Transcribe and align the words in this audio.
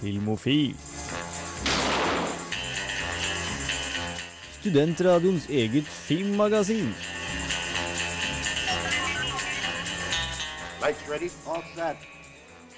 Filmofil. 0.00 0.74
Studentradioens 4.60 5.48
eget 5.48 5.84
filmmagasin. 5.84 6.94
Lights 10.80 11.08
ready, 11.08 11.28
all 11.46 11.62
set. 11.74 11.96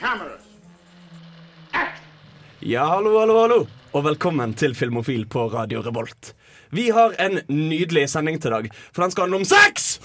Cameras. 0.00 0.42
Ja, 2.60 2.86
hallo, 2.86 3.18
hallo, 3.20 3.40
hallo, 3.42 3.66
og 3.92 4.04
velkommen 4.06 4.54
til 4.56 4.72
Filmofil 4.76 5.26
på 5.28 5.46
Radio 5.52 5.82
Revolt. 5.84 6.32
Vi 6.72 6.86
har 6.96 7.12
en 7.20 7.34
nydelig 7.52 8.06
sending 8.08 8.38
til 8.40 8.54
dag, 8.54 8.68
for 8.94 9.04
den 9.04 9.12
skal 9.12 9.26
handle 9.26 9.42
om 9.42 9.48
sex! 9.48 9.90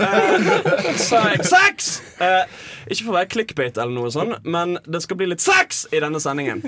Eh, 0.00 0.96
se- 0.96 1.44
sex! 1.44 1.88
Eh, 2.22 2.44
ikke 2.90 3.02
for 3.04 3.12
å 3.12 3.16
være 3.18 3.28
clickbait 3.32 3.76
eller 3.78 3.92
noe 3.94 4.10
sånt, 4.14 4.38
men 4.46 4.76
det 4.86 5.00
skal 5.04 5.18
bli 5.20 5.26
litt 5.30 5.42
sex 5.42 5.82
i 5.94 6.00
denne 6.02 6.20
sendingen. 6.22 6.62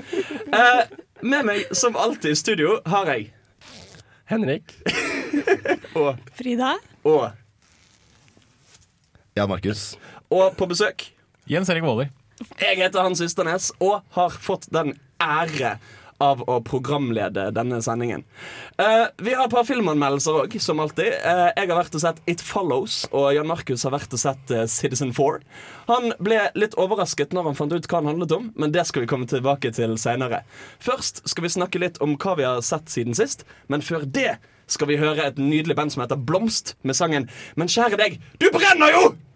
Eh, 0.53 0.81
med 1.23 1.47
meg, 1.47 1.63
som 1.75 1.95
alltid 1.99 2.33
i 2.35 2.39
studio, 2.39 2.75
har 2.91 3.09
jeg 3.13 3.29
Henrik. 4.29 4.75
og, 5.99 6.19
Frida? 6.37 6.75
og, 7.07 7.31
Ja, 9.39 9.47
Markus. 9.49 9.93
og 10.29 10.53
på 10.59 10.67
besøk 10.69 11.07
Jens 11.49 11.71
Erik 11.73 11.83
Våler. 11.87 12.11
Jeg 12.59 12.77
heter 12.83 13.01
Hans 13.05 13.21
Ysternes 13.23 13.71
og 13.81 14.01
har 14.17 14.35
fått 14.43 14.67
den 14.73 14.93
ære 15.23 15.77
av 16.23 16.43
å 16.49 16.59
programlede 16.65 17.49
denne 17.55 17.79
sendingen. 17.83 18.23
Uh, 18.79 19.09
vi 19.23 19.35
har 19.35 19.47
et 19.47 19.53
par 19.53 19.67
filmanmeldelser 19.67 20.39
òg, 20.43 20.55
som 20.63 20.81
alltid. 20.83 21.11
Uh, 21.23 21.49
jeg 21.51 21.69
har 21.69 21.79
vært 21.79 21.97
og 21.97 22.03
sett 22.05 22.21
It 22.29 22.43
Follows, 22.43 23.01
og 23.11 23.31
Jan 23.35 23.49
Markus 23.49 23.85
har 23.87 23.95
vært 23.95 24.15
og 24.15 24.21
sett 24.21 24.53
uh, 24.55 24.63
Citizen 24.71 25.13
4. 25.15 25.43
Han 25.91 26.13
ble 26.23 26.39
litt 26.59 26.77
overrasket 26.79 27.35
når 27.35 27.51
han 27.51 27.59
fant 27.59 27.75
ut 27.75 27.89
hva 27.89 28.01
han 28.01 28.13
handlet 28.13 28.37
om, 28.37 28.49
men 28.59 28.73
det 28.75 28.87
skal 28.89 29.05
vi 29.05 29.11
komme 29.11 29.29
tilbake 29.29 29.73
til 29.75 29.97
seinere. 30.01 30.43
Først 30.83 31.25
skal 31.29 31.47
vi 31.47 31.53
snakke 31.57 31.83
litt 31.83 31.99
om 32.03 32.17
hva 32.17 32.37
vi 32.39 32.47
har 32.47 32.63
sett 32.65 32.91
siden 32.93 33.17
sist, 33.17 33.47
men 33.71 33.83
før 33.85 34.07
det 34.07 34.37
skal 34.71 34.87
vi 34.89 34.97
høre 35.01 35.27
et 35.27 35.41
nydelig 35.41 35.75
band 35.77 35.93
som 35.93 36.05
heter 36.05 36.19
Blomst, 36.19 36.75
med 36.83 36.95
sangen 36.95 37.29
'Men 37.55 37.67
kjære 37.67 37.99
deg, 37.99 38.19
du 38.39 38.49
brenner 38.53 38.95
jo!' 38.95 39.32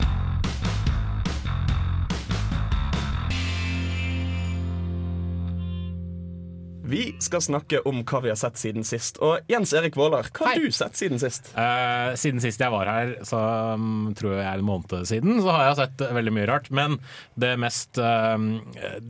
Vi 6.87 7.15
skal 7.19 7.41
snakke 7.43 7.81
om 7.89 7.99
hva 8.07 8.21
vi 8.23 8.31
har 8.31 8.37
sett 8.39 8.59
siden 8.59 8.85
sist. 8.87 9.19
Og 9.23 9.43
Jens 9.51 9.73
Erik 9.75 9.97
Våler, 9.99 10.29
hva 10.31 10.47
har 10.47 10.55
Hei. 10.55 10.69
du 10.69 10.75
sett 10.75 10.95
siden 10.95 11.19
sist? 11.19 11.51
Eh, 11.51 12.13
siden 12.19 12.39
sist 12.43 12.63
jeg 12.63 12.71
var 12.71 12.87
her, 12.87 13.11
så 13.27 13.41
um, 13.75 14.13
tror 14.15 14.37
jeg 14.37 14.47
en 14.47 14.63
måned 14.67 15.09
siden, 15.09 15.41
så 15.43 15.51
har 15.51 15.67
jeg 15.67 15.79
sett 15.81 16.05
veldig 16.15 16.33
mye 16.37 16.47
rart. 16.47 16.71
Men 16.71 16.97
det, 17.35 17.57
mest, 17.59 17.99
um, 17.99 18.49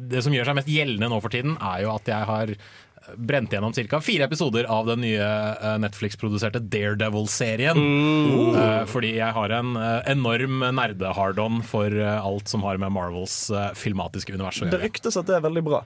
det 0.10 0.26
som 0.26 0.34
gjør 0.34 0.50
seg 0.50 0.58
mest 0.58 0.74
gjeldende 0.74 1.12
nå 1.14 1.22
for 1.22 1.34
tiden, 1.34 1.54
er 1.62 1.86
jo 1.86 1.94
at 1.94 2.10
jeg 2.10 2.30
har 2.32 2.58
brent 3.08 3.54
gjennom 3.54 3.72
ca. 3.72 4.02
fire 4.04 4.26
episoder 4.26 4.66
av 4.68 4.90
den 4.90 5.00
nye 5.06 5.24
eh, 5.24 5.78
Netflix-produserte 5.80 6.60
Daredevil-serien. 6.60 7.78
Eh, 7.78 8.84
fordi 8.90 9.14
jeg 9.16 9.32
har 9.38 9.54
en 9.62 9.78
enorm 10.12 10.66
nerdehard-on 10.76 11.62
for 11.64 11.94
alt 12.18 12.52
som 12.52 12.66
har 12.68 12.82
med 12.82 12.92
Marvels 12.98 13.46
filmatiske 13.80 14.34
univers 14.34 14.60
å 14.66 14.72
Det 14.74 14.82
ryktes 14.82 15.22
at 15.22 15.30
det 15.30 15.38
er 15.38 15.46
veldig 15.46 15.64
bra. 15.70 15.86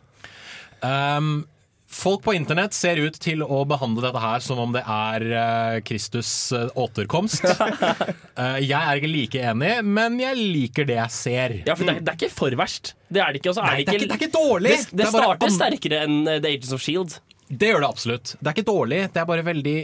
Um, 0.82 1.44
folk 1.92 2.22
på 2.24 2.34
internett 2.38 2.74
ser 2.74 2.98
ut 3.04 3.18
til 3.22 3.42
å 3.44 3.62
behandle 3.68 4.06
dette 4.08 4.22
her 4.24 4.40
som 4.44 4.60
om 4.64 4.72
det 4.72 4.82
er 4.88 5.26
uh, 5.32 5.80
Kristus' 5.84 6.52
eh, 6.56 6.70
återkomst. 6.80 7.44
uh, 7.44 8.58
jeg 8.64 8.72
er 8.80 9.02
ikke 9.02 9.12
like 9.12 9.42
enig, 9.52 9.74
men 9.84 10.16
jeg 10.24 10.40
liker 10.40 10.88
det 10.88 10.96
jeg 10.98 11.12
ser. 11.18 11.56
Ja, 11.68 11.76
for 11.76 11.84
det, 11.90 11.98
er- 11.98 12.06
det 12.08 12.14
er 12.14 12.20
ikke 12.22 12.32
for 12.34 12.56
verst. 12.60 12.94
Det 13.12 13.20
er 13.22 13.34
det 13.36 13.42
ikke. 13.44 13.52
Og 13.52 13.60
så 13.60 13.66
er 13.66 13.74
Nei, 13.76 13.84
det 13.84 13.86
det 13.86 13.92
er 13.92 14.00
ikke, 14.00 14.06
ikke- 14.06 14.12
det 14.12 14.18
er 14.18 14.24
ikke 14.24 14.40
dårlig. 14.40 14.72
Det, 14.78 14.88
Det 14.92 14.98
det 15.02 15.08
er 15.08 15.12
bare 15.12 15.28
starter 15.28 15.52
an- 15.52 15.58
sterkere 15.60 16.02
enn 16.08 16.18
The 16.32 16.48
Agents 16.56 16.74
of 16.80 16.82
Shield. 16.88 17.20
Det 17.52 17.68
gjør 17.74 17.84
det 17.84 17.90
absolutt. 17.92 18.36
Det 18.40 18.48
er 18.48 18.56
ikke 18.56 18.70
dårlig, 18.72 19.02
det 19.12 19.20
er 19.22 19.26
bare 19.28 19.44
veldig 19.52 19.78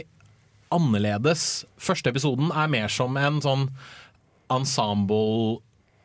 annerledes. 0.72 1.46
Første 1.80 2.08
episoden 2.12 2.48
er 2.56 2.68
mer 2.72 2.88
som 2.92 3.16
en 3.20 3.40
sånn 3.44 3.68
ensemble 4.52 5.58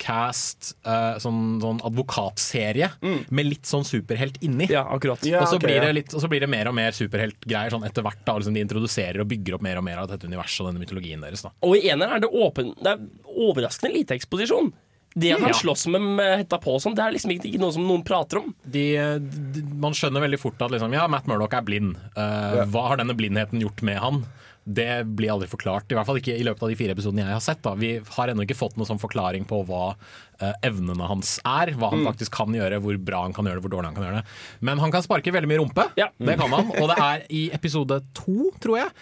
cast, 0.03 0.73
uh, 0.87 1.15
sånn, 1.23 1.61
sånn 1.63 1.79
advokatserie 1.87 2.89
med 3.03 3.47
litt 3.47 3.69
sånn 3.69 3.85
superhelt 3.87 4.39
inni. 4.43 4.67
Ja, 4.71 4.83
akkurat. 4.91 5.23
Ja, 5.27 5.41
og, 5.43 5.49
så 5.51 5.57
okay, 5.59 5.69
blir 5.69 5.79
ja. 5.79 5.87
det 5.87 5.97
litt, 6.01 6.13
og 6.13 6.23
så 6.23 6.29
blir 6.31 6.43
det 6.43 6.51
mer 6.51 6.69
og 6.71 6.77
mer 6.77 6.95
superheltgreier 6.97 7.73
sånn 7.73 7.87
etter 7.87 8.05
hvert. 8.05 8.23
da 8.27 8.37
liksom 8.39 8.57
De 8.57 8.63
introduserer 8.65 9.23
og 9.23 9.29
bygger 9.31 9.57
opp 9.57 9.65
mer 9.65 9.79
og 9.79 9.87
mer 9.87 10.03
av 10.03 10.09
dette 10.11 10.27
universet 10.27 10.65
og 10.65 10.71
denne 10.71 10.83
mytologien 10.83 11.23
deres. 11.23 11.45
da 11.45 11.53
Og 11.63 11.77
i 11.79 11.87
eneren 11.87 12.17
er 12.17 12.25
det 12.25 12.31
åpen 12.33 12.73
Det 12.79 12.95
er 12.95 13.05
overraskende 13.33 13.93
lite 13.95 14.17
eksposisjon. 14.17 14.73
Det 15.13 15.31
at 15.35 15.43
han 15.43 15.49
Ja. 15.49 15.53
slåss 15.53 15.87
med, 15.93 16.01
med 16.01 16.37
hetta 16.39 16.57
på 16.57 16.73
og 16.73 16.81
sånn, 16.81 16.95
det 16.97 17.03
er 17.05 17.13
liksom 17.13 17.31
ikke, 17.35 17.45
ikke 17.51 17.61
noe 17.61 17.73
som 17.75 17.85
noen 17.85 18.03
prater 18.03 18.39
om. 18.41 18.53
de, 18.65 18.85
de, 19.21 19.61
Man 19.61 19.93
skjønner 19.93 20.25
veldig 20.25 20.39
fort 20.41 20.61
at 20.65 20.73
liksom, 20.73 20.93
ja, 20.93 21.05
Matt 21.07 21.27
Murdoch 21.29 21.53
er 21.53 21.61
blind. 21.61 21.99
Eh, 22.17 22.63
Hva 22.73 22.87
har 22.89 22.97
denne 22.97 23.13
blindheten 23.13 23.61
gjort 23.61 23.83
med 23.85 24.01
han? 24.01 24.23
Det 24.63 25.03
blir 25.05 25.33
aldri 25.33 25.49
forklart. 25.51 25.91
I 25.91 25.97
hvert 25.97 26.07
fall 26.07 26.19
ikke 26.21 26.35
i 26.39 26.43
løpet 26.47 26.63
av 26.63 26.71
de 26.71 26.77
fire 26.79 26.95
episodene 26.95 27.25
jeg 27.25 27.35
har 27.35 27.43
sett. 27.43 27.63
da 27.65 27.73
Vi 27.75 27.97
har 28.15 28.31
ennå 28.31 28.45
ikke 28.45 28.57
fått 28.57 28.77
noen 28.79 28.87
sånn 28.93 29.01
forklaring 29.01 29.43
på 29.49 29.59
hva 29.67 29.89
uh, 29.93 30.53
evnene 30.63 31.07
hans 31.09 31.35
er. 31.43 31.73
Hva 31.79 31.89
han 31.91 32.05
faktisk 32.07 32.35
kan 32.37 32.55
gjøre, 32.55 32.79
hvor 32.83 32.95
bra 32.95 33.25
han 33.25 33.35
kan 33.35 33.49
gjøre 33.49 33.59
det, 33.59 33.65
hvor 33.65 33.73
dårlig 33.75 33.91
han 33.91 33.97
kan 33.97 34.07
gjøre 34.07 34.21
det. 34.21 34.37
Men 34.63 34.79
han 34.79 34.93
kan 34.93 35.03
sparke 35.03 35.33
veldig 35.35 35.51
mye 35.51 35.59
rumpe. 35.59 35.87
Ja. 35.99 36.07
Det 36.15 36.37
kan 36.39 36.55
han. 36.55 36.71
Og 36.79 36.87
det 36.93 36.97
er 37.09 37.25
i 37.27 37.43
episode 37.55 37.99
to, 38.15 38.53
tror 38.63 38.79
jeg, 38.85 38.93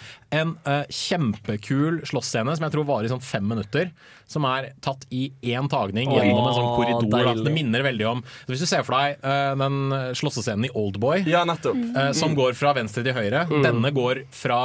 en 0.41 0.55
uh, 0.65 0.81
kjempekul 0.89 2.01
slåssscene 2.09 2.57
som 2.57 2.65
jeg 2.65 2.75
tror 2.77 2.87
varer 2.89 3.09
i 3.09 3.13
sånn 3.13 3.21
fem 3.21 3.45
minutter. 3.45 3.93
Som 4.31 4.47
er 4.47 4.71
tatt 4.81 5.03
i 5.11 5.25
én 5.51 5.67
tagning 5.69 6.07
Åh, 6.09 6.21
gjennom 6.23 6.45
en 6.47 6.55
sånn 6.57 6.71
korridor. 6.77 7.27
Da. 7.27 7.35
Det 7.43 7.51
minner 7.51 7.83
veldig 7.83 8.05
om 8.07 8.21
Hvis 8.47 8.61
du 8.63 8.67
ser 8.69 8.85
for 8.87 8.95
deg 8.95 9.19
uh, 9.25 9.51
den 9.59 10.15
slåssescenen 10.15 10.69
i 10.69 10.71
Oldboy, 10.71 11.25
Ja, 11.27 11.43
eh, 11.43 12.11
som 12.15 12.33
går 12.37 12.55
fra 12.57 12.71
venstre 12.77 13.03
til 13.03 13.13
høyre. 13.17 13.43
Denne 13.51 13.91
går 13.93 14.23
fra 14.31 14.61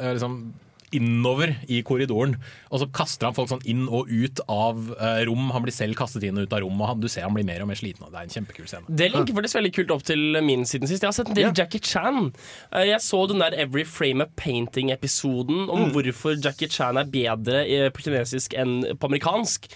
liksom 0.00 0.54
innover 0.96 1.52
i 1.70 1.82
korridoren, 1.86 2.36
og 2.70 2.80
så 2.82 2.88
kaster 2.94 3.28
han 3.28 3.36
folk 3.36 3.50
sånn 3.52 3.64
inn 3.70 3.84
og 3.88 4.08
ut 4.10 4.40
av 4.50 4.78
eh, 4.98 5.22
rom. 5.28 5.50
Han 5.54 5.62
blir 5.66 5.74
selv 5.74 5.94
kastet 5.98 6.24
inn 6.26 6.38
og 6.40 6.48
ut 6.48 6.56
av 6.56 6.62
rom, 6.64 6.80
og 6.80 6.88
han, 6.92 7.00
du 7.02 7.08
ser 7.10 7.26
han 7.26 7.34
blir 7.36 7.46
mer 7.46 7.62
og 7.64 7.70
mer 7.70 7.78
sliten. 7.78 8.04
Og 8.06 8.12
det 8.14 8.20
er 8.22 8.28
en 8.28 8.34
kjempekul 8.36 8.66
scene. 8.70 8.86
Det 9.00 9.10
linker 9.12 9.36
faktisk 9.38 9.58
veldig 9.60 9.72
kult 9.76 9.94
opp 9.96 10.04
til 10.08 10.40
min 10.46 10.64
siden 10.68 10.90
sist. 10.90 11.02
Jeg 11.04 11.08
har 11.12 11.16
sett 11.16 11.30
en 11.32 11.38
del 11.38 11.52
Jackie 11.56 11.80
Chan. 11.84 12.30
Eh, 12.72 12.88
Jeg 12.90 13.00
så 13.04 13.22
den 13.30 13.42
der 13.44 13.54
Every 13.60 13.84
Frame 13.86 14.24
a 14.26 14.28
Painting-episoden 14.40 15.68
om 15.70 15.90
hvorfor 15.94 16.36
Jackie 16.42 16.68
Chan 16.70 16.98
er 17.00 17.08
bedre 17.10 17.62
eh, 17.66 17.88
på 17.94 18.04
kinesisk 18.06 18.54
enn 18.58 18.80
på 18.98 19.10
amerikansk. 19.10 19.68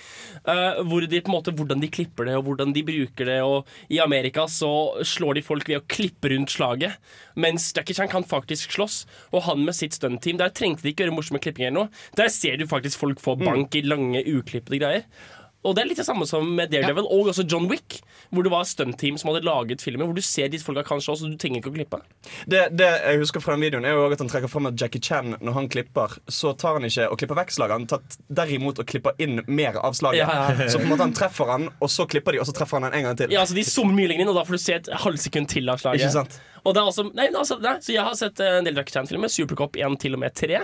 Eh, 0.44 0.80
Hvor 0.84 1.04
de 1.06 1.20
på 1.20 1.30
en 1.30 1.36
måte, 1.36 1.54
Hvordan 1.54 1.80
de 1.82 1.88
klipper 1.92 2.26
det, 2.28 2.36
og 2.38 2.44
hvordan 2.48 2.72
de 2.74 2.82
bruker 2.86 3.28
det. 3.28 3.38
Og 3.46 3.66
I 3.92 4.00
Amerika 4.02 4.46
så 4.50 4.70
slår 5.06 5.38
de 5.38 5.42
folk 5.46 5.68
ved 5.68 5.80
å 5.80 5.84
klippe 5.90 6.30
rundt 6.32 6.50
slaget, 6.54 6.96
mens 7.36 7.70
Jackie 7.76 7.94
Chan 7.96 8.10
kan 8.10 8.24
faktisk 8.26 8.72
slåss. 8.74 9.04
Og 9.32 9.44
han 9.48 9.64
med 9.64 9.76
sitt 9.76 9.94
stuntteam, 9.96 10.38
der 10.40 10.52
trengte 10.54 10.82
de 10.86 10.92
ikke 10.94 11.03
gjøre 11.04 11.16
morsomme 11.16 11.40
klippinger 11.44 11.70
eller 11.72 11.86
noe. 11.86 12.04
Der 12.18 12.32
ser 12.32 12.58
du 12.60 12.66
faktisk 12.70 13.00
folk 13.00 13.22
få 13.22 13.38
bank 13.40 13.74
i 13.78 13.84
lange, 13.86 14.24
uklippede 14.34 14.82
greier. 14.82 15.08
Og 15.64 15.72
det 15.72 15.80
er 15.80 15.88
litt 15.88 16.00
det 16.00 16.04
samme 16.04 16.26
som 16.28 16.44
med 16.58 16.68
Daredevil 16.72 17.06
og 17.08 17.30
også 17.30 17.46
John 17.48 17.66
Wick, 17.70 17.96
hvor 18.34 18.44
det 18.44 18.52
var 18.52 18.66
stuntteam 18.68 19.16
som 19.20 19.30
hadde 19.30 19.46
laget 19.46 19.80
filmer, 19.84 20.04
hvor 20.04 20.16
du 20.16 20.24
ser 20.24 20.50
de 20.52 20.60
folka 20.60 20.84
kanskje 20.84 21.14
også, 21.14 21.28
og 21.28 21.34
du 21.34 21.40
trenger 21.40 21.62
ikke 21.62 21.72
å 21.72 21.76
klippe. 21.78 22.00
Det, 22.50 22.66
det 22.76 22.90
jeg 22.90 23.22
husker 23.22 23.44
fra 23.44 23.56
den 23.56 23.64
videoen, 23.64 23.86
er 23.88 23.96
jo 23.96 24.04
at 24.12 24.20
han 24.20 24.28
trekker 24.28 24.52
fram 24.52 24.68
at 24.68 24.76
Jackie 24.80 25.00
Chan, 25.00 25.38
når 25.40 25.56
han 25.56 25.70
klipper, 25.72 26.18
så 26.28 26.52
tar 26.60 26.76
han 26.76 26.88
ikke 26.88 27.08
og 27.08 27.20
klipper 27.22 27.40
vekk 27.40 27.56
slaget. 27.56 27.78
Han 27.78 27.88
tar 27.94 28.18
derimot 28.42 28.82
og 28.82 28.90
klipper 28.92 29.16
inn 29.24 29.40
mer 29.48 29.80
av 29.80 29.96
slaget. 29.96 30.20
Ja, 30.20 30.50
ja. 30.52 30.68
Så 30.74 30.82
på 30.82 30.84
en 30.84 30.92
måte 30.92 31.06
han 31.06 31.16
treffer 31.16 31.48
han, 31.48 31.70
og 31.80 31.92
så 31.92 32.04
klipper 32.10 32.36
de, 32.36 32.42
og 32.44 32.48
så 32.48 32.56
treffer 32.56 32.80
han 32.80 32.90
han 32.90 32.98
en 32.98 33.08
gang 33.08 33.22
til. 33.22 33.32
Ja, 33.32 33.44
altså 33.46 33.56
De 33.56 33.64
zoomer 33.64 33.96
mye 33.96 34.10
lenger 34.10 34.26
inn, 34.26 34.34
og 34.34 34.36
da 34.36 34.44
får 34.44 34.58
du 34.58 34.62
se 34.66 34.76
et 34.82 34.92
halvsekund 35.04 35.48
til 35.54 35.72
av 35.72 35.80
slaget. 35.80 36.04
Ikke 36.04 36.16
sant? 36.18 36.36
Og 36.64 36.72
det 36.72 36.80
er 36.80 36.88
også, 36.88 37.04
nei, 37.12 37.26
altså, 37.28 37.58
nei, 37.62 37.74
så 37.84 37.92
Jeg 37.92 38.06
har 38.06 38.16
sett 38.18 38.40
eh, 38.40 38.58
en 38.58 38.66
del 38.66 38.78
Jackie 38.78 38.94
Chan-filmer, 38.96 39.30
Supercop 39.32 39.76
1 39.76 39.98
til 40.00 40.16
og 40.16 40.22
med 40.22 40.34
3. 40.36 40.62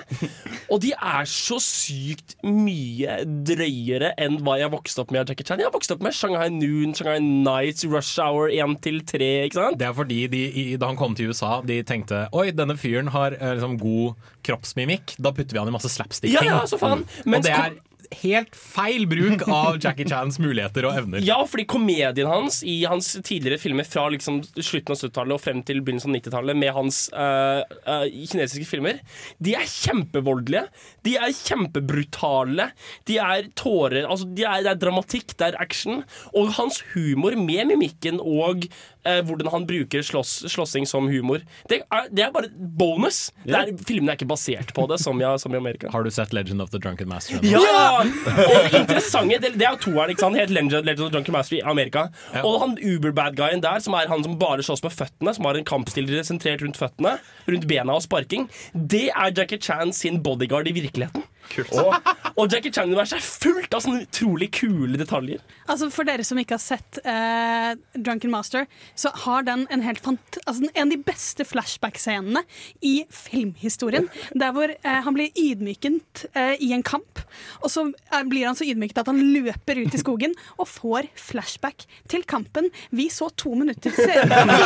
Og 0.73 0.81
de 0.83 0.95
er 0.97 1.29
så 1.29 1.59
sykt 1.63 2.37
mye 2.47 3.19
drøyere 3.47 4.15
enn 4.21 4.39
hva 4.45 4.57
jeg 4.61 4.73
vokste 4.73 5.05
opp 5.05 5.13
med 5.13 5.25
av 5.25 5.33
Jackie 5.33 5.47
Chan. 5.47 5.61
Jeg 5.61 5.69
har 5.69 5.75
vokst 5.75 5.93
opp 5.93 6.05
med 6.05 6.17
Shanghai 6.17 6.49
Noon, 6.55 6.95
Shanghai 6.97 7.21
Nights, 7.21 7.85
Rush 7.85 8.23
Hour 8.23 8.49
1 8.55 8.79
til 8.87 9.03
3. 9.05 9.31
ikke 9.51 9.61
sant? 9.61 9.81
Det 9.81 9.91
er 9.91 9.97
fordi 9.97 10.23
de, 10.33 10.45
da 10.81 10.91
han 10.91 11.01
kom 11.01 11.17
til 11.19 11.35
USA, 11.35 11.59
de 11.67 11.81
tenkte 11.87 12.25
Oi, 12.37 12.49
denne 12.57 12.79
fyren 12.81 13.13
har 13.13 13.37
eh, 13.37 13.55
liksom 13.59 13.77
god 13.83 14.33
kroppsmimikk. 14.47 15.19
Da 15.21 15.35
putter 15.37 15.57
vi 15.57 15.63
han 15.63 15.71
i 15.71 15.77
masse 15.77 15.93
slapstick-ting. 15.93 16.49
Ja, 16.49 16.63
ja, 16.63 16.67
så 16.71 16.81
faen. 16.81 17.05
og 17.27 17.45
det 17.45 17.53
er 17.55 17.77
helt 18.21 18.57
feil 18.57 19.07
bruk 19.11 19.45
av 19.49 19.79
Jackie 19.83 20.09
Chans 20.09 20.39
muligheter 20.43 20.87
og 20.89 20.99
evner. 20.99 21.23
Ja, 21.25 21.39
fordi 21.49 21.67
komedien 21.71 22.29
hans 22.29 22.61
i 22.67 22.81
hans 22.89 23.13
tidligere 23.27 23.61
filmer 23.63 23.87
fra 23.87 24.09
liksom 24.13 24.41
slutten 24.57 24.95
av 24.95 25.01
70-tallet 25.01 25.37
og 25.37 25.43
frem 25.43 25.63
til 25.67 25.83
begynnelsen 25.85 26.13
av 26.13 26.19
90-tallet 26.19 26.61
med 26.61 26.75
hans 26.77 27.01
øh, 27.15 27.63
øh, 27.87 28.07
kinesiske 28.33 28.69
filmer, 28.69 29.01
de 29.39 29.55
er 29.59 29.69
kjempevoldelige. 29.71 30.67
De 31.07 31.17
er 31.21 31.35
kjempebrutale. 31.37 32.71
De 33.09 33.19
er 33.23 33.51
tårer 33.59 34.09
altså 34.11 34.29
de 34.35 34.45
er, 34.47 34.65
Det 34.65 34.73
er 34.75 34.81
dramatikk, 34.83 35.37
det 35.39 35.51
er 35.51 35.61
action. 35.63 36.03
Og 36.35 36.53
hans 36.59 36.83
humor 36.95 37.37
med 37.39 37.71
mimikken 37.73 38.21
og 38.21 38.67
eh, 39.05 39.21
hvordan 39.27 39.51
han 39.53 39.67
bruker 39.69 40.03
slåss, 40.07 40.33
slåssing 40.53 40.87
som 40.89 41.09
humor. 41.11 41.43
Det 41.71 41.81
er, 41.83 42.09
det 42.11 42.25
er 42.27 42.33
bare 42.35 42.51
bonus. 42.57 43.31
Det 43.45 43.57
er, 43.57 43.73
filmene 43.87 44.15
er 44.15 44.21
ikke 44.21 44.31
basert 44.31 44.75
på 44.77 44.87
det, 44.91 45.01
som 45.03 45.21
i, 45.21 45.27
som 45.43 45.55
i 45.55 45.59
Amerika. 45.61 45.91
Har 45.93 46.07
du 46.07 46.11
sett 46.15 46.35
Legend 46.37 46.63
of 46.63 46.73
the 46.75 46.81
Drunken 46.83 47.11
Master? 47.11 47.41
Ja! 47.47 48.03
Og 48.03 48.71
det 48.71 48.83
interessante, 48.83 49.41
det, 49.43 49.55
det 49.61 49.67
er 49.67 49.77
jo 49.77 49.83
toeren, 49.87 50.15
ikke 50.15 50.27
sant? 50.27 50.41
Helt 50.41 50.55
Legend, 50.55 50.87
Legend 50.87 51.07
of 51.07 51.11
the 51.11 51.17
Drunken 51.17 51.37
Master 51.37 51.59
i 51.59 51.63
Amerika. 51.75 52.07
Ja. 52.35 52.45
Og 52.47 52.61
han 52.65 52.77
uber-bad-guyen 52.79 53.65
der, 53.65 53.83
som 53.85 53.97
er 53.99 54.11
han 54.11 54.25
som 54.27 54.39
bare 54.41 54.65
slåss 54.67 54.85
med 54.87 54.95
føttene, 54.97 55.35
som 55.37 55.49
har 55.49 55.59
en 55.59 55.69
kampstiller 55.69 56.25
sentrert 56.27 56.65
rundt 56.65 56.81
føttene, 56.81 57.17
rundt 57.51 57.69
bena 57.71 57.97
og 57.97 58.05
sparking, 58.07 58.49
det 58.75 59.09
er 59.11 59.35
Jackie 59.37 59.61
Chan 59.61 59.95
sin 59.97 60.23
bodyguard 60.25 60.69
i 60.71 60.77
virkeligheten. 60.77 61.27
Og, 61.75 62.11
og 62.37 62.53
Jackie 62.53 62.73
Chan-universet 62.73 63.19
er 63.19 63.25
fullt 63.25 63.75
av 63.75 63.83
sånne 63.85 64.05
utrolig 64.07 64.51
kule 64.55 64.99
detaljer. 65.01 65.43
Altså 65.71 65.91
For 65.93 66.09
dere 66.09 66.25
som 66.27 66.39
ikke 66.41 66.57
har 66.57 66.63
sett 66.63 67.01
eh, 67.05 67.73
Drunken 67.95 68.33
Master, 68.33 68.67
så 68.99 69.13
har 69.25 69.45
den 69.47 69.67
en 69.71 69.85
helt 69.85 70.03
fant 70.03 70.39
altså 70.47 70.69
en 70.71 70.87
av 70.87 70.93
de 70.93 70.99
beste 71.05 71.47
flashback-scenene 71.47 72.43
i 72.87 73.05
filmhistorien. 73.15 74.09
Der 74.35 74.55
hvor 74.57 74.71
eh, 74.73 75.01
han 75.05 75.17
blir 75.17 75.31
ydmyket 75.39 76.27
eh, 76.35 76.55
i 76.63 76.73
en 76.77 76.85
kamp, 76.87 77.23
og 77.61 77.71
så 77.73 77.87
eh, 77.91 78.25
blir 78.31 78.49
han 78.49 78.59
så 78.59 78.67
ydmyket 78.67 79.03
at 79.03 79.11
han 79.11 79.21
løper 79.35 79.83
ut 79.85 79.95
i 79.95 80.01
skogen 80.01 80.35
og 80.57 80.69
får 80.71 81.11
flashback 81.19 81.87
til 82.11 82.25
kampen 82.29 82.71
vi 82.95 83.09
så 83.13 83.31
to 83.39 83.55
minutter 83.59 83.95
senere. 83.95 84.57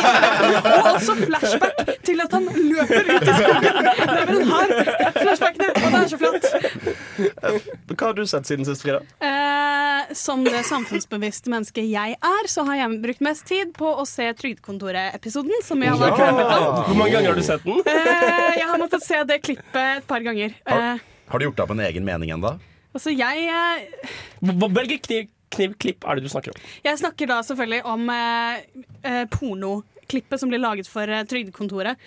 Og 0.75 0.89
også 0.95 1.15
flashback 1.21 1.81
til 2.05 2.21
at 2.23 2.33
han 2.35 2.49
løper 2.49 3.11
ut 3.11 3.29
i 3.29 3.37
skogen. 3.39 3.81
Der 3.85 4.25
hvor 4.25 4.33
han 4.33 4.51
har 4.53 4.73
flashbackene, 5.19 5.69
og 5.75 5.85
det 5.85 6.01
er 6.01 6.09
så 6.11 6.19
flott. 6.21 6.49
Hva 7.95 8.07
har 8.07 8.13
du 8.17 8.23
sett 8.27 8.47
siden 8.49 8.67
sist, 8.67 8.83
Frida? 8.85 9.01
Eh, 9.23 10.13
som 10.17 10.43
det 10.45 10.63
samfunnsbevisste 10.67 11.51
mennesket 11.53 11.87
jeg 11.89 12.17
er, 12.19 12.49
så 12.51 12.65
har 12.67 12.81
jeg 12.81 12.99
brukt 13.03 13.23
mest 13.25 13.45
tid 13.49 13.73
på 13.77 13.89
å 13.95 14.05
se 14.09 14.27
Trygdekontoret-episoden, 14.41 15.63
som 15.65 15.81
jeg 15.83 15.93
har 15.95 16.01
vært 16.01 16.21
om. 16.25 16.83
Hvor 16.89 16.99
mange 16.99 17.15
ganger 17.15 17.33
har 17.33 17.39
du 17.39 17.45
sett 17.47 17.65
den? 17.65 17.81
Eh, 17.85 18.59
jeg 18.59 18.69
har 18.69 18.81
måttet 18.81 19.05
se 19.05 19.23
det 19.27 19.41
klippet 19.45 19.81
et 20.01 20.07
par 20.09 20.23
ganger. 20.25 20.55
Har, 20.69 21.03
Har 21.31 21.39
du 21.41 21.47
gjort 21.47 21.57
deg 21.57 21.65
opp 21.67 21.75
en 21.77 21.85
egen 21.87 22.07
mening 22.07 22.33
ennå? 22.35 22.55
altså 22.95 23.11
jeg, 23.11 23.47
eh, 23.51 24.13
Hva- 24.45 24.99
kniv, 25.03 25.27
knivklipp 25.51 26.05
er 26.07 26.15
det 26.15 26.23
du 26.23 26.29
snakker 26.31 26.53
om? 26.53 26.61
jeg 26.83 26.97
snakker 27.01 27.27
da 27.27 27.41
selvfølgelig 27.43 27.83
om 27.85 28.09
eh, 28.09 28.61
eh, 29.03 29.25
pornoklippet 29.31 30.39
som 30.39 30.49
blir 30.49 30.63
laget 30.63 30.87
for 30.87 31.03
eh, 31.07 31.25
Trygdekontoret. 31.27 31.97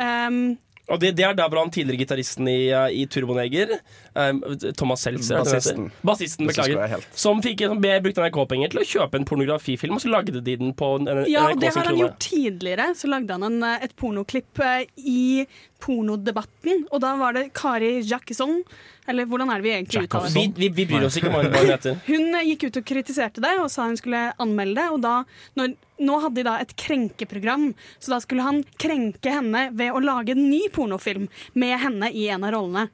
Um, 0.00 0.56
Og 0.90 1.00
det, 1.02 1.14
det 1.18 1.26
er 1.26 1.36
der 1.38 1.50
hvor 1.50 1.62
han 1.62 1.72
tidligere 1.72 2.04
gitaristen 2.04 2.48
i, 2.50 2.72
uh, 2.74 2.88
i 2.90 3.06
Turboneger, 3.10 3.76
um, 4.14 4.42
Thomas 4.76 5.04
Seltzer 5.06 5.38
er? 5.38 5.44
Bassisten. 5.46 5.90
Bassisten, 6.06 6.50
beklager. 6.50 7.06
Som 7.14 7.42
fikk 7.44 7.64
som 7.68 7.80
ble 7.82 7.96
brukt 8.04 8.20
NRK-penger 8.20 8.72
til 8.72 8.82
å 8.82 8.86
kjøpe 8.92 9.20
en 9.20 9.26
pornografifilm, 9.28 9.96
og 9.98 10.04
så 10.04 10.12
lagde 10.12 10.40
de 10.40 10.56
den 10.60 10.74
på 10.76 10.94
en, 10.98 11.08
en, 11.10 11.24
ja, 11.30 11.46
og 11.50 11.60
det 11.62 11.72
har 11.74 11.90
han 11.90 11.98
gjort 12.00 12.20
tidligere. 12.22 12.90
Så 12.98 13.10
lagde 13.10 13.36
han 13.36 13.46
en, 13.46 13.58
eh, 13.66 13.84
et 13.86 13.94
pornoklipp 13.98 14.62
eh, 14.64 14.86
i 14.98 15.46
pornodebatten, 15.80 16.86
og 16.90 17.02
da 17.02 17.14
var 17.20 17.36
det 17.36 17.50
Kari 17.56 18.00
Jackson, 18.04 18.60
eller 19.08 19.26
hvordan 19.26 19.50
er 19.50 19.60
det 19.60 19.66
vi 19.66 19.74
egentlig 19.74 20.04
uttaler 20.06 20.28
det? 20.28 20.34
Vi, 20.36 20.48
vi, 20.56 20.72
vi 20.76 20.86
bryr 20.90 21.06
oss 21.08 21.16
ikke 21.18 21.30
om 21.30 21.38
hva 21.38 21.44
hun 21.46 21.70
heter. 21.72 22.00
Hun 22.08 22.34
eh, 22.34 22.50
gikk 22.52 22.68
ut 22.68 22.80
og 22.82 22.88
kritiserte 22.90 23.44
det 23.44 23.54
og 23.62 23.70
sa 23.72 23.88
hun 23.88 23.98
skulle 24.00 24.26
anmelde 24.42 24.76
det. 24.80 24.88
Og 24.94 25.00
da, 25.04 25.14
når, 25.58 25.74
nå 26.00 26.16
hadde 26.24 26.40
de 26.40 26.46
da 26.46 26.56
et 26.62 26.72
krenkeprogram, 26.80 27.70
så 27.98 28.14
da 28.14 28.20
skulle 28.24 28.46
han 28.46 28.62
krenke 28.80 29.32
henne 29.34 29.66
ved 29.76 29.92
å 29.92 30.02
lage 30.02 30.34
en 30.34 30.46
ny 30.48 30.62
pornofilm 30.72 31.28
med 31.60 31.76
henne 31.82 32.10
i 32.16 32.26
en 32.32 32.46
av 32.46 32.54
rollene. 32.56 32.88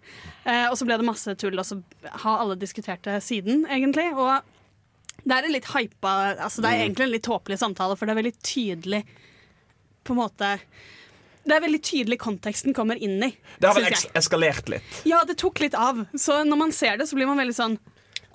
Eh, 0.44 0.66
og 0.70 0.76
så 0.78 0.88
ble 0.88 0.98
det 0.98 1.06
masse 1.06 1.36
tull, 1.38 1.58
og 1.58 1.66
så 1.66 1.80
har 2.24 2.42
alle 2.42 2.58
diskutert 2.58 3.06
det 3.06 3.20
siden, 3.24 3.64
egentlig. 3.70 4.08
Og 4.14 5.22
det 5.26 5.38
er 5.38 5.48
en 5.48 5.54
litt 5.56 5.70
hypa 5.72 6.12
altså 6.34 6.62
Det 6.62 6.70
er 6.70 6.84
egentlig 6.84 7.06
en 7.08 7.14
litt 7.16 7.26
tåpelig 7.26 7.58
samtale, 7.62 7.96
for 7.98 8.06
det 8.06 8.14
er 8.14 8.20
veldig 8.20 8.36
tydelig 8.46 9.02
på 10.06 10.14
en 10.14 10.20
måte 10.20 10.52
Det 11.42 11.56
er 11.56 11.64
veldig 11.64 11.80
tydelig 11.82 12.18
konteksten 12.22 12.74
kommer 12.74 12.98
inn 13.02 13.18
i. 13.22 13.32
Det 13.58 13.70
har 13.70 13.78
vel 13.78 13.90
eskalert 14.18 14.70
litt. 14.70 15.02
Ja, 15.06 15.22
det 15.26 15.38
tok 15.42 15.62
litt 15.62 15.74
av. 15.78 16.04
Så 16.18 16.40
når 16.46 16.58
man 16.58 16.74
ser 16.74 16.98
det, 16.98 17.06
så 17.06 17.18
blir 17.18 17.30
man 17.30 17.38
veldig 17.38 17.54
sånn 17.54 17.76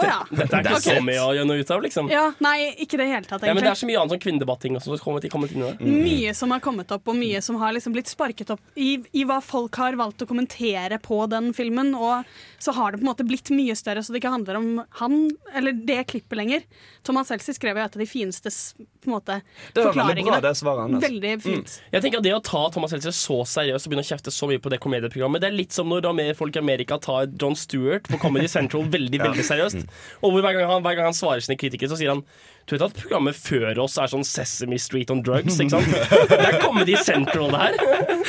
Å 0.02 0.08
ja. 0.10 0.18
Dette 0.32 0.58
er 0.60 0.68
ikke 0.70 0.82
så 0.84 0.96
mye 1.06 1.22
å 1.24 1.32
gjøre 1.38 1.48
noe 1.50 1.62
ut 1.62 1.72
av, 1.76 1.82
liksom. 1.86 2.10
Ja, 2.12 2.24
nei, 2.44 2.74
ikke 2.84 2.98
det 3.02 3.08
hele 3.12 3.26
tatt, 3.30 3.46
Ja, 3.48 3.54
men 3.54 3.64
det 3.64 3.72
er 3.72 3.80
så 3.80 3.88
mye 3.90 4.00
annet 4.02 4.16
sånn 4.16 4.24
kvinnedebatting 4.24 4.76
også, 4.80 4.90
som 4.90 4.98
har 4.98 5.04
kommet, 5.06 5.28
kommet 5.32 5.54
inn 5.56 5.64
i 5.64 5.72
det. 5.72 5.92
Mye 6.06 6.34
som 6.36 6.52
har 6.56 6.60
kommet 6.64 6.92
opp, 6.96 7.08
og 7.08 7.16
mye 7.20 7.42
som 7.46 7.60
har 7.62 7.74
liksom 7.78 7.94
blitt 7.96 8.10
sparket 8.12 8.50
opp 8.56 8.62
i, 8.76 8.98
i 9.14 9.24
hva 9.30 9.40
folk 9.44 9.76
har 9.82 9.98
valgt 10.00 10.22
å 10.26 10.30
kommentere 10.30 11.00
på 11.02 11.22
den 11.32 11.52
filmen. 11.58 11.94
Og 11.96 12.26
så 12.62 12.74
har 12.78 12.92
det 12.92 13.02
på 13.02 13.06
en 13.08 13.12
måte 13.14 13.28
blitt 13.28 13.50
mye 13.54 13.76
større, 13.78 14.04
så 14.04 14.12
det 14.16 14.22
ikke 14.24 14.34
handler 14.36 14.60
om 14.62 14.72
han 15.02 15.18
eller 15.54 15.74
det 15.74 16.02
klippet 16.12 16.38
lenger. 16.40 16.64
Thomas 17.04 17.28
Seltzer 17.32 17.54
skrev 17.58 17.78
jo 17.78 17.84
et 17.86 17.96
av 17.96 18.02
de 18.02 18.10
fineste 18.10 18.48
s- 18.52 18.74
på 19.02 19.10
en 19.10 19.16
måte, 19.16 19.42
Det 19.74 19.82
var 19.84 19.94
veldig 19.98 20.24
bra, 20.28 20.40
det 20.44 20.52
svaret 20.60 20.84
hans. 20.92 21.04
Veldig 21.04 21.42
fint. 21.42 21.82
Jeg 21.92 22.02
tenker 22.04 22.18
at 22.20 22.24
Det 22.24 22.34
å 22.38 22.42
ta 22.46 22.70
Thomas 22.70 22.92
Seltzer 22.94 23.10
så 23.18 23.40
seriøst 23.50 23.88
og 23.88 23.92
begynne 23.94 24.06
å 24.06 24.10
kjefte 24.12 24.30
så 24.32 24.46
mye 24.48 24.62
på 24.62 24.70
det 24.70 24.78
komedieprogrammet, 24.84 25.42
det 25.42 25.50
er 25.50 25.56
litt 25.58 25.74
som 25.74 25.90
når 25.90 26.36
folk 26.38 26.56
i 26.56 26.60
Amerika 26.62 27.00
tar 27.02 27.26
John 27.42 27.56
Stewart 27.56 28.04
på 28.04 28.20
Comedy 28.22 28.48
Central 28.48 28.84
veldig 28.84 29.20
veldig 29.20 29.44
seriøst. 29.48 29.88
Og 30.22 30.34
hvor 30.34 30.46
hver 30.46 30.58
gang, 30.58 30.70
han, 30.70 30.86
hver 30.86 30.98
gang 30.98 31.12
han 31.12 31.18
svarer 31.18 31.44
sine 31.44 31.60
kritikere, 31.60 31.92
så 31.92 32.00
sier 32.00 32.14
han 32.14 32.24
Du 32.70 32.76
vet 32.76 32.86
at 32.86 32.98
programmet 32.98 33.38
før 33.38 33.84
oss 33.84 33.98
er 34.00 34.12
sånn 34.12 34.26
Sesame 34.28 34.80
Street 34.82 35.12
on 35.14 35.24
drugs, 35.26 35.60
ikke 35.60 35.82
sant? 35.82 36.30
Det 36.32 36.40
er 36.40 36.60
Comedy 36.62 36.98
Central, 37.02 37.52
det 37.52 37.62
her. 37.66 38.20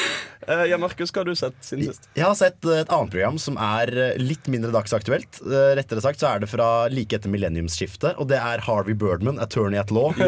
Uh, 0.49 0.65
ja, 0.67 0.79
Markus, 0.81 1.13
hva 1.15 1.23
har 1.23 1.29
du 1.29 1.39
sett 1.39 1.59
siden 1.63 1.87
sist? 1.87 2.09
Jeg 2.19 2.25
har 2.27 2.35
sett 2.35 2.67
eh, 2.67 2.81
et 2.83 2.91
annet 2.91 3.13
program 3.13 3.37
som 3.39 3.59
er 3.63 3.93
eh, 3.95 4.17
litt 4.19 4.49
mindre 4.51 4.73
dagsaktuelt. 4.75 5.39
Uh, 5.45 5.71
Rettere 5.79 6.03
sagt 6.03 6.23
så 6.23 6.33
er 6.33 6.43
det 6.43 6.49
fra 6.51 6.89
like 6.91 7.15
etter 7.15 7.31
millenniumsskiftet, 7.31 8.19
og 8.19 8.27
det 8.33 8.41
er 8.43 8.65
Harvey 8.67 8.97
Birdman, 8.99 9.39
'Attorney 9.39 9.79
at 9.79 9.95
Law'. 9.95 10.19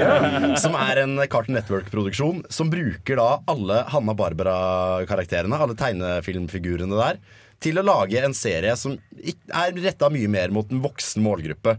Som 0.62 0.78
er 0.78 1.02
en 1.02 1.18
Cartoon 1.26 1.58
Network-produksjon 1.58 2.44
som 2.52 2.70
bruker 2.70 3.18
da 3.18 3.28
alle 3.50 3.82
Hanna 3.90 4.14
Barbera-karakterene, 4.14 5.58
alle 5.58 5.74
tegnefilmfigurene 5.78 7.00
der, 7.00 7.18
til 7.64 7.80
å 7.80 7.86
lage 7.86 8.20
en 8.20 8.36
serie 8.36 8.76
som 8.78 8.96
er 9.24 9.74
retta 9.80 10.10
mye 10.12 10.30
mer 10.30 10.52
mot 10.54 10.70
en 10.70 10.82
voksen 10.84 11.24
målgruppe. 11.24 11.76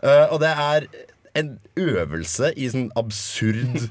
Uh, 0.00 0.26
og 0.32 0.38
det 0.42 0.50
er 0.52 0.88
en 1.38 1.54
øvelse 1.78 2.52
i 2.56 2.68
sånn 2.72 2.88
absurd 2.98 3.88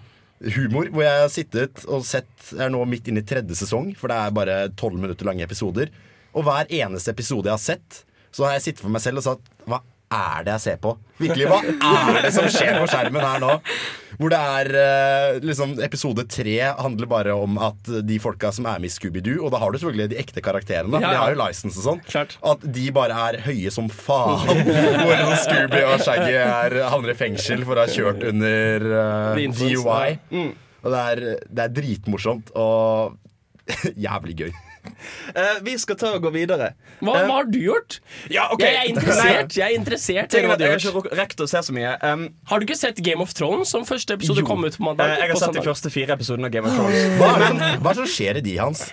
humor, 0.58 0.90
hvor 0.94 1.06
jeg 1.06 1.22
har 1.24 1.32
sittet 1.34 1.84
og 1.90 2.06
sett 2.06 2.52
Jeg 2.52 2.68
er 2.68 2.74
nå 2.74 2.84
midt 2.90 3.10
inne 3.10 3.24
i 3.24 3.28
tredje 3.28 3.58
sesong, 3.60 3.94
for 3.98 4.12
det 4.12 4.18
er 4.18 4.36
bare 4.36 4.58
tolv 4.80 5.00
minutter 5.02 5.28
lange 5.28 5.46
episoder. 5.46 5.92
Og 6.38 6.46
hver 6.46 6.70
eneste 6.74 7.14
episode 7.14 7.50
jeg 7.50 7.56
har 7.56 7.64
sett, 7.64 8.02
så 8.32 8.46
har 8.46 8.58
jeg 8.58 8.68
sittet 8.68 8.84
for 8.86 8.94
meg 8.94 9.04
selv 9.04 9.22
og 9.22 9.30
sagt 9.30 9.54
Hva 9.68 9.82
er 10.14 10.44
det 10.48 10.54
jeg 10.56 10.64
ser 10.64 10.78
på? 10.84 10.94
Virkelig, 11.20 11.48
hva 11.50 11.58
er 12.16 12.22
det 12.28 12.30
som 12.36 12.46
skjer 12.52 12.78
på 12.80 12.86
skjermen 12.92 13.24
her 13.26 13.40
nå? 13.42 13.56
Hvor 14.18 14.32
det 14.34 14.38
er 14.40 14.70
eh, 14.82 15.40
liksom 15.46 15.76
Episode 15.86 16.24
tre 16.32 16.54
handler 16.80 17.10
bare 17.10 17.34
om 17.38 17.58
at 17.62 17.90
de 18.08 18.18
folka 18.22 18.50
som 18.56 18.66
er 18.70 18.80
med 18.82 18.90
i 18.90 18.94
Scooby-Doo, 18.94 19.44
og 19.46 19.52
da 19.54 19.60
har 19.62 19.74
du 19.74 19.78
selvfølgelig 19.78 20.10
de 20.14 20.20
ekte 20.22 20.42
karakterene, 20.46 21.02
Ja, 21.04 21.12
de 21.12 21.20
har 21.22 21.34
jo 21.36 21.40
license 21.42 21.78
og 21.82 21.86
sånn, 21.86 22.02
Klart. 22.08 22.38
at 22.54 22.64
de 22.78 22.86
bare 22.96 23.18
er 23.28 23.40
høye 23.46 23.74
som 23.74 23.90
faen. 23.94 24.64
Hvor 25.04 25.36
Scooby 25.44 25.84
og 25.90 26.02
Shaggy 26.06 26.34
er, 26.40 26.78
havner 26.94 27.14
i 27.14 27.18
fengsel 27.20 27.66
for 27.68 27.78
å 27.78 27.86
ha 27.86 27.92
kjørt 27.94 28.24
under 28.32 28.88
uh, 28.90 29.42
influence, 29.44 29.84
DUI. 30.32 30.48
Og 30.86 30.94
det 30.94 31.04
er, 31.12 31.24
det 31.52 31.66
er 31.68 31.76
dritmorsomt 31.82 32.54
og 32.58 33.18
jævlig 34.08 34.38
gøy. 34.46 34.52
Eh, 35.38 35.58
vi 35.62 35.74
skal 35.78 35.98
ta 36.00 36.14
og 36.16 36.24
gå 36.24 36.30
videre. 36.34 36.72
Hva, 37.04 37.14
hva 37.28 37.40
har 37.40 37.50
du 37.52 37.58
gjort? 37.62 38.00
Ja, 38.32 38.48
okay. 38.54 38.72
Jeg 38.72 38.78
er 38.80 38.92
interessert. 38.94 39.58
Jeg 39.58 39.66
er 39.66 39.76
interessert 39.76 40.34
er 40.34 40.48
at 40.50 40.64
Jeg 40.64 40.72
har 40.72 40.82
ikke 40.82 41.18
rekt 41.20 41.44
å 41.44 41.48
se 41.50 41.62
så 41.68 41.76
mye. 41.76 41.92
Um, 42.02 42.28
Har 42.50 42.62
du 42.62 42.66
ikke 42.66 42.78
sett 42.80 43.02
Game 43.06 43.22
of 43.22 43.36
Thrones, 43.38 43.70
som 43.74 43.86
første 43.88 44.16
episode 44.18 44.42
Jo. 44.42 44.48
kom 44.50 44.64
ut 44.66 44.78
på 44.78 44.88
mandag? 44.88 45.14
Uh, 45.18 45.26
jeg 45.26 45.34
har 45.36 45.42
sett 45.44 45.60
de 45.60 45.66
første 45.66 45.92
fire 45.94 46.16
episodene 46.18 46.50
av 46.50 46.56
Game 46.56 46.72
of 46.72 46.80
Thrones. 46.80 47.12
Hva 47.20 47.34
er 47.36 47.44
det 47.44 48.00
som, 48.00 48.08
er 48.08 48.16
skjer 48.16 48.42
i 48.42 48.46
de 48.48 48.58
hans? 48.62 48.88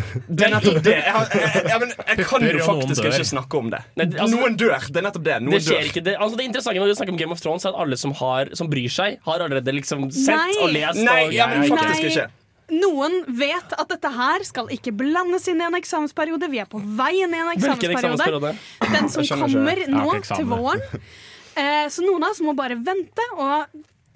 Det 0.30 0.46
er 0.46 0.52
nettopp 0.54 0.78
det. 0.84 0.94
Jeg, 0.96 1.12
har, 1.12 1.28
jeg, 1.34 1.62
jeg, 1.66 1.80
men 1.82 1.92
jeg 1.98 2.26
kan 2.28 2.44
jo 2.46 2.64
faktisk 2.64 3.06
ikke 3.10 3.26
snakke 3.32 3.58
om 3.58 3.70
det. 3.74 3.80
Nei, 3.98 4.06
altså- 4.14 4.38
Noen 4.38 4.56
dør. 4.60 4.86
Det 4.86 5.00
er 5.02 5.06
nettopp 5.08 5.24
det. 5.26 5.38
Noen 5.44 5.56
Det 5.56 5.62
skjer 5.66 5.80
dør. 5.80 5.88
ikke 5.90 6.04
det, 6.06 6.16
altså 6.16 6.38
det 6.40 6.46
interessante 6.48 6.82
når 6.82 6.92
du 6.92 6.98
snakker 7.00 7.16
om 7.16 7.20
Game 7.20 7.36
of 7.36 7.42
Thrones, 7.42 7.66
er 7.66 7.74
at 7.74 7.80
alle 7.84 7.98
som, 8.00 8.14
har, 8.20 8.52
som 8.56 8.70
bryr 8.70 8.92
seg, 8.92 9.18
har 9.26 9.46
allerede 9.46 9.74
liksom 9.76 10.06
sett 10.14 10.36
Nei. 10.36 10.52
og 10.62 10.72
lest. 10.76 11.02
Nei, 11.02 11.18
og, 11.26 11.34
ja, 11.36 11.48
men 11.50 11.66
Nei. 11.66 11.72
faktisk 11.74 12.08
ikke. 12.12 12.28
Noen 12.70 13.24
vet 13.38 13.74
at 13.76 13.88
dette 13.90 14.12
her 14.14 14.44
skal 14.46 14.70
ikke 14.74 14.92
blandes 14.94 15.48
inn 15.50 15.62
i 15.62 15.66
en 15.66 15.78
eksamensperiode. 15.78 16.50
Vi 16.52 16.62
er 16.62 16.68
på 16.70 16.80
vei 16.80 17.12
inn 17.24 17.34
i 17.34 17.42
en 17.42 17.52
eksamensperiode. 17.56 18.54
Den 18.92 19.10
som 19.12 19.26
kommer 19.44 19.82
nå 19.90 20.06
til 20.30 20.46
våren. 20.50 21.02
Eh, 21.58 21.86
så 21.90 22.04
noen 22.06 22.22
av 22.22 22.34
oss 22.34 22.42
må 22.44 22.54
bare 22.56 22.78
vente 22.78 23.24
og 23.34 23.66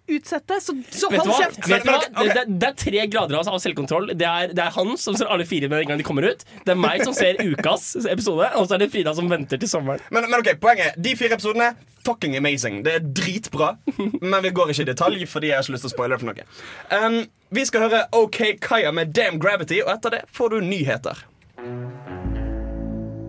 utsette. 0.07 0.61
Så, 0.61 0.77
så 0.91 1.11
hold 1.13 1.33
kjeft! 1.39 1.63
Vet 1.69 1.87
du 1.87 1.91
hva? 1.91 2.01
Okay. 2.03 2.31
Det, 2.35 2.45
det, 2.49 2.71
er 2.71 2.77
tre 2.85 3.07
grader 3.13 3.41
av 3.41 3.59
selvkontroll. 3.63 4.13
Det 4.13 4.29
er, 4.29 4.53
det 4.57 4.67
er 4.67 4.75
han 4.77 4.95
som 5.01 5.17
ser 5.19 5.31
alle 5.33 5.47
fire 5.49 5.71
med 5.73 5.85
en 5.85 5.95
gang 5.95 6.03
de 6.03 6.07
kommer 6.07 6.29
ut. 6.29 6.45
Det 6.65 6.75
er 6.75 6.81
meg 6.81 7.05
som 7.07 7.17
ser 7.17 7.41
ukas 7.43 7.93
episode, 8.05 8.51
og 8.59 8.69
så 8.69 8.77
er 8.77 8.85
det 8.85 8.93
Frida 8.93 9.15
som 9.17 9.31
venter 9.31 9.61
til 9.61 9.71
sommeren. 9.71 10.03
Men, 10.15 10.29
men 10.29 10.41
ok, 10.41 10.55
poenget 10.63 10.97
De 11.01 11.17
fire 11.19 11.39
episodene 11.39 11.73
fucking 12.05 12.37
amazing. 12.37 12.83
Det 12.85 12.95
er 12.95 12.99
dritbra. 13.01 13.77
Men 14.21 14.43
vi 14.43 14.51
går 14.51 14.73
ikke 14.73 14.85
i 14.85 14.91
detalj 14.93 15.27
fordi 15.31 15.51
jeg 15.51 15.57
har 15.57 15.65
ikke 15.65 15.77
lyst 15.77 15.87
til 15.87 15.93
å 15.93 15.95
spoile 15.95 16.17
det 16.17 16.21
for 16.21 16.31
noe. 16.31 16.47
Um, 16.93 17.21
vi 17.55 17.65
skal 17.65 17.87
høre 17.87 18.05
OK 18.13 18.41
Kaya 18.61 18.93
med 18.93 19.15
Damn 19.17 19.41
Gravity, 19.41 19.81
og 19.85 19.95
etter 19.97 20.19
det 20.19 20.23
får 20.33 20.55
du 20.55 20.61
nyheter. 20.69 21.25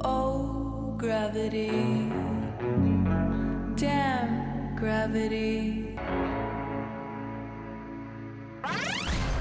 Oh, 0.03 0.97
gravity. 0.99 1.69
Damn 3.79 4.75
gravity. 4.79 5.94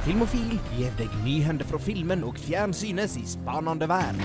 Filmofil 0.04 0.58
gir 0.76 0.90
deg 0.98 1.12
nyhender 1.24 1.64
fra 1.64 1.78
filmen 1.80 2.26
og 2.28 2.36
fjernsynets 2.44 3.16
i 3.16 3.24
spanende 3.24 3.88
verden. 3.88 4.20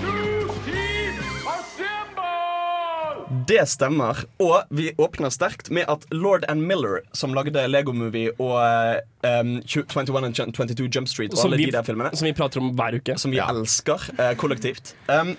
Det 3.48 3.62
stemmer. 3.70 4.18
Og 4.42 4.66
vi 4.74 4.90
åpner 4.98 5.30
sterkt 5.32 5.70
med 5.70 5.86
at 5.88 6.04
Lord 6.10 6.44
and 6.48 6.66
Miller, 6.66 7.00
som 7.16 7.34
lagde 7.34 7.62
Lego 7.70 7.94
Movie 7.96 8.32
og 8.42 9.00
um, 9.24 9.56
21 9.62 10.18
and 10.18 10.34
22 10.52 10.88
Jump 10.90 11.08
Street 11.08 11.32
og 11.32 11.38
Som 11.38 11.52
alle 11.52 11.62
vi, 11.62 11.70
de 11.70 11.78
der 11.78 11.86
filmene, 11.86 12.10
som 12.12 12.26
vi 12.26 12.34
prater 12.36 12.60
om 12.60 12.74
hver 12.74 12.98
uke. 12.98 13.16
som 13.18 13.30
vi 13.30 13.38
elsker 13.38 14.10
uh, 14.18 14.34
kollektivt, 14.36 14.96
um, 15.08 15.36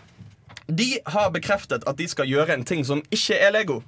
de 0.71 0.89
har 1.05 1.29
bekreftet 1.35 1.83
at 1.87 1.97
de 1.99 2.07
skal 2.07 2.29
gjøre 2.31 2.55
en 2.55 2.63
ting 2.65 2.85
som 2.87 3.03
ikke 3.11 3.37
er 3.37 3.51
Lego. 3.51 3.81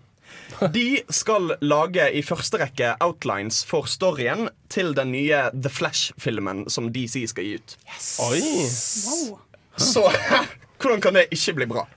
De 0.71 1.01
skal 1.11 1.55
lage 1.63 2.05
i 2.15 2.21
første 2.25 2.59
rekke 2.61 2.93
outlines 3.03 3.63
for 3.67 3.89
storyen 3.89 4.47
til 4.71 4.93
den 4.97 5.11
nye 5.15 5.47
The 5.55 5.71
Flash-filmen 5.71 6.67
som 6.71 6.91
DC 6.93 7.25
skal 7.33 7.47
gi 7.47 7.57
ut. 7.59 7.75
Oi! 8.29 8.39
Wow. 9.09 9.35
Så 9.81 10.05
hvordan 10.79 11.03
kan 11.03 11.19
det 11.19 11.27
ikke 11.33 11.57
bli 11.59 11.69
bra? 11.73 11.87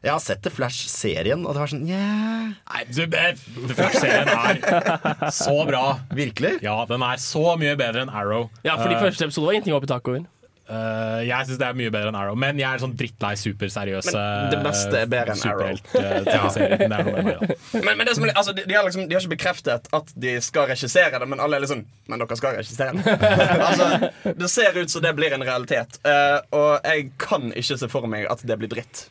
Jeg 0.00 0.14
har 0.14 0.20
sett 0.24 0.40
The 0.40 0.50
Flash-serien, 0.54 1.42
og 1.44 1.52
det 1.52 1.60
var 1.60 1.70
sånn 1.74 1.82
yeah. 1.84 2.54
Nei, 2.56 2.84
du, 2.88 3.02
The 3.04 3.74
Flash-serien 3.76 4.30
er 4.32 5.32
så 5.36 5.58
bra. 5.68 5.84
Virkelig? 6.16 6.56
Ja, 6.64 6.78
den 6.88 7.04
er 7.04 7.20
så 7.20 7.44
mye 7.60 7.76
bedre 7.76 8.06
enn 8.06 8.12
Arrow. 8.12 8.48
Ja, 8.64 8.78
for 8.80 8.88
de 8.88 8.96
Eh, 8.96 9.02
første 9.04 9.28
episodene 9.28 9.50
var 9.50 9.58
ingenting 9.58 9.76
å 9.76 9.80
hoppe 9.80 9.90
i 9.90 9.92
taket 9.92 10.39
eh, 10.70 11.20
jeg 11.28 11.48
syns 11.48 11.60
det 11.60 11.66
er 11.66 11.76
mye 11.78 11.92
bedre 11.92 12.12
enn 12.12 12.18
Arrow, 12.18 12.36
men 12.38 12.60
jeg 12.60 12.68
er 12.68 12.82
sånn 12.82 12.94
drittlei 12.98 13.32
superseriøse 13.40 14.14
Men 14.14 14.52
det 14.54 14.60
beste 14.64 15.02
er 15.02 15.10
bedre 15.10 15.36
enn 15.36 15.44
Arrow. 15.50 15.80
Det 15.92 16.04
er 16.06 16.90
noe 16.90 17.14
med 17.16 17.30
meg. 17.30 17.54
Men, 17.86 17.96
men 17.96 18.06
det 18.06 18.14
som, 18.16 18.26
altså, 18.28 18.52
de, 18.56 18.64
de, 18.68 18.74
har 18.74 18.84
liksom, 18.84 19.06
de 19.08 19.14
har 19.14 19.22
ikke 19.22 19.34
bekreftet 19.34 19.86
at 19.96 20.10
de 20.20 20.34
skal 20.44 20.68
regissere 20.70 21.20
det, 21.22 21.28
men 21.30 21.40
alle 21.42 21.58
er 21.58 21.64
litt 21.64 21.70
sånn 21.70 21.84
Men 22.10 22.20
dere 22.22 22.38
skal 22.38 22.56
regissere 22.58 22.96
det. 22.98 23.14
altså, 23.68 24.32
det 24.42 24.50
ser 24.52 24.76
ut 24.76 24.92
som 24.92 25.04
det 25.04 25.14
blir 25.16 25.34
en 25.36 25.44
realitet. 25.46 26.00
uh, 26.06 26.40
og 26.56 26.86
jeg 26.86 27.10
kan 27.20 27.50
ikke 27.54 27.78
se 27.80 27.90
for 27.90 28.10
meg 28.10 28.26
at 28.30 28.44
det 28.46 28.58
blir 28.60 28.72
dritt. 28.72 29.06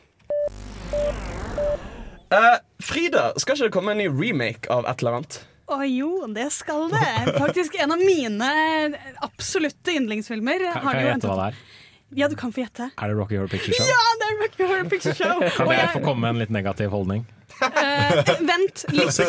Uh, 2.30 2.56
Frida, 2.84 3.32
skal 3.42 3.56
ikke 3.56 3.70
det 3.70 3.74
komme 3.74 3.96
en 3.96 4.02
ny 4.04 4.10
remake 4.12 4.70
av 4.70 4.86
et 4.86 5.02
eller 5.02 5.20
annet? 5.20 5.40
Å 5.70 5.80
jo, 5.86 6.10
det 6.34 6.48
skal 6.52 6.88
det. 6.90 7.34
Faktisk 7.38 7.76
en 7.78 7.92
av 7.94 8.00
mine 8.02 8.48
absolutte 9.22 9.94
yndlingsfilmer. 9.94 10.64
Kan, 10.72 10.82
kan 10.82 10.98
jeg 10.98 11.12
gjette 11.12 11.30
hva 11.30 11.36
det 11.40 11.48
er? 11.52 11.60
Ja, 12.18 12.26
du 12.26 12.34
kan 12.34 12.50
få 12.50 12.64
gjette. 12.64 12.88
Er 12.98 13.12
det 13.12 13.14
Rocky 13.20 13.36
Horror 13.38 13.52
Picture 13.52 13.76
Show? 13.76 13.86
Ja, 13.86 14.00
det 14.18 14.26
er 14.32 14.38
Rocky 14.40 14.64
Horror 14.66 14.88
Picture 14.90 15.14
Show! 15.14 15.44
Kan 15.60 15.70
jeg- 15.76 15.92
få 15.94 16.00
komme 16.02 16.24
med 16.26 16.30
en 16.34 16.40
litt 16.42 16.50
negativ 16.50 16.90
holdning? 16.90 17.22
Eh, 17.60 18.30
vent 18.50 18.84
litt. 18.94 19.20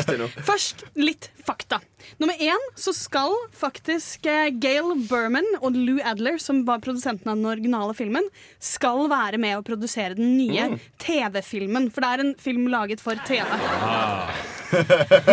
Først 0.47 0.83
litt 0.95 1.29
fakta. 1.45 1.79
Nummer 2.21 2.37
én 2.41 2.63
så 2.79 2.93
skal 2.95 3.33
faktisk 3.57 4.25
eh, 4.29 4.49
Gail 4.61 4.93
Berman 5.09 5.47
og 5.61 5.75
Lou 5.75 5.99
Adler, 6.05 6.37
som 6.41 6.63
var 6.67 6.79
produsenten 6.85 7.29
av 7.31 7.37
den 7.39 7.49
originale 7.49 7.93
filmen, 7.97 8.25
skal 8.61 9.07
være 9.11 9.39
med 9.41 9.57
å 9.59 9.65
produsere 9.67 10.15
den 10.17 10.35
nye 10.37 10.69
Mm. 10.71 10.77
TV-filmen. 11.01 11.89
For 11.91 12.03
det 12.05 12.09
er 12.13 12.21
en 12.25 12.33
film 12.39 12.67
laget 12.71 13.01
for 13.03 13.15
TV. 13.27 13.45
Ah. 13.81 14.31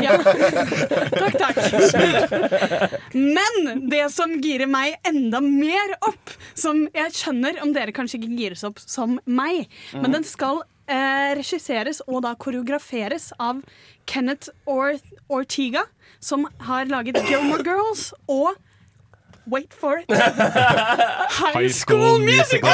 Ja. 0.03 0.17
Takk, 0.19 1.37
takk. 1.39 1.59
Men 3.15 3.85
det 3.91 4.09
som 4.11 4.33
girer 4.43 4.67
meg 4.67 4.97
enda 5.07 5.39
mer 5.45 5.93
opp, 6.09 6.33
som 6.59 6.81
jeg 6.91 7.15
skjønner 7.15 7.61
om 7.63 7.71
dere 7.77 7.95
kanskje 7.95 8.19
ikke 8.19 8.35
gires 8.41 8.65
opp 8.67 8.83
som 8.83 9.19
meg, 9.31 9.69
men 9.95 10.17
den 10.19 10.27
skal 10.27 10.65
eh, 10.89 11.35
regisseres 11.39 12.01
og 12.07 12.23
da 12.27 12.35
koreograferes 12.39 13.31
av 13.39 13.63
Kenneth 14.09 14.51
Or 14.67 14.97
Ortiga, 15.29 15.85
som 16.21 16.49
har 16.67 16.89
laget 16.91 17.21
Gilmore 17.29 17.65
Girls 17.67 18.11
og 18.27 18.57
Wait 19.49 19.73
for 19.73 19.97
it. 19.97 20.05
High 21.41 21.69
School 21.73 22.21
Musical! 22.21 22.69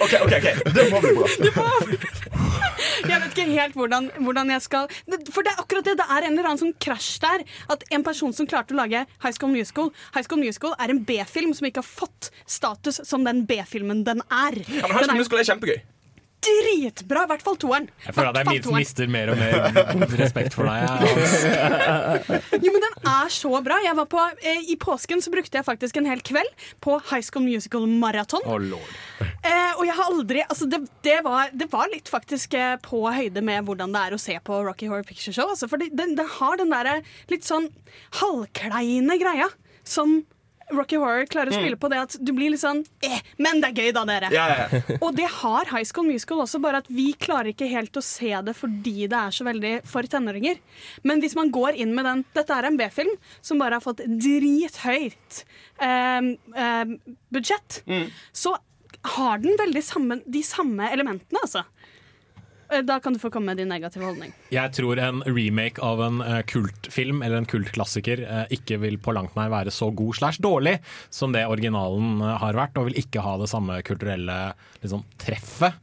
OK, 0.00 0.14
ok, 0.22 0.32
ok, 0.38 0.48
det 0.74 0.86
må 0.90 1.00
bli 1.00 1.50
bra. 1.54 1.68
Jeg 3.08 3.20
vet 3.22 3.30
ikke 3.30 3.44
helt 3.50 3.76
hvordan, 3.78 4.08
hvordan 4.22 4.50
jeg 4.50 4.62
skal 4.62 4.88
For 5.32 5.46
det 5.46 5.52
er 5.52 5.60
akkurat 5.62 5.86
det, 5.86 5.96
det 5.98 6.06
er 6.10 6.26
en 6.26 6.32
eller 6.34 6.48
annen 6.50 6.60
sånn 6.60 6.74
krasj 6.82 7.18
der. 7.22 7.44
At 7.70 7.84
en 7.94 8.04
person 8.06 8.34
som 8.34 8.46
klarte 8.50 8.74
å 8.74 8.78
lage 8.78 9.04
High 9.22 9.34
School 9.34 9.52
Musical 9.54 9.92
High 10.16 10.26
School 10.26 10.42
Musical 10.42 10.74
er 10.82 10.92
en 10.94 11.02
B-film 11.06 11.54
som 11.56 11.68
ikke 11.70 11.82
har 11.82 11.88
fått 11.88 12.30
status 12.46 13.00
som 13.06 13.26
den 13.26 13.44
B-filmen 13.48 14.02
den 14.06 14.22
er. 14.26 14.58
Ja, 14.66 14.86
men 14.86 14.98
High 14.98 15.06
School 15.06 15.22
Musical 15.22 15.42
er 15.42 15.50
kjempegøy. 15.52 15.78
Dritbra! 16.44 17.24
I 17.26 17.30
hvert 17.32 17.44
fall 17.44 17.58
toeren. 17.60 17.88
Jeg 18.06 18.14
føler 18.16 18.30
at 18.30 18.40
jeg 18.40 18.62
mis- 18.62 18.70
mister 18.78 19.10
mer 19.10 19.32
og 19.32 19.40
mer 19.40 20.14
respekt 20.20 20.56
for 20.56 20.68
deg. 20.68 20.86
Jo, 22.64 22.72
men 22.74 22.82
den 22.84 22.96
er 23.08 23.30
så 23.32 23.50
bra. 23.64 23.78
På, 24.10 24.22
eh, 24.42 24.70
I 24.72 24.76
påsken 24.80 25.22
så 25.24 25.32
brukte 25.32 25.58
jeg 25.58 25.66
faktisk 25.66 25.98
en 26.00 26.08
hel 26.08 26.22
kveld 26.24 26.50
på 26.84 26.98
High 27.10 27.24
School 27.26 27.44
Musical 27.46 27.86
Marathon. 27.90 28.44
Oh. 28.46 28.78
Eh, 29.42 29.72
og 29.78 29.84
jeg 29.86 29.94
har 29.94 30.08
aldri 30.08 30.42
altså 30.44 30.68
det, 30.70 30.82
det, 31.06 31.18
var, 31.26 31.52
det 31.54 31.68
var 31.72 31.90
litt 31.92 32.10
faktisk 32.10 32.54
eh, 32.58 32.76
på 32.84 33.02
høyde 33.06 33.42
med 33.44 33.66
hvordan 33.68 33.94
det 33.94 34.04
er 34.08 34.16
å 34.16 34.22
se 34.22 34.38
på 34.44 34.62
Rocky 34.66 34.88
Horror 34.90 35.06
Picture 35.08 35.34
Show. 35.34 35.52
Altså, 35.54 35.68
for 35.70 35.80
det, 35.80 35.92
det 35.94 36.28
har 36.38 36.58
den 36.60 36.72
derre 36.74 37.00
litt 37.32 37.46
sånn 37.48 37.70
halvkleine 38.22 39.18
greia 39.20 39.48
som 39.88 40.20
Rocky 40.74 40.98
Horror 41.00 41.26
klarer 41.30 41.52
å 41.52 41.56
spille 41.58 41.78
på. 41.80 41.90
Det 41.92 42.00
at 42.00 42.16
du 42.20 42.32
blir 42.36 42.52
litt 42.52 42.62
sånn 42.62 42.82
eh, 43.06 43.22
Men 43.40 43.62
det 43.62 43.70
er 43.70 43.82
gøy, 43.82 43.90
da, 43.96 44.04
dere. 44.08 44.30
Ja, 44.34 44.46
ja. 44.52 44.82
Og 45.04 45.16
det 45.16 45.28
har 45.38 45.70
High 45.72 45.86
School 45.88 46.08
Musical 46.10 46.42
også, 46.44 46.60
bare 46.62 46.82
at 46.82 46.90
vi 46.92 47.10
klarer 47.18 47.52
ikke 47.52 47.70
helt 47.70 47.96
å 47.98 48.04
se 48.04 48.30
det 48.44 48.54
fordi 48.58 49.08
det 49.10 49.18
er 49.18 49.34
så 49.34 49.46
veldig 49.48 49.74
for 49.88 50.08
tenåringer. 50.10 50.60
Men 51.08 51.24
hvis 51.24 51.36
man 51.38 51.52
går 51.54 51.78
inn 51.80 51.94
med 51.96 52.08
den 52.08 52.24
Dette 52.36 52.54
er 52.54 52.68
en 52.68 52.78
B-film 52.78 53.14
som 53.44 53.60
bare 53.60 53.78
har 53.78 53.84
fått 53.84 54.02
drithøyt 54.04 55.42
eh, 55.84 56.32
eh, 56.64 56.96
budsjett. 57.34 57.82
Så 58.36 58.56
har 59.14 59.38
den 59.38 59.56
veldig 59.58 59.82
samme, 59.84 60.20
de 60.26 60.42
samme 60.44 60.88
elementene, 60.92 61.40
altså. 61.42 61.64
Eh, 62.70 62.82
Da 62.84 62.98
kan 63.00 63.12
du 63.12 63.18
få 63.18 63.30
komme 63.30 63.46
med 63.52 63.56
din 63.60 63.68
negative 63.68 64.04
holdning. 64.04 64.32
Jeg 64.52 64.72
tror 64.76 64.98
en 65.02 65.22
remake 65.26 65.80
av 65.84 66.00
en 66.04 66.20
eh, 66.24 66.40
kultfilm 66.48 67.22
eller 67.22 67.40
en 67.42 67.48
kultklassiker 67.48 68.22
eh, 68.24 68.44
ikke 68.58 68.78
vil 68.82 68.98
på 69.02 69.14
langt 69.16 69.36
nær 69.38 69.50
være 69.52 69.72
så 69.74 69.90
god 69.94 70.16
slash 70.18 70.40
dårlig 70.44 70.78
som 71.10 71.32
det 71.32 71.46
originalen 71.48 72.20
har 72.20 72.56
vært, 72.58 72.76
og 72.78 72.88
vil 72.90 72.98
ikke 73.00 73.22
ha 73.24 73.36
det 73.40 73.48
samme 73.50 73.80
kulturelle 73.86 74.36
liksom, 74.82 75.04
treffet. 75.20 75.76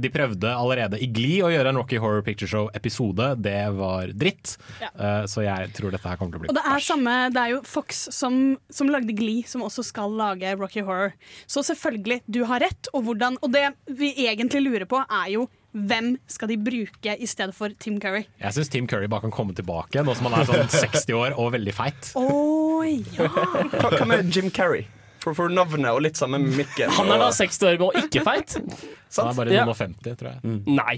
De 0.00 0.10
prøvde 0.14 0.50
allerede 0.54 0.98
i 1.02 1.08
Glee 1.10 1.42
å 1.44 1.50
gjøre 1.50 1.72
en 1.72 1.78
Rocky 1.80 1.98
Horror 1.98 2.22
Picture 2.26 2.48
Show-episode. 2.50 3.32
Det 3.42 3.58
var 3.74 4.12
dritt, 4.14 4.56
Ja. 4.80 4.90
Så 5.26 5.42
jeg 5.44 5.72
tror 5.76 5.90
dette 5.94 6.06
her 6.08 6.18
kommer 6.20 6.36
til 6.36 6.38
å 6.40 6.44
bli 6.44 6.50
Og 6.52 6.56
det 6.58 6.64
er, 6.70 6.84
samme, 6.86 7.16
det 7.34 7.42
er 7.42 7.52
jo 7.56 7.60
Fox 7.66 8.06
som, 8.14 8.38
som 8.70 8.90
lagde 8.92 9.14
Glee, 9.18 9.42
som 9.48 9.64
også 9.66 9.84
skal 9.86 10.14
lage 10.16 10.54
Rocky 10.58 10.84
Horror. 10.86 11.14
Så 11.50 11.64
selvfølgelig, 11.66 12.20
du 12.30 12.44
har 12.46 12.62
rett. 12.62 12.90
Og, 12.94 13.04
hvordan, 13.08 13.38
og 13.42 13.52
det 13.54 13.66
vi 13.90 14.12
egentlig 14.28 14.62
lurer 14.68 14.86
på, 14.90 15.02
er 15.02 15.32
jo 15.34 15.48
hvem 15.76 16.14
skal 16.32 16.48
de 16.48 16.56
bruke 16.64 17.14
i 17.20 17.26
stedet 17.28 17.52
for 17.56 17.68
Tim 17.82 18.00
Curry? 18.00 18.24
Jeg 18.40 18.56
syns 18.56 18.70
Tim 18.72 18.86
Curry 18.88 19.08
bare 19.12 19.26
kan 19.28 19.34
komme 19.34 19.52
tilbake, 19.56 20.00
nå 20.06 20.14
som 20.16 20.30
han 20.30 20.40
er 20.40 20.48
sånn 20.48 20.68
60 20.88 21.12
år 21.20 21.36
og 21.36 21.52
veldig 21.56 21.74
feit. 21.76 22.12
Oh, 22.16 22.80
ja. 22.86 23.28
Hva, 23.28 23.90
hva 23.92 24.06
med 24.08 24.30
Jim 24.32 24.48
Carrey? 24.50 24.86
For, 25.26 25.34
for 25.34 25.50
navnet 25.50 25.88
og 25.90 26.04
litt 26.04 26.14
samme 26.14 26.38
mikken. 26.38 26.86
Han 27.00 27.08
er 27.10 27.18
da 27.18 27.32
60 27.34 27.64
år 27.66 27.80
og 27.88 27.96
ikke 27.98 28.20
feit? 28.22 28.52
Han 29.16 29.30
er 29.32 29.36
bare 29.38 29.54
Ja. 29.54 29.62
og 29.66 29.74
50, 29.78 30.14
tror 30.20 30.28
jeg. 30.36 30.56
Nei. 30.76 30.96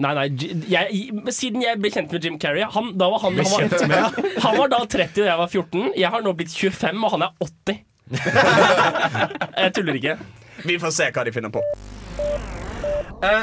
nei, 0.00 0.12
nei 0.16 0.24
J- 0.38 0.54
jeg, 0.70 1.08
Siden 1.34 1.64
jeg 1.64 1.80
ble 1.82 1.90
kjent 1.90 2.12
med 2.14 2.24
Jim 2.24 2.36
Carrey 2.40 2.62
han, 2.72 2.92
da 3.00 3.08
var 3.10 3.24
han, 3.24 3.36
han, 3.40 3.72
var, 3.90 4.16
han 4.46 4.58
var 4.60 4.70
da 4.72 4.80
30 4.84 5.24
og 5.24 5.28
jeg 5.28 5.40
var 5.40 5.50
14. 5.50 5.88
Jeg 5.98 6.12
har 6.14 6.24
nå 6.24 6.32
blitt 6.38 6.54
25, 6.54 7.04
og 7.08 7.14
han 7.16 7.26
er 7.26 7.34
80. 7.42 7.82
Jeg 9.56 9.72
tuller 9.76 9.98
ikke. 10.00 10.16
Vi 10.68 10.78
får 10.80 10.94
se 11.00 11.10
hva 11.16 11.24
de 11.26 11.34
finner 11.36 11.52
på. 11.52 11.64
Eh, 13.26 13.42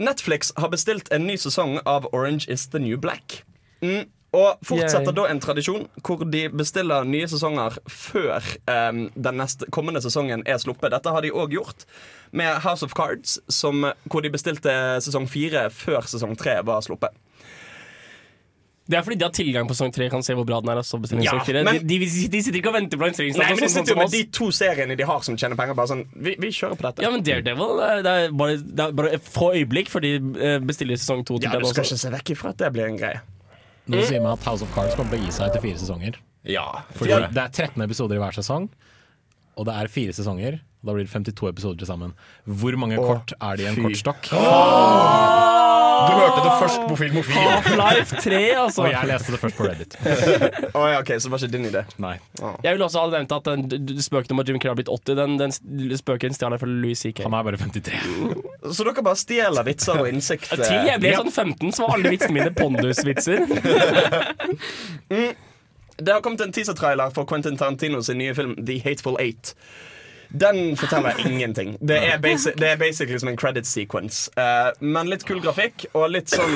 Netflix 0.00 0.52
har 0.56 0.72
bestilt 0.72 1.10
en 1.12 1.26
ny 1.28 1.36
sesong 1.36 1.76
av 1.84 2.08
Orange 2.16 2.48
is 2.48 2.66
the 2.72 2.80
New 2.80 2.96
Black. 2.96 3.42
Mm, 3.84 4.08
og 4.32 4.62
fortsetter 4.64 5.10
Yay. 5.10 5.16
da 5.18 5.24
en 5.28 5.40
tradisjon 5.42 5.86
hvor 6.06 6.22
de 6.32 6.44
bestiller 6.54 7.04
nye 7.04 7.28
sesonger 7.28 7.76
før 7.90 8.46
um, 8.70 9.02
den 9.12 9.40
neste, 9.40 9.66
kommende 9.74 10.00
sesongen 10.00 10.44
er 10.46 10.60
sluppet. 10.62 10.92
Dette 10.94 11.12
har 11.12 11.24
de 11.24 11.32
òg 11.34 11.52
gjort 11.56 11.84
med 12.32 12.62
House 12.64 12.86
of 12.86 12.94
Cards, 12.96 13.40
som, 13.50 13.84
hvor 14.06 14.24
de 14.24 14.30
bestilte 14.32 14.72
sesong 15.04 15.26
fire 15.28 15.66
før 15.74 16.06
sesong 16.08 16.36
tre 16.38 16.60
var 16.64 16.84
sluppet. 16.86 17.12
Det 18.90 18.98
er 18.98 19.04
fordi 19.06 19.18
de 19.20 19.26
har 19.28 19.34
tilgang 19.36 19.68
på 19.70 19.74
sesong 19.78 19.92
3, 19.94 20.08
kan 20.10 20.22
se 20.26 20.34
hvor 20.34 20.46
bra 20.48 20.58
den 20.64 20.72
er. 20.72 20.80
Og 20.82 21.06
Ja, 21.22 21.34
men- 21.62 21.86
de, 21.86 21.98
de, 22.02 22.06
de 22.34 22.40
sitter 22.42 22.58
ikke 22.58 22.72
og 22.72 22.76
venter 22.80 22.98
på 22.98 23.06
lanseringsdato. 23.06 23.44
Nei, 23.46 23.54
men 23.54 23.62
de 23.62 23.68
sånn- 23.70 23.76
sånn 23.76 23.86
sitter 23.86 23.94
jo 23.94 23.98
med 24.02 24.10
de 24.16 24.22
to 24.40 24.48
seriene 24.50 24.96
de 24.98 25.04
har 25.06 25.20
som 25.22 25.36
tjener 25.38 25.56
penger. 25.60 25.74
Bare 25.78 25.86
sånn, 25.92 26.04
vi, 26.16 26.34
vi 26.42 26.50
kjører 26.50 26.74
på 26.80 26.86
dette. 26.88 27.04
Ja, 27.06 27.10
men 27.14 27.22
Daredevil 27.22 27.82
eh, 27.86 28.02
det 28.02 28.14
er 28.18 28.32
bare, 28.42 28.56
det 28.58 28.86
er 28.88 28.92
bare 28.98 29.18
få 29.22 29.52
øyeblikk 29.54 29.88
før 29.92 30.02
de 30.02 30.12
eh, 30.18 30.58
bestiller 30.58 30.98
sesong 30.98 31.22
2 31.24 31.38
Ja, 31.44 31.54
du 31.54 31.64
skal 31.70 31.84
også. 31.84 31.94
ikke 31.94 32.02
se 32.02 32.10
vekk 32.16 32.34
ifra 32.34 32.50
at 32.50 32.58
det 32.64 32.72
blir 32.74 32.88
en 32.90 32.98
greie. 32.98 33.20
Nå 33.90 34.02
sier 34.06 34.20
man 34.22 34.32
at 34.36 34.44
House 34.44 34.62
of 34.62 34.74
Cards 34.74 34.94
kommer 34.98 35.14
til 35.16 35.22
å 35.22 35.24
gi 35.26 35.32
seg 35.38 35.48
etter 35.50 35.62
fire 35.64 35.78
sesonger. 35.78 36.18
Ja, 36.44 36.66
Fordi. 36.96 37.14
Det 37.34 37.42
er 37.42 37.48
13 37.68 37.82
episoder 37.84 38.16
i 38.16 38.22
hver 38.22 38.32
sesong, 38.36 38.68
og 39.60 39.66
det 39.68 39.74
er 39.76 39.90
fire 39.92 40.12
sesonger. 40.16 40.56
Og 40.80 40.88
da 40.88 40.92
blir 40.96 41.04
det 41.04 41.12
52 41.12 41.50
episoder 41.52 41.76
til 41.82 41.88
sammen. 41.90 42.14
Hvor 42.48 42.72
mange 42.80 42.96
kort 42.96 43.34
er 43.36 43.58
det 43.60 43.66
i 43.66 43.68
en 43.68 43.76
fy. 43.76 43.82
kortstokk? 43.84 44.30
Du 46.00 46.12
hørte 46.16 46.40
det 46.46 46.52
først 46.62 46.80
på 46.88 46.94
Filmofil. 46.96 47.36
Half-Life 47.36 48.16
3, 48.24 48.38
altså. 48.62 48.86
Og 48.86 48.94
jeg 48.94 49.08
leste 49.10 49.34
det 49.34 49.40
først 49.42 49.58
på 49.58 49.66
Reddit. 49.68 49.96
Å 50.80 50.84
ja, 50.88 51.02
ok, 51.02 51.10
Så 51.20 51.28
det 51.28 51.32
var 51.34 51.42
ikke 51.44 51.52
din 51.52 51.66
idé? 51.68 51.82
Nei. 52.00 52.14
Jeg 52.64 52.72
vil 52.78 52.84
også 52.86 53.02
ha 53.02 53.10
nevnt 53.12 53.34
at 53.36 53.44
den 53.50 53.66
d- 53.68 53.76
d- 53.90 54.00
spøken 54.06 54.32
om 54.32 54.40
at 54.40 54.48
Jim 54.48 54.56
Carrey 54.62 54.72
har 54.72 54.78
blitt 54.80 54.88
80, 54.94 55.18
den, 55.20 55.34
den 55.42 55.52
s- 55.52 55.60
spøken 56.00 56.32
jeg 56.32 56.60
fra 56.62 56.70
Louis 56.70 56.96
C.K. 57.04 57.20
Han 57.28 57.36
er 57.36 57.44
bare 57.50 57.60
53. 57.60 58.00
Så 58.72 58.80
dere 58.88 59.04
bare 59.10 59.20
stjeler 59.20 59.68
vitser 59.68 60.00
og 60.00 60.08
innsikt? 60.08 60.48
Til 60.56 60.88
jeg 60.88 60.96
ble 61.04 61.12
sånn 61.20 61.28
15, 61.36 61.76
så 61.76 61.84
var 61.84 61.98
alle 61.98 62.14
vitsene 62.16 62.32
mine 62.38 62.56
pondusvitser. 62.56 63.44
Det 66.00 66.12
har 66.12 66.20
kommet 66.24 66.40
en 66.40 66.52
teaser-trailer 66.52 67.10
for 67.14 67.28
Quentin 67.28 67.56
Tarantino 67.56 68.02
sin 68.02 68.18
nye 68.18 68.34
film 68.34 68.56
The 68.66 68.78
Hateful 68.84 69.16
Eight. 69.20 69.54
Den 70.30 70.76
forteller 70.76 71.26
ingenting. 71.26 71.76
Det 71.80 71.98
er, 71.98 72.18
basic, 72.18 72.54
det 72.56 72.68
er 72.68 72.76
basically 72.76 73.18
som 73.18 73.28
en 73.28 73.36
credit 73.36 73.66
sequence. 73.66 74.30
Uh, 74.38 74.70
men 74.80 75.10
litt 75.10 75.26
kul 75.26 75.42
grafikk 75.42 75.88
og 75.92 76.10
litt 76.14 76.30
sånn 76.30 76.54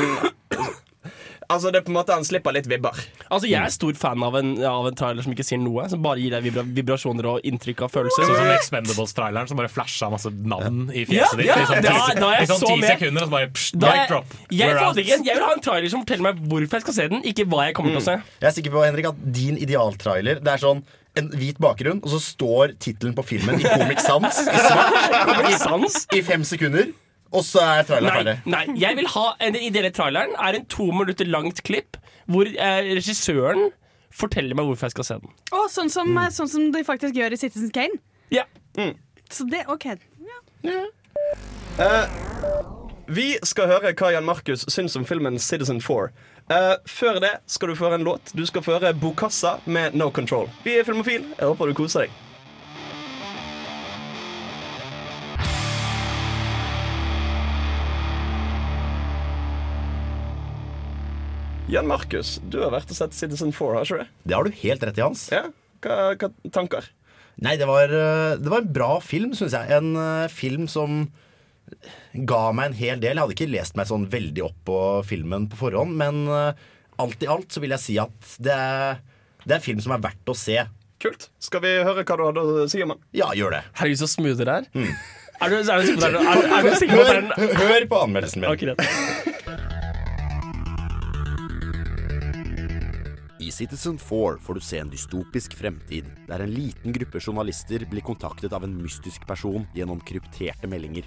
Altså 1.50 1.70
det 1.72 1.80
er 1.80 1.84
på 1.84 1.92
en 1.92 1.96
måte 1.98 2.14
Han 2.14 2.24
slipper 2.24 2.52
litt 2.56 2.66
vibber. 2.70 2.96
Altså, 3.30 3.48
Jeg 3.50 3.60
er 3.60 3.72
stor 3.74 3.92
fan 3.98 4.22
av 4.22 4.34
en, 4.38 4.54
av 4.64 4.86
en 4.88 4.94
trailer 4.96 5.22
som 5.26 5.32
ikke 5.34 5.44
sier 5.44 5.58
noe, 5.60 5.84
som 5.90 6.00
bare 6.02 6.18
gir 6.22 6.30
deg 6.32 6.42
vibra 6.46 6.62
vibrasjoner 6.64 7.26
og 7.34 7.40
inntrykk 7.44 7.82
av 7.86 7.92
følelser. 7.92 8.24
Sånn 8.24 8.36
som 8.40 8.52
Expendables-traileren 8.54 9.48
som 9.50 9.56
bare 9.60 9.68
flasha 9.72 10.08
masse 10.12 10.30
navn 10.32 10.88
i 10.94 11.04
fjeset 11.08 11.36
ditt. 11.42 11.46
ja, 11.50 11.58
I 11.60 11.66
sånn 11.68 11.82
ti- 11.84 12.20
da 12.20 12.32
i 12.40 12.46
sånn 12.48 12.60
så 12.64 12.72
ti 12.74 12.80
sekunder, 12.88 13.22
og 13.22 13.28
så 13.28 13.30
bare 13.36 13.50
psh, 13.52 13.78
Da 13.78 13.92
mic 13.92 14.08
drop. 14.08 14.34
jeg, 14.50 14.68
We're 14.74 14.82
out. 14.88 14.96
jeg 14.96 15.22
vil 15.24 15.42
ha 15.44 15.52
en 15.52 15.60
trailer 15.60 15.88
som 15.90 16.00
forteller 16.04 16.22
meg 16.30 16.42
hvorfor 16.48 16.78
jeg 16.80 16.86
skal 16.88 16.94
se 16.94 17.08
den, 17.08 17.22
ikke 17.22 17.44
hva 17.48 17.66
jeg 17.68 17.74
kommer 17.74 17.90
til 17.96 18.00
å 18.00 18.04
se. 18.04 18.16
Jeg 18.40 18.48
er 18.50 18.56
sikker 18.62 18.70
på 18.78 18.84
Henrik, 18.84 19.06
at 19.12 19.32
din 19.32 19.56
idealtrailer 19.58 20.40
Det 20.42 20.48
er 20.54 20.58
sånn 20.58 20.82
en 21.16 21.28
hvit 21.30 21.58
bakgrunn, 21.62 22.00
og 22.02 22.10
så 22.10 22.18
står 22.18 22.72
tittelen 22.82 23.14
på 23.14 23.22
filmen 23.24 23.60
i 23.60 23.62
Comic 23.62 24.00
Sans 24.02 24.40
i 24.50 24.58
svart 24.58 25.48
I 25.48 25.52
sans. 25.60 26.06
i 26.12 26.22
fem 26.26 26.42
sekunder, 26.42 26.88
og 27.34 27.42
så 27.44 27.60
er 27.64 27.82
traileren 27.88 28.14
Nei, 28.14 28.22
ferdig. 28.22 28.52
nei, 28.54 28.78
jeg 28.80 28.96
vil 29.00 29.08
ha 29.14 29.24
Den 29.42 29.56
ideelle 29.58 29.90
traileren 29.94 30.34
er 30.38 30.58
en 30.60 30.66
to 30.70 30.86
minutter 30.94 31.26
langt 31.28 31.62
klipp 31.66 31.98
hvor 32.30 32.46
eh, 32.48 32.94
regissøren 32.96 33.72
forteller 34.14 34.54
meg 34.56 34.68
hvorfor 34.70 34.86
jeg 34.88 34.94
skal 34.94 35.04
se 35.10 35.16
den. 35.20 35.32
Å, 35.52 35.64
sånn, 35.74 35.90
som, 35.90 36.08
Mm. 36.14 36.30
sånn 36.32 36.48
som 36.48 36.68
de 36.72 36.84
faktisk 36.86 37.16
gjør 37.18 37.34
i 37.34 37.36
Citizen 37.40 37.70
Kane. 37.74 37.98
Ja. 38.30 38.44
Så 39.28 39.44
det, 39.50 39.64
OK. 39.68 39.84
Ja. 40.24 42.06
Vi 43.06 43.26
skal 43.44 43.68
høre 43.68 43.92
hva 43.92 44.12
Jan 44.14 44.24
Markus 44.24 44.64
syns 44.72 44.94
om 44.96 45.04
filmen 45.04 45.36
Citizen 45.42 45.80
4. 45.84 46.08
Eh, 46.54 46.74
før 46.88 47.18
det 47.20 47.32
skal 47.50 47.68
du 47.68 47.74
få 47.76 47.88
høre 47.88 47.98
en 48.00 48.06
låt. 48.06 48.32
Du 48.36 48.44
skal 48.48 48.62
få 48.64 48.78
høre 48.78 48.94
Bokassa 48.96 49.58
med 49.66 49.94
No 49.96 50.10
Control. 50.14 50.48
Vi 50.64 50.78
er 50.78 50.84
Filmofil. 50.86 51.26
Jeg 51.38 51.48
håper 51.50 51.68
du 51.70 51.74
koser 51.76 52.06
deg. 52.06 52.10
Jan 61.74 61.88
Markus, 61.90 62.36
du 62.46 62.60
har 62.62 62.70
vært 62.70 62.92
og 62.92 62.94
sett 62.94 63.16
Citizen 63.16 63.50
4, 63.50 63.72
har 63.74 63.88
ikke 63.88 64.04
du? 64.04 64.10
Det 64.30 64.34
har 64.36 64.46
du 64.46 64.58
helt 64.60 64.84
rett 64.86 64.98
i, 65.00 65.02
Hans. 65.02 65.24
Ja? 65.34 65.48
Hva, 65.82 65.96
hva 66.20 66.28
tanker? 66.54 66.86
Nei, 67.42 67.56
det 67.58 67.66
var, 67.66 67.90
eh, 67.90 68.36
det 68.38 68.52
var 68.52 68.62
en 68.62 68.70
bra 68.76 68.90
film, 69.02 69.32
syns 69.34 69.56
jeg. 69.56 69.72
En 69.74 69.96
eh, 69.98 70.30
film 70.30 70.68
som 70.70 71.08
ga 72.14 72.44
meg 72.54 72.70
en 72.70 72.78
hel 72.78 73.02
del. 73.02 73.18
Jeg 73.18 73.24
hadde 73.24 73.34
ikke 73.34 73.50
lest 73.50 73.74
meg 73.74 73.90
sånn 73.90 74.06
veldig 74.12 74.46
opp 74.46 74.60
på 74.70 74.78
filmen 75.08 75.48
på 75.50 75.58
forhånd, 75.64 75.98
men 75.98 76.22
eh, 76.30 76.62
alt 77.02 77.26
i 77.26 77.32
alt 77.34 77.50
så 77.50 77.64
vil 77.64 77.74
jeg 77.74 77.86
si 77.88 77.98
at 77.98 78.38
det 78.38 78.54
er, 78.54 79.02
det 79.42 79.50
er 79.50 79.58
en 79.58 79.66
film 79.66 79.82
som 79.82 79.96
er 79.98 80.06
verdt 80.06 80.30
å 80.30 80.38
se. 80.38 80.60
Kult. 81.02 81.26
Skal 81.42 81.66
vi 81.66 81.74
høre 81.80 82.06
hva 82.06 82.20
du 82.20 82.26
hadde 82.28 82.48
å 82.68 82.70
si 82.70 82.86
om 82.86 82.94
den? 82.94 83.02
Ja, 83.18 83.32
gjør 83.34 83.58
det. 83.58 83.64
Herregud, 83.80 84.04
så 84.04 84.12
smooth 84.14 84.38
det 84.38 84.60
er. 84.60 84.70
Er 85.42 85.50
du, 85.50 85.58
er 85.58 85.82
du 85.82 86.20
er, 86.22 86.70
du 86.70 86.74
sikker 86.78 86.94
på 86.94 87.02
at 87.02 87.10
det 87.10 87.18
er 87.18 87.32
Hør, 87.34 87.56
hør 87.66 87.90
på 87.90 88.04
anmeldelsen 88.06 88.46
min. 88.46 88.54
Ok, 88.54 89.23
Citizen 93.54 93.98
4 93.98 94.38
får 94.42 94.54
du 94.54 94.60
se 94.60 94.78
en 94.82 94.88
dystopisk 94.90 95.52
fremtid 95.54 96.08
der 96.26 96.42
en 96.42 96.50
liten 96.50 96.94
gruppe 96.96 97.20
journalister 97.22 97.84
blir 97.86 98.02
kontaktet 98.02 98.52
av 98.56 98.64
en 98.66 98.74
mystisk 98.82 99.22
person 99.28 99.68
gjennom 99.76 100.00
krypterte 100.02 100.66
meldinger. 100.66 101.06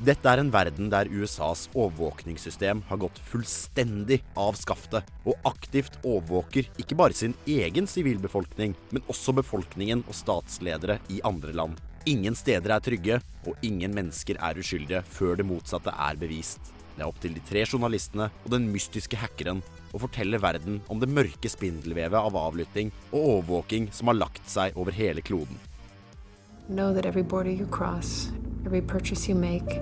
Dette 0.00 0.30
er 0.32 0.40
en 0.40 0.52
verden 0.54 0.88
der 0.90 1.10
USAs 1.12 1.66
overvåkningssystem 1.74 2.80
har 2.88 3.00
gått 3.02 3.20
fullstendig 3.28 4.22
av 4.40 4.56
skaftet, 4.56 5.04
og 5.28 5.36
aktivt 5.52 6.00
overvåker 6.00 6.72
ikke 6.80 6.96
bare 6.96 7.14
sin 7.14 7.36
egen 7.44 7.86
sivilbefolkning, 7.86 8.72
men 8.90 9.04
også 9.12 9.36
befolkningen 9.36 10.06
og 10.08 10.16
statsledere 10.16 10.96
i 11.12 11.20
andre 11.28 11.52
land. 11.52 11.76
Ingen 12.08 12.34
steder 12.34 12.72
er 12.72 12.82
trygge, 12.88 13.20
og 13.44 13.60
ingen 13.62 13.92
mennesker 13.94 14.40
er 14.40 14.58
uskyldige 14.58 15.04
før 15.12 15.36
det 15.38 15.46
motsatte 15.46 15.92
er 15.92 16.16
bevist. 16.18 16.71
Det 16.96 17.02
er 17.02 17.08
opp 17.08 17.20
til 17.22 17.34
de 17.36 17.42
tre 17.48 17.64
journalistene 17.64 18.28
og 18.44 18.50
den 18.52 18.68
mystiske 18.72 19.16
hackeren 19.16 19.62
å 19.92 20.00
fortelle 20.00 20.40
verden 20.40 20.80
om 20.92 21.00
det 21.00 21.08
mørke 21.08 21.50
spindelvevet 21.52 22.16
av 22.18 22.36
avlytting 22.36 22.92
og 23.10 23.20
overvåking 23.20 23.90
som 23.92 24.10
har 24.10 24.18
lagt 24.20 24.48
seg 24.48 24.76
over 24.76 24.92
hele 24.96 25.24
kloden. 25.24 25.56
Know 26.68 26.92
that 26.94 27.06
every 27.06 27.22
border 27.22 27.50
you 27.50 27.66
cross, 27.66 28.30
every 28.64 28.80
purchase 28.80 29.28
you 29.28 29.34
make, 29.34 29.80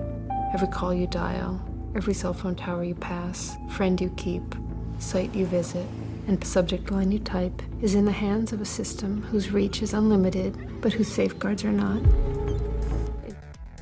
every 0.53 0.67
call 0.67 0.93
you 0.93 1.07
dial, 1.07 1.61
every 1.95 2.13
cell 2.13 2.33
phone 2.33 2.55
tower 2.55 2.83
you 2.83 2.95
pass, 2.95 3.55
friend 3.69 4.01
you 4.01 4.09
keep, 4.17 4.55
site 4.99 5.33
you 5.35 5.45
visit, 5.45 5.85
and 6.27 6.43
subject 6.43 6.91
line 6.91 7.11
you 7.11 7.19
type 7.19 7.61
is 7.81 7.95
in 7.95 8.05
the 8.05 8.11
hands 8.11 8.53
of 8.53 8.61
a 8.61 8.65
system 8.65 9.21
whose 9.31 9.51
reach 9.51 9.81
is 9.81 9.93
unlimited, 9.93 10.55
but 10.81 10.93
whose 10.93 11.11
safeguards 11.11 11.63
are 11.63 11.71
not. 11.71 12.01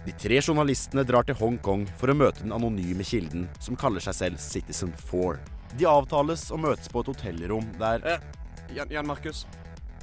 De 0.10 0.16
tre 0.18 0.40
journalistene 0.42 1.04
drar 1.06 1.22
til 1.28 1.36
Hongkong 1.38 1.84
for 2.00 2.10
å 2.10 2.16
møte 2.18 2.42
den 2.42 2.54
anonyme 2.56 3.06
kilden 3.06 3.44
som 3.62 3.76
kaller 3.78 4.02
seg 4.02 4.16
selv 4.18 4.40
Citizen 4.42 4.90
4. 5.06 5.36
De 5.78 5.86
avtales 5.86 6.48
og 6.50 6.64
møtes 6.64 6.90
på 6.90 7.04
et 7.04 7.12
hotellrom 7.12 7.68
der 7.78 8.02
Eh, 8.16 8.24
Jan, 8.74 8.90
Jan 8.90 9.06
Markus. 9.06 9.44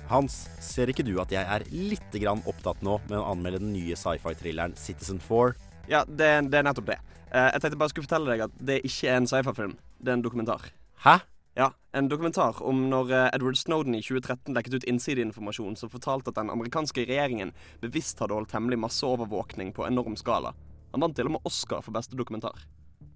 Hans, 0.06 0.36
ser 0.62 0.92
ikke 0.92 1.02
du 1.02 1.16
at 1.18 1.34
jeg 1.34 1.42
er 1.42 1.64
litt 1.72 2.14
grann 2.22 2.44
opptatt 2.46 2.86
nå 2.86 3.00
med 3.08 3.18
å 3.18 3.24
anmelde 3.32 3.58
den 3.64 3.72
nye 3.74 3.98
sci-fi-thrilleren 3.98 4.76
Citizen 4.78 5.18
4? 5.18 5.56
Ja, 5.90 6.04
det, 6.06 6.30
det 6.52 6.60
er 6.60 6.68
nettopp 6.68 6.86
det. 6.92 7.00
Eh, 7.32 7.50
jeg 7.56 7.64
tenkte 7.64 7.82
bare 7.82 7.90
skulle 7.96 8.06
fortelle 8.06 8.30
deg 8.30 8.46
at 8.46 8.62
det 8.70 8.78
ikke 8.86 9.10
er 9.10 9.18
en 9.24 9.26
sci-fi-film. 9.32 9.74
Det 9.98 10.12
er 10.14 10.20
en 10.20 10.26
dokumentar. 10.28 10.70
Hæ? 11.02 11.16
Ja, 11.56 11.72
En 11.92 12.08
dokumentar 12.08 12.58
om 12.60 12.82
når 12.90 13.10
eh, 13.16 13.30
Edward 13.32 13.56
Snowden 13.56 13.94
i 13.96 14.02
2013 14.04 14.52
lekket 14.52 14.74
ut 14.76 14.84
innsideinformasjon 14.90 15.78
som 15.80 15.88
fortalte 15.88 16.28
at 16.28 16.36
den 16.36 16.50
amerikanske 16.52 17.06
regjeringen 17.08 17.54
bevisst 17.80 18.20
hadde 18.20 18.36
holdt 18.36 18.52
hemmelig 18.52 18.76
masseovervåkning 18.82 19.70
på 19.72 19.86
enorm 19.88 20.18
skala. 20.20 20.52
Han 20.92 21.06
vant 21.06 21.16
til 21.16 21.30
og 21.30 21.38
med 21.38 21.48
Oscar 21.48 21.80
for 21.80 21.96
beste 21.96 22.18
dokumentar. 22.18 22.66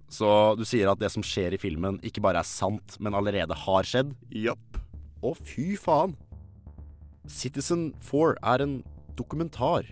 Så 0.09 0.25
du 0.57 0.65
sier 0.65 0.89
at 0.89 0.97
det 0.97 1.11
som 1.13 1.21
skjer 1.21 1.53
i 1.53 1.61
filmen 1.61 2.01
ikke 2.01 2.23
bare 2.25 2.41
er 2.41 2.49
sant, 2.49 2.97
men 2.97 3.13
allerede 3.13 3.53
har 3.67 3.85
skjedd? 3.85 4.15
Japp. 4.33 4.81
Å, 5.21 5.35
fy 5.37 5.75
faen. 5.77 6.17
Citizen 7.29 7.91
4 8.09 8.41
er 8.41 8.65
en 8.65 8.75
dokumentar. 9.21 9.85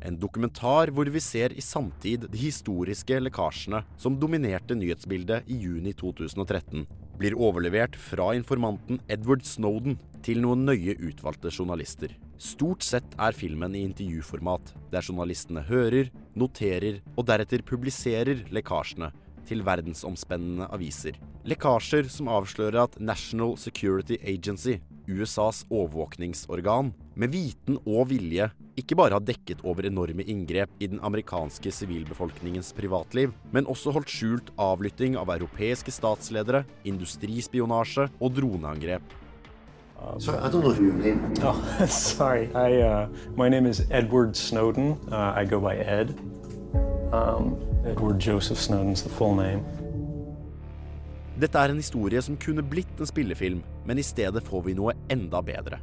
En 0.00 0.16
dokumentar 0.16 0.90
hvor 0.96 1.12
vi 1.12 1.20
ser 1.20 1.52
i 1.52 1.62
samtid 1.62 2.24
de 2.32 2.40
historiske 2.40 3.20
lekkasjene 3.20 3.84
som 4.00 4.16
dominerte 4.18 4.74
nyhetsbildet 4.80 5.52
i 5.52 5.60
juni 5.60 5.92
2013, 5.92 6.88
blir 7.18 7.36
overlevert 7.38 7.96
fra 7.98 8.32
informanten 8.36 9.00
Edward 9.12 9.44
Snowden 9.46 9.98
til 10.22 10.42
noen 10.42 10.64
nøye 10.68 10.94
utvalgte 11.02 11.50
journalister. 11.52 12.14
Stort 12.42 12.82
sett 12.82 13.16
er 13.22 13.36
filmen 13.36 13.74
i 13.78 13.84
intervjuformat, 13.86 14.72
der 14.90 15.04
journalistene 15.06 15.62
hører, 15.68 16.10
noterer 16.34 17.00
og 17.16 17.26
deretter 17.28 17.62
publiserer 17.66 18.42
lekkasjene 18.54 19.12
til 19.46 19.62
verdensomspennende 19.66 20.68
aviser. 20.74 21.18
Lekkasjer 21.46 22.08
som 22.10 22.30
avslører 22.30 22.84
at 22.84 22.98
National 23.02 23.56
Security 23.58 24.18
Agency, 24.22 24.78
USAs 25.10 25.64
overvåkningsorgan, 25.70 26.92
med 27.18 27.34
viten 27.34 27.78
og 27.82 28.08
vilje 28.12 28.48
ikke 28.78 28.96
bare 28.96 29.16
har 29.18 29.24
dekket 29.24 29.60
over 29.68 29.86
enorme 29.86 30.24
inngrep 30.24 30.70
i 30.80 30.88
den 30.88 31.00
amerikanske 31.04 31.72
sivilbefolkningens 31.74 32.72
privatliv, 32.76 33.34
men 33.52 33.68
også 33.68 33.92
holdt 33.92 34.12
skjult 34.12 34.52
avlytting 34.60 35.18
av 35.20 35.32
europeiske 35.34 35.92
statsledere, 35.92 36.64
industrispionasje 36.88 38.08
og 38.20 38.38
droneangrep. 38.38 39.18
Sorry, 40.18 40.38
I 40.38 40.48
don't 40.50 40.62
know 40.62 40.74
your 40.74 40.92
name. 40.92 41.34
Oh, 41.42 41.86
sorry. 41.86 42.48
I 42.54 42.82
uh, 42.82 43.08
my 43.36 43.48
name 43.48 43.66
is 43.66 43.86
Edward 43.90 44.34
Snowden. 44.36 44.98
Uh, 45.12 45.32
I 45.36 45.44
go 45.44 45.60
by 45.60 45.76
Ed. 45.76 46.18
Um, 47.12 47.56
Edward 47.86 48.18
Joseph 48.18 48.58
Snowden's 48.58 49.02
the 49.02 49.08
full 49.08 49.34
name. 49.34 49.62
Dette 51.38 51.58
er 51.58 51.70
en 51.72 51.80
historie 51.80 52.20
som 52.22 52.36
kunne 52.36 52.62
blitt 52.62 53.00
en 53.00 53.08
spillefilm, 53.08 53.62
men 53.86 53.98
i 53.98 54.04
stedet 54.04 54.42
får 54.46 54.66
vi 54.66 54.74
noe 54.78 54.94
enda 55.10 55.40
bedre. 55.42 55.78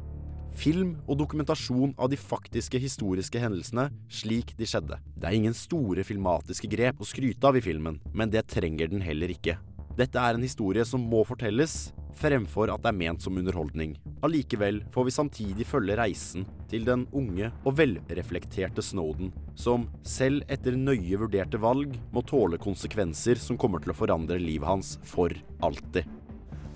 Film 0.56 0.96
og 1.06 1.20
dokumentasjon 1.20 1.94
av 1.98 2.10
de 2.10 2.18
faktiske 2.18 2.78
historiske 2.82 3.40
hendelsene 3.40 3.88
slik 4.12 4.52
de 4.58 4.66
skjedde. 4.68 4.98
Det 5.16 5.28
er 5.28 5.36
ingen 5.36 5.56
store 5.56 6.04
filmatiske 6.06 6.68
grep 6.70 7.00
å 7.00 7.08
skryte 7.08 7.46
av 7.46 7.56
i 7.56 7.64
filmen, 7.64 8.00
men 8.12 8.32
det 8.32 8.48
trenger 8.50 8.90
den 8.90 9.04
heller 9.04 9.30
ikke. 9.32 9.58
Dette 9.98 10.20
er 10.20 10.36
en 10.36 10.44
historie 10.44 10.84
som 10.86 11.02
må 11.02 11.22
fortelles, 11.28 11.92
fremfor 12.20 12.70
at 12.72 12.82
det 12.82 12.90
er 12.90 12.98
ment 12.98 13.22
som 13.22 13.36
underholdning. 13.38 13.94
Allikevel 14.26 14.82
får 14.92 15.06
vi 15.06 15.14
samtidig 15.14 15.66
følge 15.68 15.96
reisen 15.96 16.46
til 16.70 16.84
den 16.88 17.06
unge 17.16 17.50
og 17.64 17.76
velreflekterte 17.78 18.84
Snowden, 18.84 19.32
som 19.54 19.88
selv 20.06 20.44
etter 20.50 20.76
nøye 20.76 21.20
vurderte 21.20 21.60
valg 21.62 21.94
må 22.12 22.24
tåle 22.26 22.60
konsekvenser 22.60 23.40
som 23.40 23.58
kommer 23.60 23.82
til 23.82 23.94
å 23.94 23.98
forandre 23.98 24.40
livet 24.42 24.68
hans 24.68 24.96
for 25.06 25.32
alltid. 25.64 26.04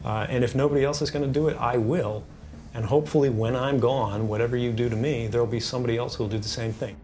Uh, 0.05 0.27
and 0.29 0.45
if 0.45 0.55
nobody 0.55 0.85
else 0.85 1.01
is 1.03 1.11
going 1.11 1.25
to 1.25 1.33
do 1.33 1.49
it. 1.49 1.57
And 2.75 2.85
hopefully, 2.85 3.31
when 3.31 3.55
I'm 3.55 3.79
gone, 3.79 4.27
whatever 4.27 4.57
you 4.57 4.73
do 4.73 4.89
to 4.89 4.97
me, 4.97 5.29
there 5.29 5.41
will 5.41 5.51
be 5.51 5.61
somebody 5.61 5.97
else 5.97 6.17
who 6.17 6.25
will 6.25 6.31
do 6.31 6.39
the 6.39 6.49
same 6.49 6.73
thing. 6.73 6.97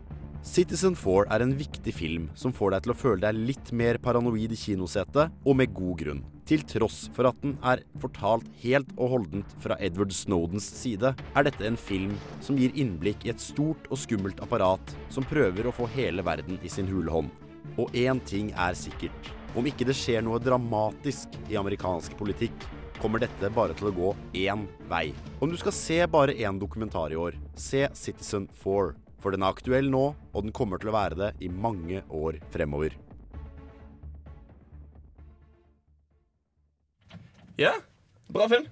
Citizen 0.43 0.97
4 0.97 1.29
er 1.31 1.43
en 1.45 1.53
viktig 1.53 1.93
film 1.95 2.31
som 2.35 2.53
får 2.57 2.73
deg 2.73 2.85
til 2.85 2.93
å 2.95 2.97
føle 2.97 3.21
deg 3.23 3.39
litt 3.51 3.71
mer 3.77 3.99
paranoid 4.03 4.51
i 4.51 4.59
kinosetet, 4.59 5.31
og 5.45 5.57
med 5.61 5.75
god 5.77 5.99
grunn. 6.01 6.23
Til 6.49 6.65
tross 6.67 7.05
for 7.15 7.29
at 7.29 7.39
den 7.45 7.53
er 7.63 7.85
fortalt 8.03 8.49
helt 8.65 8.89
og 8.97 9.13
holdent 9.13 9.53
fra 9.63 9.77
Edward 9.79 10.11
Snowdens 10.17 10.67
side, 10.81 11.13
er 11.15 11.47
dette 11.47 11.69
en 11.69 11.79
film 11.79 12.17
som 12.43 12.59
gir 12.59 12.75
innblikk 12.75 13.29
i 13.29 13.35
et 13.35 13.45
stort 13.45 13.87
og 13.93 14.01
skummelt 14.01 14.41
apparat 14.43 14.97
som 15.13 15.29
prøver 15.29 15.69
å 15.69 15.77
få 15.77 15.87
hele 15.95 16.25
verden 16.27 16.59
i 16.65 16.73
sin 16.73 16.91
hule 16.91 17.15
hånd. 17.15 17.31
Og 17.79 17.95
én 17.95 18.19
ting 18.27 18.51
er 18.57 18.75
sikkert. 18.75 19.31
Om 19.55 19.69
ikke 19.71 19.87
det 19.87 19.95
skjer 19.99 20.25
noe 20.25 20.43
dramatisk 20.43 21.37
i 21.53 21.61
amerikansk 21.61 22.17
politikk, 22.19 22.57
kommer 23.01 23.23
dette 23.23 23.51
bare 23.55 23.75
til 23.77 23.89
å 23.89 23.95
gå 23.97 24.11
én 24.37 24.67
vei. 24.91 25.11
Om 25.41 25.53
du 25.53 25.59
skal 25.61 25.75
se 25.75 25.99
bare 26.11 26.37
én 26.37 26.61
dokumentar 26.61 27.13
i 27.13 27.19
år, 27.19 27.39
se 27.57 27.87
Citizen 27.97 28.49
4. 28.63 28.93
For 29.21 29.35
den 29.35 29.45
er 29.45 29.53
aktuell 29.53 29.91
nå, 29.93 30.03
og 30.33 30.45
den 30.47 30.53
kommer 30.57 30.81
til 30.81 30.93
å 30.93 30.97
være 30.97 31.19
det 31.19 31.31
i 31.45 31.51
mange 31.53 32.01
år 32.09 32.39
fremover. 32.53 32.97
Ja, 37.61 37.75
bra 38.33 38.49
film. 38.49 38.69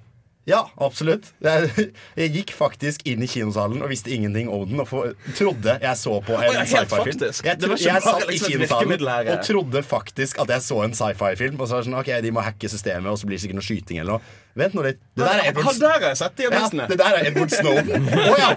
Ja, 0.49 0.63
absolutt. 0.81 1.29
Jeg, 1.45 1.69
jeg 2.21 2.33
gikk 2.39 2.55
faktisk 2.57 3.05
inn 3.09 3.21
i 3.25 3.29
kinosalen 3.29 3.83
og 3.85 3.93
visste 3.93 4.13
ingenting 4.15 4.49
om 4.49 4.65
den. 4.71 4.81
Og 4.81 4.89
for, 4.89 5.13
trodde 5.37 5.77
jeg 5.83 6.01
så 6.01 6.15
på 6.25 6.39
en 6.39 6.47
oh, 6.47 6.57
ja, 6.57 6.65
sci-fi-film. 6.65 7.25
Jeg, 7.45 7.61
tro, 7.61 7.77
jeg 7.77 8.05
satt 8.07 8.25
i 8.25 8.33
liksom 8.33 8.55
kinosalen 8.57 9.09
og 9.35 9.43
trodde 9.45 9.85
faktisk 9.85 10.41
at 10.43 10.55
jeg 10.57 10.65
så 10.65 10.83
en 10.87 10.97
sci-fi-film. 10.97 11.61
Og 11.61 11.69
så 11.69 11.77
var 11.77 11.85
det 11.85 11.91
sånn, 11.91 11.99
ok, 12.01 12.13
de 12.25 12.35
må 12.35 12.45
hacke 12.47 12.73
systemet, 12.73 13.11
og 13.13 13.21
så 13.21 13.29
blir 13.29 13.37
det 13.37 13.45
sikkert 13.45 13.61
noe 13.61 13.69
skyting 13.69 14.01
eller 14.03 14.17
noe. 14.17 14.37
Vent 14.59 14.75
nå 14.75 14.83
litt. 14.83 14.99
Det 15.15 15.23
der 15.23 15.41
er 15.41 15.51
Edward, 15.53 15.69
ha, 15.69 15.75
der 15.79 15.93
har 15.93 16.05
jeg 16.09 16.19
sett 16.19 16.41
ja, 16.43 16.49
det 16.91 16.97
der 16.99 17.19
er 17.19 17.29
Edward 17.31 17.53
Snowden. 17.55 18.09
Å 18.33 18.39
ja! 18.39 18.49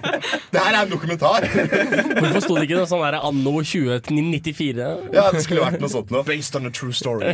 Det 0.52 0.64
her 0.64 0.72
er 0.72 0.80
en 0.80 0.92
dokumentar. 0.92 1.46
Hvorfor 1.46 2.42
sto 2.46 2.58
det 2.58 2.66
ikke 2.66 2.80
noe 2.80 2.90
sånn 2.90 3.04
der 3.06 3.20
anno 3.20 3.54
2094? 3.62 4.90
Ja, 5.14 5.28
det 5.36 5.44
skulle 5.46 5.68
vært 5.68 5.84
noe 5.84 5.94
sånt 5.94 6.14
noe. 6.14 6.26
Based 6.28 6.58
on 6.58 6.70
a 6.70 6.74
true 6.74 6.96
story. 6.96 7.30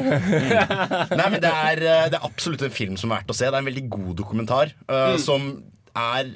Nei, 1.19 1.29
men 1.31 1.39
det 1.43 1.53
er, 1.53 1.81
eh, 1.81 2.05
det 2.11 2.19
er 2.19 2.27
absolutt 2.27 2.67
en 2.67 2.75
film 2.75 2.99
som 2.99 3.13
er 3.13 3.21
verdt 3.21 3.33
å 3.33 3.39
se. 3.39 3.47
Det 3.47 3.55
er 3.55 3.63
en 3.63 3.71
veldig 3.71 3.87
god 3.95 4.13
dokumentar 4.19 4.75
eh, 4.75 5.15
som 5.23 5.49
er 5.97 6.35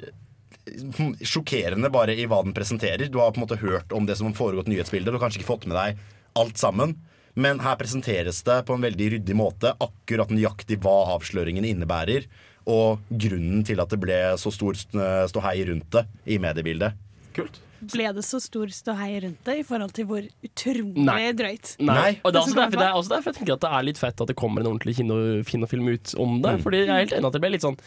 sjokkerende 1.26 1.90
bare 1.92 2.14
i 2.16 2.26
hva 2.30 2.42
den 2.46 2.56
presenterer. 2.56 3.08
Du 3.10 3.20
har 3.20 3.32
på 3.34 3.40
en 3.40 3.46
måte 3.46 3.60
hørt 3.60 3.92
om 3.92 4.06
det 4.08 4.16
som 4.18 4.30
har 4.30 4.38
foregått 4.38 4.70
nyhetsbilder. 4.70 5.12
Du 5.12 5.18
har 5.18 5.26
kanskje 5.26 5.42
ikke 5.42 5.52
fått 5.52 5.68
med 5.68 5.78
deg 5.78 6.00
alt 6.38 6.60
sammen. 6.60 6.96
Men 7.34 7.62
her 7.64 7.78
presenteres 7.80 8.42
det 8.44 8.58
på 8.68 8.76
en 8.76 8.84
veldig 8.84 9.08
ryddig 9.16 9.36
måte 9.38 9.72
akkurat 9.80 10.32
nøyaktig 10.32 10.80
hva 10.84 11.14
avsløringene 11.14 11.70
innebærer. 11.72 12.28
Og 12.68 13.00
grunnen 13.08 13.64
til 13.66 13.80
at 13.82 13.90
det 13.90 13.98
ble 14.02 14.18
så 14.38 14.52
stor 14.54 14.76
ståhei 14.76 15.56
rundt 15.70 15.88
det 15.96 16.04
i 16.30 16.38
mediebildet. 16.42 16.98
Kult. 17.36 17.58
Ble 17.82 18.12
det 18.14 18.22
så 18.24 18.38
stor 18.42 18.70
ståhei 18.70 19.16
rundt 19.24 19.40
det 19.48 19.56
i 19.58 19.62
forhold 19.66 19.90
til 19.96 20.06
hvor 20.06 20.22
utrolig 20.46 21.02
Nei. 21.02 21.32
drøyt? 21.34 21.72
Nei. 21.82 22.20
Og 22.22 22.30
det 22.32 22.38
er, 22.38 22.44
også 22.46 22.54
derfor, 22.60 22.78
det 22.78 22.86
er 22.86 22.94
også 23.00 23.10
derfor 23.16 23.32
jeg 23.32 23.38
tenker 23.40 23.54
at 23.56 23.64
det 23.64 23.70
er 23.74 23.86
litt 23.88 23.98
fett 23.98 24.20
at 24.22 24.30
det 24.30 24.36
kommer 24.38 24.62
en 24.62 24.70
ordentlig 24.72 24.94
kino, 25.00 25.16
kinofilm 25.48 25.88
ut 25.92 26.14
om 26.22 26.36
det. 26.44 26.52
Mm. 26.58 26.62
Fordi 26.62 26.82
jeg 26.84 26.88
er 26.94 27.02
helt 27.02 27.16
enig 27.18 27.26
at 27.32 27.36
det 27.38 27.42
ble 27.42 27.52
litt 27.56 27.66
sånn 27.66 27.78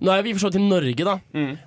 Nå 0.00 0.08
er 0.08 0.22
vi 0.24 0.30
for 0.32 0.40
så 0.40 0.48
vidt 0.48 0.56
i 0.56 0.64
Norge, 0.64 1.04
da. 1.04 1.18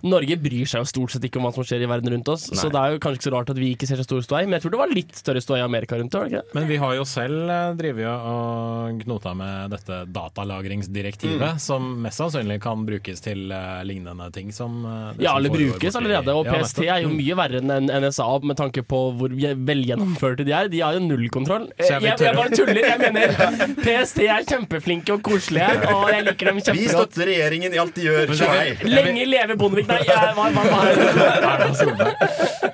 Norge 0.01 0.35
bryr 0.41 0.65
seg 0.65 0.81
jo 0.81 0.87
stort 0.89 1.11
sett 1.13 1.25
ikke 1.27 1.37
om 1.37 1.45
hva 1.45 1.51
som 1.53 1.65
skjer 1.67 1.83
i 1.85 1.89
verden 1.91 2.09
rundt 2.09 2.29
oss. 2.33 2.47
Så 2.57 2.71
det 2.73 2.79
er 2.81 2.95
jo 2.95 3.01
kanskje 3.03 3.19
ikke 3.19 3.27
så 3.27 3.33
rart 3.35 3.51
at 3.53 3.59
vi 3.61 3.67
ikke 3.75 3.85
ser 3.85 3.99
så 4.01 4.05
stor 4.07 4.23
ståhei. 4.25 4.47
Men 4.47 4.55
jeg 4.57 4.63
tror 4.63 4.73
det 4.73 4.79
var 4.81 4.93
litt 4.97 5.13
større 5.19 5.43
ståhei 5.45 5.59
i 5.61 5.65
Amerika 5.67 5.99
rundt 5.99 6.15
det. 6.15 6.23
ikke? 6.31 6.41
Men 6.57 6.65
vi 6.71 6.79
har 6.81 6.95
jo 6.97 7.03
selv 7.05 7.51
eh, 7.53 7.75
drevet 7.77 8.25
og 8.31 9.03
knota 9.03 9.35
med 9.37 9.75
dette 9.75 9.99
datalagringsdirektivet, 10.15 11.35
Mm. 11.53 11.59
som 11.59 12.01
mest 12.01 12.17
sannsynlig 12.17 12.57
kan 12.63 12.85
brukes 12.85 13.21
til 13.21 13.51
eh, 13.51 13.83
lignende 13.85 14.31
ting 14.33 14.51
som 14.51 14.81
eh, 14.85 15.21
Ja, 15.27 15.35
eller 15.37 15.49
brukes 15.53 15.95
allerede. 15.95 16.33
Og 16.33 16.45
PST 16.49 16.79
er 16.87 17.03
jo 17.05 17.09
mye 17.13 17.35
verre 17.37 17.61
enn 17.61 17.64
NSA 17.67 18.27
med 18.43 18.57
tanke 18.57 18.83
på 18.85 18.99
hvor 19.17 19.29
velgjennomførte 19.29 20.45
de 20.45 20.51
er. 20.55 20.67
De 20.71 20.79
har 20.81 20.93
jo 20.93 20.99
nullkontroll. 21.05 21.67
Jeg 21.79 22.01
Jeg, 22.01 22.19
jeg, 22.19 22.35
bare 22.35 22.49
tuller. 22.49 22.81
Jeg 22.85 22.99
mener 22.99 23.75
PST 23.81 24.19
er 24.25 24.43
kjempeflinke 24.47 25.13
og 25.13 25.21
koselige, 25.23 25.69
og 25.93 26.09
jeg 26.11 26.23
liker 26.29 26.45
dem 26.51 26.55
Vi 26.55 26.61
kjempegodt. 26.61 26.95
støtter 27.13 27.25
regjeringen 27.31 27.73
i 27.73 27.77
alt 27.77 27.95
de 27.95 28.01
gjør. 28.07 28.27
Men 28.27 28.37
så 28.37 28.43
er 28.43 28.47
Tjohei. 28.47 28.77
vi- 28.83 28.89
Lenge 28.95 29.25
leve 29.25 29.57
Bondevik! 29.57 29.87
Nei, 29.87 30.01
jeg, 30.05 30.35
var, 30.35 30.51
hva? 30.51 31.75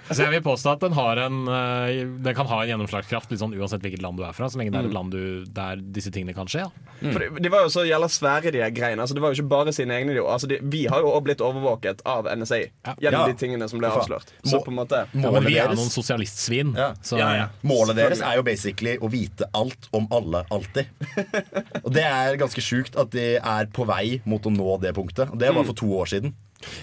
Så 0.12 0.26
jeg 0.26 0.32
vil 0.34 0.42
påstå 0.44 0.74
at 0.76 0.82
den, 0.84 0.92
har 0.98 1.20
en, 1.24 1.38
eh, 1.48 2.02
den 2.20 2.36
kan 2.36 2.48
ha 2.50 2.58
en 2.64 2.68
gjennomslagskraft 2.74 3.32
litt 3.32 3.40
sånn 3.40 3.54
uansett 3.56 3.80
hvilket 3.86 4.02
land 4.04 4.18
du 4.20 4.26
er 4.28 4.34
fra, 4.36 4.50
så 4.52 4.60
lenge 4.60 4.74
det 4.74 4.82
er 4.82 4.88
et 4.90 4.92
Mm. 4.92 4.98
land 4.98 5.12
du, 5.16 5.46
der 5.48 5.78
disse 5.80 6.12
tingene 6.12 6.34
kan 6.36 6.48
skje. 6.52 6.66
Mm. 7.02 7.14
For 7.14 7.20
de, 7.20 7.30
de 7.40 7.50
var 7.50 7.62
jo 7.64 7.70
så 7.72 7.86
jævla 7.88 8.10
svære, 8.12 8.52
de 8.52 8.60
greiene. 8.76 9.00
Altså, 9.00 9.14
det 9.16 9.22
var 9.24 9.32
jo 9.32 9.40
ikke 9.40 9.48
bare 9.50 9.72
sine 9.74 9.92
egne. 9.96 10.14
de- 10.14 10.20
Altså, 10.22 10.48
de, 10.52 10.58
vi 10.62 10.86
har 10.88 11.00
jo 11.00 11.08
også 11.08 11.24
blitt 11.24 11.40
overvåket 11.42 12.02
av 12.06 12.26
NSA 12.28 12.60
gjennom 13.00 13.22
Ja. 13.24 13.28
de 13.28 13.34
tingene 13.40 13.70
som 13.70 13.80
ble 13.80 13.88
avslørt. 13.88 14.34
Så 14.44 14.60
på 14.66 14.72
måte 14.82 15.04
Ja, 15.12 15.32
men 15.34 15.48
vi 15.48 15.58
er 15.62 15.74
noen 15.74 15.92
sosialistsvin. 15.94 16.76
Ja. 16.78 16.92
Så, 17.02 17.20
Ja, 17.22 17.32
ja. 17.38 17.48
Målet 17.68 18.00
deres 18.00 18.22
er 18.26 18.40
jo 18.40 18.46
basically 18.46 18.98
å 19.02 19.10
vite 19.12 19.48
alt 19.58 19.90
om 19.96 20.08
alle 20.14 20.44
alltid. 20.54 20.90
Og 21.86 21.92
det 21.96 22.06
er 22.08 22.40
ganske 22.42 22.64
sjukt 22.64 22.98
at 23.00 23.12
de 23.16 23.36
er 23.38 23.72
på 23.74 23.86
vei 23.90 24.22
mot 24.30 24.46
å 24.46 24.54
nå 24.54 24.78
det 24.84 24.96
punktet. 24.98 25.32
Og 25.32 25.42
det 25.42 25.52
var 25.56 25.68
for 25.68 25.78
to 25.78 25.92
år 26.02 26.10
siden. 26.14 26.34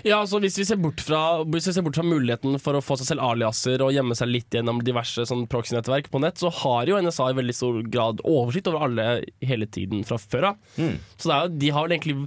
Ja, 0.07 0.19
altså 0.19 0.41
hvis 0.43 0.59
vi, 0.59 0.67
ser 0.67 0.79
bort 0.83 1.01
fra, 1.05 1.45
hvis 1.47 1.69
vi 1.69 1.75
ser 1.77 1.85
bort 1.87 1.99
fra 1.99 2.07
muligheten 2.07 2.59
for 2.63 2.79
å 2.79 2.83
få 2.83 2.97
seg 2.99 3.13
selv 3.13 3.25
aliaser 3.29 3.83
og 3.85 3.93
gjemme 3.95 4.17
seg 4.19 4.31
litt 4.33 4.55
gjennom 4.55 4.83
diverse 4.85 5.27
sånn 5.29 5.47
proxy-nettverk 5.51 6.11
på 6.13 6.23
nett, 6.25 6.41
så 6.41 6.51
har 6.63 6.91
jo 6.91 6.99
NSA 7.03 7.31
i 7.33 7.39
veldig 7.39 7.57
stor 7.57 7.81
grad 7.87 8.23
oversikt 8.27 8.71
over 8.71 8.89
alle 8.89 9.09
hele 9.45 9.69
tiden 9.71 10.05
fra 10.09 10.19
før 10.19 10.53
av. 10.53 10.63
Så 10.75 11.31
det 11.31 11.37
er 11.37 11.45
jo, 11.47 11.59
de 11.63 11.75
har 11.75 11.87
vel 11.87 11.99
egentlig 11.99 12.19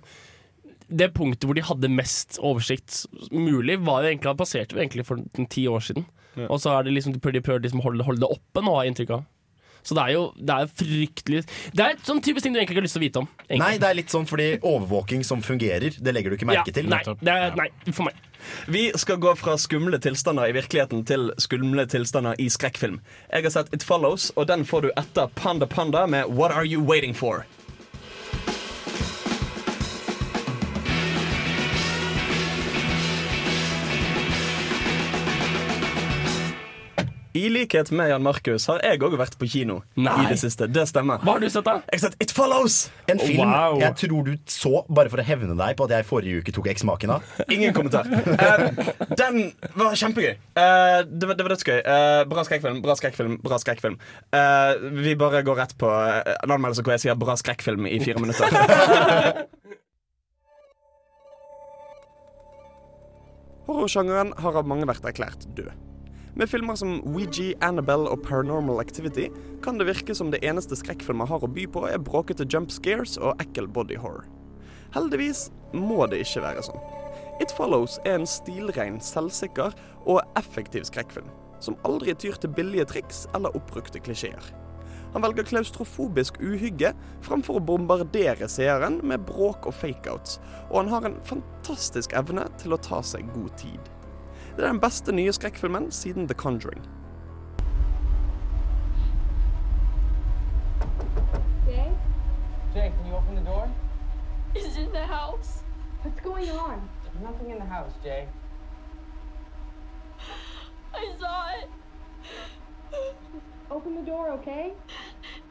Det 0.91 1.11
punktet 1.15 1.47
hvor 1.47 1.55
de 1.55 1.63
hadde 1.63 1.89
mest 1.91 2.37
oversikt 2.43 3.05
mulig, 3.31 3.79
var 3.87 4.03
jo 4.03 4.11
egentlig, 4.11 4.37
passerte 4.41 4.75
jo 4.75 4.81
egentlig 4.83 5.05
for 5.07 5.21
ti 5.49 5.67
år 5.71 5.79
siden. 5.87 6.05
Ja. 6.35 6.47
Og 6.51 6.59
så 6.63 6.73
er 6.77 6.83
det 6.87 6.93
liksom, 6.95 7.13
de 7.15 7.19
prøver, 7.23 7.39
de 7.39 7.45
prøver 7.47 7.63
liksom 7.65 7.79
å 7.83 7.85
holde, 7.89 8.03
holde 8.07 8.23
det 8.23 8.31
oppe 8.31 8.63
nå, 8.63 8.73
har 8.75 8.85
jeg 8.87 8.93
inntrykk 8.95 9.15
av. 9.19 9.29
Så 9.81 9.95
det 9.97 10.01
er 10.03 10.11
jo 10.13 10.25
det 10.37 10.53
er 10.53 10.67
fryktelig 10.77 11.39
Det 11.73 11.81
er 11.81 11.95
sånn 12.05 12.19
typisk 12.21 12.45
ting 12.45 12.53
du 12.53 12.59
egentlig 12.59 12.75
ikke 12.75 12.81
har 12.83 12.85
lyst 12.85 12.93
til 12.93 13.01
å 13.01 13.05
vite 13.07 13.21
om. 13.23 13.27
egentlig. 13.47 13.61
Nei, 13.63 13.77
det 13.81 13.87
er 13.87 13.95
litt 13.97 14.13
sånn 14.13 14.27
fordi 14.29 14.45
overvåking 14.61 15.23
som 15.25 15.41
fungerer, 15.41 15.95
det 15.97 16.13
legger 16.13 16.29
du 16.29 16.37
ikke 16.37 16.45
merke 16.51 16.69
Ja, 16.69 16.75
til. 16.75 16.91
Nei, 16.91 16.99
det 17.17 17.33
er, 17.33 17.55
nei, 17.57 17.65
for 17.89 18.05
meg. 18.05 18.19
Vi 18.69 18.83
skal 19.01 19.17
gå 19.21 19.33
fra 19.39 19.55
skumle 19.57 19.97
tilstander 20.01 20.51
i 20.51 20.53
virkeligheten 20.53 21.01
til 21.09 21.31
skumle 21.41 21.87
tilstander 21.89 22.37
i 22.37 22.45
skrekkfilm. 22.53 22.99
Jeg 23.33 23.47
har 23.47 23.55
sett 23.57 23.73
It 23.73 23.81
Follows, 23.85 24.29
og 24.37 24.45
den 24.53 24.67
får 24.69 24.85
du 24.85 24.91
etter 25.01 25.33
Panda 25.33 25.65
Panda 25.65 26.05
med 26.05 26.29
What 26.29 26.53
Are 26.53 26.65
You 26.65 26.85
Waiting 26.85 27.17
For? 27.17 27.47
I 37.33 37.49
likhet 37.49 37.91
med 37.95 38.09
Jan 38.09 38.23
Markus 38.23 38.65
har 38.67 38.81
jeg 38.83 38.99
òg 39.07 39.13
vært 39.19 39.37
på 39.39 39.47
kino 39.47 39.77
Nei. 39.95 40.11
i 40.19 40.27
det 40.27 40.35
siste. 40.41 40.67
Det 40.67 40.83
stemmer. 40.89 41.21
Hva 41.23 41.37
har 41.37 41.43
du 41.43 41.47
sett, 41.47 41.63
da? 41.63 41.77
Jeg 41.87 42.01
har 42.01 42.03
sett 42.09 42.23
It 42.25 42.31
Follows! 42.35 42.89
En 43.11 43.21
film 43.21 43.39
Wow. 43.51 43.79
jeg 43.79 43.95
tror 44.01 44.23
du 44.27 44.33
så 44.51 44.83
bare 44.91 45.09
for 45.11 45.21
å 45.23 45.25
hevne 45.25 45.55
deg 45.55 45.77
på 45.79 45.87
at 45.87 45.93
jeg 45.95 46.07
forrige 46.09 46.41
uke 46.43 46.51
tok 46.55 46.67
eksmaken 46.73 47.13
av. 47.15 47.29
Ingen 47.47 47.73
kommentar. 47.75 48.03
uh, 48.07 48.67
den 49.15 49.53
var 49.79 49.95
kjempegøy. 49.95 50.35
Uh, 50.59 51.07
det, 51.07 51.29
var, 51.29 51.35
det 51.39 51.45
var 51.47 51.51
dødsgøy. 51.55 51.79
Uh, 51.87 52.21
bra 52.31 52.43
skrekkfilm, 52.47 52.81
bra 52.83 52.95
skrekkfilm, 52.99 53.37
bra 53.45 53.59
skrekkfilm. 53.63 53.95
Eh, 54.35 54.71
vi 55.03 55.15
bare 55.19 55.41
går 55.47 55.55
rett 55.61 55.73
på 55.79 55.87
en 55.87 56.51
anmeldelse 56.51 56.83
hvor 56.83 56.93
jeg 56.95 57.03
sier 57.05 57.15
'bra 57.19 57.35
skrekkfilm' 57.39 57.87
i 57.87 57.99
fire 58.03 58.19
minutter. 58.19 58.47
Horrorsjangeren 63.67 64.33
har 64.43 64.53
av 64.59 64.67
mange 64.67 64.87
vært 64.89 65.05
erklært 65.07 65.47
død. 65.55 65.90
Med 66.35 66.47
filmer 66.49 66.75
som 66.79 67.01
Ouija, 67.03 67.51
Annabelle 67.59 68.07
og 68.07 68.21
Paranormal 68.23 68.79
Activity 68.79 69.27
kan 69.63 69.79
det 69.79 69.89
virke 69.89 70.15
som 70.15 70.31
det 70.31 70.39
eneste 70.47 70.77
skrekkfilmer 70.79 71.27
har 71.27 71.43
å 71.43 71.49
by 71.51 71.65
på, 71.67 71.83
er 71.89 71.99
bråkete 71.99 72.47
jump 72.47 72.71
scares 72.71 73.17
og 73.19 73.35
ekkel 73.43 73.67
body 73.67 73.99
horror. 73.99 74.23
Heldigvis 74.95 75.49
må 75.75 76.05
det 76.07 76.21
ikke 76.23 76.45
være 76.45 76.63
sånn. 76.63 76.79
It 77.43 77.51
Follows 77.57 77.99
er 78.05 78.21
en 78.21 78.29
stilrein, 78.29 79.01
selvsikker 79.03 79.75
og 80.07 80.39
effektiv 80.39 80.87
skrekkfilm, 80.87 81.27
som 81.59 81.79
aldri 81.87 82.15
tyr 82.15 82.39
til 82.39 82.55
billige 82.55 82.87
triks 82.93 83.25
eller 83.35 83.55
oppbrukte 83.57 83.99
klisjeer. 84.03 84.51
Han 85.11 85.25
velger 85.25 85.49
klaustrofobisk 85.49 86.39
uhygge 86.39 86.93
framfor 87.25 87.59
å 87.59 87.65
bombardere 87.73 88.47
seeren 88.47 89.01
med 89.03 89.25
bråk 89.27 89.67
og 89.67 89.75
fakeouts, 89.75 90.39
og 90.69 90.85
han 90.85 90.93
har 90.93 91.07
en 91.09 91.23
fantastisk 91.27 92.15
evne 92.15 92.47
til 92.61 92.71
å 92.71 92.79
ta 92.79 93.03
seg 93.03 93.27
god 93.35 93.51
tid. 93.59 93.97
Det 94.55 94.65
er 94.65 94.71
den 94.71 94.81
beste 94.81 95.11
nye 95.11 95.31
skrekkfilmen 95.31 95.91
siden 95.91 96.27
The 96.27 96.33
Conjuring. 96.33 96.83
Jay? 101.67 101.91
Jay, 102.75 102.91
can 102.91 103.07
you 103.07 103.15
open 103.15 103.35
the 103.35 103.45
door? 103.45 103.69
is 104.55 104.77
in 104.77 104.91
the 104.91 105.05
house. 105.05 105.63
What's 106.03 106.19
going 106.21 106.49
on? 106.49 106.89
Nothing 107.21 107.51
in 107.51 107.59
the 107.59 107.65
house, 107.65 107.91
Jay. 108.03 108.27
I 110.93 111.11
saw 111.19 111.49
it. 111.51 111.69
Open 113.69 113.95
the 113.95 114.01
door, 114.01 114.29
okay? 114.31 114.73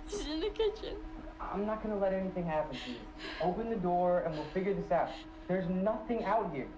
He's 0.08 0.26
in 0.26 0.40
the 0.40 0.50
kitchen. 0.50 0.96
I'm 1.40 1.66
not 1.66 1.82
gonna 1.82 1.98
let 1.98 2.12
anything 2.12 2.44
happen 2.44 2.76
to 2.84 2.90
you. 2.90 2.96
Open 3.42 3.70
the 3.70 3.76
door 3.76 4.20
and 4.20 4.34
we'll 4.34 4.52
figure 4.52 4.74
this 4.74 4.90
out. 4.90 5.08
There's 5.48 5.68
nothing 5.70 6.24
out 6.24 6.50
here. 6.52 6.68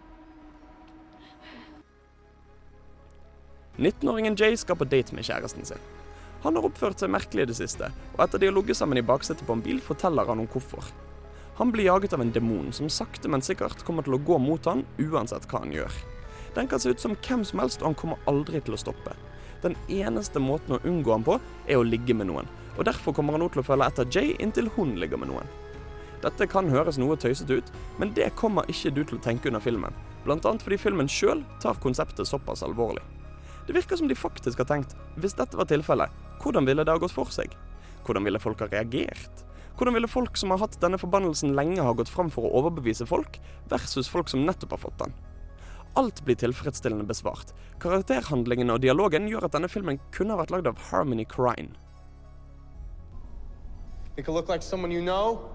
19-åringen 3.78 4.37
Jay 4.37 4.56
skal 4.56 4.76
på 4.76 4.85
date 4.85 5.14
med 5.16 5.24
kjæresten 5.24 5.64
sin. 5.64 5.80
Han 6.42 6.58
har 6.58 6.66
oppført 6.66 7.00
seg 7.00 7.12
merkelig 7.14 7.46
i 7.46 7.50
det 7.52 7.56
siste, 7.56 7.88
og 8.16 8.24
etter 8.24 8.40
de 8.42 8.48
har 8.50 8.56
ligget 8.56 8.76
sammen 8.76 8.98
i 8.98 9.06
baksetet 9.06 9.46
på 9.46 9.54
en 9.56 9.62
bil, 9.64 9.78
forteller 9.80 10.28
han 10.28 10.42
om 10.42 10.48
hvorfor. 10.50 10.85
Han 11.56 11.70
blir 11.72 11.87
jaget 11.87 12.12
av 12.12 12.20
en 12.24 12.32
demon 12.35 12.72
som 12.72 12.90
sakte, 12.90 13.30
men 13.30 13.44
sikkert 13.44 13.85
kommer 13.87 14.04
til 14.04 14.16
å 14.16 14.20
gå 14.26 14.38
mot 14.42 14.66
han 14.68 14.82
uansett 15.00 15.46
hva 15.48 15.62
han 15.62 15.72
gjør. 15.72 16.00
Den 16.56 16.68
kan 16.68 16.82
se 16.82 16.92
ut 16.92 17.00
som 17.00 17.14
hvem 17.14 17.44
som 17.48 17.62
helst, 17.62 17.80
og 17.80 17.92
han 17.92 18.00
kommer 18.02 18.28
aldri 18.28 18.61
til 18.61 18.76
å 18.76 18.80
stoppe. 18.80 19.14
Den 19.62 19.78
eneste 19.88 20.42
måten 20.42 20.76
å 20.76 20.82
unngå 20.85 21.14
han 21.14 21.24
på, 21.24 21.38
er 21.68 21.78
å 21.78 21.87
ligge 21.87 22.16
med 22.18 22.28
noen, 22.28 22.50
og 22.76 22.85
derfor 22.88 23.16
kommer 23.16 23.37
han 23.37 23.44
nå 23.44 23.48
til 23.52 23.62
å 23.62 23.66
følge 23.70 23.88
etter 23.88 24.11
Jay 24.12 24.37
inntil 24.42 24.68
hun 24.76 24.96
ligger 25.00 25.20
med 25.22 25.30
noen. 25.30 25.48
Dette 26.22 26.46
kan 26.46 26.68
høres 26.70 27.00
noe 27.00 27.16
tøysete 27.18 27.62
ut, 27.62 27.72
men 27.98 28.12
det 28.14 28.35
kommer 28.38 28.68
ikke 28.70 28.92
du 28.94 29.02
til 29.04 29.18
å 29.18 29.24
tenke 29.24 29.48
under 29.48 29.62
filmen. 29.64 29.96
Annet 30.26 30.62
fordi 30.62 30.78
filmen 30.78 31.08
sjøl 31.11 31.42
tar 31.62 31.80
konseptet 31.82 32.28
såpass 32.28 32.62
alvorlig. 32.62 33.02
Det 33.66 33.77
virker 33.77 33.96
som 33.96 34.09
de 34.11 34.18
faktisk 34.18 34.59
har 34.59 34.68
tenkt 34.70 34.96
hvis 35.22 35.37
dette 35.38 35.57
var 35.59 35.68
tilfellet, 35.70 36.11
hvordan 36.42 36.66
ville 36.66 36.85
det 36.85 36.92
ha 36.92 37.01
gått 37.01 37.14
for 37.14 37.31
seg? 37.31 37.53
Hvordan 38.03 38.27
ville 38.27 38.40
folk 38.42 38.62
ha 38.64 38.70
reagert? 38.72 39.44
Hvordan 39.79 39.94
ville 39.94 40.11
folk 40.11 40.37
som 40.37 40.51
har 40.53 40.61
hatt 40.64 40.81
denne 40.83 40.98
forbannelsen 41.01 41.55
lenge, 41.57 41.83
ha 41.83 41.92
gått 41.96 42.11
fram 42.11 42.31
for 42.31 42.46
å 42.46 42.57
overbevise 42.61 43.07
folk, 43.09 43.38
versus 43.70 44.11
folk 44.11 44.29
som 44.29 44.44
nettopp 44.46 44.75
har 44.77 44.83
fått 44.83 44.98
den? 45.05 45.14
Alt 45.94 46.25
blir 46.25 46.37
tilfredsstillende 46.40 47.05
besvart. 47.05 47.53
Karakterhandlingene 47.81 48.75
og 48.75 48.83
dialogen 48.83 49.29
gjør 49.29 49.46
at 49.46 49.57
denne 49.57 49.68
filmen 49.68 50.01
kunne 50.12 50.35
ha 50.35 50.40
vært 50.40 50.53
lagd 50.55 50.70
av 50.70 50.81
Harmony 50.90 51.25
Crine. 51.29 51.77
It 54.16 54.25
could 54.25 54.35
look 54.35 54.48
like 54.48 54.62
someone 54.62 54.90
you 54.92 55.01
know, 55.01 55.48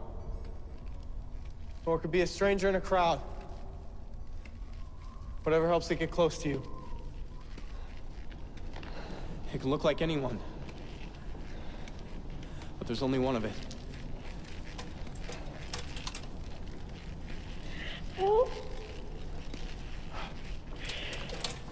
or 1.86 1.96
it 1.96 2.02
could 2.02 2.12
be 2.12 2.22
a 2.22 2.28
stranger 2.28 2.70
in 2.70 2.76
a 2.76 2.82
crowd. 2.82 3.20
Whatever 5.43 5.67
helps 5.67 5.91
it 5.91 6.00
get 6.00 6.12
close 6.12 6.38
to 6.39 6.50
you. 6.50 6.62
It 9.54 9.62
can 9.62 9.70
look 9.70 9.84
like 9.84 10.04
anyone, 10.04 10.38
but 12.78 12.88
there's 12.88 13.02
only 13.02 13.20
one 13.20 13.36
of 13.36 13.46
it. 13.46 13.52
Help. 18.16 18.50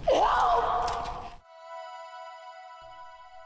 Help. 0.06 0.76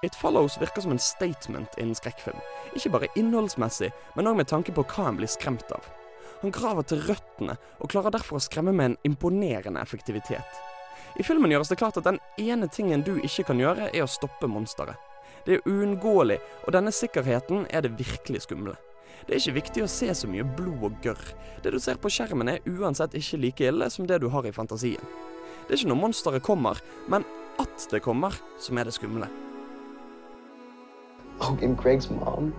It 0.02 0.14
Follows 0.14 0.60
virker 0.60 0.80
som 0.80 0.92
en 0.92 0.98
statement 0.98 1.68
innen 1.78 1.94
skrekkfilm. 1.94 2.38
Ikke 2.74 2.90
bare 2.90 3.10
innholdsmessig, 3.16 3.90
men 4.16 4.30
òg 4.30 4.38
med 4.38 4.48
tanke 4.48 4.72
på 4.72 4.84
hva 4.94 5.10
en 5.10 5.18
blir 5.18 5.28
skremt 5.28 5.72
av. 5.76 5.84
Han 6.40 6.54
graver 6.56 6.86
til 6.88 7.02
røttene, 7.04 7.58
og 7.80 7.90
klarer 7.92 8.14
derfor 8.14 8.38
å 8.38 8.44
skremme 8.44 8.72
med 8.72 8.92
en 8.92 9.00
imponerende 9.10 9.82
effektivitet. 9.82 10.62
I 11.18 11.26
filmen 11.26 11.50
gjøres 11.50 11.70
det 11.72 11.78
klart 11.80 11.98
at 11.98 12.06
den 12.06 12.20
ene 12.38 12.68
tingen 12.70 13.02
du 13.06 13.16
ikke 13.18 13.48
kan 13.50 13.60
gjøre, 13.60 13.90
er 13.90 14.04
å 14.04 14.10
stoppe 14.10 14.48
monsteret. 14.50 14.98
Det 15.46 15.56
er 15.56 15.66
uunngåelig, 15.66 16.38
og 16.66 16.74
denne 16.76 16.92
sikkerheten 16.92 17.66
er 17.70 17.84
det 17.84 17.96
virkelig 17.98 18.44
skumle. 18.44 18.76
Det 19.26 19.34
er 19.34 19.40
ikke 19.40 19.58
viktig 19.58 19.84
å 19.84 19.90
se 19.90 20.08
så 20.16 20.28
mye 20.30 20.46
blod 20.56 20.84
og 20.86 20.96
gørr. 21.04 21.20
Det 21.64 21.72
du 21.74 21.78
ser 21.82 22.00
på 22.00 22.10
skjermen 22.12 22.52
er 22.52 22.64
uansett 22.68 23.16
ikke 23.16 23.40
like 23.40 23.68
ille 23.72 23.90
som 23.92 24.08
det 24.08 24.20
du 24.22 24.28
har 24.32 24.46
i 24.46 24.54
fantasien. 24.54 25.02
Det 25.66 25.74
er 25.74 25.80
ikke 25.80 25.92
når 25.92 26.00
monsteret 26.00 26.44
kommer, 26.46 26.80
men 27.08 27.26
at 27.60 27.86
det 27.92 28.02
kommer, 28.04 28.36
som 28.60 28.78
er 28.78 28.88
det 28.88 28.96
skumle. 28.96 29.28
Oh, 31.40 31.56
and 31.62 31.76
Greg's 31.78 32.10
mom. 32.10 32.52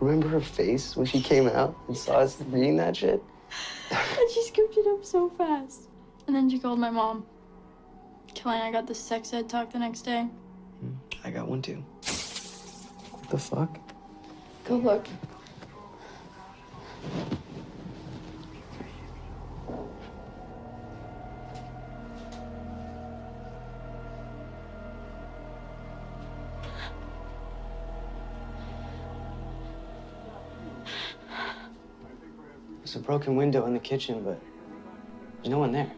Remember 0.00 0.28
her 0.28 0.40
face 0.40 0.96
when 0.96 1.06
she 1.06 1.20
came 1.20 1.48
out 1.48 1.74
and 1.88 1.96
saw 1.96 2.20
us 2.20 2.36
reading 2.50 2.76
that 2.76 2.96
shit? 2.96 3.22
And 3.90 4.30
she 4.30 4.42
scooped 4.42 4.76
it 4.76 4.86
up 4.86 5.04
so 5.04 5.30
fast. 5.38 5.88
And 6.26 6.36
then 6.36 6.50
she 6.50 6.58
called 6.58 6.78
my 6.78 6.90
mom. 6.90 7.24
Kelly 8.34 8.56
and 8.56 8.64
I 8.64 8.72
got 8.72 8.86
the 8.86 8.94
sex 8.94 9.32
ed 9.32 9.48
talk 9.48 9.70
the 9.72 9.78
next 9.78 10.02
day. 10.02 10.22
Hmm, 10.80 10.94
I 11.24 11.30
got 11.30 11.48
one 11.48 11.62
too. 11.62 11.84
What 13.10 13.30
the 13.30 13.38
fuck? 13.38 13.78
Go 14.64 14.76
look. 14.76 15.06
There's 32.78 32.96
a 32.96 32.98
broken 32.98 33.36
window 33.36 33.64
in 33.66 33.72
the 33.72 33.78
kitchen, 33.78 34.22
but 34.22 34.40
there's 35.36 35.48
no 35.48 35.58
one 35.58 35.72
there. 35.72 35.90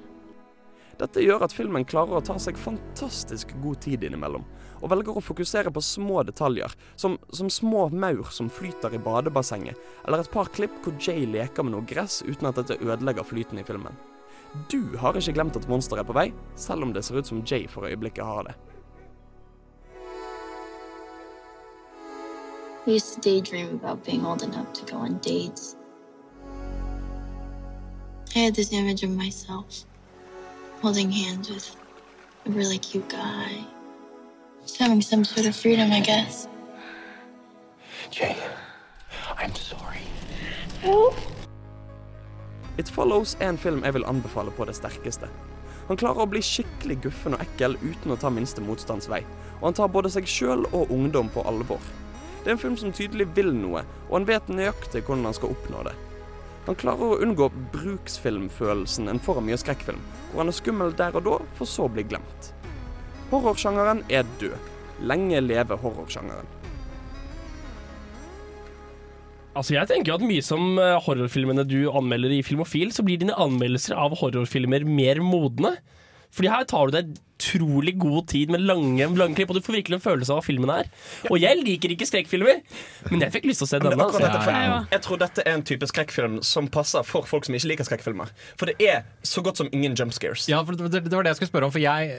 Dette 0.98 1.22
gjør 1.24 1.42
at 1.42 1.54
filmen 1.54 1.86
klarer 1.88 2.20
å 2.20 2.22
ta 2.24 2.36
seg 2.38 2.58
fantastisk 2.60 3.50
god 3.62 3.80
tid 3.82 4.04
innimellom, 4.06 4.44
og 4.78 4.90
velger 4.92 5.18
å 5.18 5.22
fokusere 5.24 5.72
på 5.74 5.82
små 5.82 6.22
detaljer, 6.28 6.70
som, 7.00 7.16
som 7.34 7.50
små 7.50 7.88
maur 7.90 8.30
som 8.34 8.50
flyter 8.52 8.94
i 8.94 9.00
badebassenget, 9.02 9.78
eller 10.06 10.22
et 10.22 10.30
par 10.30 10.50
klipp 10.54 10.76
hvor 10.84 10.94
Jay 11.02 11.26
leker 11.26 11.66
med 11.66 11.74
noe 11.74 11.88
gress 11.88 12.20
uten 12.26 12.50
at 12.50 12.60
dette 12.60 12.78
ødelegger 12.78 13.26
flyten 13.26 13.58
i 13.58 13.66
filmen. 13.66 13.96
Du 14.70 14.94
har 15.00 15.18
ikke 15.18 15.34
glemt 15.34 15.58
at 15.58 15.66
monsteret 15.66 16.04
er 16.04 16.06
på 16.06 16.14
vei, 16.14 16.28
selv 16.54 16.86
om 16.86 16.92
det 16.94 17.02
ser 17.02 17.18
ut 17.18 17.26
som 17.26 17.42
Jay 17.42 17.66
for 17.70 17.88
øyeblikket 17.88 18.22
har 18.24 18.46
det. 18.50 18.54
I 22.86 22.90
used 22.90 23.14
to 23.14 23.20
daydream 23.20 23.74
about 23.74 24.04
being 24.04 24.26
old 24.26 24.42
enough 24.42 24.70
to 24.74 24.84
go 24.84 24.98
on 24.98 25.18
dates. 25.22 25.74
I 28.36 28.40
had 28.40 28.54
this 28.54 28.72
image 28.72 29.02
of 29.02 29.10
myself 29.10 29.86
holding 30.84 31.10
hands 31.10 31.48
with 31.48 31.76
a 32.44 32.50
really 32.50 32.78
cute 32.78 33.08
guy. 33.08 33.64
Just 34.62 34.76
having 34.76 35.00
some 35.00 35.24
sort 35.24 35.46
of 35.46 35.56
freedom, 35.56 35.90
I 35.90 36.00
guess. 36.00 36.46
Jay, 38.10 38.36
I'm 39.38 39.54
sorry. 39.54 40.04
Help. 40.82 41.14
It 42.76 42.88
Follows 42.88 43.36
er 43.40 43.48
en 43.48 43.58
film 43.58 43.84
jeg 43.84 43.94
vil 43.94 44.04
anbefale 44.04 44.50
på 44.50 44.64
det 44.64 44.76
sterkeste. 44.76 45.28
Han 45.88 45.96
klarer 45.96 46.26
å 46.26 46.28
bli 46.28 46.42
skikkelig 46.44 46.98
guffen 47.06 47.36
og 47.36 47.40
ekkel 47.40 47.78
uten 47.80 48.12
å 48.12 48.20
ta 48.20 48.28
minste 48.28 48.60
motstands 48.60 49.08
vei, 49.08 49.22
og 49.60 49.70
han 49.70 49.78
tar 49.80 49.88
både 49.88 50.12
seg 50.12 50.28
sjøl 50.28 50.66
og 50.72 50.92
ungdom 50.92 51.32
på 51.32 51.46
alvor. 51.48 51.80
Det 52.42 52.50
er 52.50 52.58
en 52.58 52.60
film 52.60 52.76
som 52.76 52.92
tydelig 52.92 53.30
vil 53.36 53.54
noe, 53.56 53.86
og 54.10 54.18
han 54.18 54.28
vet 54.28 54.52
nøyaktig 54.52 55.06
hvordan 55.06 55.30
han 55.30 55.36
skal 55.40 55.56
oppnå 55.56 55.86
det. 55.88 55.96
Han 56.64 56.78
klarer 56.80 57.12
å 57.12 57.20
unngå 57.20 57.50
bruksfilmfølelsen 57.74 59.10
en 59.12 59.20
får 59.20 59.40
av 59.40 59.44
mye 59.44 59.58
skrekkfilm, 59.60 60.00
hvor 60.30 60.40
han 60.40 60.52
er 60.52 60.56
skummel 60.56 60.94
der 60.96 61.16
og 61.18 61.26
da, 61.26 61.38
for 61.58 61.68
så 61.68 61.84
å 61.84 61.92
bli 61.92 62.06
glemt. 62.08 62.52
Horrorsjangeren 63.32 64.00
er 64.08 64.24
død. 64.40 64.70
Lenge 65.04 65.42
leve 65.44 65.76
horrorsjangeren. 65.82 66.48
Altså 69.54 69.76
jeg 69.76 69.86
tenker 69.90 70.10
jo 70.10 70.16
at 70.16 70.24
Mye 70.26 70.42
som 70.42 70.78
eh, 70.82 70.96
horrorfilmene 71.04 71.62
du 71.68 71.84
anmelder 71.92 72.32
i 72.34 72.42
Filmofil, 72.46 72.90
så 72.94 73.04
blir 73.06 73.20
dine 73.20 73.36
anmeldelser 73.38 73.94
av 73.98 74.16
horrorfilmer 74.18 74.86
mer 74.88 75.20
modne. 75.22 75.76
Fordi 76.34 76.50
her 76.50 76.66
tar 76.68 76.90
du 76.90 76.96
deg 76.96 77.14
utrolig 77.34 77.94
god 77.98 78.28
tid 78.30 78.50
med 78.50 78.62
lange, 78.64 79.06
lange 79.18 79.34
klipp, 79.36 79.50
og 79.50 79.58
du 79.58 79.64
får 79.64 79.78
virkelig 79.80 79.98
en 79.98 80.04
følelse 80.04 80.32
av 80.32 80.40
hva 80.40 80.46
filmen 80.46 80.70
er. 80.72 80.88
Og 81.30 81.38
jeg 81.42 81.58
liker 81.60 81.94
ikke 81.94 82.06
skrekkfilmer, 82.08 82.62
men 83.10 83.24
jeg 83.24 83.34
fikk 83.34 83.48
lyst 83.50 83.62
til 83.62 83.68
å 83.68 83.70
se 83.72 83.80
denne. 83.82 83.98
Altså. 83.98 84.22
dette, 84.22 84.54
jeg, 84.54 84.78
jeg 84.94 85.04
tror 85.06 85.20
dette 85.22 85.44
er 85.44 85.58
en 85.58 85.66
type 85.66 85.88
skrekkfilm 85.90 86.38
som 86.46 86.70
passer 86.72 87.06
for 87.06 87.28
folk 87.28 87.48
som 87.48 87.56
ikke 87.58 87.72
liker 87.72 87.88
skrekkfilmer. 87.88 88.32
For 88.60 88.70
det 88.70 88.76
er 88.86 89.04
så 89.26 89.44
godt 89.44 89.60
som 89.60 89.70
ingen 89.74 89.96
jump 89.98 90.14
scares. 90.16 90.46
Ja, 90.50 90.62
for 90.66 90.78
det, 90.78 91.04
det 91.04 91.14
var 91.14 91.26
det 91.26 91.34
jeg 91.34 91.42
skulle 91.42 91.52
spørre 91.52 91.70
om. 91.70 91.74
For 91.74 91.82
jeg, 91.82 92.14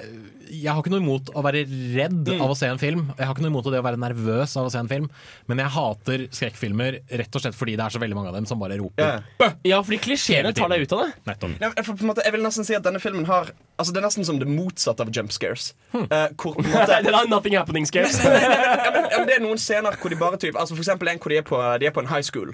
jeg 0.49 0.69
har 0.71 0.81
ikke 0.81 0.91
noe 0.93 1.01
imot 1.03 1.29
å 1.36 1.41
være 1.45 1.63
redd 1.95 2.27
Mm. 2.27 2.41
av 2.41 2.49
å 2.51 2.55
se 2.58 2.67
en 2.67 2.77
film. 2.81 3.13
Jeg 3.17 3.25
har 3.27 3.34
ikke 3.36 3.41
noe 3.45 3.51
imot 3.53 3.63
det 3.71 3.79
å 3.79 3.84
være 3.86 3.97
nervøs 4.01 4.55
av 4.58 4.65
å 4.67 4.71
se 4.71 4.77
en 4.79 4.88
film. 4.88 5.10
Men 5.47 5.58
jeg 5.63 5.67
hater 5.75 6.23
skrekkfilmer 6.29 6.99
rett 7.10 7.36
og 7.36 7.41
slett 7.41 7.55
fordi 7.55 7.75
det 7.75 7.86
er 7.86 7.89
så 7.95 7.99
veldig 7.99 8.15
mange 8.15 8.27
av 8.29 8.36
dem 8.36 8.45
som 8.45 8.60
bare 8.60 8.77
roper 8.77 9.23
Ja. 9.41 9.51
Ja, 9.63 9.81
fordi 9.81 9.99
klisjeene 10.05 10.53
tar 10.53 10.69
deg 10.69 10.81
ut 10.86 10.93
av 10.93 10.99
det. 11.05 11.13
Nettopp. 11.25 11.55
Ja, 11.62 11.69
for 11.84 11.93
på 11.95 12.01
en 12.05 12.12
måte, 12.13 12.23
jeg 12.23 12.31
vil 12.34 12.41
nesten 12.45 12.65
si 12.65 12.75
at 12.75 12.84
denne 12.84 12.99
filmen 13.01 13.25
har 13.25 13.51
Altså 13.77 13.91
Det 13.91 13.97
er 14.03 14.08
nesten 14.08 14.23
som 14.25 14.38
det 14.39 14.47
motsatte 14.47 15.01
av 15.01 15.10
jump 15.12 15.31
scares. 15.36 15.73
Eh, 15.93 16.27
hvor 16.38 16.55
på 16.55 16.63
en 16.63 16.71
måte 16.77 17.03
Den 17.03 17.13
har 17.13 17.27
nothing 17.27 17.55
happening 17.58 17.86
scares. 17.86 18.17
ja, 18.23 18.29
men, 18.31 19.10
ja, 19.12 19.17
men 19.19 19.27
det 19.27 19.36
er 19.36 19.43
noen 19.43 19.58
scener 19.60 19.97
hvor 19.99 20.10
de 20.10 20.15
bare 20.15 20.38
typ 20.38 20.55
Altså 20.55 20.75
For 20.75 20.84
eksempel 20.86 21.10
en 21.12 21.19
hvor 21.19 21.29
de 21.29 21.38
er 21.38 21.43
på, 21.43 21.60
de 21.79 21.86
er 21.86 21.91
på 21.91 21.99
en 22.05 22.08
high 22.08 22.21
school. 22.23 22.53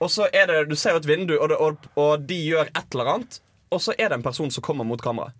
Og 0.00 0.08
så 0.10 0.26
er 0.32 0.46
det 0.48 0.68
Du 0.70 0.74
ser 0.76 0.90
jo 0.96 0.96
et 1.02 1.06
vindu, 1.06 1.36
og, 1.38 1.48
det, 1.52 1.56
og, 1.60 1.76
og 1.96 2.26
de 2.26 2.34
gjør 2.50 2.66
et 2.74 2.86
eller 2.94 3.14
annet. 3.14 3.40
Og 3.70 3.80
så 3.84 3.92
er 3.98 4.08
det 4.08 4.16
en 4.18 4.22
person 4.26 4.50
som 4.50 4.62
kommer 4.62 4.84
mot 4.84 5.00
kamera. 5.00 5.30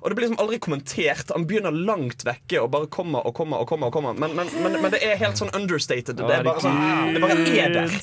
Og 0.00 0.08
det 0.08 0.16
blir 0.16 0.26
liksom 0.26 0.40
aldri 0.42 0.58
kommentert. 0.62 1.28
Han 1.34 1.44
begynner 1.48 1.74
langt 1.74 2.24
vekke 2.24 2.62
og 2.62 2.70
bare 2.72 2.88
kommer 2.92 3.26
og 3.26 3.34
kommer. 3.36 3.60
og 3.60 3.68
kommer, 3.68 3.90
og 3.90 3.92
kommer 3.92 4.16
Men, 4.16 4.34
men, 4.36 4.48
men, 4.62 4.80
men 4.80 4.92
det 4.94 5.02
er 5.04 5.20
helt 5.20 5.40
sånn 5.40 5.52
understated. 5.56 6.16
Det 6.16 6.24
er 6.24 6.44
bare, 6.46 6.62
sånn, 6.64 7.14
det 7.14 7.22
bare 7.24 7.36
er 7.44 7.74
der. 7.76 8.00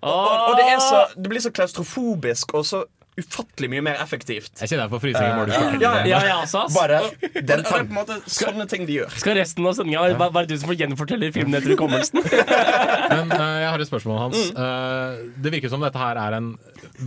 Og, 0.00 0.30
og 0.30 0.54
det, 0.56 0.64
er 0.70 0.80
så, 0.80 1.02
det 1.16 1.28
blir 1.28 1.42
så 1.44 1.52
klaustrofobisk 1.52 2.54
og 2.56 2.64
så 2.64 2.84
ufattelig 3.18 3.68
mye 3.72 3.82
mer 3.84 3.98
effektivt. 4.02 4.52
Jeg 4.60 4.70
kjenner 4.70 4.86
jeg 4.86 4.92
får 4.94 5.02
frysninger. 5.02 5.36
Må 5.36 5.46
du 5.48 5.52
Eh, 5.52 5.80
ja, 5.82 5.92
ja, 6.06 6.20
ja. 6.28 6.62
Bare 6.78 7.00
den 7.20 7.32
tanken. 7.32 7.46
det 7.46 7.56
er 7.58 7.64
på 7.66 7.78
en 7.80 7.96
måte 7.96 8.18
sånne 8.30 8.66
ting 8.70 8.86
de 8.88 9.00
gjør. 9.00 9.16
Skal 9.20 9.36
resten 9.40 9.66
av 9.66 9.74
sendinga 9.76 10.04
være 10.14 10.30
være 10.36 10.50
du 10.50 10.54
som 10.60 10.70
får 10.70 10.78
gjenfortelle 10.84 11.30
filmen 11.34 11.58
etter 11.58 11.74
hukommelsen? 11.74 12.22
Men 13.14 13.34
uh, 13.34 13.46
jeg 13.60 13.68
har 13.72 13.82
et 13.84 13.90
spørsmål, 13.90 14.20
Hans. 14.26 14.44
Mm. 14.50 14.60
Uh, 14.60 15.34
det 15.42 15.54
virker 15.56 15.72
som 15.72 15.84
dette 15.84 16.00
her 16.00 16.20
er 16.22 16.38
en 16.38 16.52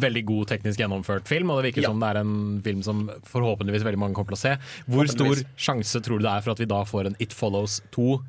veldig 0.03 0.25
god 0.27 0.51
teknisk 0.53 0.81
gjennomført 0.83 1.29
film, 1.29 1.53
og 1.53 1.61
det 1.61 1.71
virker 1.71 1.87
Ja. 1.87 1.89
som 1.93 1.99
det 2.03 2.11
er 2.13 2.21
en 2.21 2.35
film 2.65 2.83
som 2.85 3.05
forhåpentligvis 3.29 3.85
veldig 3.87 3.99
mange 4.03 4.17
kommer 4.17 4.35
til 4.35 4.39
å 4.39 4.43
se. 4.43 4.53
Hvor 4.91 5.09
stor 5.11 5.41
sjanse 5.57 6.03
tror 6.03 6.21
du 6.21 6.27
det 6.27 6.33
er 6.35 6.45
for 6.45 6.53
at 6.55 6.61
vi 6.61 6.69
da 6.69 6.83
får 6.87 7.09
en 7.11 7.17
It 7.23 7.33
Follows 7.35 7.81
2? 7.95 8.19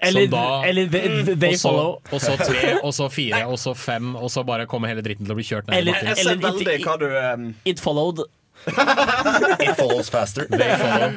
Eller- 0.00 0.28
som 0.28 0.30
da, 0.30 0.62
eller 0.68 0.86
They- 0.86 1.34
They 1.40 1.52
og 1.52 1.58
så, 1.58 1.68
Follow. 1.68 1.90
Og 2.12 2.20
så 2.22 2.36
tre, 2.38 2.72
og 2.86 2.92
så 2.94 3.08
fire, 3.10 3.44
og 3.50 3.58
så 3.58 3.74
fem, 3.76 4.14
og 4.16 4.30
så 4.30 4.44
bare 4.46 4.66
kommer 4.70 4.88
hele 4.92 5.02
dritten 5.02 5.26
til 5.26 5.34
å 5.34 5.38
bli 5.38 5.44
kjørt 5.48 5.66
ned. 5.68 5.74
i 5.74 5.78
Eller- 5.80 5.92
bakken. 5.92 6.08
Jeg 6.14 6.16
ser 6.24 6.42
veldig 6.44 6.76
hva 6.84 6.98
du 6.98 7.06
um, 7.44 7.54
It 7.64 7.80
followed. 7.82 8.22
It 8.68 9.76
follows 9.78 10.08
faster. 10.10 10.46
They 10.50 10.70
follow, 10.76 11.10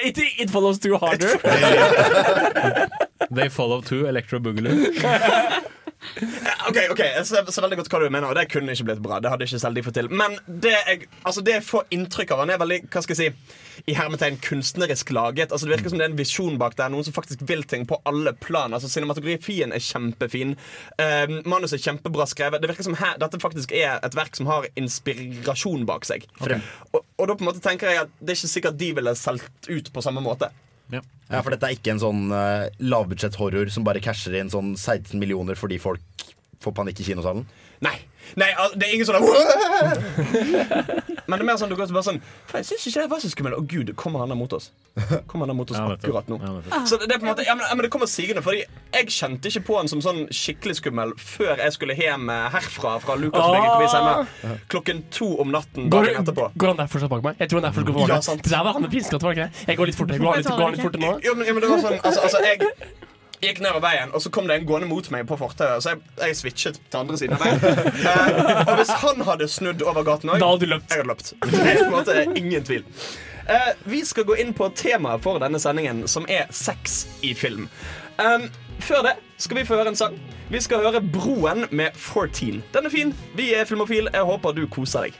it, 0.06 0.18
it 0.38 0.50
follows 0.50 0.78
too 0.78 0.96
harder. 0.98 1.36
they 3.30 3.48
follow 3.48 3.80
too 3.80 4.06
Electro 4.06 4.38
Boogaloo. 4.38 4.86
Ok, 6.68 6.76
ok, 6.90 7.00
jeg 7.04 7.26
ser, 7.28 7.44
ser 7.52 7.64
veldig 7.66 7.76
godt 7.82 7.90
hva 7.92 8.00
du 8.00 8.06
mener, 8.08 8.28
og 8.30 8.36
det 8.38 8.46
kunne 8.52 8.72
ikke 8.72 8.86
blitt 8.88 9.02
bra. 9.04 9.18
Det 9.20 9.30
hadde 9.32 9.46
ikke 9.48 9.60
selv 9.60 9.76
de 9.76 9.82
fått 9.84 9.98
til. 9.98 10.08
Men 10.10 10.38
det 10.46 10.72
jeg, 10.76 11.08
altså 11.26 11.42
det 11.44 11.58
jeg 11.58 11.66
får 11.66 11.90
inntrykk 11.96 12.32
av, 12.34 12.44
han 12.46 12.54
er 12.54 12.62
veldig 12.62 12.78
hva 12.88 13.02
skal 13.04 13.18
jeg 13.18 13.34
si, 13.34 13.58
i 13.86 13.94
hermetegn 13.96 14.38
kunstnerisk 14.44 15.12
laget. 15.14 15.52
Altså 15.52 15.66
Det 15.66 15.76
virker 15.76 15.92
som 15.92 16.00
det 16.00 16.06
er 16.08 16.12
en 16.12 16.18
visjon 16.18 16.58
bak 16.60 16.76
der. 16.78 16.92
Noen 16.92 17.06
som 17.06 17.16
faktisk 17.16 17.44
vil 17.48 17.64
ting 17.68 17.86
på 17.88 18.00
alle 18.08 18.32
plan. 18.38 18.74
Altså 18.74 18.90
Cinematografien 18.92 19.74
er 19.76 19.84
kjempefin. 19.84 20.56
Uh, 21.00 21.40
manuset 21.48 21.78
er 21.78 21.86
kjempebra 21.88 22.26
skrevet. 22.30 22.62
Det 22.62 22.70
virker 22.72 22.88
som 22.88 22.98
her, 23.00 23.16
dette 23.20 23.42
faktisk 23.42 23.74
er 23.76 23.98
et 24.04 24.18
verk 24.18 24.36
som 24.38 24.50
har 24.50 24.68
inspirasjon 24.80 25.86
bak 25.88 26.08
seg. 26.08 26.26
Og, 26.40 27.04
og 27.04 27.28
da 27.28 27.36
på 27.36 27.44
en 27.44 27.50
måte 27.52 27.64
tenker 27.64 27.92
jeg 27.92 28.04
at 28.06 28.18
det 28.20 28.34
er 28.34 28.40
ikke 28.40 28.54
sikkert 28.56 28.80
de 28.80 28.92
ville 28.98 29.16
solgt 29.18 29.70
ut 29.70 29.92
på 29.94 30.04
samme 30.04 30.24
måte. 30.24 30.50
Ja. 30.90 31.02
Ja, 31.30 31.40
for 31.44 31.54
dette 31.54 31.68
er 31.68 31.76
ikke 31.76 31.92
en 31.92 32.02
sånn 32.02 32.24
uh, 32.34 32.66
lavbudsjett-horror 32.82 33.70
som 33.70 33.84
bare 33.86 34.02
casher 34.02 34.34
inn 34.40 34.50
sånn 34.50 34.72
16 34.74 35.14
millioner 35.20 35.58
fordi 35.58 35.78
folk 35.78 36.24
får 36.60 36.74
panikk 36.76 37.02
i 37.02 37.06
kinosalen. 37.06 37.44
Nei, 37.84 37.94
Nei 38.36 38.50
al- 38.58 38.74
det 38.76 38.86
er 38.88 38.94
ingen 38.94 39.06
sånn 39.08 39.16
Men 41.30 41.38
det 41.38 41.44
er 41.44 41.46
mer 41.46 41.58
sånn 41.60 41.70
du 41.70 41.76
går 41.78 41.90
bare 41.94 42.02
sånn 42.06 42.20
"Faen, 42.50 42.60
Jeg 42.62 42.66
syns 42.70 42.86
ikke 42.90 43.02
det 43.04 43.10
var 43.10 43.20
så 43.22 43.28
skummelt. 43.30 43.56
Å 43.58 43.62
gud, 43.66 43.92
kommer 43.96 44.18
han 44.24 44.28
der 44.32 44.38
mot 44.38 44.52
oss? 44.52 44.70
Kommer 45.30 45.46
han 45.46 45.52
der 45.52 45.58
mot 45.58 45.70
oss 45.70 45.78
Ja, 45.78 45.84
nettopp. 45.88 46.02
akkurat 46.04 46.28
nå? 46.32 46.38
Ja, 46.42 46.50
nettopp. 46.56 46.88
Så 46.90 46.98
det, 46.98 47.06
det 47.08 47.14
er 47.14 47.20
på 47.22 47.26
en 47.26 47.30
måte 47.32 47.44
ja, 47.46 47.54
men, 47.54 47.64
ja, 47.68 47.74
men 47.78 47.82
det 47.86 47.90
kommer 47.94 48.06
sigende, 48.10 48.42
Fordi 48.42 48.64
jeg 48.94 49.06
kjente 49.14 49.48
ikke 49.52 49.62
på 49.68 49.76
han 49.78 49.88
som 49.92 50.00
sånn 50.04 50.20
skikkelig 50.34 50.76
skummel 50.80 51.14
før 51.18 51.56
jeg 51.62 51.72
skulle 51.76 51.94
hjem 51.98 52.28
eh, 52.30 52.48
herfra 52.54 52.96
fra 53.04 53.14
Lukasbygget 53.20 53.70
hvor 53.70 53.82
vi 53.84 53.90
sender 53.94 54.58
klokken 54.72 55.04
to 55.14 55.28
om 55.40 55.50
natten 55.54 55.90
Går, 55.90 56.10
dagen 56.10 56.22
etterpå. 56.24 56.50
går 56.56 56.68
han 56.74 56.76
der 56.82 56.90
fortsatt 56.90 57.10
bak 57.14 57.22
meg? 57.22 57.36
Jeg 57.38 57.48
tror 57.52 57.60
han 57.60 57.68
der 57.70 57.74
fortsatt 57.78 57.94
går 57.94 58.00
bak 58.00 58.08
Ja, 58.08 58.14
meg. 58.18 58.24
sant. 58.30 58.42
Det 58.42 58.50
der 58.56 58.64
var 58.66 58.72
han 58.72 58.82
med 58.82 58.90
pinsekatt, 58.90 59.22
var 59.22 59.34
det 59.34 59.38
ikke 59.38 59.46
det? 59.50 59.68
Jeg 59.70 59.76
går 59.82 59.86
litt 59.92 59.98
fortere. 60.02 60.18
Går 60.18 60.34
han 60.34 60.42
litt, 60.42 60.50
går 60.50 60.66
han 60.66 60.74
litt 60.74 60.84
fortere 60.88 61.02
nå? 61.06 61.12
Jo, 61.24 61.34
men, 61.38 61.46
jo, 61.46 61.54
men 61.54 61.62
det 61.62 61.70
var 61.70 61.78
sånn 61.86 61.98
altså, 62.02 62.20
altså, 62.26 62.38
jeg 62.44 62.58
gikk 63.40 63.60
nedover 63.64 63.80
veien, 63.84 64.10
og 64.14 64.22
så 64.22 64.30
kom 64.32 64.46
det 64.48 64.58
en 64.60 64.66
gående 64.68 64.88
mot 64.90 65.06
meg 65.12 65.26
på 65.28 65.36
fortauet. 65.40 65.82
Så 65.84 65.94
jeg, 65.94 66.00
jeg 66.20 66.36
switchet 66.36 66.80
til 66.90 67.00
andre 67.00 67.18
siden 67.20 67.36
av 67.36 67.44
veien. 67.44 67.60
Eh, 68.10 68.66
og 68.66 68.76
hvis 68.78 68.90
han 69.02 69.20
hadde 69.26 69.46
snudd 69.48 69.82
over 69.82 70.04
gaten 70.06 70.30
òg, 70.32 70.40
Da 70.40 70.48
hadde 70.50 70.66
du 70.66 70.72
løpt. 70.74 70.90
jeg 70.90 71.02
hadde 71.02 71.08
løpt. 71.10 71.32
Det 71.44 71.60
er 71.60 71.78
på 71.78 71.84
en 71.84 71.94
måte 71.94 72.24
ingen 72.36 72.64
tvil. 72.64 72.84
Eh, 73.50 73.70
vi 73.90 74.02
skal 74.04 74.24
gå 74.28 74.36
inn 74.40 74.52
på 74.56 74.68
temaet 74.78 75.22
for 75.24 75.40
denne 75.42 75.60
sendingen, 75.62 76.04
som 76.08 76.26
er 76.28 76.46
sex 76.54 77.06
i 77.26 77.32
film. 77.34 77.68
Um, 78.20 78.48
før 78.80 79.02
det 79.08 79.14
skal 79.40 79.56
vi 79.60 79.64
få 79.68 79.78
høre 79.80 79.92
en 79.94 79.96
sang. 79.98 80.18
Vi 80.50 80.60
skal 80.60 80.82
høre 80.84 81.00
Broen 81.00 81.66
med 81.70 81.96
14. 81.96 82.62
Den 82.74 82.86
er 82.86 82.92
fin. 82.92 83.14
Vi 83.36 83.52
er 83.54 83.64
Filmofil. 83.68 84.08
Jeg 84.12 84.26
håper 84.28 84.52
du 84.56 84.66
koser 84.68 85.08
deg. 85.08 85.16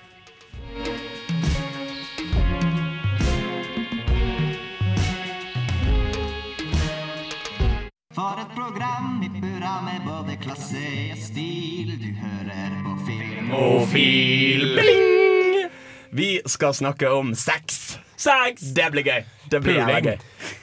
Filmofil. 13.51 14.79
Bling! 14.81 15.71
Vi 16.11 16.41
skal 16.47 16.75
snakke 16.75 17.11
om 17.11 17.35
sex. 17.35 17.99
Sex! 18.17 18.61
Det 18.61 18.91
blir 18.93 19.03
gøy. 19.03 19.25
Det 19.51 19.61
blir 19.63 19.81
Puling. 19.85 20.05
gøy. 20.05 20.19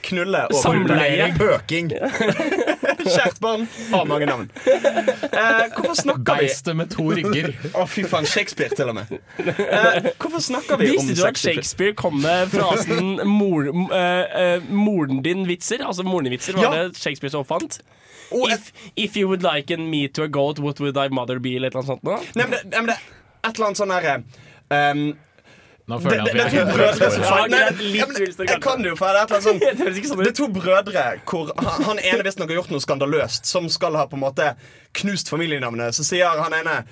Knulle 0.08 0.46
og 0.48 0.54
Samleie. 0.62 1.34
Pøking. 1.38 1.90
Kjært 3.14 3.40
barn 3.42 3.66
har 3.92 4.04
mange 4.10 4.26
navn. 4.28 4.48
Eh, 4.66 5.64
hvorfor 5.76 5.94
snakker 5.98 6.38
vi 6.40 6.46
Beistet 6.48 6.76
med 6.78 6.90
to 6.92 7.06
rygger. 7.14 7.50
Å, 7.74 7.84
fy 7.90 8.04
faen. 8.08 8.26
Shakespeare, 8.28 8.74
til 8.76 8.90
og 8.92 8.98
med. 8.98 9.12
Eh, 9.38 10.08
hvorfor 10.18 10.42
snakker 10.44 10.80
vi 10.80 10.90
om 10.92 10.96
Visste 10.96 11.16
du 11.18 11.24
at? 11.28 11.38
Shakespeare 11.40 11.94
kom 11.98 12.20
med 12.22 12.50
frasen 12.52 13.20
mor, 13.28 13.68
eh, 13.68 14.42
eh, 14.42 14.60
'moren 14.68 15.22
din'-vitser? 15.24 15.84
Altså 15.86 16.02
moren 16.06 16.24
din-vitser 16.28 16.56
var 16.58 16.62
Ja. 16.74 16.88
det 16.88 16.96
Shakespeare 16.98 17.30
som 17.30 17.44
oppfant. 17.44 17.80
If, 18.30 18.72
if 18.96 19.16
you 19.16 19.28
would 19.28 19.42
like 19.42 19.70
me 19.78 20.06
to 20.08 20.22
a 20.22 20.28
goat, 20.28 20.58
what 20.58 20.80
would 20.80 20.94
thy 20.94 21.08
mother 21.08 21.38
be? 21.38 21.56
Eller 21.56 21.68
et 21.68 21.74
eller 21.74 21.84
annet 21.84 21.94
sånt 21.94 22.04
nå? 22.04 22.18
Nei, 22.36 22.44
men 22.44 22.50
det, 22.50 22.64
nei, 22.70 22.80
men 22.82 22.86
det 22.86 22.96
er 22.98 23.48
et 23.48 23.54
eller 23.56 23.66
annet 23.66 23.80
sånn 23.80 23.94
herre 23.94 24.16
um, 24.92 25.04
Nå 25.88 25.98
føler 26.04 26.18
jeg 26.18 26.24
at 26.28 26.34
vi 26.34 26.40
er 26.42 26.68
Ja, 27.24 27.36
ja, 27.48 28.44
Jeg 28.44 28.60
kan 28.64 28.82
det 28.84 28.90
jo, 28.90 28.96
for 28.98 29.08
det 29.08 29.22
er 29.22 29.24
et 29.24 29.32
eller 29.32 29.38
annet 29.38 30.08
sånn. 30.10 30.20
Det 30.20 30.32
er 30.32 30.36
to 30.36 30.48
brødre 30.52 31.06
hvor 31.30 31.52
han, 31.86 32.02
ene 32.02 32.26
visstnok 32.26 32.52
har 32.52 32.60
gjort 32.60 32.74
noe 32.74 32.84
skandaløst, 32.84 33.48
som 33.48 33.70
skal 33.72 33.96
ha 33.96 34.04
på 34.10 34.18
en 34.18 34.24
måte 34.26 34.52
knust 35.00 35.32
familienavnet. 35.32 35.96
Så 35.96 36.04
sier 36.04 36.36
han 36.42 36.56
ene 36.60 36.82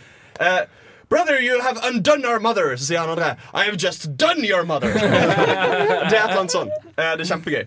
eh, 0.41 0.65
Brother, 1.09 1.39
you 1.39 1.61
have 1.63 1.79
undone 1.87 2.25
our 2.27 2.41
mother. 2.41 2.73
Så 2.77 2.89
sier 2.89 3.05
han 3.05 3.13
andre 3.13 3.37
I 3.55 3.69
have 3.69 3.77
just 3.79 4.09
done 4.17 4.43
your 4.47 4.65
mother. 4.65 4.91
det 4.97 5.05
er 5.05 6.09
et 6.09 6.17
eller 6.17 6.41
annet 6.41 6.57
sånn. 6.57 6.73
Eh, 6.97 7.13
det 7.21 7.27
er 7.27 7.31
kjempegøy. 7.35 7.63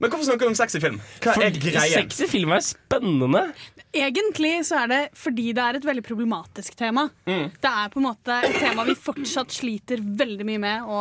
Men 0.00 0.08
hvorfor 0.14 0.24
snakker 0.30 0.46
vi 0.46 0.54
om 0.54 0.56
sex 0.56 0.78
i 0.78 0.80
film? 0.86 1.02
Hva 1.20 1.34
er 1.44 1.58
greien? 1.58 1.98
Sex 1.98 2.22
i 2.24 2.30
film 2.30 2.54
er 2.56 2.64
spennende. 2.64 3.48
Egentlig 3.96 4.52
så 4.68 4.84
er 4.84 4.90
det 4.92 5.00
fordi 5.18 5.48
det 5.56 5.62
er 5.64 5.78
et 5.80 5.86
veldig 5.88 6.04
problematisk 6.06 6.76
tema. 6.78 7.08
Mm. 7.26 7.48
Det 7.58 7.70
er 7.72 7.88
på 7.90 7.98
en 7.98 8.06
måte 8.06 8.36
et 8.46 8.58
tema 8.62 8.84
vi 8.86 8.94
fortsatt 8.94 9.50
sliter 9.56 9.98
veldig 10.02 10.46
mye 10.46 10.60
med 10.62 10.86
å, 10.86 11.00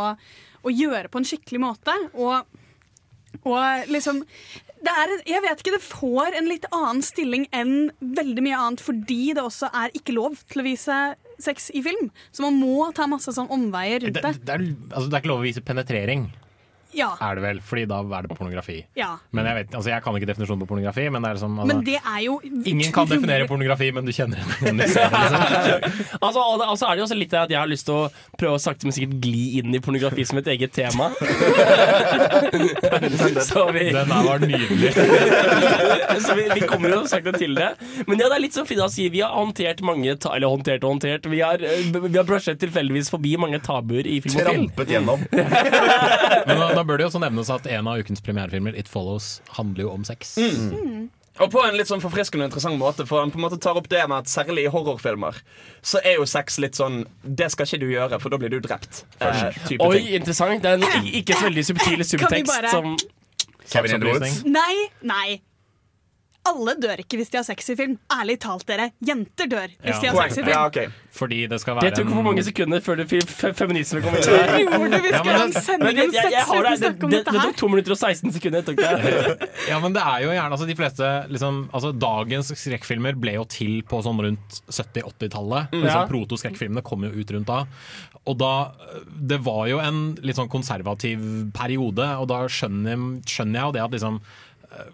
å 0.65 0.73
gjøre 0.73 1.11
på 1.13 1.21
en 1.21 1.27
skikkelig 1.29 1.61
måte. 1.61 1.93
Og, 2.17 2.41
og 3.45 3.93
liksom 3.93 4.23
det 4.79 4.93
er, 4.95 5.11
en- 5.11 5.25
jeg 5.27 5.41
vet 5.43 5.59
ikke, 5.61 5.73
det 5.75 5.83
får 5.83 6.35
en 6.39 6.45
litt 6.47 6.65
annen 6.71 7.01
stilling 7.03 7.45
enn 7.51 7.89
veldig 7.99 8.43
mye 8.45 8.57
annet 8.63 8.79
fordi 8.81 9.33
det 9.35 9.43
også 9.43 9.67
er 9.75 9.91
ikke 9.93 10.15
lov 10.15 10.37
til 10.49 10.61
å 10.63 10.65
vise 10.69 10.99
sex 11.39 11.67
i 11.75 11.81
film. 11.83 12.07
Så 12.31 12.45
man 12.47 12.55
må 12.61 12.87
ta 12.95 13.05
masse 13.11 13.33
sånn 13.35 13.51
omveier 13.51 13.99
Det, 13.99 14.13
rundt 14.15 14.23
det. 14.23 14.45
det, 14.47 14.53
er, 14.55 14.63
altså, 14.95 15.09
det 15.11 15.17
er 15.17 15.21
ikke 15.25 15.33
lov 15.33 15.43
å 15.43 15.47
vise 15.49 15.61
penetrering, 15.67 16.29
Ja, 16.95 17.11
er 17.21 17.35
det 17.37 17.43
vel? 17.43 17.59
Fordi 17.61 17.83
da 17.89 17.99
er 18.01 18.21
det 18.25 18.37
pornografi. 18.37 18.85
ja. 18.97 19.11
Men 19.31 19.45
jeg, 19.45 19.55
vet, 19.59 19.75
altså, 19.75 19.89
jeg 19.91 20.03
kan 20.03 20.15
ikke 20.17 20.29
definisjonen 20.29 20.63
på 20.63 20.69
pornografi. 20.71 21.09
Men 21.09 21.21
det 21.23 21.29
er 21.29 21.33
liksom, 21.37 21.59
altså, 21.59 21.75
Men 21.75 21.85
det 21.85 21.97
er 21.99 22.19
jo 22.25 22.39
Ingen 22.65 22.91
kan 22.95 23.07
definere 23.09 23.47
pornografi, 23.47 23.91
men 23.91 24.05
du 24.05 24.11
kjenner 24.15 24.37
det, 24.41 24.73
liksom. 24.79 25.13
Altså, 26.25 26.39
og 26.39 26.61
og 26.69 26.77
så 26.77 26.85
er 26.89 26.95
det 26.97 27.01
jo 27.01 27.05
også 27.07 27.17
litt 27.17 27.31
det 27.31 27.39
at 27.39 27.51
jeg 27.53 27.59
har 27.59 27.69
lyst 27.69 27.85
til 27.87 27.95
å 27.95 28.09
prøve 28.39 28.57
å 28.57 28.61
sakte, 28.61 28.85
men 28.87 28.93
sikkert 28.95 29.19
gli 29.23 29.59
inn 29.59 29.73
i 29.75 29.79
pornografi 29.83 30.25
som 30.27 30.37
et 30.41 30.47
eget 30.53 30.73
tema. 30.75 31.09
Så 33.49 33.71
vi, 33.71 33.85
Den 33.93 34.09
der 34.09 34.23
var 34.25 34.39
nydelig. 34.39 34.91
så 36.25 36.35
vi, 36.35 36.45
vi 36.53 36.61
kommer 36.67 36.89
jo 36.93 36.99
sakte 37.09 37.31
til 37.37 37.55
det. 37.57 37.69
Men 38.07 38.19
ja, 38.21 38.27
det 38.29 38.37
er 38.37 38.43
litt 38.43 38.55
som 38.57 38.67
Frida 38.67 38.87
sier, 38.91 39.11
vi 39.13 39.21
har 39.23 39.33
håndtert 39.35 39.81
mange 39.85 40.15
ta 40.21 40.33
Eller 40.35 40.51
håndtert 40.51 40.83
og 40.83 40.95
håndtert. 40.95 41.27
Vi 41.31 41.41
har, 41.43 41.61
eh, 41.63 41.89
vi 41.95 42.17
har 42.17 42.27
brushet 42.27 42.59
tilfeldigvis 42.61 43.11
forbi 43.13 43.35
mange 43.41 43.59
tabuer 43.65 44.07
i 44.07 44.19
film 44.23 44.35
og 44.35 44.49
film. 44.49 44.67
Trampet 44.69 44.93
gjennom. 44.95 45.23
Men 45.31 46.63
da, 46.63 46.78
da 46.79 46.85
bør 46.87 46.97
det 46.99 47.05
jo 47.07 47.11
også 47.11 47.21
nevnes 47.27 47.49
at 47.53 47.67
en 47.67 47.87
av 47.91 47.99
ukens 48.01 48.23
premierefilmer, 48.25 48.75
It 48.79 48.87
Follows, 48.91 49.39
handler 49.59 49.85
jo 49.87 49.91
om 49.97 50.05
sex. 50.07 50.37
Og 51.39 51.47
på 51.53 51.61
en 51.63 51.75
litt 51.79 51.87
sånn 51.87 52.01
forfriskende 52.03 52.43
og 52.43 52.49
interessant 52.49 52.75
måte, 52.81 53.05
for 53.07 53.21
han 53.23 53.31
på 53.31 53.39
en 53.39 53.45
måte 53.45 53.59
tar 53.63 53.77
opp 53.79 53.85
det 53.91 54.01
med 54.11 54.25
at 54.25 54.31
særlig 54.31 54.65
i 54.67 54.71
horrorfilmer 54.73 55.37
så 55.87 56.01
er 56.03 56.17
jo 56.19 56.25
sex 56.27 56.57
litt 56.59 56.75
sånn 56.75 57.05
Det 57.23 57.47
skal 57.53 57.63
ikke 57.69 57.79
du 57.79 57.87
gjøre, 57.93 58.19
for 58.19 58.33
da 58.33 58.39
blir 58.41 58.51
du 58.51 58.59
drept. 58.65 59.05
Eh, 59.21 59.45
Oi, 59.79 59.93
ting. 60.01 60.09
interessant. 60.19 60.61
Det 60.65 60.73
er 60.73 60.83
en 60.83 61.05
ikke- 61.07 61.37
så 61.39 61.47
veldig 61.47 61.65
subtil 61.69 62.03
subtekst 62.03 62.45
bare- 62.51 62.69
som 62.73 62.97
Kevin 63.69 63.95
Edwards. 64.01 64.43
Nei, 64.43 64.89
nei. 65.01 65.41
Alle 66.47 66.73
dør 66.79 67.01
ikke 67.03 67.17
hvis 67.19 67.29
de 67.29 67.37
har 67.37 67.43
sex 67.43 67.67
i 67.69 67.75
film. 67.75 67.97
Ærlig 68.15 68.37
talt, 68.39 68.63
dere. 68.65 68.91
Jenter 69.05 69.45
dør 69.51 69.67
hvis 69.83 69.95
Ja. 69.95 69.99
de 69.99 70.07
har 70.07 70.15
sex 70.29 70.37
i 70.37 70.41
film. 70.43 70.49
Ja, 70.55 70.65
okay. 70.65 70.87
Fordi 71.11 71.47
det 71.49 71.59
skal 71.59 71.75
være 71.75 71.89
Det 71.89 71.95
tok 71.99 72.09
for 72.13 72.23
mange 72.23 72.43
sekunder 72.45 72.79
før 72.79 72.95
det 73.01 73.07
feminisme 73.57 74.01
kom 74.01 74.15
inn. 74.15 74.21
Det 74.23 74.63
gjorde. 74.65 75.01
Vi 75.03 75.09
Ja, 75.11 75.23
men 75.23 75.51
det- 75.51 75.63
sending 75.63 75.99
om 75.99 76.11
sex 76.11 76.49
uten 76.49 76.65
å 76.65 76.77
snakke 76.77 77.03
om 77.03 77.43
tok 77.43 77.55
2 77.57 77.69
minutter 77.69 77.91
og 77.91 77.97
16 77.99 78.31
sekunder. 78.31 78.61
Tok 78.63 78.75
det. 78.77 79.49
Ja, 79.69 79.79
men 79.79 79.93
det 79.93 80.01
er 80.01 80.21
jo 80.23 80.29
gjerne 80.29 80.51
altså, 80.55 80.65
De 80.67 80.75
fleste 80.75 81.29
liksom, 81.29 81.69
altså, 81.73 81.91
Dagens 81.99 82.51
skrekkfilmer 82.55 83.19
ble 83.19 83.33
jo 83.33 83.43
til 83.43 83.81
på 83.83 84.01
sånn 84.01 84.17
rundt 84.23 84.61
70-80-tallet. 84.71 85.73
Ja. 85.83 86.05
Proto-skrekkfilmene 86.07 86.83
kom 86.83 87.03
jo 87.03 87.09
ut 87.11 87.31
rundt 87.35 87.47
da. 87.47 87.65
Og 88.27 88.37
da 88.37 88.71
Det 89.29 89.39
var 89.43 89.67
jo 89.67 89.79
en 89.79 90.15
litt 90.15 90.35
sånn 90.37 90.49
konservativ 90.49 91.19
periode, 91.53 92.05
og 92.19 92.27
da 92.29 92.45
skjønner, 92.47 93.21
skjønner 93.25 93.59
jeg 93.59 93.65
jo 93.67 93.71
det 93.75 93.83
at 93.83 93.91
liksom 93.91 94.21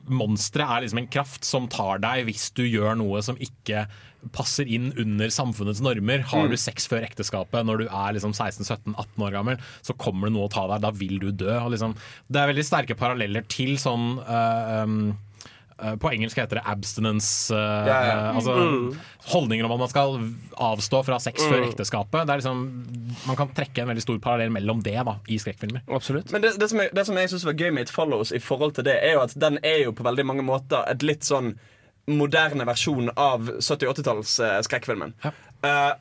monsteret 0.08 0.70
er 0.78 0.84
liksom 0.86 1.02
en 1.04 1.08
kraft 1.12 1.46
som 1.48 1.68
tar 1.72 2.00
deg 2.04 2.26
hvis 2.30 2.50
du 2.56 2.64
gjør 2.64 2.98
noe 3.00 3.22
som 3.26 3.38
ikke 3.42 3.86
passer 4.34 4.66
inn 4.66 4.88
under 4.98 5.30
samfunnets 5.30 5.84
normer. 5.86 6.24
Har 6.32 6.48
Mm. 6.48 6.50
du 6.50 6.58
sex 6.58 6.88
før 6.90 7.04
ekteskapet 7.06 7.66
når 7.68 7.84
du 7.84 7.86
er 7.86 8.16
liksom 8.16 8.34
16-17-18 8.34 9.22
år 9.22 9.32
gammel, 9.36 9.58
så 9.86 9.94
kommer 10.02 10.28
det 10.30 10.34
noe 10.34 10.48
å 10.48 10.52
ta 10.54 10.64
deg. 10.72 10.82
Da 10.82 10.90
vil 10.92 11.20
du 11.22 11.28
dø. 11.32 11.52
Og 11.60 11.72
liksom, 11.76 11.94
det 12.32 12.42
er 12.42 12.50
veldig 12.50 12.66
sterke 12.66 12.98
paralleller 12.98 13.46
til 13.48 13.76
sånn 13.78 14.18
uh, 14.26 14.82
um, 14.84 15.18
på 16.00 16.08
engelsk 16.14 16.38
heter 16.40 16.56
det 16.60 16.64
abstinence. 16.72 17.52
eh, 17.54 17.58
Ja, 17.60 17.98
ja. 18.06 18.18
eh, 18.30 18.36
altså 18.38 18.56
Mm. 18.56 18.96
Holdninger 19.26 19.66
om 19.66 19.72
at 19.76 19.80
man 19.80 19.90
skal 19.90 20.16
avstå 20.58 21.04
fra 21.06 21.20
sex 21.20 21.42
før 21.44 21.60
Mm. 21.64 21.70
ekteskapet. 21.72 22.26
Det 22.28 22.34
er 22.34 22.38
liksom, 22.42 22.62
man 23.28 23.36
kan 23.36 23.50
trekke 23.54 23.82
en 23.82 23.88
veldig 23.92 24.02
stor 24.06 24.20
parallell 24.20 24.50
mellom 24.56 24.82
det 24.84 24.96
da, 25.06 25.18
i 25.28 25.38
skrekkfilmer. 25.38 25.82
Absolutt. 25.90 26.32
Men 26.32 26.42
det, 26.42 26.54
det, 26.60 26.70
som 26.70 26.80
jeg, 26.80 26.90
det 26.96 27.06
som 27.06 27.16
jeg 27.18 27.30
synes 27.30 27.46
var 27.46 27.54
gøy 27.54 27.72
med 27.74 27.82
It 27.82 27.90
Follows, 27.90 28.32
i 28.32 28.40
forhold 28.40 28.74
til 28.76 28.84
det, 28.88 28.96
er 29.04 29.14
jo 29.18 29.22
at 29.26 29.34
den 29.40 29.60
er 29.64 29.84
jo 29.84 29.92
på 29.92 30.04
veldig 30.08 30.26
mange 30.26 30.44
måter 30.48 30.84
et 30.90 31.04
litt 31.04 31.24
sånn 31.28 31.58
moderne 32.08 32.66
versjon 32.70 33.10
av 33.18 33.48
70-80-talls 33.60 34.40
uh, 34.40 34.60
skrekkfilmen. 34.62 35.14
uh, 35.66 35.94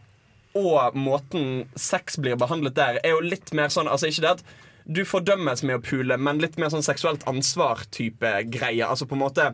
og 0.55 0.95
måten 0.95 1.65
sex 1.75 2.17
blir 2.21 2.37
behandlet 2.39 2.77
der, 2.77 3.01
er 3.03 3.11
jo 3.17 3.21
litt 3.25 3.51
mer 3.57 3.73
sånn 3.75 3.89
Altså 3.91 4.07
ikke 4.07 4.21
det 4.23 4.31
at 4.37 4.45
du 4.85 5.05
fordømmes 5.09 5.65
med 5.65 5.79
å 5.79 5.85
pule, 5.85 6.19
men 6.21 6.43
litt 6.43 6.59
mer 6.61 6.73
sånn 6.73 6.85
seksuelt 6.85 7.25
ansvar-type 7.31 8.33
greie. 8.53 8.85
Altså 8.85 9.09
på 9.09 9.17
en 9.17 9.25
måte 9.25 9.47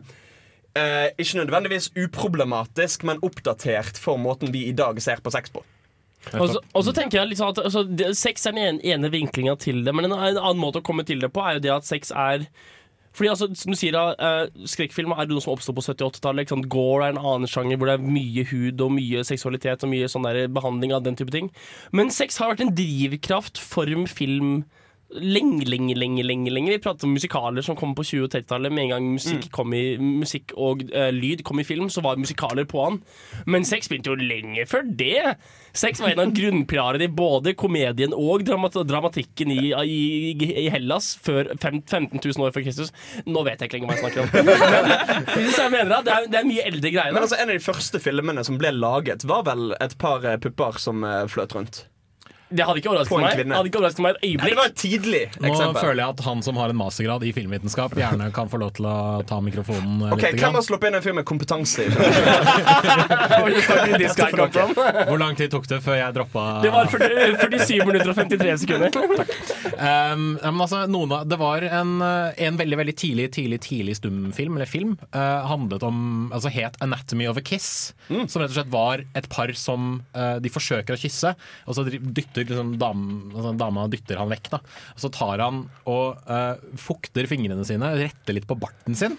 eh, 0.75 1.11
Ikke 1.17 1.39
nødvendigvis 1.39 1.91
uproblematisk, 1.95 3.05
men 3.07 3.21
oppdatert 3.25 3.99
for 4.01 4.19
måten 4.21 4.51
vi 4.51 4.67
i 4.69 4.75
dag 4.75 4.99
ser 5.03 5.23
på 5.23 5.33
sex 5.33 5.53
på. 5.53 5.63
Og 6.37 6.83
så, 6.85 6.91
tenker 6.93 7.17
jeg 7.17 7.37
sånn 7.39 7.55
at 7.55 7.63
altså, 7.63 7.81
Sex 8.13 8.45
er 8.45 8.53
den 8.53 8.77
ene, 8.85 9.09
vinklinga 9.09 9.55
til 9.57 9.81
det, 9.87 9.93
men 9.95 10.05
en, 10.05 10.13
en 10.13 10.37
annen 10.37 10.61
måte 10.61 10.81
å 10.81 10.85
komme 10.85 11.05
til 11.07 11.23
det 11.23 11.31
på 11.33 11.41
er 11.41 11.57
jo 11.57 11.63
det 11.65 11.73
at 11.79 11.87
sex 11.87 12.13
er 12.13 12.45
fordi 13.11 13.27
altså, 13.27 13.49
som 13.59 13.73
du 13.73 13.75
sier 13.75 13.91
da, 13.91 14.13
eh, 14.15 14.67
Skrekkfilm 14.71 15.11
er 15.11 15.27
noe 15.27 15.43
som 15.43 15.51
oppsto 15.51 15.73
på 15.75 15.83
70-80-tallet. 15.83 16.45
Liksom. 16.45 16.61
Gore 16.71 17.09
er 17.09 17.15
en 17.15 17.19
annen 17.19 17.49
sjanger 17.49 17.75
hvor 17.75 17.89
det 17.89 17.97
er 17.97 18.05
mye 18.05 18.45
hud 18.47 18.83
og 18.85 18.93
mye 18.95 19.25
seksualitet 19.27 19.83
og 19.83 19.91
mye 19.91 20.07
sånn 20.11 20.27
der 20.27 20.45
behandling 20.47 20.93
av 20.95 21.03
den 21.03 21.17
type 21.19 21.33
ting. 21.33 21.49
Men 21.91 22.13
sex 22.13 22.39
har 22.39 22.53
vært 22.53 22.63
en 22.63 22.71
drivkraft 22.77 23.59
for 23.59 23.91
film 24.07 24.61
lenge, 25.13 25.65
lenge, 25.67 25.95
lenge. 25.95 26.23
lenge, 26.23 26.51
lenge. 26.51 26.71
Vi 26.71 26.81
pratet 26.83 27.03
om 27.03 27.13
musikaler 27.15 27.65
som 27.65 27.75
kom 27.75 27.93
på 27.95 28.03
20- 28.03 28.25
og 28.25 28.31
30-tallet. 28.33 28.71
Med 28.71 28.85
en 28.85 28.93
gang 28.93 29.09
musikk, 29.15 29.49
kom 29.53 29.73
i, 29.75 29.97
musikk 29.99 30.53
og 30.55 30.85
uh, 30.93 31.09
lyd 31.13 31.43
kom 31.47 31.59
i 31.61 31.67
film, 31.67 31.89
så 31.91 32.03
var 32.05 32.19
musikaler 32.21 32.67
på 32.69 32.83
han. 32.85 33.01
Men 33.45 33.67
sex 33.67 33.91
begynte 33.91 34.13
jo 34.13 34.17
lenge 34.19 34.65
før 34.69 34.85
det. 34.85 35.35
Sex 35.73 36.01
var 36.01 36.13
en 36.13 36.23
av 36.25 36.33
grunnpilarene 36.39 37.07
i 37.07 37.11
både 37.11 37.55
komedien 37.59 38.15
og 38.15 38.45
dramat 38.47 38.79
dramatikken 38.87 39.51
i, 39.53 39.71
i, 39.83 40.01
i 40.65 40.67
Hellas 40.71 41.13
før 41.21 41.53
fem, 41.61 41.81
15 41.81 42.19
000 42.23 42.47
år 42.47 42.55
før 42.55 42.67
Kristus. 42.67 42.93
Nå 43.27 43.45
vet 43.47 43.61
jeg 43.61 43.71
ikke 43.71 43.79
lenger 43.79 43.91
hva 43.91 43.99
jeg 43.99 44.05
snakker 44.05 44.23
om. 44.23 44.31
Men, 45.35 45.51
jeg 45.51 45.73
mener 45.75 45.93
det, 45.93 46.15
er, 46.15 46.27
det 46.31 46.41
er 46.41 46.49
mye 46.49 46.67
eldre 46.71 46.93
greier. 46.93 47.15
Men 47.15 47.25
altså, 47.25 47.39
En 47.41 47.49
av 47.49 47.57
de 47.57 47.63
første 47.63 48.01
filmene 48.03 48.45
som 48.47 48.59
ble 48.61 48.73
laget, 48.75 49.25
var 49.27 49.45
vel 49.47 49.75
et 49.81 49.97
par 50.01 50.25
eh, 50.27 50.39
pupper 50.41 50.79
som 50.81 51.05
eh, 51.07 51.25
fløt 51.31 51.55
rundt. 51.57 51.85
Det 52.51 52.65
hadde 52.67 52.81
ikke 52.81 52.91
overrasket 52.91 53.21
meg. 53.21 53.37
Det 53.41 53.55
hadde 53.55 53.69
ikke 53.71 53.79
overrasket 53.81 54.03
meg 54.03 54.11
et 54.11 54.21
Nei, 54.21 54.29
øyeblikk. 54.31 54.51
det 54.51 54.59
var 54.59 54.69
et 54.71 54.79
tidlig 54.81 55.21
eksempel. 55.31 55.61
Nå 55.61 55.79
føler 55.79 56.01
jeg 56.03 56.09
at 56.15 56.23
han 56.27 56.43
som 56.45 56.59
har 56.61 56.73
en 56.73 56.79
mastergrad 56.81 57.23
i 57.23 57.31
filmvitenskap, 57.35 57.95
gjerne 57.99 58.27
kan 58.35 58.51
få 58.51 58.59
lov 58.61 58.73
til 58.77 58.85
å 58.91 58.95
ta 59.27 59.39
mikrofonen 59.43 60.01
eh, 60.07 60.15
Ok, 60.15 60.25
litt. 60.25 60.41
Hvem 60.41 60.57
har 60.59 60.65
sluppet 60.67 60.91
inn 60.91 60.99
en 60.99 61.05
fyr 61.05 61.15
med 61.17 61.25
kompetanse? 61.27 61.87
Hvor 65.07 65.17
lang 65.21 65.35
tid 65.39 65.51
tok 65.53 65.67
det 65.69 65.79
før 65.83 65.97
jeg 65.99 66.15
droppa 66.17 66.45
Det 66.65 66.71
var 66.73 66.89
47 66.91 67.85
minutter 67.87 68.11
og 68.11 68.17
53 68.19 68.57
sekunder. 68.65 68.89
Um, 69.81 70.35
men 70.41 70.59
altså, 70.61 70.83
noen 70.91 71.09
av, 71.15 71.23
det 71.25 71.37
var 71.41 71.63
en, 71.65 71.93
eh, 72.05 72.41
en 72.45 72.57
veldig 72.59 72.77
veldig 72.77 72.93
tidlig 72.97 73.27
tidlig, 73.33 73.57
tidlig 73.65 73.95
stumfilm, 73.97 74.57
eller 74.59 74.69
film, 74.69 74.91
uh, 75.15 75.41
handlet 75.49 75.81
om, 75.87 76.29
altså 76.33 76.51
het 76.53 76.77
'Anatomy 76.81 77.25
of 77.29 77.37
a 77.39 77.41
Kiss'. 77.41 77.93
Som 78.07 78.41
rett 78.43 78.51
og 78.51 78.57
slett 78.59 78.69
var 78.73 79.01
et 79.17 79.29
par 79.29 79.49
som 79.57 80.03
uh, 80.13 80.37
de 80.37 80.49
forsøker 80.53 80.93
å 80.93 80.99
kysse, 81.01 81.33
og 81.65 81.77
så 81.77 81.85
dri- 81.87 82.01
dytter 82.41 82.57
liksom 82.57 82.75
dam, 82.81 83.07
altså, 83.31 83.55
dama 83.61 83.87
dytter 83.91 84.21
han 84.21 84.31
vekk. 84.33 84.51
da 84.55 84.61
Så 84.99 85.11
tar 85.13 85.41
han 85.43 85.65
og 85.89 86.21
uh, 86.27 86.55
fukter 86.79 87.29
fingrene 87.29 87.65
sine, 87.67 87.93
retter 88.01 88.37
litt 88.37 88.49
på 88.49 88.59
barten 88.59 88.97
sin. 88.97 89.17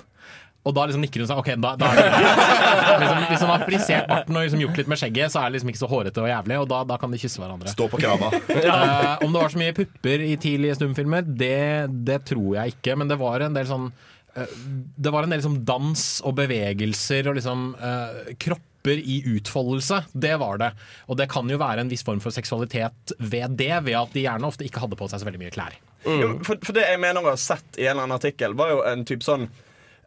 Og 0.63 0.75
da 0.77 0.85
liksom 0.87 1.03
nikker 1.03 1.23
hun 1.23 1.29
seg. 1.31 1.41
Ok, 1.43 1.51
da, 1.59 1.73
da 1.79 1.89
er 1.91 1.99
det 1.99 2.05
liksom, 3.03 3.25
Hvis 3.33 3.43
han 3.43 3.51
har 3.51 3.65
frisert 3.67 4.09
barten 4.11 4.39
og 4.39 4.47
liksom 4.47 4.63
gjort 4.63 4.79
litt 4.79 4.93
med 4.93 5.01
skjegget, 5.01 5.35
så 5.35 5.43
er 5.43 5.51
det 5.51 5.57
liksom 5.57 5.73
ikke 5.73 5.83
så 5.83 5.91
hårete 5.91 6.23
og 6.23 6.31
jævlig, 6.31 6.59
og 6.63 6.69
da, 6.71 6.83
da 6.93 6.99
kan 7.03 7.15
de 7.15 7.21
kysse 7.23 7.43
hverandre. 7.43 7.73
Stå 7.73 7.89
på 7.91 7.99
krava. 8.03 8.31
uh, 8.31 9.19
om 9.25 9.35
det 9.35 9.43
var 9.43 9.55
så 9.55 9.63
mye 9.63 9.75
pupper 9.77 10.27
i 10.29 10.37
tidlige 10.41 10.79
stumfilmer, 10.79 11.27
det, 11.27 11.91
det 12.07 12.23
tror 12.31 12.59
jeg 12.61 12.77
ikke. 12.77 12.97
Men 13.01 13.11
det 13.11 13.19
var 13.23 13.43
en 13.43 13.59
del 13.59 13.67
sånn 13.71 13.91
uh, 13.91 14.57
Det 15.03 15.15
var 15.15 15.27
en 15.27 15.35
del 15.35 15.43
sånn 15.45 15.59
dans 15.67 16.07
og 16.23 16.39
bevegelser 16.39 17.31
og 17.31 17.41
liksom 17.41 17.73
eh, 17.83 18.37
kropper 18.83 18.99
i 18.99 19.23
utfoldelse. 19.37 20.05
Det 20.13 20.37
var 20.39 20.59
det. 20.59 20.73
Og 21.09 21.17
det 21.17 21.29
kan 21.31 21.49
jo 21.49 21.59
være 21.59 21.81
en 21.81 21.89
viss 21.91 22.03
form 22.05 22.21
for 22.21 22.31
seksualitet 22.31 23.13
ved 23.19 23.57
det, 23.57 23.71
ved 23.85 23.95
at 23.95 24.13
de 24.13 24.23
gjerne 24.25 24.45
ofte 24.47 24.65
ikke 24.67 24.81
hadde 24.83 24.97
på 24.99 25.09
seg 25.09 25.21
så 25.21 25.25
veldig 25.29 25.41
mye 25.41 25.51
klær. 25.55 25.77
Jo, 26.05 26.33
for, 26.43 26.59
for 26.65 26.73
det 26.75 26.83
jeg 26.89 26.99
mener 27.01 27.23
å 27.23 27.31
ha 27.31 27.37
sett 27.39 27.79
i 27.79 27.85
en 27.87 27.93
eller 27.95 28.03
annen 28.09 28.17
artikkel, 28.19 28.55
var 28.59 28.71
jo 28.73 28.81
en 28.83 29.05
type 29.07 29.23
sånn 29.23 29.45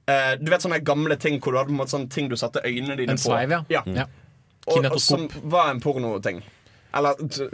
eh, 0.07 0.35
Du 0.41 0.49
vet 0.51 0.61
sånne 0.61 0.81
gamle 0.83 1.15
ting 1.17 1.39
hvor 1.39 1.53
du 1.55 1.57
hadde 1.61 1.69
på 1.71 1.75
en 1.75 1.79
måte 1.79 1.93
sånne 1.95 2.11
ting 2.11 2.27
du 2.27 2.35
satte 2.35 2.59
øynene 2.67 2.97
dine 2.99 3.15
En 3.15 3.17
på? 3.21 3.29
sveiv, 3.29 3.49
ja. 3.55 3.61
ja. 3.71 3.83
Ja. 4.03 4.05
Og, 4.67 4.83
og 4.91 4.99
som 4.99 5.27
var 5.45 5.69
en 5.71 5.79
pornoting. 5.79 6.41
Eller 6.95 7.15
t- 7.29 7.47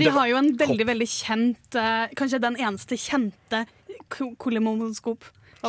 De 0.00 0.08
har 0.12 0.28
jo 0.30 0.36
en 0.38 0.52
veldig 0.60 0.86
veldig 0.86 1.06
kjent 1.08 1.76
eh, 1.80 2.06
Kanskje 2.16 2.40
den 2.40 2.56
eneste 2.60 2.96
kjente 3.00 3.64
ko- 4.12 4.32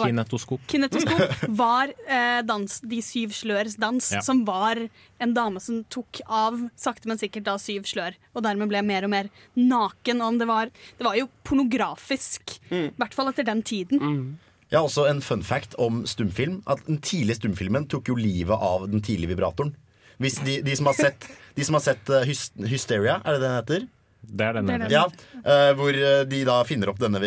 Kinetoskop. 0.04 0.62
Kinetoskop 0.68 1.43
var 1.62 1.93
eh, 2.08 2.41
dans, 2.43 2.80
De 2.84 3.02
syv 3.06 3.32
slørs 3.38 3.78
dans, 3.80 4.12
Ja. 4.12 4.22
som 4.26 4.43
var 4.46 4.82
en 5.24 5.34
dame 5.34 5.62
som 5.64 5.84
tok 5.89 6.20
av 6.28 6.58
sakte, 6.76 7.08
men 7.08 7.18
sikkert 7.22 7.46
da 7.48 7.56
syv 7.62 7.88
slør, 7.88 8.18
og 8.36 8.43
dermed 8.43 8.70
ble 8.72 8.82
mer 8.84 9.08
og 9.08 9.14
mer 9.14 9.30
naken. 9.56 10.22
Om 10.26 10.39
det 10.41 10.48
var 10.50 10.72
Det 10.98 11.06
var 11.08 11.16
jo 11.20 11.30
pornografisk, 11.43 12.58
i 12.72 12.89
hvert 12.98 13.14
fall 13.16 13.32
etter 13.32 13.48
den 13.48 13.64
tiden. 13.64 14.38
Jeg 14.72 14.80
har 14.80 14.88
også 14.88 15.06
en 15.10 15.22
fun 15.22 15.43
fact 15.46 15.76
om 15.80 16.04
stumfilm. 16.10 16.62
At 16.68 16.82
Den 16.88 16.98
tidlige 17.00 17.38
stumfilmen 17.39 17.88
tok 17.88 18.10
jo 18.10 18.16
livet 18.18 18.56
av 18.58 18.88
den 18.89 19.02
tidlige 19.06 19.36
vibratoren. 19.36 19.76
Hvis 20.18 20.39
de, 20.46 20.62
de 20.64 20.76
som 20.76 20.88
har 20.88 20.96
sett, 20.96 21.28
de 21.56 21.64
som 21.68 21.76
har 21.76 21.84
sett 21.84 22.10
uh, 22.10 22.24
Hysteria, 22.70 23.18
er 23.26 23.36
det 23.36 23.41
det 23.41 23.48
den 23.50 23.56
heter? 23.60 23.88
Det 24.26 24.46
er 24.48 24.54
den 24.58 24.66
Det 24.70 24.76
er 24.76 24.84
den. 24.86 24.93
Ja, 24.96 25.04
uh, 25.46 25.72
Hvor 25.78 25.93
eh, 25.93 26.24
de 26.26 26.39
da 26.48 26.56
finner 26.66 26.89
opp 26.89 27.00
denne 27.02 27.20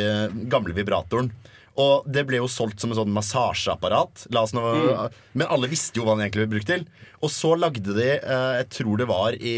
gamle 0.50 0.74
vibratoren. 0.74 1.30
Og 1.78 2.06
det 2.10 2.24
ble 2.26 2.40
jo 2.40 2.50
solgt 2.50 2.82
som 2.82 2.90
en 2.90 2.98
sånn 2.98 3.14
massasjeapparat. 3.14 4.26
Nå, 4.34 4.64
Men 5.38 5.46
alle 5.46 5.70
visste 5.70 6.00
jo 6.00 6.06
hva 6.08 6.16
den 6.16 6.26
egentlig 6.26 6.46
ble 6.46 6.56
brukt 6.56 6.70
til. 6.72 6.86
Og 7.22 7.30
så 7.30 7.54
lagde 7.58 7.94
de, 7.94 8.08
eh, 8.18 8.52
jeg 8.60 8.70
tror 8.80 8.98
det 8.98 9.10
var 9.10 9.38
i 9.38 9.56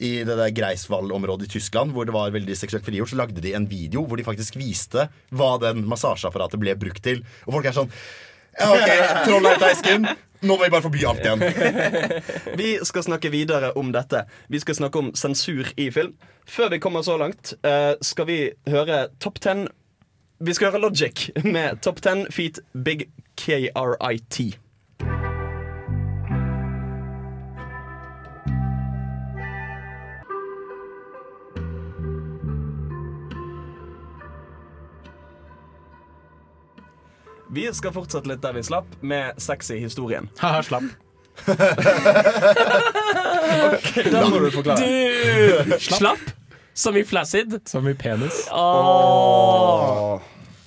i 0.00 0.24
det 0.24 0.32
der 0.32 0.52
Greifswald-området 0.56 1.44
i 1.44 1.52
Tyskland, 1.58 1.92
hvor 1.92 2.06
det 2.08 2.14
var 2.16 2.32
veldig 2.32 2.56
seksuelt 2.56 2.86
frigjort, 2.86 3.12
så 3.12 3.18
lagde 3.20 3.42
de 3.44 3.52
en 3.52 3.68
video 3.68 4.06
hvor 4.08 4.16
de 4.16 4.24
faktisk 4.24 4.56
viste 4.56 5.10
hva 5.36 5.50
den 5.60 5.84
massasjeapparatet 5.90 6.60
ble 6.62 6.72
brukt 6.80 7.04
til. 7.04 7.20
Og 7.44 7.58
folk 7.58 7.68
er 7.68 7.76
sånn 7.76 7.92
Ja, 8.56 8.70
OK, 8.72 8.90
troll 9.28 9.48
er 9.50 9.60
teisken. 9.60 10.08
Nå 10.40 10.56
må 10.56 10.64
vi 10.64 10.72
bare 10.72 10.86
forby 10.86 11.04
alt 11.04 11.20
igjen. 11.20 11.42
Vi 12.60 12.70
skal 12.88 13.04
snakke 13.04 13.28
videre 13.32 13.74
om 13.76 13.90
dette. 13.92 14.22
Vi 14.48 14.60
skal 14.62 14.78
snakke 14.78 15.02
om 15.02 15.10
sensur 15.12 15.68
i 15.76 15.90
film. 15.92 16.14
Før 16.48 16.72
vi 16.72 16.80
kommer 16.80 17.04
så 17.04 17.18
langt, 17.20 17.52
eh, 17.60 17.92
skal 18.00 18.26
vi 18.26 18.38
høre 18.72 19.02
Top 19.20 19.36
10 19.38 19.68
Vi 20.42 20.54
skal 20.54 20.70
høre 20.70 20.80
Logic 20.80 21.30
med 21.44 21.76
Top 21.84 22.02
Ten 22.02 22.26
Feet 22.32 22.60
Big 22.84 23.10
KRIT. 23.36 24.38
Vi 37.50 37.72
skal 37.74 37.92
fortsette 37.92 38.28
litt 38.30 38.40
der 38.40 38.56
vi 38.56 38.62
slapp, 38.64 38.86
med 39.02 39.36
sexy 39.36 39.76
historien. 39.84 40.30
Haha, 40.40 40.62
slapp. 40.64 40.84
Da 44.10 44.28
må 44.28 44.38
du 44.40 44.50
forklare. 44.54 44.80
Du 44.80 44.86
slapp. 46.00 46.39
Som 46.74 46.96
i 46.96 47.02
flaccid. 47.04 47.60
Som 47.68 47.88
i 47.88 47.94
penis. 47.94 48.46
Åh. 48.52 50.20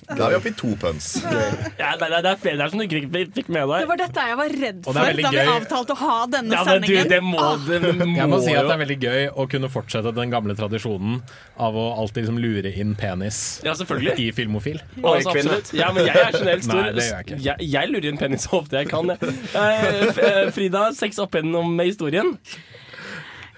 Da 0.04 0.26
er 0.26 0.34
vi 0.34 0.36
oppe 0.36 0.50
i 0.50 0.52
to 0.52 0.68
pønns. 0.76 1.06
Ja, 1.24 1.94
det, 1.96 2.04
er- 2.12 2.20
det 2.20 2.28
er 2.28 2.36
flere 2.36 2.58
der 2.60 2.68
som 2.68 2.78
du 2.78 2.84
ikke 2.84 3.08
fikk- 3.08 3.48
med 3.48 3.64
deg. 3.70 3.80
Det 3.80 3.88
var 3.88 3.96
dette 4.02 4.24
jeg 4.28 4.36
var 4.36 4.50
redd 4.52 4.82
Og 4.84 4.90
for 4.90 4.98
da 5.00 5.12
vi 5.16 5.24
gøy. 5.38 5.48
avtalte 5.54 5.94
å 5.94 5.96
ha 5.96 6.16
denne 6.28 6.52
Ja, 6.52 6.64
men 6.68 6.82
du, 6.82 6.86
sendingen. 6.90 7.08
det 7.08 7.20
må, 7.24 7.38
Ah, 7.40 7.56
det 7.56 7.78
må 7.80 8.04
Jeg 8.18 8.28
må 8.28 8.40
si 8.44 8.52
at 8.52 8.68
det 8.68 8.74
er 8.74 8.82
veldig 8.84 8.98
gøy 9.00 9.22
å 9.32 9.46
kunne 9.48 9.70
fortsette 9.72 10.12
den 10.14 10.30
gamle 10.30 10.54
tradisjonen 10.54 11.22
av 11.56 11.72
å 11.80 11.86
alltid 12.02 12.26
liksom 12.26 12.38
lure 12.44 12.74
inn 12.76 12.92
penis 13.00 13.40
Ja, 13.64 13.72
i 13.72 14.28
Filmofil. 14.36 14.78
Altså, 15.02 15.32
absolutt. 15.32 15.72
Ja, 15.72 15.90
men 15.90 16.04
jeg 16.04 16.16
er 16.20 16.32
generelt 16.36 16.64
stor. 16.68 16.82
Nei, 16.82 16.92
det 16.92 17.08
gjør 17.08 17.16
jeg 17.16 17.24
ikke. 17.24 17.40
Jeg, 17.48 17.70
jeg 17.72 17.88
lurer 17.94 18.10
inn 18.12 18.18
penis 18.20 18.44
så 18.44 18.60
ofte 18.60 18.76
jeg 18.84 18.88
kan. 18.92 19.08
jeg. 19.08 19.34
Eh, 19.56 20.20
eh, 20.20 20.50
Frida, 20.52 20.92
sex 20.92 21.18
opp 21.18 21.32
igjennom 21.40 21.72
med 21.80 21.86
historien. 21.88 22.36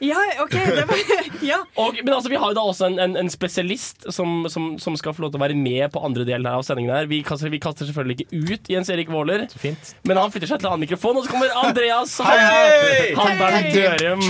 Ja, 0.04 0.18
OK. 0.42 0.52
Det 0.52 0.82
var, 0.88 0.98
ja. 1.50 1.58
Og, 1.80 1.96
men 2.04 2.12
altså, 2.12 2.28
vi 2.28 2.36
har 2.36 2.50
jo 2.52 2.56
da 2.58 2.64
også 2.68 2.88
en, 2.90 2.98
en, 3.00 3.14
en 3.16 3.30
spesialist 3.32 4.04
som, 4.12 4.44
som, 4.52 4.74
som 4.82 4.96
skal 5.00 5.14
få 5.16 5.24
lov 5.24 5.32
til 5.32 5.40
å 5.40 5.44
være 5.46 5.56
med 5.56 5.88
på 5.94 6.02
andre 6.04 6.26
delen 6.28 6.48
av 6.50 6.64
sendingen. 6.66 6.92
her 6.92 7.08
Vi 7.08 7.22
kaster, 7.24 7.48
vi 7.52 7.60
kaster 7.62 7.88
selvfølgelig 7.88 8.26
ikke 8.26 8.42
ut 8.52 8.70
Jens 8.74 8.90
Erik 8.92 9.08
Våler, 9.14 9.46
men 10.04 10.20
han 10.20 10.32
flytter 10.34 10.50
seg 10.52 10.60
til 10.60 10.68
annen 10.68 10.84
mikrofon, 10.84 11.16
og 11.16 11.24
så 11.24 11.32
kommer 11.32 11.54
Andreas 11.62 12.18
Hei! 12.26 13.14
Han 13.16 13.40
Bernt 13.40 13.72
Dørum. 13.72 14.26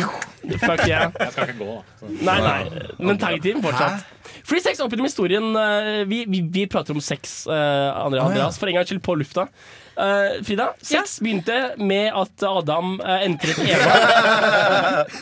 Fuck 0.63 0.85
yeah. 0.87 1.11
Jeg 1.19 1.33
skal 1.35 1.49
ikke 1.51 1.59
gå, 1.65 1.73
da. 1.75 2.13
Nei, 2.29 2.37
nei, 2.45 2.85
men 3.03 3.19
tag-team 3.19 3.59
fortsatt. 3.65 4.05
Free 4.47 4.63
sex 4.63 4.79
opp 4.85 4.93
gjennom 4.95 5.09
historien. 5.09 5.49
eh, 5.59 6.05
Vi, 6.07 6.21
vi, 6.31 6.45
vi 6.55 6.67
prater 6.71 6.95
om 6.95 7.03
sex, 7.03 7.41
uh, 7.51 7.91
Andreas, 8.05 8.31
oh, 8.31 8.39
ja. 8.39 8.47
For 8.55 8.71
en 8.71 8.79
gangs 8.79 8.93
skyld 8.93 9.03
på 9.03 9.17
lufta. 9.19 9.49
Eh, 9.97 10.43
Frida, 10.45 10.75
sex 10.85 11.21
begynte 11.25 11.75
med 11.81 12.11
at 12.13 12.43
Adam 12.45 12.99
uh, 13.01 13.15
entret 13.25 13.59
Eva. 13.65 13.95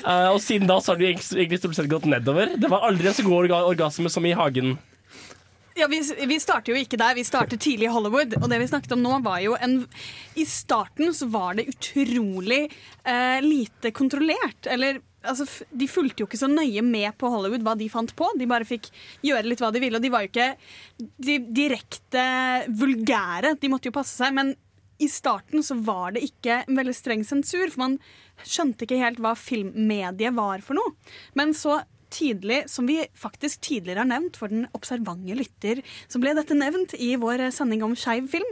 uh, 0.03 0.31
og 0.35 0.41
siden 0.43 0.67
da 0.67 0.81
så 0.83 0.93
har 0.93 0.99
det 0.99 1.13
egentlig 1.13 1.61
stort 1.61 1.79
sett 1.79 1.91
gått 1.93 2.09
nedover. 2.11 2.57
Det 2.59 2.71
var 2.73 2.89
aldri 2.89 3.11
en 3.11 3.15
så 3.15 3.27
god 3.27 3.45
orga 3.45 3.63
orgasme 3.69 4.11
som 4.11 4.27
i 4.27 4.35
hagen. 4.35 4.75
Ja, 5.75 5.87
vi, 5.91 5.99
vi 6.27 6.37
starter 6.41 6.71
jo 6.71 6.79
ikke 6.79 6.99
der, 6.99 7.17
vi 7.19 7.25
starter 7.27 7.59
tidlig 7.59 7.89
i 7.89 7.95
Hollywood. 7.95 8.37
Og 8.39 8.47
det 8.51 8.61
vi 8.63 8.69
snakket 8.71 8.95
om 8.95 9.03
nå 9.03 9.19
var 9.25 9.41
jo 9.43 9.57
en 9.59 9.81
I 10.39 10.47
starten 10.47 11.11
så 11.15 11.27
var 11.31 11.59
det 11.59 11.67
utrolig 11.73 12.69
eh, 13.03 13.41
lite 13.43 13.91
kontrollert. 13.91 14.69
Eller 14.71 15.01
altså, 15.27 15.47
de 15.75 15.89
fulgte 15.91 16.23
jo 16.23 16.29
ikke 16.29 16.39
så 16.39 16.51
nøye 16.51 16.83
med 16.87 17.17
på 17.19 17.31
Hollywood 17.33 17.67
hva 17.67 17.75
de 17.79 17.91
fant 17.91 18.15
på. 18.15 18.31
De 18.39 18.49
bare 18.51 18.69
fikk 18.69 18.87
gjøre 19.27 19.51
litt 19.51 19.65
hva 19.65 19.73
de 19.75 19.83
ville, 19.83 19.99
og 19.99 20.05
de 20.05 20.13
var 20.15 20.23
jo 20.23 20.31
ikke 20.31 20.53
di 21.27 21.41
direkte 21.63 22.27
vulgære. 22.71 23.57
De 23.59 23.73
måtte 23.73 23.91
jo 23.91 23.99
passe 23.99 24.15
seg. 24.15 24.31
Men 24.37 24.55
i 24.99 25.09
starten 25.11 25.65
så 25.65 25.77
var 25.83 26.15
det 26.15 26.25
ikke 26.27 26.63
en 26.63 26.79
veldig 26.79 26.95
streng 26.97 27.25
sensur, 27.27 27.67
for 27.73 27.83
man 27.83 27.99
skjønte 28.45 28.87
ikke 28.87 29.01
helt 29.01 29.21
hva 29.23 29.35
filmmediet 29.39 30.37
var 30.37 30.63
for 30.65 30.79
noe. 30.79 30.95
Men 31.39 31.55
så 31.57 31.81
tidlig, 32.15 32.65
som 32.71 32.87
vi 32.87 33.01
faktisk 33.19 33.61
tidligere 33.67 34.05
har 34.05 34.11
nevnt 34.11 34.39
for 34.39 34.53
den 34.53 34.69
observante 34.77 35.35
lytter, 35.35 35.83
så 36.07 36.21
ble 36.23 36.35
dette 36.39 36.57
nevnt 36.57 36.95
i 36.95 37.15
vår 37.21 37.49
sending 37.55 37.83
om 37.87 37.97
skeiv 37.99 38.29
film, 38.37 38.51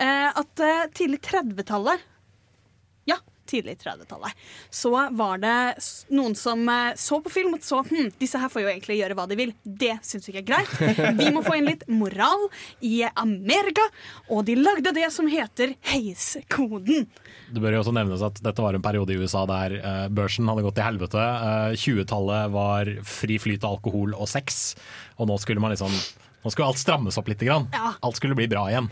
eh, 0.00 0.28
at 0.32 0.64
eh, 0.64 0.86
tidlig 0.96 1.20
30-tallet 1.28 2.12
Ja, 3.06 3.20
tidlig 3.48 3.76
30-tallet. 3.82 4.46
Så 4.70 4.92
var 4.92 5.40
det 5.42 5.56
noen 6.14 6.36
som 6.38 6.62
eh, 6.68 6.94
så 7.00 7.20
på 7.24 7.32
film 7.32 7.56
og 7.56 7.64
så 7.64 7.82
hm, 7.86 8.12
disse 8.20 8.40
her 8.40 8.52
får 8.52 8.64
jo 8.64 8.70
egentlig 8.72 8.98
gjøre 9.00 9.16
hva 9.18 9.26
de 9.30 9.38
vil. 9.38 9.54
Det 9.64 9.94
syns 10.06 10.28
vi 10.28 10.34
ikke 10.34 10.44
er 10.44 10.50
greit. 10.50 10.74
Vi 11.20 11.30
må 11.34 11.42
få 11.46 11.56
inn 11.58 11.68
litt 11.68 11.86
moral 11.90 12.46
i 12.84 13.00
Amerika, 13.14 13.84
og 14.30 14.44
de 14.48 14.56
lagde 14.58 14.92
det 14.96 15.08
som 15.14 15.28
heter 15.30 15.74
Heiskoden. 15.92 17.06
Det 17.52 17.62
bør 17.62 17.76
jo 17.76 17.82
også 17.84 17.94
nevnes 17.96 18.24
at 18.26 18.40
dette 18.44 18.62
var 18.62 18.76
en 18.76 18.84
periode 18.84 19.14
i 19.14 19.18
USA 19.20 19.44
der 19.48 19.78
eh, 19.78 20.04
børsen 20.12 20.48
hadde 20.50 20.66
gått 20.66 20.78
til 20.80 20.88
helvete. 20.88 21.22
Eh, 21.22 21.72
20-tallet 21.78 22.54
var 22.54 22.92
fri 23.06 23.40
flyt 23.42 23.64
av 23.64 23.78
alkohol 23.78 24.16
og 24.16 24.30
sex, 24.30 24.74
og 25.16 25.30
nå 25.30 25.38
skulle 25.42 25.62
man 25.62 25.74
liksom 25.74 25.94
nå 26.46 26.50
skulle 26.54 26.68
alt 26.70 26.78
strammes 26.78 27.18
opp 27.18 27.26
litt. 27.28 27.42
Grann. 27.42 27.66
Ja. 27.72 27.92
Alt 28.06 28.20
skulle 28.20 28.36
bli 28.38 28.46
bra 28.48 28.68
igjen. 28.70 28.86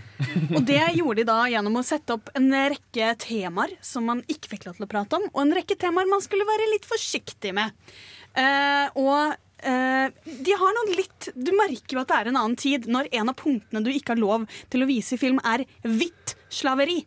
Og 0.57 0.65
det 0.67 0.83
gjorde 0.99 1.21
de 1.23 1.29
da 1.29 1.39
gjennom 1.53 1.79
å 1.79 1.85
sette 1.87 2.17
opp 2.17 2.33
en 2.35 2.51
rekke 2.51 3.13
temaer 3.23 3.77
som 3.85 4.09
man 4.11 4.25
ikke 4.27 4.51
fikk 4.57 4.67
lov 4.67 4.81
til 4.81 4.89
å 4.89 4.91
prate 4.91 5.21
om, 5.21 5.29
og 5.31 5.41
en 5.45 5.55
rekke 5.55 5.77
temaer 5.79 6.11
man 6.11 6.25
skulle 6.25 6.49
være 6.49 6.67
litt 6.73 6.89
forsiktig 6.89 7.55
med. 7.55 7.71
Eh, 8.35 8.99
og 8.99 9.37
eh, 9.63 10.11
de 10.27 10.57
har 10.59 10.73
noen 10.75 10.91
litt 10.99 11.29
Du 11.39 11.53
merker 11.55 11.95
jo 11.95 12.01
at 12.03 12.11
det 12.11 12.17
er 12.17 12.31
en 12.33 12.41
annen 12.41 12.59
tid 12.59 12.89
når 12.91 13.13
en 13.15 13.31
av 13.31 13.39
punktene 13.39 13.85
du 13.87 13.93
ikke 13.93 14.17
har 14.17 14.23
lov 14.25 14.49
til 14.75 14.83
å 14.83 14.91
vise 14.91 15.15
i 15.15 15.21
film, 15.23 15.39
er 15.47 15.63
hvitt 15.87 16.35
slaveri. 16.51 17.05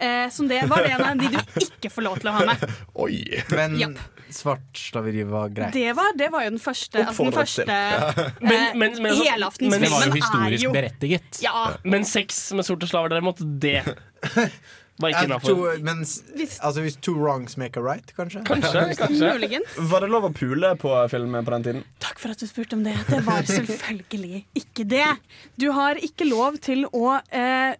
Eh, 0.00 0.30
som 0.32 0.48
det 0.48 0.62
var 0.72 0.88
det 0.88 0.96
en 0.96 1.04
av 1.04 1.20
de 1.20 1.28
du 1.36 1.66
ikke 1.68 1.92
får 1.92 2.08
lov 2.08 2.20
til 2.24 2.32
å 2.32 2.38
ha 2.38 2.48
med. 2.48 2.64
Oi. 3.04 3.20
Men 3.52 3.76
Japp. 3.80 4.15
Svart 4.30 4.78
slaveri 4.78 5.22
var 5.28 5.48
greit. 5.54 5.72
Det 5.76 5.92
var, 5.96 6.12
det 6.18 6.30
var 6.32 6.44
jo 6.46 6.50
den 6.56 6.62
første, 6.62 7.04
altså 7.06 7.24
den 7.28 7.32
første 7.36 7.66
Men- 7.66 8.14
eh, 8.14 8.30
men- 8.50 8.78
men 8.78 9.02
men, 9.02 9.14
helaftensfilmen 9.22 9.70
men 9.70 9.80
det 9.86 9.90
var 9.92 10.06
jo 10.06 10.12
historisk 10.20 10.64
jo- 10.64 10.72
berettiget. 10.72 11.42
Ja. 11.42 11.66
Men 11.84 12.04
sex 12.04 12.52
med 12.52 12.64
sorte 12.66 12.86
slaver, 12.90 13.08
derimot, 13.14 13.38
det 13.60 13.82
var 14.98 15.08
ikke 15.12 15.18
Ja, 15.20 15.24
innafor. 15.28 15.78
men 15.84 15.98
altså 16.00 16.80
hvis 16.80 16.96
two 17.04 17.12
wrongs 17.14 17.56
make 17.60 17.76
a 17.76 17.82
right, 17.84 18.12
kanskje? 18.16 18.40
Muligens. 19.20 19.74
Var 19.76 20.00
det 20.00 20.08
lov 20.10 20.24
å 20.24 20.32
pule 20.32 20.70
på 20.80 20.94
film 21.12 21.36
på 21.44 21.50
den 21.52 21.62
tiden? 21.66 21.82
Takk 22.00 22.18
for 22.22 22.32
at 22.32 22.40
du 22.40 22.46
spurte 22.48 22.78
om 22.78 22.84
det. 22.86 22.94
Det 23.10 23.20
var 23.26 23.42
selvfølgelig 23.44 24.44
ikke 24.56 24.86
det. 24.88 25.06
Du 25.60 25.70
har 25.76 26.00
ikke 26.00 26.24
lov 26.30 26.56
til 26.64 26.86
å 26.96 27.18
eh, 27.28 27.74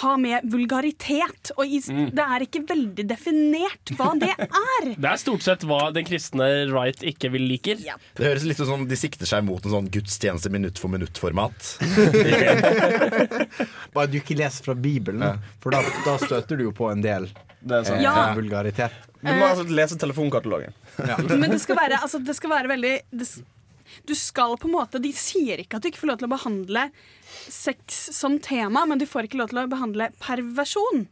ha 0.00 0.16
med 0.16 0.48
vulgaritet. 0.52 1.50
Og 1.56 1.66
Mm. 1.92 2.10
det 2.14 2.24
er 2.24 2.40
ikke 2.46 2.62
veldig 2.68 3.04
definert 3.08 3.92
hva 3.98 4.12
det 4.18 4.30
er. 4.38 4.94
Det 4.96 5.08
er 5.10 5.16
stort 5.20 5.42
sett 5.42 5.64
hva 5.68 5.92
den 5.94 6.04
kristne 6.08 6.48
right 6.72 7.00
ikke 7.02 7.30
vil 7.32 7.42
liker. 7.48 7.76
Det 8.16 8.26
høres 8.26 8.44
litt 8.48 8.60
ut 8.60 8.66
som 8.68 8.86
de 8.88 8.96
sikter 8.96 9.26
seg 9.26 9.44
mot 9.44 9.64
en 9.64 9.70
sånn 9.76 9.90
gudstjeneste 9.92 10.50
minutt 10.52 10.78
for 10.78 10.88
minutt-format. 10.92 11.78
Bare 13.94 14.08
du 14.10 14.18
ikke 14.20 14.36
leser 14.38 14.64
fra 14.66 14.74
Bibelen, 14.78 15.38
for 15.62 15.74
da, 15.74 15.82
da 16.06 16.16
støter 16.22 16.58
du 16.60 16.64
jo 16.68 16.74
på 16.76 16.90
en 16.92 17.02
del 17.04 17.28
er 17.28 17.84
sant. 17.84 17.96
eh, 17.98 18.02
Ja. 18.02 18.32
vulgaritet. 18.36 18.92
Du 19.22 19.30
må 19.30 19.46
altså 19.52 19.64
lese 19.70 19.96
telefonkatalogen. 20.02 20.72
Men 21.38 21.50
det 21.52 21.60
skal 21.62 21.76
være, 21.78 22.00
altså, 22.02 22.18
det 22.26 22.34
skal 22.36 22.50
være 22.50 22.68
veldig 22.72 22.94
det, 23.14 23.26
Du 24.08 24.14
skal 24.18 24.56
på 24.60 24.68
en 24.68 24.74
måte 24.76 25.00
De 25.02 25.12
sier 25.16 25.60
ikke 25.62 25.76
at 25.76 25.82
du 25.84 25.90
ikke 25.90 26.02
får 26.02 26.12
lov 26.12 26.20
til 26.22 26.28
å 26.28 26.34
behandle 26.36 26.86
sex 27.48 27.98
som 28.16 28.38
tema, 28.42 28.84
men 28.86 29.00
du 29.00 29.06
får 29.08 29.26
ikke 29.28 29.40
lov 29.40 29.50
til 29.52 29.62
å 29.62 29.68
behandle 29.70 30.10
perversjon. 30.22 31.06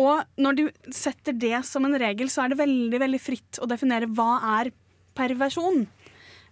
Og 0.00 0.22
når 0.40 0.56
du 0.58 0.64
setter 0.94 1.32
det 1.36 1.64
som 1.68 1.84
en 1.84 1.98
regel, 2.00 2.30
så 2.32 2.44
er 2.44 2.52
det 2.52 2.62
veldig 2.62 3.02
veldig 3.02 3.20
fritt 3.20 3.60
å 3.62 3.68
definere 3.68 4.08
hva 4.08 4.38
er 4.60 4.72
perversjon. 5.18 5.86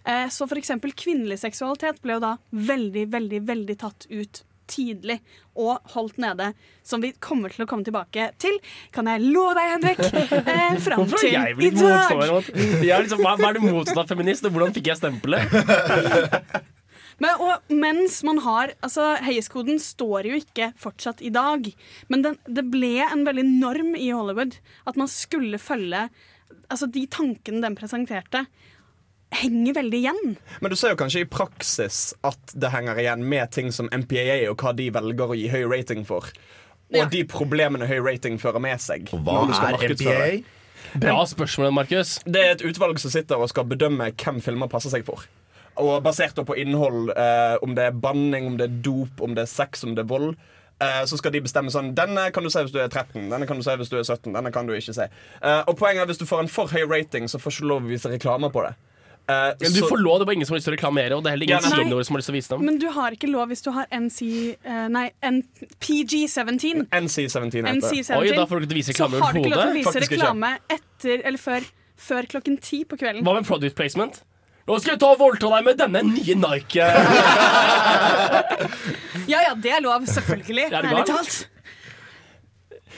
Eh, 0.05 0.27
Så 0.29 0.47
eksempel 0.57 0.93
kvinnelig 0.93 1.39
seksualitet 1.41 2.01
ble 2.01 2.13
jo 2.17 2.23
da 2.23 2.37
veldig, 2.51 3.07
veldig, 3.09 3.41
veldig 3.45 3.77
tatt 3.81 4.07
ut 4.09 4.43
tidlig 4.71 5.19
og 5.59 5.79
holdt 5.93 6.19
nede, 6.21 6.51
som 6.87 7.03
vi 7.03 7.11
kommer 7.19 7.53
til 7.53 7.65
å 7.65 7.69
komme 7.69 7.85
tilbake 7.87 8.31
til. 8.41 8.57
Kan 8.95 9.09
jeg 9.11 9.23
love 9.27 9.55
deg, 9.59 9.75
Henrik? 9.75 10.03
Eh, 10.51 10.77
fram 10.81 11.05
til 11.11 11.29
i 11.29 11.35
dag. 11.37 11.59
liksom, 11.59 13.21
hva, 13.21 13.35
hva 13.37 13.51
er 13.51 13.57
det 13.59 13.63
motsatte 13.63 14.03
av 14.03 14.09
feminist, 14.09 14.45
og 14.47 14.55
hvordan 14.55 14.73
fikk 14.75 14.89
jeg 14.91 14.99
stempelet? 14.99 15.51
Men, 17.21 17.37
og 17.37 17.73
mens 17.77 18.21
man 18.25 18.41
har 18.41 18.73
altså 18.81 19.11
Heiskoden 19.21 19.77
står 19.81 20.31
jo 20.31 20.39
ikke 20.41 20.71
fortsatt 20.81 21.21
i 21.21 21.29
dag. 21.33 21.69
Men 22.09 22.25
den, 22.25 22.37
det 22.49 22.65
ble 22.73 22.95
en 23.05 23.25
veldig 23.27 23.45
norm 23.51 23.93
i 23.93 24.09
Hollywood 24.09 24.57
at 24.89 24.99
man 24.99 25.11
skulle 25.11 25.61
følge 25.61 26.07
Altså 26.71 26.87
de 26.87 27.01
tankene 27.11 27.59
den 27.63 27.75
presenterte, 27.75 28.45
henger 29.31 29.73
veldig 29.77 29.99
igjen. 30.01 30.37
Men 30.61 30.69
du 30.71 30.75
ser 30.79 30.93
jo 30.93 30.99
kanskje 30.99 31.21
i 31.23 31.29
praksis 31.31 32.13
at 32.27 32.53
det 32.53 32.71
henger 32.73 32.99
igjen 33.01 33.23
med 33.31 33.51
ting 33.55 33.71
som 33.71 33.89
MPAA 33.91 34.49
og 34.51 34.57
hva 34.61 34.73
de 34.75 34.89
velger 34.91 35.31
å 35.33 35.37
gi 35.37 35.47
høy 35.53 35.63
rating 35.71 36.05
for. 36.05 36.27
Og 36.91 36.97
Ja. 36.97 37.05
de 37.05 37.23
problemene 37.23 37.87
høy 37.87 37.99
rating 38.03 38.37
fører 38.37 38.59
med 38.59 38.79
seg. 38.83 39.05
hva 39.07 39.47
er 39.47 39.87
MPAA? 39.95 40.43
Bra 40.99 41.23
spørsmål, 41.25 41.71
Markus. 41.73 42.19
Det 42.25 42.35
er 42.41 42.51
et 42.51 42.61
utvalg 42.67 42.99
som 42.99 43.11
sitter 43.11 43.37
og 43.39 43.47
skal 43.49 43.63
bedømme 43.63 44.11
hvem 44.11 44.41
filmer 44.43 44.67
passer 44.67 44.89
seg 44.89 45.05
for. 45.05 45.23
Og 45.77 46.03
basert 46.03 46.35
på 46.35 46.57
innhold, 46.59 47.11
eh, 47.15 47.57
om 47.63 47.73
det 47.75 47.85
er 47.85 47.91
banning, 47.91 48.45
om 48.47 48.57
det 48.57 48.65
er 48.69 48.81
dop, 48.83 49.21
om 49.21 49.33
det 49.35 49.43
er 49.43 49.45
sex, 49.47 49.83
om 49.85 49.95
det 49.95 50.03
er 50.03 50.09
vold. 50.09 50.35
eh, 50.81 51.05
Så 51.05 51.17
skal 51.17 51.31
de 51.31 51.39
bestemme 51.41 51.69
sånn 51.71 51.93
Denne 51.95 52.31
kan 52.33 52.43
du 52.43 52.49
se 52.49 52.59
hvis 52.63 52.71
du 52.73 52.79
er 52.79 52.89
13, 52.89 53.29
denne 53.29 53.47
kan 53.47 53.55
du 53.55 53.63
se 53.63 53.69
hvis 53.77 53.89
du 53.89 53.97
er 53.99 54.03
17. 54.03 54.33
Denne 54.33 54.51
kan 54.51 54.65
du 54.67 54.73
ikke 54.73 54.93
se 54.93 55.07
Eh, 55.41 55.63
Og 55.67 55.77
poenget 55.77 56.01
er 56.01 56.05
hvis 56.07 56.17
du 56.17 56.25
får 56.25 56.39
en 56.41 56.47
for 56.49 56.67
høy 56.67 56.83
rating, 56.89 57.25
så 57.27 57.39
får 57.39 57.51
du 57.51 57.63
ikke 57.63 57.67
lov 57.69 57.83
å 57.83 57.87
vise 57.87 58.09
reklamer 58.09 58.49
på 58.51 58.67
det. 58.67 58.75
Eh, 59.31 59.53
Men 59.61 59.73
du 59.73 59.79
så- 59.79 59.89
får 59.89 59.99
lov, 60.01 60.19
det 60.19 60.21
er 60.21 60.29
bare 60.29 60.37
ingen 60.39 60.47
som 60.49 60.53
har 60.55 60.59
lyst 60.59 60.67
til 60.69 60.73
å 60.73 60.77
reklamere, 60.77 61.11
og 61.17 61.23
det 61.23 61.29
er 61.29 61.33
heller 61.35 61.47
ingen 61.47 61.57
ja, 61.57 61.61
som 61.61 62.15
har 62.15 62.21
lyst 62.21 62.29
til 62.29 62.33
å 62.33 62.37
vise 62.37 62.49
dem. 62.53 62.65
Men 62.65 62.79
du 62.81 62.87
har 62.89 63.11
ikke 63.17 63.29
lov 63.31 63.47
hvis 63.51 63.63
du 63.63 63.71
har 63.71 63.85
NC 63.91 64.21
uh, 64.65 64.87
Nei, 64.91 65.05
N 65.23 65.41
PG-17. 65.79 66.87
NC-17 66.91 67.51
heter 67.51 67.61
det. 67.61 67.75
NC-17 67.81 68.17
Oi, 68.17 68.31
da 68.35 68.45
får 68.45 68.59
du 68.59 68.67
ikke 68.67 68.79
vise 68.81 68.93
så 68.97 69.07
har 69.07 69.33
du 69.33 69.39
ikke 69.39 69.53
lov 69.53 69.63
til 69.63 69.69
å 69.69 69.77
vise 69.77 69.91
Faktisk 69.91 70.11
reklame 70.17 70.57
etter 70.69 71.21
eller 71.25 71.41
før, 71.41 71.61
før 71.97 72.27
klokken 72.33 72.59
ti 72.61 72.83
på 72.85 72.97
kvelden. 72.99 73.23
Hva 73.23 73.33
med 73.39 73.47
product 73.47 73.75
placement? 73.75 74.21
Nå 74.67 74.77
skal 74.79 74.93
jeg 74.93 74.99
ta 75.01 75.07
og 75.15 75.17
voldta 75.19 75.49
deg 75.55 75.63
med 75.65 75.77
denne 75.81 76.03
nye 76.05 76.35
Nike. 76.37 76.85
Ja 79.29 79.41
ja, 79.45 79.53
det 79.55 79.71
er 79.71 79.81
lov, 79.83 80.05
selvfølgelig. 80.09 80.65
Er 80.71 80.85
Ærlig 80.85 81.05
talt. 81.07 81.35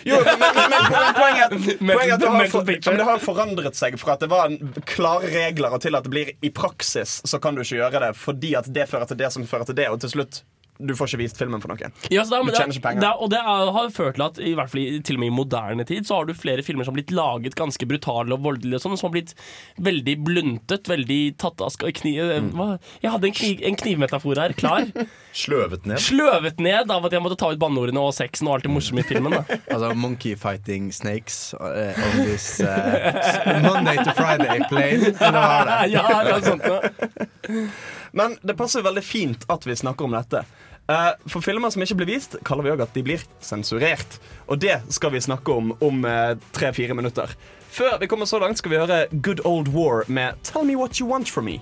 Jo, 0.06 0.20
men, 0.26 0.40
men, 0.40 0.86
men 0.94 1.14
poenget, 1.16 1.54
poenget 1.80 2.14
at 2.14 2.24
det 2.24 2.32
har, 2.32 2.48
for, 2.52 2.72
det 2.98 3.08
har 3.08 3.22
forandret 3.24 3.78
seg 3.78 3.96
fra 4.02 4.18
at 4.18 4.26
det 4.26 4.32
var 4.32 4.52
en 4.52 4.74
klare 4.90 5.30
regler 5.32 5.76
og 5.76 5.84
til 5.84 5.96
at 5.96 6.06
det 6.06 6.12
blir 6.14 6.34
i 6.44 6.52
praksis 6.54 7.22
så 7.30 7.40
kan 7.44 7.56
du 7.56 7.64
ikke 7.64 7.80
gjøre 7.80 8.04
det 8.08 8.12
fordi 8.20 8.54
at 8.60 8.68
det 8.76 8.90
fører 8.92 9.08
til 9.10 9.22
det 9.24 9.32
som 9.36 9.48
fører 9.48 9.70
til 9.70 9.80
det, 9.80 9.88
og 9.92 10.02
til 10.04 10.12
slutt 10.18 10.44
du 10.82 10.94
får 10.98 11.12
ikke 11.12 11.22
vist 11.22 11.38
filmen 11.38 11.62
for 11.62 11.70
noen. 11.74 11.92
Ja, 12.12 12.24
du 12.24 12.34
er- 12.36 12.50
tjener 12.56 12.74
ikke 12.74 12.82
penger. 12.88 13.04
er- 13.10 13.22
og 13.22 13.30
det 13.30 13.40
er, 13.40 13.72
har 13.72 13.90
ført 13.94 14.16
til 14.16 14.24
at 14.26 14.40
i 14.40 14.54
hvert 14.58 14.70
fall 14.72 14.82
i, 14.82 15.00
til 15.06 15.16
og 15.16 15.20
med 15.20 15.28
i 15.32 15.36
moderne 15.36 15.86
tid 15.86 16.06
så 16.08 16.16
har 16.18 16.26
du 16.26 16.34
flere 16.34 16.64
filmer 16.66 16.84
som 16.84 16.94
har 16.94 17.02
blitt 17.02 17.12
laget 17.14 17.56
ganske 17.56 17.86
brutale 17.88 18.34
og 18.34 18.42
voldelige, 18.44 18.76
og 18.76 18.82
sånn, 18.82 18.98
som 18.98 19.10
har 19.12 19.14
blitt 19.22 19.34
veldig 19.80 20.16
bluntet, 20.26 20.88
veldig 20.90 21.38
tatt 21.38 21.62
av 21.62 21.70
kniv, 21.78 22.24
Mm. 22.34 22.52
hva? 22.58 22.80
Jeg 23.04 23.12
hadde 23.12 23.26
en, 23.30 23.34
kni, 23.34 23.52
en 23.66 23.76
knivmetafor 23.76 24.36
her, 24.42 24.54
klar. 24.54 24.86
Sløvet 25.34 25.86
ned. 25.86 25.98
Sløvet 25.98 26.60
ned 26.60 26.90
av 26.92 27.06
at 27.06 27.12
jeg 27.12 27.22
måtte 27.22 27.38
ta 27.38 27.50
ut 27.54 27.60
banneordene 27.60 28.00
og 28.02 28.14
sexen 28.14 28.48
og 28.48 28.56
alt 28.56 28.64
det 28.68 28.72
morsomme 28.72 29.00
i 29.00 29.08
filmen. 29.08 29.32
Da. 29.32 29.44
Altså 29.74 29.94
Monkey 29.96 30.36
fighting 30.36 30.92
snakes 30.94 31.54
uh, 31.60 31.94
on 31.94 32.26
this 32.26 32.60
uh, 32.62 33.60
Monday 33.64 33.96
to 34.04 34.12
Friday 34.14 34.60
plane. 34.70 35.14
Ja, 35.94 36.24
det 36.24 36.34
er 36.34 36.46
sånt 36.46 36.66
noe. 36.68 37.68
Men 38.14 38.38
det 38.46 38.58
passer 38.58 38.86
veldig 38.86 39.04
fint 39.04 39.48
at 39.50 39.66
vi 39.66 39.76
snakker 39.78 40.06
om 40.06 40.14
dette. 40.14 40.44
Eh, 40.92 41.12
for 41.32 41.42
filmer 41.42 41.72
som 41.74 41.84
ikke 41.84 41.98
blir 42.02 42.12
vist, 42.14 42.38
kaller 42.46 42.68
vi 42.68 42.74
òg 42.74 42.84
at 42.86 42.94
de 42.96 43.04
blir 43.06 43.24
sensurert. 43.42 44.20
Og 44.52 44.60
det 44.62 44.82
skal 44.94 45.14
vi 45.16 45.24
snakke 45.24 45.56
om 45.56 45.74
om 45.82 46.06
eh, 46.06 46.36
tre-fire 46.56 46.96
minutter. 46.98 47.34
Før 47.74 47.98
vi 48.02 48.08
kommer 48.08 48.30
så 48.30 48.38
langt, 48.38 48.60
skal 48.62 48.74
vi 48.74 48.78
høre 48.78 49.06
Good 49.26 49.42
Old 49.50 49.72
War 49.74 50.04
med 50.08 50.38
Tell 50.46 50.68
Me 50.68 50.76
What 50.78 51.00
You 51.02 51.10
Want 51.10 51.32
From 51.32 51.50
Me. 51.50 51.58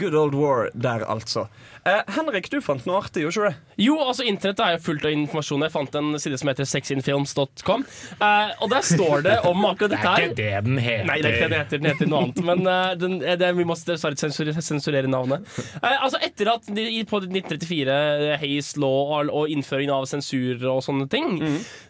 Good 0.00 0.16
Old 0.16 0.36
War 0.38 0.70
der, 0.74 1.04
altså. 1.10 1.48
Eh, 1.88 2.00
Henrik, 2.12 2.50
du 2.52 2.58
fant 2.64 2.84
noe 2.88 3.00
artig, 3.00 3.24
gjorde 3.24 3.36
ikke 3.36 3.50
det? 3.50 3.76
Jo, 3.80 3.96
altså 4.04 4.26
internettet 4.28 4.64
er 4.66 4.74
jo 4.76 4.82
fullt 4.84 5.06
av 5.08 5.14
informasjon. 5.16 5.64
Jeg 5.66 5.74
fant 5.74 5.98
en 6.00 6.10
side 6.20 6.40
som 6.40 6.50
heter 6.52 6.68
sexinfilms.com. 6.68 7.86
Eh, 8.20 8.54
og 8.60 8.72
der 8.72 8.86
står 8.86 9.26
det 9.26 9.36
om 9.48 9.64
akkurat 9.70 9.94
Det 9.94 10.00
dette 10.00 10.14
er 10.14 10.26
ikke 10.28 10.38
det 10.40 10.64
den 10.68 10.80
heter. 10.84 11.08
Nei, 11.08 11.18
det 11.20 11.30
er 11.30 11.36
ikke 11.36 11.48
det 11.48 11.50
den 11.50 11.60
heter. 11.64 11.82
Den 11.84 11.90
heter 11.92 12.12
noe 12.12 12.22
annet. 12.26 12.42
Men 12.50 12.64
eh, 12.74 12.94
den, 13.00 13.18
eh, 13.24 13.38
det, 13.40 13.52
vi 13.56 13.68
må 13.68 13.76
dessverre 13.88 14.20
sensurere, 14.20 14.64
sensurere 14.64 15.10
navnet. 15.10 15.48
Eh, 15.80 15.96
altså 15.96 16.20
Etter 16.24 16.52
at 16.52 16.68
de, 16.68 16.86
på 17.08 17.22
1934, 17.24 18.00
Hays 18.44 18.60
Hayes 18.60 18.76
Law 18.76 19.14
og, 19.16 19.30
og 19.32 19.50
innføring 19.50 19.90
av 19.92 20.06
sensur 20.10 20.60
og 20.68 20.82
sånne 20.84 21.08
ting, 21.10 21.40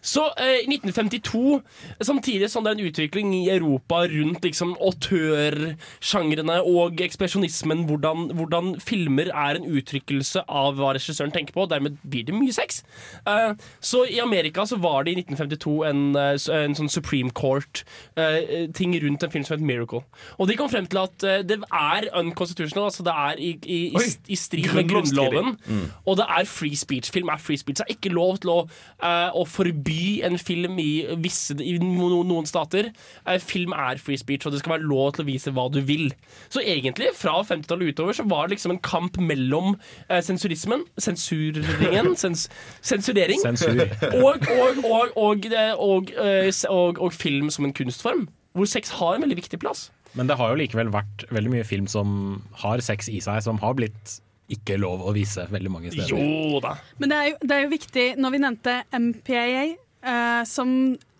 så 0.01 0.27
eh, 0.39 0.63
i 0.63 0.69
1952, 0.71 1.59
samtidig 2.03 2.49
som 2.51 2.63
det 2.63 2.73
er 2.73 2.79
en 2.79 2.89
utvikling 2.89 3.33
i 3.35 3.43
Europa 3.51 4.03
rundt 4.11 4.45
liksom 4.45 4.75
autørsjangrene 4.79 6.61
og 6.67 7.01
ekspresjonismen, 7.03 7.85
hvordan, 8.01 8.35
hvordan 8.37 8.73
filmer 8.81 9.31
er 9.31 9.59
en 9.59 9.67
uttrykkelse 9.69 10.43
av 10.49 10.77
hva 10.79 10.93
regissøren 10.97 11.33
tenker 11.33 11.55
på, 11.55 11.65
og 11.65 11.71
dermed 11.71 11.97
blir 12.03 12.27
det 12.27 12.35
mye 12.35 12.53
sex. 12.55 12.81
Uh, 13.27 13.53
så 13.79 14.03
i 14.09 14.19
Amerika 14.23 14.65
så 14.67 14.79
var 14.81 15.05
det 15.05 15.15
i 15.15 15.21
1952 15.21 15.75
en, 15.87 16.03
eh, 16.19 16.35
en 16.57 16.77
sånn 16.77 16.91
Supreme 16.91 17.31
Court-ting 17.37 18.95
rundt 19.03 19.23
en 19.23 19.33
film 19.33 19.45
som 19.47 19.57
het 19.57 19.65
Miracle. 19.65 20.03
Og 20.37 20.49
de 20.49 20.57
kom 20.59 20.69
frem 20.71 20.87
til 20.89 21.01
at 21.01 21.27
uh, 21.27 21.39
det 21.47 21.61
er 21.61 22.09
unconstitutional, 22.17 22.89
altså 22.89 23.05
det 23.07 23.15
er 23.15 23.41
i, 23.41 23.53
i, 23.65 23.81
i, 23.95 24.05
i 24.27 24.39
strid 24.39 24.73
med. 24.75 24.91
Grunnloven. 24.91 25.55
Mm. 25.65 25.85
Og 26.05 26.17
det 26.17 26.25
er 26.29 26.47
free 26.49 26.75
speech. 26.75 27.11
Film 27.11 27.29
er 27.31 27.37
free 27.37 27.57
speech. 27.57 27.77
Det 27.77 27.85
er 27.87 27.95
ikke 27.95 28.13
lov 28.13 28.37
til 28.43 28.53
å, 28.53 28.59
eh, 29.03 29.29
å 29.37 29.45
forby 29.47 30.21
en 30.27 30.37
film 30.41 30.79
i, 30.81 30.91
visse, 31.23 31.55
i 31.61 31.77
no, 31.81 32.09
noen 32.27 32.47
stater. 32.49 32.91
Eh, 33.25 33.39
film 33.39 33.75
er 33.77 34.01
free 34.01 34.19
speech, 34.19 34.45
og 34.45 34.55
det 34.55 34.61
skal 34.63 34.77
være 34.77 34.87
lov 34.87 35.15
til 35.15 35.25
å 35.25 35.29
vise 35.29 35.53
hva 35.55 35.67
du 35.71 35.81
vil. 35.85 36.11
Så 36.49 36.63
egentlig, 36.63 37.11
fra 37.17 37.39
50-tallet 37.47 37.90
utover, 37.91 38.17
så 38.17 38.25
var 38.29 38.47
det 38.47 38.55
liksom 38.57 38.75
en 38.75 38.81
kamp 38.85 39.19
mellom 39.21 39.75
eh, 40.09 40.21
sensurismen, 40.25 40.85
sensuringen, 40.97 42.13
sens, 42.23 42.47
sensurering, 42.81 43.41
Sensur. 43.43 43.85
og, 44.11 44.47
og, 44.57 44.83
og, 44.83 45.15
og, 45.15 45.47
og, 45.77 46.11
eh, 46.17 46.51
og, 46.69 47.01
og 47.01 47.13
film 47.13 47.51
som 47.53 47.67
en 47.67 47.75
kunstform. 47.75 48.27
Hvor 48.57 48.67
sex 48.67 48.91
har 48.99 49.15
en 49.15 49.23
veldig 49.23 49.37
viktig 49.39 49.61
plass. 49.61 49.89
Men 50.17 50.27
det 50.27 50.35
har 50.39 50.51
jo 50.51 50.59
likevel 50.59 50.89
vært 50.91 51.23
veldig 51.31 51.53
mye 51.53 51.67
film 51.67 51.87
som 51.87 52.41
har 52.63 52.83
sex 52.83 53.07
i 53.07 53.21
seg, 53.23 53.39
som 53.45 53.61
har 53.63 53.77
blitt 53.79 54.17
ikke 54.51 54.75
lov 54.81 55.05
å 55.07 55.13
vise 55.15 55.45
veldig 55.51 55.71
mange 55.71 55.93
steder. 55.93 56.11
Jo 56.11 56.59
da. 56.63 56.75
Men 56.99 57.13
det 57.13 57.17
er, 57.17 57.29
jo, 57.29 57.37
det 57.47 57.55
er 57.55 57.63
jo 57.63 57.71
viktig, 57.71 58.05
når 58.19 58.33
vi 58.33 58.41
nevnte 58.43 58.73
MPAA, 58.91 59.63
eh, 60.03 60.41
som 60.49 60.73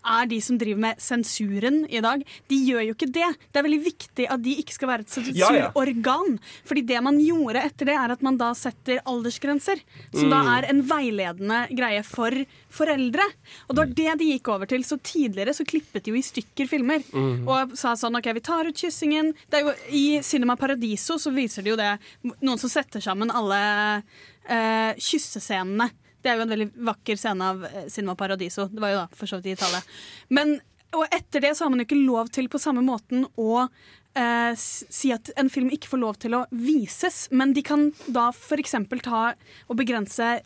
er 0.04 0.26
de 0.26 0.40
som 0.42 0.58
driver 0.58 0.80
med 0.80 1.00
sensuren 1.02 1.82
i 1.90 2.00
dag, 2.02 2.24
de 2.50 2.56
gjør 2.66 2.86
jo 2.88 2.94
ikke 2.96 3.10
det. 3.12 3.28
Det 3.52 3.60
er 3.60 3.66
veldig 3.68 3.84
viktig 3.84 4.26
at 4.30 4.42
de 4.42 4.56
ikke 4.62 4.74
skal 4.74 4.88
være 4.88 5.00
et 5.06 5.16
Ja, 5.36 5.50
ja. 5.52 5.70
sensurorgan. 5.72 6.38
Fordi 6.64 6.82
det 6.86 7.02
man 7.02 7.18
gjorde 7.22 7.62
etter 7.64 7.86
det, 7.86 7.94
er 7.94 8.10
at 8.16 8.22
man 8.22 8.36
da 8.40 8.52
setter 8.58 8.98
aldersgrenser. 9.06 9.80
Som 10.14 10.30
da 10.30 10.42
Mm. 10.42 10.48
er 10.58 10.68
en 10.70 10.82
veiledende 10.82 11.60
greie 11.76 12.02
for 12.04 12.30
foreldre. 12.70 13.22
Og 13.68 13.76
det 13.76 13.78
var 13.78 13.94
det 13.94 14.18
de 14.18 14.30
gikk 14.38 14.48
over 14.48 14.66
til. 14.66 14.82
Så 14.82 14.98
tidligere 15.02 15.54
så 15.54 15.64
klippet 15.64 16.02
de 16.04 16.10
jo 16.10 16.16
i 16.16 16.22
stykker 16.22 16.68
filmer. 16.68 17.02
Mm. 17.12 17.46
Og 17.48 17.76
sa 17.76 17.92
sånn 17.94 18.16
OK, 18.16 18.32
vi 18.34 18.40
tar 18.40 18.66
ut 18.66 18.74
kyssingen. 18.74 19.34
Er 19.52 19.60
jo, 19.60 19.74
I 19.90 20.20
Cinema 20.22 20.56
Paradiso 20.56 21.14
så 21.18 21.32
viser 21.32 21.62
de 21.62 21.70
jo 21.70 21.76
det. 21.76 21.98
Noen 22.42 22.58
som 22.58 22.68
setter 22.70 23.00
sammen 23.00 23.30
alle 23.30 24.02
eh, 24.48 24.94
kyssescenene. 24.98 25.90
Det 26.22 26.30
er 26.30 26.38
jo 26.38 26.44
en 26.46 26.52
veldig 26.54 26.68
vakker 26.88 27.18
scene 27.18 27.48
av 27.54 27.64
eh, 27.66 27.88
Cinema 27.90 28.14
Paradiso. 28.18 28.68
Det 28.70 28.82
var 28.82 28.94
jo 28.94 29.00
da 29.00 29.08
for 29.18 29.30
så 29.30 29.40
vidt 29.40 29.50
i 29.52 29.56
Italia. 29.56 29.82
Men, 30.30 30.54
og 30.94 31.06
etter 31.10 31.44
det 31.44 31.56
så 31.56 31.66
har 31.66 31.74
man 31.74 31.82
jo 31.82 31.88
ikke 31.88 32.04
lov 32.04 32.30
til 32.34 32.48
på 32.52 32.60
samme 32.62 32.84
måten 32.86 33.26
å 33.40 33.64
eh, 33.64 34.52
si 34.56 35.12
at 35.14 35.32
en 35.40 35.50
film 35.52 35.72
ikke 35.74 35.90
får 35.92 36.02
lov 36.02 36.22
til 36.22 36.38
å 36.38 36.46
vises, 36.54 37.26
men 37.34 37.54
de 37.56 37.64
kan 37.66 37.90
da 38.06 38.30
f.eks. 38.30 38.78
ta 39.02 39.26
og 39.32 39.78
begrense 39.78 40.38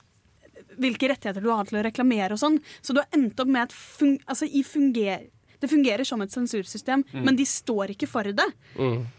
hvilke 0.76 1.08
rettigheter 1.08 1.44
du 1.44 1.50
har 1.52 1.68
til 1.68 1.80
å 1.80 1.84
reklamere 1.86 2.34
og 2.36 2.40
sånn. 2.40 2.58
Så 2.80 2.94
du 2.94 3.02
har 3.02 3.16
endt 3.16 3.40
opp 3.40 3.50
med 3.50 3.68
et 3.68 3.76
fun 3.76 4.16
altså, 4.26 4.48
i 4.48 4.64
funger 4.66 5.28
det 5.60 5.70
fungerer 5.70 6.04
som 6.04 6.20
et 6.22 6.30
sensursystem, 6.32 7.04
Mm. 7.12 7.24
men 7.24 7.36
de 7.36 7.44
står 7.48 7.90
ikke 7.94 8.08
for 8.08 8.22
det. 8.24 8.46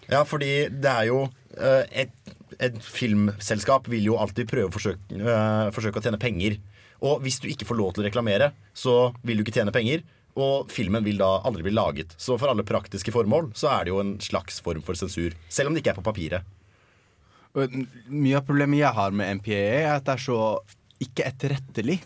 Ja, 0.09 0.23
fordi 0.23 0.69
det 0.69 0.91
er 0.91 1.05
jo 1.09 1.23
eh, 1.57 1.85
et, 2.05 2.11
et 2.59 2.77
filmselskap 2.83 3.87
vil 3.89 4.03
jo 4.05 4.17
alltid 4.17 4.47
prøve 4.49 4.69
å 4.69 4.73
forsøke, 4.75 4.99
eh, 5.17 5.71
forsøke 5.75 5.99
å 5.99 6.03
tjene 6.05 6.19
penger. 6.21 6.59
Og 7.01 7.21
hvis 7.21 7.39
du 7.41 7.47
ikke 7.49 7.65
får 7.69 7.77
lov 7.77 7.93
til 7.93 8.03
å 8.03 8.07
reklamere, 8.07 8.51
så 8.73 9.13
vil 9.23 9.37
du 9.37 9.43
ikke 9.43 9.53
tjene 9.59 9.71
penger. 9.73 10.03
Og 10.37 10.69
filmen 10.69 11.03
vil 11.03 11.17
da 11.17 11.39
aldri 11.45 11.63
bli 11.65 11.73
laget. 11.73 12.13
Så 12.17 12.37
for 12.37 12.49
alle 12.49 12.61
praktiske 12.65 13.09
formål 13.13 13.51
så 13.57 13.71
er 13.73 13.85
det 13.85 13.89
jo 13.93 13.99
en 14.03 14.17
slags 14.21 14.59
form 14.61 14.83
for 14.85 14.93
sensur. 14.93 15.33
Selv 15.49 15.67
om 15.69 15.73
det 15.73 15.81
ikke 15.81 15.95
er 15.95 16.01
på 16.01 16.05
papiret. 16.05 16.43
Mye 17.57 18.37
av 18.37 18.45
problemet 18.45 18.77
jeg 18.83 18.93
har 18.93 19.15
med 19.17 19.39
MPA, 19.39 19.61
er 19.81 19.87
at 19.95 20.05
det 20.05 20.13
er 20.13 20.21
så 20.21 20.37
ikke 21.01 21.25
etterrettelig. 21.25 21.99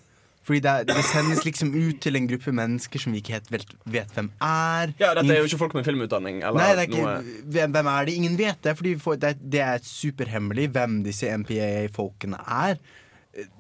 Fordi 0.52 0.60
det, 0.66 0.72
det 0.90 1.04
sendes 1.08 1.46
liksom 1.48 1.70
ut 1.72 2.02
til 2.04 2.18
en 2.20 2.26
gruppe 2.28 2.52
mennesker 2.52 3.00
som 3.00 3.14
vi 3.16 3.22
ikke 3.22 3.38
helt 3.38 3.52
vet, 3.54 3.70
vet 3.88 4.10
hvem 4.18 4.28
er. 4.44 4.92
Ja, 5.00 5.14
Dette 5.16 5.32
er 5.32 5.38
jo 5.40 5.48
ikke 5.48 5.60
folk 5.62 5.76
med 5.78 5.86
filmutdanning. 5.88 6.42
Eller 6.44 6.60
Nei, 6.60 6.72
det 6.76 6.82
er 6.84 6.90
ikke, 6.90 7.04
noe 7.06 7.46
hvem, 7.56 7.76
hvem 7.78 7.90
er 7.94 8.10
det? 8.10 8.16
Ingen 8.20 8.36
vet 8.42 8.60
det. 8.68 8.74
Fordi 8.76 8.92
vi 8.98 9.00
får, 9.06 9.20
det, 9.22 9.32
det 9.54 9.62
er 9.64 9.86
superhemmelig 9.88 10.66
hvem 10.76 10.98
disse 11.06 11.32
MPA-folkene 11.40 12.42
er. 12.44 12.82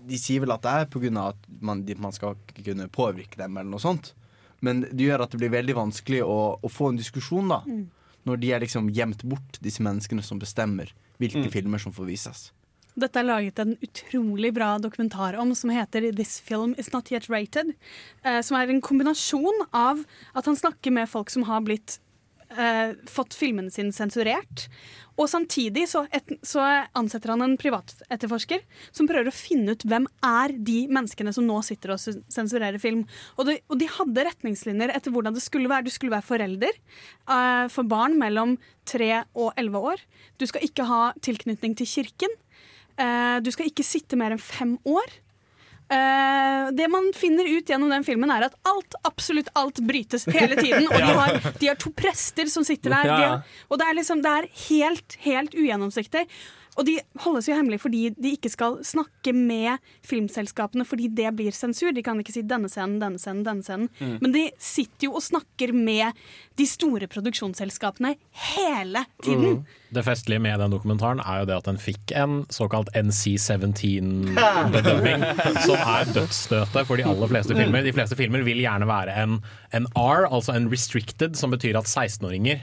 De 0.03 0.19
sier 0.19 0.43
vel 0.43 0.51
at 0.51 0.65
det 0.65 0.73
er 0.81 0.89
pga. 0.91 1.27
at 1.29 1.47
man, 1.63 1.85
man 2.03 2.11
skal 2.11 2.35
ikke 2.51 2.65
kunne 2.73 2.89
påvirke 2.91 3.39
dem, 3.39 3.55
eller 3.55 3.71
noe 3.71 3.79
sånt. 3.79 4.11
Men 4.59 4.83
det 4.91 5.07
gjør 5.07 5.23
at 5.23 5.31
det 5.31 5.39
blir 5.45 5.53
veldig 5.55 5.77
vanskelig 5.79 6.19
å, 6.27 6.39
å 6.59 6.69
få 6.69 6.91
en 6.91 6.99
diskusjon, 6.99 7.47
da. 7.55 7.61
Mm. 7.65 7.85
Når 8.27 8.41
de 8.43 8.51
er 8.53 8.59
liksom 8.61 8.91
gjemt 8.93 9.23
bort, 9.25 9.61
disse 9.63 9.81
menneskene 9.81 10.21
som 10.21 10.37
bestemmer 10.43 10.91
hvilke 11.21 11.45
Mm. 11.47 11.51
filmer 11.53 11.79
som 11.79 11.93
får 11.95 12.05
vises. 12.11 12.51
Dette 12.99 13.21
er 13.21 13.27
laget 13.27 13.59
en 13.61 13.77
utrolig 13.79 14.51
bra 14.55 14.73
dokumentar 14.81 15.37
om 15.39 15.53
som 15.55 15.71
heter 15.71 16.11
'This 16.11 16.39
Film 16.43 16.75
Is 16.77 16.91
Not 16.91 17.11
Yet 17.11 17.29
Rated'. 17.29 17.73
Eh, 18.23 18.41
som 18.41 18.57
er 18.57 18.69
en 18.69 18.81
kombinasjon 18.81 19.67
av 19.73 20.05
at 20.35 20.45
han 20.45 20.55
snakker 20.55 20.91
med 20.91 21.09
folk 21.09 21.29
som 21.29 21.43
har 21.43 21.61
blitt 21.61 21.99
eh, 22.57 22.93
fått 23.07 23.33
filmene 23.33 23.71
sine 23.71 23.93
sensurert. 23.95 24.67
Og 25.19 25.29
samtidig 25.29 25.87
så, 25.91 26.05
et, 26.11 26.27
så 26.43 26.63
ansetter 26.97 27.33
han 27.33 27.43
en 27.45 27.57
privatetterforsker 27.59 28.63
som 28.91 29.07
prøver 29.09 29.29
å 29.29 29.35
finne 29.35 29.75
ut 29.75 29.85
hvem 29.87 30.07
er 30.25 30.55
de 30.57 30.87
menneskene 30.91 31.33
som 31.35 31.45
nå 31.47 31.59
sitter 31.67 31.93
og 31.93 32.01
sensurerer 32.01 32.79
film. 32.81 33.03
Og, 33.37 33.45
de, 33.47 33.57
og 33.69 33.79
de 33.81 33.89
hadde 33.91 34.27
retningslinjer 34.31 34.95
etter 34.95 35.13
hvordan 35.13 35.35
det 35.35 35.43
skulle 35.43 35.71
være. 35.71 35.85
Du 35.87 35.93
skulle 35.93 36.15
være 36.15 36.27
forelder 36.27 36.71
eh, 36.71 37.65
for 37.71 37.87
barn 37.87 38.17
mellom 38.19 38.57
3 38.89 39.11
og 39.37 39.51
11 39.55 39.91
år. 39.93 40.07
Du 40.41 40.47
skal 40.49 40.65
ikke 40.65 40.87
ha 40.89 41.03
tilknytning 41.21 41.77
til 41.79 41.89
kirken. 41.89 42.39
Eh, 43.01 43.37
du 43.41 43.51
skal 43.53 43.69
ikke 43.71 43.85
sitte 43.85 44.19
mer 44.19 44.35
enn 44.35 44.41
fem 44.41 44.77
år. 44.85 45.17
Eh, 45.91 46.69
det 46.77 46.87
man 46.87 47.09
finner 47.17 47.49
ut 47.49 47.67
gjennom 47.67 47.91
den 47.91 48.05
filmen, 48.07 48.31
er 48.31 48.47
at 48.47 48.55
alt, 48.69 48.95
absolutt 49.07 49.51
alt 49.59 49.81
brytes 49.83 50.27
hele 50.31 50.55
tiden. 50.59 50.87
Og 50.87 50.95
de 51.01 51.17
har, 51.19 51.37
de 51.59 51.71
har 51.71 51.79
to 51.81 51.91
prester 51.95 52.51
som 52.51 52.65
sitter 52.67 52.93
der. 52.93 53.11
De 53.11 53.67
og 53.67 53.81
det 53.81 53.89
er 53.89 53.99
liksom 53.99 54.23
Det 54.23 54.31
er 54.37 54.49
helt, 54.69 55.17
helt 55.25 55.57
ugjennomsiktig. 55.57 56.27
Og 56.79 56.85
de 56.87 56.93
holdes 57.25 57.49
jo 57.49 57.55
hemmelig 57.57 57.81
fordi 57.83 58.01
de 58.15 58.29
ikke 58.37 58.51
skal 58.53 58.77
snakke 58.87 59.33
med 59.35 59.81
filmselskapene 60.07 60.85
fordi 60.87 61.09
det 61.11 61.27
blir 61.35 61.51
sensur. 61.55 61.91
De 61.91 62.03
kan 62.05 62.19
ikke 62.21 62.31
si 62.31 62.41
'denne 62.47 62.69
scenen, 62.71 63.01
denne 63.01 63.19
scenen, 63.19 63.43
denne 63.43 63.63
scenen'. 63.65 63.89
Mm. 63.99 64.17
Men 64.21 64.31
de 64.31 64.51
sitter 64.57 65.05
jo 65.09 65.13
og 65.19 65.23
snakker 65.23 65.73
med 65.75 66.13
de 66.57 66.65
store 66.67 67.07
produksjonsselskapene 67.11 68.15
hele 68.55 69.05
tiden. 69.23 69.59
Mm. 69.59 69.65
Det 69.91 70.05
festlige 70.05 70.39
med 70.39 70.59
den 70.59 70.71
dokumentaren 70.71 71.19
er 71.19 71.39
jo 71.41 71.45
det 71.49 71.57
at 71.57 71.65
den 71.67 71.77
fikk 71.77 72.11
en 72.15 72.45
såkalt 72.49 72.89
NC-17-bedømming, 72.95 75.23
som 75.67 75.75
er 75.75 76.05
dødsstøtet 76.15 76.87
for 76.87 76.95
de 76.95 77.03
aller 77.03 77.27
fleste 77.27 77.55
filmer. 77.57 77.81
De 77.83 77.93
fleste 77.93 78.15
filmer 78.15 78.41
vil 78.47 78.57
gjerne 78.63 78.87
være 78.87 79.23
en, 79.23 79.43
en 79.75 79.85
R, 79.99 80.25
altså 80.31 80.53
en 80.55 80.71
restricted, 80.71 81.35
som 81.35 81.51
betyr 81.51 81.77
at 81.77 81.85
16-åringer 81.91 82.57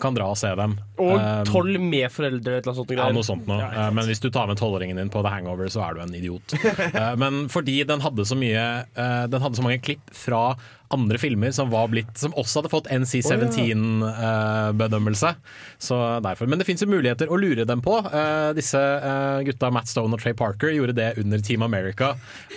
kan 0.00 0.16
dra 0.16 0.26
og 0.32 0.38
se 0.40 0.50
dem. 0.58 0.74
Og 1.00 1.12
Um, 1.20 1.44
tolv 1.48 1.80
med 1.80 2.10
foreldre 2.12 2.58
eller 2.58 2.66
noe 2.72 2.76
sånt. 2.80 2.90
ja, 2.96 3.06
noe 3.14 3.24
sånt 3.26 3.46
noe. 3.48 3.60
Ja, 3.60 3.86
Men 3.94 4.04
hvis 4.08 4.20
du 4.20 4.30
tar 4.32 4.46
med 4.50 4.58
tolvåringen 4.60 4.96
din 5.00 5.10
på 5.12 5.22
The 5.24 5.30
Hangover, 5.32 5.68
så 5.72 5.84
er 5.86 5.94
du 5.94 6.00
en 6.06 6.14
idiot. 6.16 6.56
Eh, 6.90 7.14
Men 7.20 7.44
fordi 7.52 7.78
den 7.86 8.00
hadde 8.02 8.24
så 8.26 8.36
mye 8.38 8.62
eh, 8.82 9.24
Den 9.30 9.40
hadde 9.44 9.56
så 9.56 9.62
mange 9.64 9.78
klipp 9.84 10.02
fra 10.16 10.56
andre 10.94 11.18
filmer 11.22 11.50
som, 11.54 11.70
var 11.70 11.88
blitt, 11.88 12.18
som 12.18 12.32
også 12.38 12.58
hadde 12.60 12.70
fått 12.72 12.88
NC-17-bedømmelse. 12.90 15.34
Så 15.78 16.20
derfor. 16.24 16.46
Men 16.50 16.58
det 16.58 16.66
fins 16.66 16.82
jo 16.82 16.88
muligheter 16.90 17.30
å 17.30 17.36
lure 17.40 17.64
dem 17.68 17.80
på. 17.84 17.98
Eh, 18.10 18.50
Disse 18.58 18.80
eh, 18.80 19.42
gutta, 19.46 19.70
Matt 19.74 19.88
Stone 19.90 20.14
og 20.16 20.20
Trey 20.22 20.34
Parker, 20.36 20.68
gjorde 20.74 20.94
det 20.98 21.10
under 21.22 21.38
Team 21.44 21.62
America 21.66 22.08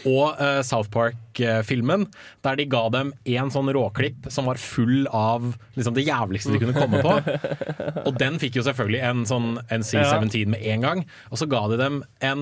og 0.09 0.27
eh, 0.41 0.61
South 0.65 0.89
Park-filmen, 0.93 2.07
der 2.45 2.55
de 2.57 2.65
ga 2.71 2.84
dem 2.93 3.07
en 3.36 3.49
sånn 3.53 3.73
råklipp 3.75 4.19
som 4.34 4.43
var 4.49 4.57
full 4.61 4.99
av 5.13 5.41
liksom, 5.77 5.93
det 5.97 6.07
jævligste 6.07 6.51
de 6.53 6.59
kunne 6.63 6.77
komme 6.77 6.97
på. 7.05 7.13
Og 8.07 8.13
den 8.19 8.36
fikk 8.41 8.53
jo 8.59 8.63
selvfølgelig 8.65 9.01
en 9.05 9.25
sånn 9.29 9.47
NC-17 9.69 10.49
med 10.53 10.61
en 10.73 10.81
gang. 10.84 10.99
Og 11.31 11.38
så 11.39 11.45
ga 11.49 11.61
de 11.71 11.77
dem 11.79 11.95
en 12.25 12.39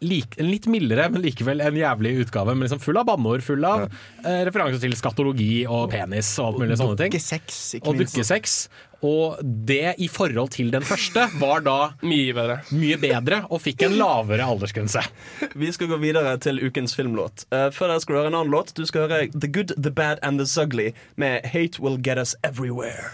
eh, 0.00 0.06
lik, 0.06 0.36
en 0.38 0.50
litt 0.50 0.66
mildere, 0.70 1.08
men 1.12 1.22
likevel 1.24 1.60
en 1.64 1.76
jævlig 1.76 2.16
utgave. 2.26 2.54
Men 2.54 2.66
liksom 2.68 2.82
full 2.84 2.96
av 3.00 3.06
banneord, 3.08 3.44
full 3.46 3.64
av 3.64 3.86
eh, 3.88 4.42
referanser 4.48 4.82
til 4.84 4.96
skatologi 4.98 5.64
og 5.66 5.90
penis 5.94 6.34
og 6.38 6.52
alt 6.52 6.62
mulig 6.64 6.76
sånne 6.80 6.98
ting. 7.00 7.14
Dukkesex, 7.16 7.62
ikke 7.80 7.88
Og 7.88 7.96
minst. 7.96 8.14
dukkesex. 8.14 8.58
Og 9.06 9.36
det 9.42 9.94
i 10.00 10.06
forhold 10.08 10.54
til 10.54 10.70
den 10.72 10.82
første 10.82 11.26
var 11.38 11.60
da 11.66 11.74
mye 12.02 12.32
bedre, 12.34 12.56
mye 12.72 12.96
bedre 12.98 13.42
og 13.52 13.60
fikk 13.60 13.84
en 13.86 13.98
lavere 14.00 14.46
aldersgrense. 14.48 15.02
Vi 15.60 15.68
skal 15.76 15.90
gå 15.92 15.98
videre 16.00 16.32
til 16.42 16.62
ukens 16.64 16.96
filmlåt. 16.96 17.44
Uh, 17.52 17.68
før 17.76 17.92
der 17.92 18.00
skal 18.00 18.14
du 18.16 18.20
høre 18.22 18.32
en 18.32 18.38
annen 18.40 18.54
låt. 18.56 18.72
Du 18.74 18.86
skal 18.88 19.04
høre 19.04 19.28
The 19.36 19.52
Good, 19.52 19.76
The 19.76 19.92
Bad 19.92 20.24
and 20.24 20.40
The 20.40 20.48
Sugly 20.48 20.92
med 21.16 21.44
Hate 21.52 21.80
Will 21.82 22.00
Get 22.00 22.18
Us 22.18 22.34
Everywhere. 22.42 23.12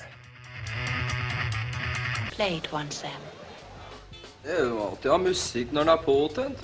Play 2.31 2.57
it 2.57 2.73
once, 2.73 3.03
Sam. 3.03 3.32
Det 4.43 4.51
er 4.59 4.65
jo 4.67 4.79
alltid 4.83 5.11
å 5.11 5.15
ha 5.17 5.21
musikk 5.23 5.73
når 5.75 5.85
den 5.87 5.93
er 5.95 6.01
påtent. 6.07 6.63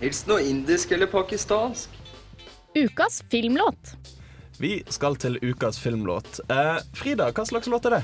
Helst 0.00 0.28
noe 0.30 0.40
indisk 0.48 0.92
eller 0.96 1.10
pakistansk. 1.12 1.92
Ukas 2.78 3.20
filmlåt. 3.30 3.94
Vi 4.60 4.78
skal 4.92 5.16
til 5.20 5.36
ukas 5.42 5.78
filmlåt. 5.80 6.40
Eh, 6.52 6.78
Frida, 6.96 7.30
hva 7.36 7.44
slags 7.48 7.68
låt 7.72 7.88
er 7.90 7.98
det? 7.98 8.02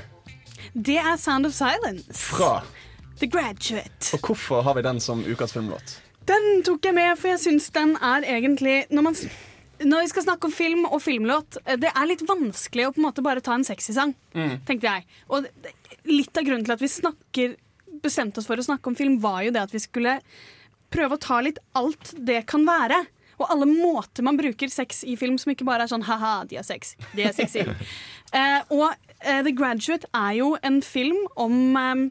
Det 0.73 0.97
er 1.01 1.17
Sound 1.21 1.45
of 1.49 1.53
Silence. 1.57 2.13
Fra? 2.17 2.59
The 3.17 3.25
Graduate. 3.33 4.11
Og 4.13 4.21
hvorfor 4.29 4.61
har 4.65 4.77
vi 4.77 4.83
den 4.85 4.99
som 5.01 5.23
ukas 5.25 5.53
filmlåt? 5.55 5.97
Den 6.27 6.61
tok 6.67 6.85
jeg 6.85 6.93
med, 6.97 7.15
for 7.17 7.31
jeg 7.31 7.39
syns 7.45 7.69
den 7.73 7.95
er 8.03 8.25
egentlig 8.27 8.81
når, 8.93 9.05
man, 9.07 9.15
når 9.87 10.03
vi 10.03 10.09
skal 10.11 10.25
snakke 10.27 10.49
om 10.49 10.53
film 10.53 10.83
og 10.89 10.99
filmlåt, 11.01 11.57
eh, 11.65 11.77
det 11.81 11.89
er 11.95 12.09
litt 12.09 12.25
vanskelig 12.29 12.89
å 12.89 12.93
på 12.93 13.01
en 13.01 13.07
måte 13.07 13.23
bare 13.25 13.41
ta 13.41 13.55
en 13.57 13.65
sexy 13.65 13.95
sang, 13.97 14.13
Mm. 14.37 14.59
tenkte 14.67 14.91
jeg. 14.91 15.05
Og 15.33 15.47
litt 16.05 16.37
av 16.37 16.43
grunnen 16.45 16.65
til 16.67 16.75
at 16.75 16.83
vi 16.83 16.91
snakker, 16.91 17.55
bestemte 18.03 18.41
oss 18.41 18.49
for 18.49 18.59
å 18.59 18.65
snakke 18.65 18.89
om 18.89 18.97
film, 18.97 19.19
var 19.23 19.43
jo 19.45 19.53
det 19.55 19.65
at 19.67 19.75
vi 19.75 19.81
skulle 19.83 20.17
prøve 20.93 21.17
å 21.17 21.21
ta 21.21 21.39
litt 21.43 21.59
alt 21.77 22.13
det 22.17 22.43
kan 22.49 22.65
være. 22.67 23.03
Og 23.37 23.51
alle 23.53 23.67
måter 23.69 24.25
man 24.25 24.37
bruker 24.39 24.71
sex 24.73 25.03
i 25.05 25.17
film 25.19 25.37
som 25.37 25.51
ikke 25.53 25.67
bare 25.67 25.85
er 25.85 25.91
sånn 25.91 26.05
ha-ha, 26.07 26.39
de 26.49 26.57
har 26.57 26.65
sex. 26.65 26.95
De 27.13 27.27
er 27.27 27.35
sexy. 27.37 27.65
uh, 28.33 28.61
og 28.79 28.87
uh, 28.89 29.41
The 29.45 29.53
Graduate 29.53 30.09
er 30.15 30.39
jo 30.39 30.55
en 30.65 30.79
film 30.85 31.19
om 31.37 31.77
um, 31.77 32.07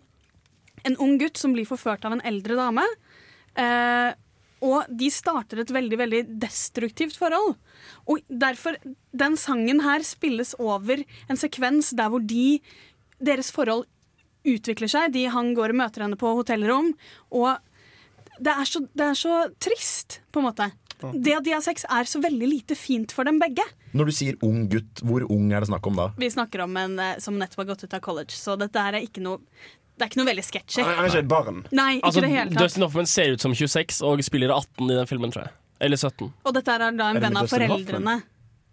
en 0.87 1.01
ung 1.03 1.17
gutt 1.19 1.41
som 1.41 1.57
blir 1.57 1.67
forført 1.67 2.07
av 2.07 2.15
en 2.15 2.23
eldre 2.27 2.59
dame. 2.59 2.85
Uh, 3.59 4.13
og 4.67 4.87
de 4.89 5.09
starter 5.13 5.61
et 5.61 5.73
veldig 5.75 5.99
veldig 6.01 6.23
destruktivt 6.43 7.19
forhold. 7.19 7.57
Og 8.09 8.23
derfor, 8.29 8.79
Den 9.13 9.37
sangen 9.37 9.83
her 9.85 10.03
spilles 10.07 10.55
over 10.59 11.03
en 11.29 11.37
sekvens 11.37 11.91
der 11.97 12.09
hvor 12.09 12.23
de, 12.23 12.61
deres 13.19 13.51
forhold 13.53 13.87
utvikler 14.55 14.91
seg. 14.91 15.13
De, 15.15 15.27
han 15.33 15.53
går 15.57 15.75
og 15.75 15.81
møter 15.83 16.05
henne 16.07 16.19
på 16.21 16.33
hotellrom, 16.39 16.93
og 17.35 17.57
det 18.39 18.53
er, 18.53 18.67
så, 18.69 18.83
det 18.93 19.05
er 19.13 19.17
så 19.17 19.37
trist, 19.63 20.21
på 20.33 20.43
en 20.43 20.49
måte. 20.51 20.67
Det 20.97 21.33
at 21.37 21.45
de 21.45 21.53
har 21.53 21.61
sex, 21.65 21.85
er 21.93 22.09
så 22.09 22.21
veldig 22.25 22.49
lite 22.49 22.77
fint 22.77 23.13
for 23.13 23.29
dem 23.29 23.39
begge. 23.41 23.65
Når 23.97 24.09
du 24.09 24.13
sier 24.17 24.37
ung 24.45 24.63
gutt, 24.73 25.01
hvor 25.05 25.25
ung 25.33 25.51
er 25.53 25.61
det 25.65 25.69
snakk 25.71 25.87
om 25.89 25.97
da? 25.99 26.07
Vi 26.21 26.29
snakker 26.33 26.63
om 26.65 26.77
en 26.81 26.99
eh, 27.01 27.19
som 27.21 27.37
nettopp 27.41 27.63
har 27.65 27.69
gått 27.75 27.85
ut 27.85 27.97
av 27.97 28.01
college, 28.05 28.37
så 28.37 28.57
dette 28.61 28.81
her 28.81 28.97
er 28.97 29.05
ikke 29.05 29.25
noe 29.25 29.41
Det 29.97 30.05
er 30.05 30.11
ikke 30.11 30.21
noe 30.21 30.29
veldig 30.29 30.45
sketchy. 30.45 30.83
Han 30.85 31.05
er 31.05 31.09
ikke 31.09 31.21
et 31.25 31.29
barn. 31.33 31.61
Nei, 31.73 31.91
ikke 31.97 32.07
Altså, 32.11 32.21
det 32.25 32.29
hele 32.33 32.51
tatt. 32.53 32.63
Dustin 32.67 32.85
Hoffman 32.85 33.07
ser 33.09 33.33
ut 33.33 33.41
som 33.41 33.55
26 33.57 34.03
og 34.05 34.21
spiller 34.25 34.53
18 34.53 34.91
i 34.91 34.97
den 34.99 35.09
filmen, 35.09 35.33
tror 35.33 35.47
jeg. 35.47 35.55
Eller 35.87 35.97
17. 36.01 36.29
Og 36.45 36.53
dette 36.57 36.75
er 36.75 36.85
da 36.97 37.07
en 37.15 37.21
venn 37.25 37.39
av 37.41 37.49
foreldrene. 37.49 38.17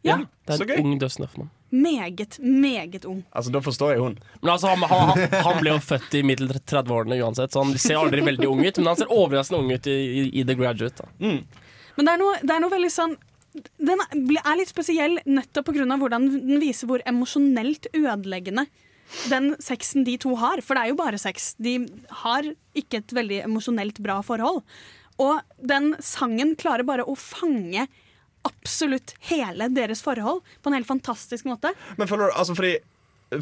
Ja, 0.04 0.18
Ja, 0.18 0.18
det 0.48 0.58
Så 0.60 0.66
er 0.66 0.74
gøy. 0.74 0.80
en 0.82 0.90
ung 0.90 0.98
Dustin 1.00 1.24
Hoffman. 1.24 1.48
Meget, 1.74 2.38
meget 2.40 3.06
ung. 3.10 3.24
Altså, 3.34 3.52
Da 3.52 3.60
forstår 3.66 3.92
jeg 3.96 4.02
hun. 4.04 4.18
Men 4.44 4.52
altså, 4.54 4.70
han, 4.70 4.84
han, 4.86 5.24
han 5.48 5.60
ble 5.60 5.74
jo 5.74 5.80
født 5.82 6.14
i 6.20 6.24
middel 6.26 6.52
30-årene 6.54 7.18
uansett, 7.26 7.54
så 7.56 7.64
han 7.66 7.74
ser 7.82 7.98
aldri 7.98 8.22
veldig 8.22 8.50
ung 8.50 8.62
ut. 8.62 8.78
Men 8.78 8.92
han 8.92 9.00
ser 9.02 9.14
overraskende 9.14 9.64
ung 9.64 9.72
ut 9.74 9.90
i, 9.90 9.96
i, 9.98 10.26
i 10.42 10.46
The 10.46 10.58
Graduate. 10.60 11.02
Da. 11.02 11.34
Men 11.98 12.06
det 12.06 12.14
er 12.14 12.22
noe, 12.22 12.38
det 12.44 12.54
er 12.56 12.62
noe 12.64 12.74
veldig 12.74 12.92
sånn 12.94 13.18
Den 13.78 14.02
er 14.02 14.58
litt 14.58 14.72
spesiell 14.72 15.20
nettopp 15.30 15.68
pga. 15.70 15.86
hvordan 16.02 16.30
den 16.34 16.62
viser 16.62 16.90
hvor 16.90 17.04
emosjonelt 17.10 17.90
ødeleggende 17.94 18.66
den 19.30 19.52
sexen 19.62 20.06
de 20.08 20.16
to 20.18 20.34
har. 20.42 20.62
For 20.66 20.74
det 20.74 20.84
er 20.86 20.94
jo 20.94 20.98
bare 20.98 21.20
sex. 21.22 21.52
De 21.62 21.76
har 22.24 22.48
ikke 22.74 23.02
et 23.02 23.14
veldig 23.14 23.44
emosjonelt 23.46 24.00
bra 24.02 24.22
forhold. 24.26 24.64
Og 25.22 25.42
den 25.62 25.94
sangen 26.02 26.56
klarer 26.58 26.86
bare 26.88 27.06
å 27.06 27.14
fange 27.20 27.86
absolutt 28.48 29.14
hele 29.30 29.70
deres 29.74 30.02
forhold 30.04 30.42
på 30.62 30.72
en 30.72 30.78
helt 30.78 30.88
fantastisk 30.90 31.46
måte. 31.50 31.74
Men 31.98 32.10
føler 32.10 32.30
du, 32.32 32.36
altså, 32.40 32.56
fordi, 32.58 32.74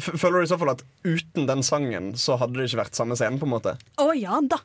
føler 0.00 0.38
du 0.38 0.46
i 0.46 0.50
så 0.52 0.58
fall 0.60 0.74
at 0.74 0.84
uten 1.04 1.48
den 1.48 1.62
sangen 1.66 2.12
så 2.18 2.38
hadde 2.40 2.58
det 2.60 2.68
ikke 2.70 2.82
vært 2.84 2.98
samme 2.98 3.18
scenen? 3.18 3.40
på 3.42 3.48
en 3.48 3.54
måte? 3.56 3.76
Å 4.02 4.10
ja 4.16 4.40
da. 4.46 4.60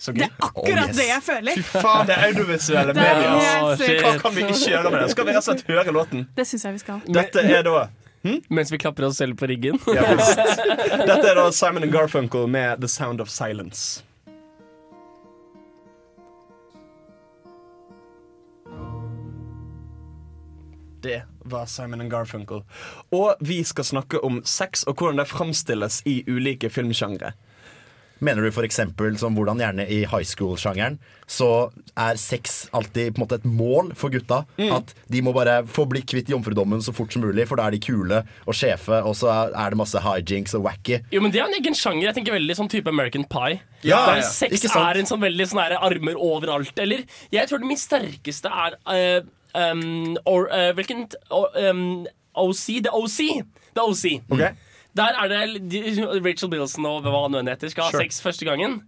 Så 0.00 0.14
Det 0.16 0.24
er 0.30 0.36
akkurat 0.40 0.94
det 0.96 1.06
jeg 1.10 1.22
føler. 1.22 1.58
Fy 1.60 1.80
faen, 1.84 2.06
det 2.08 2.14
er 2.16 2.30
audiovisuelle 2.30 2.92
er 2.96 3.00
medier. 3.00 4.00
Hva 4.00 4.12
kan 4.22 4.36
vi 4.36 4.46
ikke 4.46 4.60
gjøre 4.70 4.92
med 4.94 5.02
det? 5.02 5.08
Skal 5.12 5.26
vi 5.28 5.34
rett 5.34 5.42
og 5.42 5.48
slett 5.50 5.66
høre 5.68 5.92
låten? 5.92 6.22
Det 6.36 6.46
syns 6.48 6.64
jeg 6.64 6.78
vi 6.78 6.84
skal. 6.86 7.02
Dette 7.04 7.44
er 7.44 7.66
da 7.66 7.82
Mens 8.56 8.72
vi 8.72 8.78
klapper 8.80 9.06
oss 9.08 9.16
selv 9.20 9.36
på 9.40 9.48
ryggen. 9.48 9.78
ja. 9.92 10.04
Dette 10.12 11.24
er 11.30 11.36
da 11.36 11.46
Simon 11.56 11.84
and 11.86 11.92
Garfunkel 11.92 12.48
med 12.48 12.80
The 12.80 12.88
Sound 12.88 13.20
of 13.20 13.30
Silence. 13.32 14.02
Det 21.00 21.22
var 21.48 21.66
Simon 21.66 22.00
and 22.04 22.10
Garfunkel. 22.12 22.64
Og 23.16 23.40
vi 23.40 23.62
skal 23.64 23.84
snakke 23.88 24.20
om 24.26 24.42
sex 24.44 24.84
og 24.84 24.98
hvordan 25.00 25.22
det 25.22 25.30
framstilles 25.30 26.02
i 26.08 26.20
ulike 26.28 26.70
filmsjangre. 26.72 27.32
Mener 28.20 28.44
du 28.44 28.50
f.eks. 28.52 28.80
som 29.20 29.36
hvordan 29.36 29.62
gjerne 29.62 29.86
i 29.88 30.02
high 30.04 30.26
school-sjangeren 30.28 30.98
så 31.30 31.70
er 31.96 32.18
sex 32.20 32.66
alltid 32.76 33.14
på 33.14 33.20
en 33.20 33.24
måte 33.24 33.38
et 33.38 33.46
mål 33.48 33.94
for 33.96 34.12
gutta? 34.12 34.42
At 34.60 34.92
de 35.08 35.22
må 35.24 35.32
bare 35.32 35.62
få 35.64 35.86
bli 35.88 36.02
kvitt 36.04 36.28
jomfrudommen 36.28 36.84
så 36.84 36.92
fort 36.92 37.14
som 37.14 37.24
mulig, 37.24 37.46
for 37.48 37.56
da 37.56 37.70
er 37.70 37.78
de 37.78 37.80
kule 37.80 38.20
og 38.44 38.56
sjefe, 38.56 39.00
og 39.00 39.16
så 39.16 39.32
er 39.48 39.72
det 39.72 39.80
masse 39.80 40.04
hijinks 40.04 40.56
og 40.58 40.66
wacky. 40.68 41.00
Jo, 41.14 41.24
men 41.24 41.32
Det 41.32 41.40
er 41.40 41.48
en 41.48 41.56
egen 41.62 41.76
sjanger. 41.78 42.10
Jeg 42.10 42.18
tenker 42.18 42.36
veldig 42.36 42.58
sånn 42.60 42.72
type 42.72 42.92
American 42.92 43.24
Pie. 43.24 43.62
Ja, 43.80 44.04
der 44.10 44.20
ja, 44.20 44.28
sex 44.28 44.68
er 44.68 45.00
en 45.00 45.08
sånn 45.08 45.24
veldig 45.24 45.48
sånn 45.48 45.64
armer 45.80 46.20
overalt. 46.20 46.76
Eller 46.76 47.06
jeg 47.32 47.48
tror 47.48 47.62
det 47.62 47.72
min 47.72 47.80
sterkeste 47.80 48.52
er 48.52 48.76
eh, 48.92 49.22
um, 49.54 50.16
or, 50.24 50.48
uh, 50.52 50.72
Hvilken 50.72 51.08
um, 51.30 52.06
OC? 52.34 52.82
The 52.84 52.92
OC. 52.92 53.44
The 53.74 53.82
OC. 53.82 54.04
Der 54.96 55.04
er 55.22 55.28
det 55.28 56.24
Rachel 56.24 56.50
Bilson 56.50 56.86
og 56.86 57.02
hva 57.06 57.22
han 57.22 57.30
nå 57.36 57.42
heter, 57.50 57.68
skal 57.70 57.84
ha 57.84 57.90
Sure. 57.90 58.02
sex 58.02 58.20
første 58.22 58.44
gangen. 58.44 58.82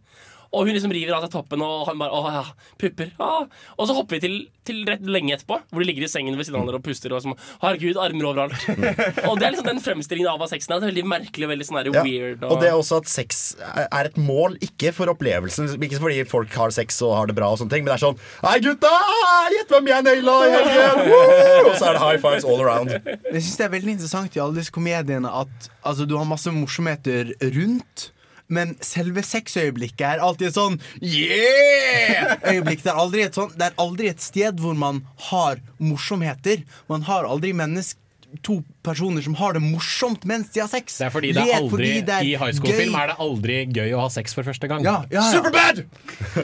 Og 0.53 0.67
hun 0.69 0.75
liksom 0.77 0.93
river 0.93 1.15
av 1.17 1.23
seg 1.25 1.33
toppen, 1.33 1.63
og 1.65 1.87
han 1.89 2.01
bare 2.01 2.13
Å 2.13 2.33
ja, 2.35 2.43
pupper. 2.81 3.13
Ah. 3.23 3.47
Og 3.79 3.87
så 3.89 3.95
hopper 3.97 4.19
vi 4.19 4.21
til, 4.21 4.35
til 4.69 4.83
rett 4.89 5.01
lenge 5.09 5.33
etterpå, 5.37 5.57
hvor 5.73 5.81
de 5.81 5.87
ligger 5.89 6.05
i 6.05 6.11
sengen 6.13 6.37
ved 6.37 6.45
siden 6.45 6.59
av 6.59 6.67
hverandre 6.67 6.81
og 6.83 6.85
puster. 6.85 7.15
Og 7.17 7.23
som, 7.25 7.35
Herregud, 7.63 7.97
armer 8.03 8.29
overalt. 8.29 8.67
og 9.29 9.41
det 9.41 9.47
er 9.49 9.55
liksom 9.55 9.71
den 9.71 9.81
fremstillingen 9.85 10.29
av 10.35 10.43
hva 10.43 10.49
sexen 10.51 10.75
er. 10.77 10.83
Det 10.83 10.91
er 10.91 10.93
veldig 10.93 11.07
merkelig 11.15 11.49
og 11.49 11.53
veldig 11.55 11.69
sånn 11.71 11.81
Ja. 11.93 12.05
weird. 12.05 12.45
Og 12.45 12.61
det 12.61 12.69
er 12.69 12.77
også 12.77 13.01
at 13.01 13.09
sex 13.09 13.43
er 13.63 14.11
et 14.11 14.19
mål, 14.21 14.59
ikke 14.63 14.93
for 14.97 15.09
opplevelsen. 15.15 15.73
Ikke 15.83 16.03
fordi 16.03 16.21
folk 16.29 16.53
har 16.61 16.75
sex 16.75 17.01
og 17.07 17.17
har 17.17 17.33
det 17.33 17.37
bra, 17.39 17.49
og 17.55 17.59
sånne 17.63 17.73
ting 17.73 17.87
men 17.87 17.93
det 17.95 17.97
er 17.97 18.05
sånn 18.05 18.21
Hei, 18.45 18.59
gutta! 18.63 18.93
Gjett 19.57 19.73
hvem 19.73 19.89
jeg 19.91 20.05
naila 20.07 20.37
i 20.47 20.53
helgen! 20.53 21.13
Og 21.67 21.75
så 21.79 21.89
er 21.89 21.97
det 21.97 22.03
high 22.03 22.21
fives 22.23 22.45
all 22.49 22.61
around. 22.63 22.93
Jeg 22.93 23.41
synes 23.43 23.57
det 23.59 23.65
er 23.67 23.73
veldig 23.73 23.95
interessant 23.97 24.37
i 24.37 24.41
alle 24.43 24.57
disse 24.61 24.73
komediene 24.75 25.31
at 25.33 25.69
altså, 25.81 26.07
du 26.09 26.15
har 26.19 26.29
masse 26.29 26.53
morsomheter 26.55 27.33
rundt, 27.57 28.11
Men 28.53 28.77
selve 28.85 29.25
sexøyeblikket 29.27 30.05
er 30.15 30.23
alltid 30.25 30.51
et 30.51 30.59
sånn 30.59 30.79
yeah! 31.01 32.37
Øyeblikk. 32.53 32.85
Det 32.85 32.93
er 32.93 33.01
aldri 33.01 33.25
et, 33.27 33.39
sånn, 33.39 33.53
det 33.57 33.71
er 33.71 33.81
aldri 33.83 34.11
et 34.13 34.23
sted 34.23 34.61
hvor 34.63 34.77
man 34.79 35.03
har 35.31 35.63
morsomheter. 35.83 36.65
Man 36.93 37.07
har 37.09 37.29
aldri 37.29 37.55
mennesk 37.57 37.99
to 38.41 38.63
personer 38.83 39.21
som 39.21 39.35
har 39.37 39.53
det 39.53 39.61
morsomt 39.61 40.23
mens 40.29 40.49
de 40.55 40.63
har 40.63 40.69
sex. 40.71 40.97
Det 40.99 41.05
er 41.05 41.13
fordi 41.13 41.33
det 41.37 41.43
er 41.43 41.59
aldri, 41.59 41.71
fordi 41.71 41.91
det 42.09 42.15
er 42.17 42.29
I 42.29 42.31
high 42.41 42.55
school-film 42.57 42.95
er 42.97 43.11
det 43.11 43.17
aldri 43.21 43.57
gøy 43.77 43.93
å 43.97 44.05
ha 44.07 44.13
sex 44.15 44.33
for 44.37 44.47
første 44.49 44.71
gang. 44.71 44.87
Ja, 44.87 45.03
ja, 45.13 45.21
ja. 45.21 45.25
Superbad! 45.35 45.83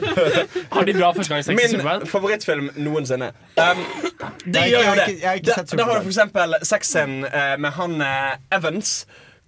Har 0.75 0.85
de 0.85 0.95
bra 0.99 1.09
førstegangssex 1.17 1.53
i 1.53 1.57
Min 1.57 1.73
Superbad? 1.73 2.05
favorittfilm 2.11 2.69
noensinne. 2.77 3.31
Um, 3.57 3.81
det 4.45 4.67
gjør 4.69 4.85
jo 4.85 4.93
ikke- 4.93 5.07
det. 5.07 5.17
jeg 5.17 5.29
har 5.29 5.41
ikke 5.41 5.57
Da, 5.79 5.83
har 5.89 5.95
du 5.97 6.05
for 6.05 6.13
eksempel 6.13 6.55
sexscenen 6.61 7.25
uh, 7.25 7.55
med 7.57 7.73
han 7.79 7.97
uh, 8.05 8.37
Evans. 8.59 8.93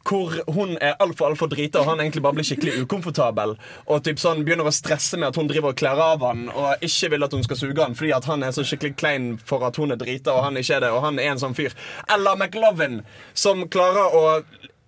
Hvor 0.07 0.33
hun 0.55 0.77
er 0.81 0.97
altfor 1.03 1.29
altfor 1.29 1.51
drita, 1.51 1.81
og 1.81 1.91
han 1.91 2.01
egentlig 2.01 2.23
bare 2.25 2.39
blir 2.39 2.47
skikkelig 2.47 2.85
ukomfortabel. 2.85 3.55
Og 3.87 4.03
typ 4.05 4.21
sånn 4.21 4.43
begynner 4.45 4.67
å 4.67 4.73
stresse 4.75 5.19
med 5.19 5.31
at 5.31 5.39
hun 5.39 5.49
driver 5.51 5.73
og 5.73 5.79
kler 5.81 6.01
av 6.01 6.25
han 6.25 6.47
og 6.49 6.83
ikke 6.85 7.11
vil 7.13 7.27
at 7.27 7.35
hun 7.37 7.45
skal 7.45 7.59
suge 7.59 7.83
han 7.83 7.95
fordi 7.97 8.11
at 8.15 8.27
han 8.29 8.43
er 8.45 8.55
så 8.55 8.65
skikkelig 8.65 8.95
klein 8.97 9.29
for 9.37 9.63
at 9.67 9.77
hun 9.79 9.93
er 9.93 10.01
drita, 10.01 10.33
og 10.33 10.47
han 10.47 10.59
ikke 10.59 10.79
er 10.79 10.85
det. 10.85 10.91
Og 10.95 11.05
han 11.05 11.21
er 11.21 11.33
en 11.33 11.41
sånn 11.41 11.57
fyr. 11.57 11.75
Eller 12.11 12.37
McLovin, 12.37 13.01
som 13.37 13.65
klarer 13.71 14.17
å 14.17 14.25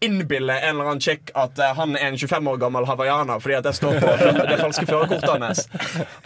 innbille 0.03 0.59
en 0.59 0.75
eller 0.75 0.89
annen 0.91 1.01
chick 1.01 1.31
at 1.39 1.59
uh, 1.59 1.71
han 1.77 1.95
er 1.95 2.09
en 2.11 2.17
25 2.19 2.49
år 2.51 2.59
gammel 2.59 2.87
hawaiianer 2.89 3.39
fordi 3.39 3.55
at 3.55 3.67
det 3.67 3.75
står 3.77 4.01
på 4.03 4.15
det 4.49 4.59
falske 4.59 4.87
førerkortet 4.89 5.45
hans. 5.45 5.63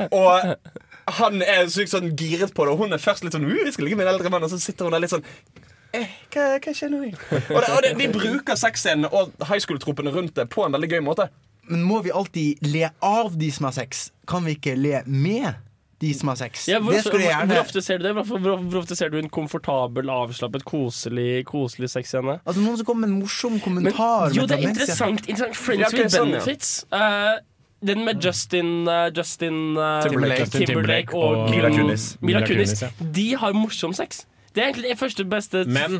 Og 0.10 1.14
han 1.20 1.44
er 1.46 1.70
sykt 1.72 1.94
sånn 1.94 2.10
giret 2.18 2.56
på 2.58 2.66
det, 2.66 2.74
og 2.74 2.82
hun 2.82 2.98
er 2.98 3.04
først 3.04 3.26
litt 3.26 3.38
sånn 3.38 3.46
uh, 3.46 3.60
jeg 3.62 3.76
skal 3.76 3.88
ligge 3.88 4.00
med 4.00 4.08
en 4.08 4.16
eldre 4.16 4.34
mann, 4.34 4.48
og 4.48 4.54
så 4.54 4.60
sitter 4.62 4.88
hun 4.88 4.98
der 4.98 5.06
litt 5.06 5.14
sånn 5.14 5.28
eh, 5.98 6.16
hva, 6.34 6.48
hva 6.64 6.74
skjer 6.76 6.92
nå? 6.94 7.04
Og, 7.56 7.60
det, 7.62 7.70
og 7.74 7.84
det, 7.86 7.94
de 8.00 8.08
bruker 8.14 8.58
sexscenene 8.60 9.10
og 9.12 9.34
high 9.50 9.62
school-tropene 9.64 10.14
rundt 10.14 10.36
det 10.38 10.48
på 10.54 10.66
en 10.66 10.76
veldig 10.76 10.90
gøy 10.96 11.04
måte. 11.06 11.30
Men 11.68 11.84
må 11.84 12.02
vi 12.06 12.12
alltid 12.16 12.68
le 12.68 12.90
av 13.04 13.36
de 13.40 13.50
som 13.52 13.68
har 13.68 13.76
sex? 13.76 14.10
Kan 14.28 14.46
vi 14.48 14.56
ikke 14.56 14.76
le 14.80 15.02
med 15.06 15.58
de 16.02 16.14
som 16.16 16.32
har 16.32 16.38
sex? 16.40 16.68
Ja, 16.70 16.80
hvor, 16.80 16.96
det 16.96 17.04
skulle 17.04 17.26
jeg 17.26 17.34
gjerne 17.34 17.58
hvor 17.58 17.66
ofte 17.66 17.84
ser 17.84 18.00
du 18.00 18.08
det? 18.08 18.14
Hvor, 18.16 18.40
hvor, 18.40 18.64
hvor 18.64 18.80
ofte 18.84 18.96
ser 18.96 19.12
du 19.12 19.18
en 19.20 19.30
komfortabel, 19.34 20.10
avslappet, 20.14 20.64
koselig, 20.68 21.44
koselig 21.50 21.92
sexscene? 21.92 22.40
Altså 22.46 22.64
Noen 22.64 22.80
som 22.80 22.88
kommer 22.88 23.08
med 23.08 23.16
en 23.16 23.20
morsom 23.26 23.60
kommentar. 23.64 24.30
Men, 24.30 24.38
jo, 24.38 24.48
det 24.48 24.60
er 24.60 24.70
interessant. 24.70 25.28
interessant. 25.28 25.60
Friends 25.60 25.88
Ja, 25.88 25.94
with 25.98 26.16
sånn, 26.16 26.32
ja. 26.32 26.40
benefits. 26.40 26.74
Eh, 26.94 27.36
den 27.88 28.06
med 28.06 28.24
Justin, 28.26 28.88
uh, 28.88 29.12
Justin 29.14 29.78
uh, 29.78 30.02
Timberlake. 30.02 30.48
Timberlake, 30.50 30.66
Timberlake 30.66 31.18
og, 31.18 31.36
og 31.44 31.52
Mila 31.52 31.70
Kunis. 31.70 31.78
Kunis. 31.78 32.08
Mila 32.22 32.40
Mila 32.40 32.48
Kunis. 32.48 32.74
Kunis, 32.80 32.82
ja. 32.82 33.12
De 33.20 33.28
har 33.44 33.54
morsom 33.54 33.94
sex. 33.94 34.24
Det 34.58 34.64
er 34.64 34.72
egentlig 34.72 34.90
det 34.96 35.00
første 35.00 35.26
beste 35.30 35.64
Men 35.70 36.00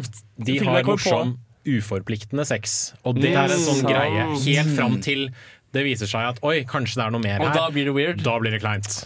de 0.50 0.58
har 0.66 0.88
morsom, 0.88 1.36
uforpliktende 1.68 2.46
sex. 2.50 2.78
Og 3.06 3.20
det 3.22 3.36
er 3.36 3.52
en 3.54 3.64
sånn 3.64 3.84
Mm. 3.86 3.90
greie 3.92 4.28
helt 4.48 4.76
fram 4.78 5.00
til 5.04 5.30
det 5.76 5.84
viser 5.86 6.08
seg 6.10 6.30
at 6.34 6.40
oi, 6.48 6.64
kanskje 6.66 6.96
det 6.98 7.06
er 7.06 7.12
noe 7.14 7.22
mer 7.22 7.42
Og 7.44 7.48
her. 7.52 7.54
da 7.54 7.70
blir 7.70 7.86
det 7.86 7.94
weird. 7.94 8.24
Da 8.24 8.38
blir 8.40 8.52
det 8.56 8.62
kleint. 8.64 9.04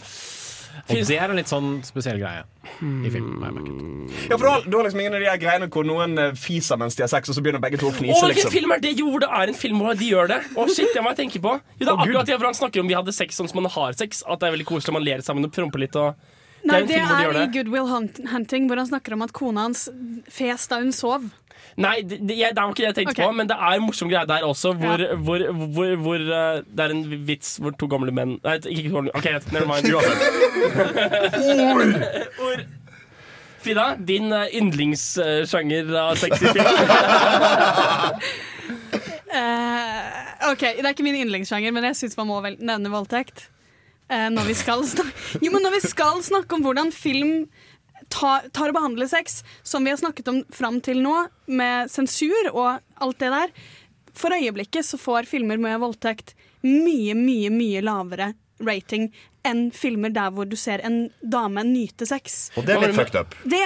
Og 0.92 0.96
det 1.08 1.18
er 1.18 1.30
en 1.30 1.36
litt 1.38 1.48
sånn 1.52 1.82
spesiell 1.86 2.18
greie 2.20 2.44
i 2.82 3.10
film. 3.12 3.40
merket. 3.40 4.30
Ja, 4.30 4.38
for 4.38 4.46
du 4.46 4.50
har, 4.52 4.62
du 4.66 4.78
har 4.78 4.84
liksom 4.88 5.00
ingen 5.04 5.14
av 5.16 5.20
de 5.24 5.28
her 5.30 5.38
greiene 5.42 5.68
hvor 5.70 5.84
noen 5.86 6.18
eh, 6.20 6.32
fiser 6.34 6.78
mens 6.80 6.96
de 6.96 7.04
har 7.04 7.08
sex, 7.12 7.30
og 7.30 7.36
så 7.36 7.42
begynner 7.44 7.62
begge 7.64 7.78
to 7.80 7.88
å 7.88 7.92
Å, 7.92 7.96
fnise. 7.96 8.16
hvilken 8.18 8.36
liksom 8.36 8.52
film 8.56 8.72
er 8.72 8.80
det? 8.84 8.94
Jo, 9.00 9.12
det 9.20 9.30
er 9.30 9.48
en 9.52 9.54
film 9.54 9.80
hvor 9.84 9.98
de 10.00 10.10
gjør 10.10 10.28
det. 10.32 10.40
Å, 10.56 10.68
shit, 10.74 10.90
det 10.94 11.04
må 11.04 11.12
jeg 11.14 11.20
tenke 11.30 11.42
på. 11.44 11.54
Jo, 11.80 11.86
det 11.86 11.88
er 11.88 11.94
Å, 11.96 12.00
akkurat 12.06 12.26
det 12.32 12.38
hvor 12.40 12.46
han 12.50 12.58
snakker 12.58 12.80
om 12.82 12.88
vi 12.88 12.94
hadde 12.98 13.14
sex 13.14 13.36
sånn 13.40 13.50
som 13.52 13.62
man 13.62 13.72
har 13.72 13.94
sex. 14.00 14.24
At 14.28 14.40
det 14.40 14.48
er 14.50 14.56
veldig 14.58 14.66
koselig, 14.72 14.94
man 14.94 15.04
ler 15.04 15.22
sammen 15.22 15.46
og 15.46 15.52
promper 15.54 15.80
litt. 15.84 15.96
Og 15.96 16.16
Nei, 16.64 16.82
det 16.86 16.98
er, 16.98 17.06
hvor 17.06 17.16
de 17.16 17.22
er 17.22 17.26
gjør 17.26 17.38
i 17.42 17.46
Goodwill 17.56 17.86
Good 17.88 17.92
Will 17.92 18.32
Hunting, 18.34 18.68
hvor 18.70 18.78
han 18.82 18.90
snakker 18.90 19.16
om 19.16 19.24
at 19.26 19.34
kona 19.34 19.68
hans 19.70 19.88
fes 20.30 20.68
da 20.70 20.82
hun 20.82 20.92
sov. 20.96 21.30
Nei, 21.80 22.02
det, 22.04 22.20
det, 22.28 22.36
jeg- 22.38 22.56
det 22.56 22.62
var 22.62 22.74
ikke 22.74 22.84
det 22.84 22.90
jeg 22.90 22.96
tenkte 23.00 23.16
okay. 23.16 23.26
på, 23.26 23.32
men 23.38 23.48
det 23.48 23.56
er 23.56 23.78
en 23.78 23.86
morsom 23.86 24.10
greie 24.12 24.28
der 24.28 24.44
også. 24.44 24.74
Hvor, 24.78 25.06
hvor, 25.24 25.46
hvor, 25.76 25.96
hvor 26.04 26.20
eh, 26.20 26.62
det 26.68 26.86
er 26.86 26.94
en 26.96 27.04
vits 27.28 27.56
hvor 27.62 27.72
to 27.80 27.88
gamle 27.92 28.12
menn 28.12 28.38
Nei, 28.44 28.58
ikke 28.66 28.90
to 28.90 28.96
gamle 28.98 29.16
OK, 29.16 29.28
never 29.54 29.68
mind. 29.70 29.88
Hvor 32.42 32.64
Frida, 33.62 33.96
din 34.08 34.32
eh, 34.34 34.56
yndlingssjanger 34.58 35.92
av 36.02 36.16
sexy 36.18 36.50
film? 36.50 36.66
uh, 39.30 40.50
OK, 40.52 40.64
det 40.66 40.82
er 40.82 40.90
ikke 40.96 41.06
min 41.06 41.20
yndlingssjanger, 41.22 41.72
men 41.76 41.86
jeg 41.92 42.00
syns 42.00 42.18
man 42.18 42.32
må 42.32 42.40
vel 42.42 42.58
nevne 42.58 42.90
voldtekt. 42.90 43.51
Eh, 44.12 44.28
når, 44.34 44.50
vi 44.50 44.56
skal 44.60 44.82
snakke, 44.88 45.40
jo, 45.40 45.52
men 45.54 45.64
når 45.64 45.78
vi 45.78 45.84
skal 45.88 46.20
snakke 46.26 46.58
om 46.58 46.66
hvordan 46.66 46.92
film 46.92 47.46
tar, 48.12 48.50
tar 48.52 48.74
og 48.74 48.76
behandler 48.76 49.08
sex, 49.08 49.40
som 49.64 49.88
vi 49.88 49.94
har 49.94 50.02
snakket 50.02 50.28
om 50.28 50.42
fram 50.52 50.82
til 50.84 51.00
nå, 51.04 51.16
med 51.48 51.92
sensur 51.92 52.52
og 52.52 52.82
alt 53.02 53.22
det 53.24 53.32
der 53.32 53.54
For 54.18 54.36
øyeblikket 54.36 54.84
så 54.84 55.00
får 55.00 55.30
filmer 55.30 55.60
med 55.62 55.80
voldtekt 55.80 56.36
mye, 56.68 57.16
mye, 57.16 57.50
mye 57.54 57.82
lavere 57.84 58.34
rating 58.62 59.08
enn 59.48 59.70
filmer 59.74 60.14
der 60.14 60.32
hvor 60.34 60.48
du 60.50 60.56
ser 60.60 60.84
en 60.86 61.10
dame 61.22 61.64
nyte 61.66 62.06
sex. 62.10 62.52
Og 62.60 62.66
det 62.68 62.76
er 62.76 62.84
litt 62.84 62.98
fucked 62.98 63.18
up. 63.18 63.36
Det, 63.50 63.62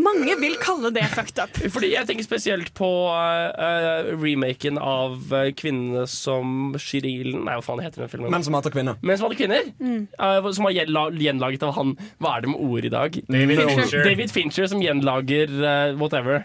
mange 0.00 0.36
vil 0.40 0.56
kalle 0.62 0.92
det 0.94 1.06
fucked 1.14 1.40
up. 1.42 1.60
Fordi 1.74 1.92
jeg 1.94 2.08
tenker 2.08 2.26
spesielt 2.26 2.72
på 2.78 2.90
uh, 3.10 4.10
remaken 4.20 4.80
av 4.80 5.18
uh, 5.32 5.50
'Kvinnene 5.54 6.06
som 6.10 6.74
skyr 6.78 7.06
ilden'. 7.06 7.44
Nei, 7.46 7.58
hva 7.58 7.64
faen 7.64 7.84
heter 7.84 8.04
den 8.04 8.12
filmen? 8.12 8.32
Menn 8.34 8.46
som 8.46 8.56
hater 8.58 8.74
kvinner. 8.74 8.98
Men 9.02 9.20
som 9.20 9.28
hater 9.28 9.40
kvinner. 9.42 9.70
Mm. 9.80 10.06
Uh, 10.18 10.50
som 10.50 10.68
var 10.68 10.76
gjenlaget 10.76 11.66
av 11.66 11.76
han 11.78 11.96
Hva 12.18 12.36
er 12.36 12.44
det 12.44 12.54
med 12.54 12.62
ord 12.66 12.86
i 12.86 12.92
dag? 12.92 13.20
David 13.30 13.62
Fincher. 13.64 14.06
David 14.06 14.34
Fincher 14.34 14.70
som 14.70 14.82
gjenlager 14.82 15.52
uh, 15.60 15.98
whatever. 16.00 16.42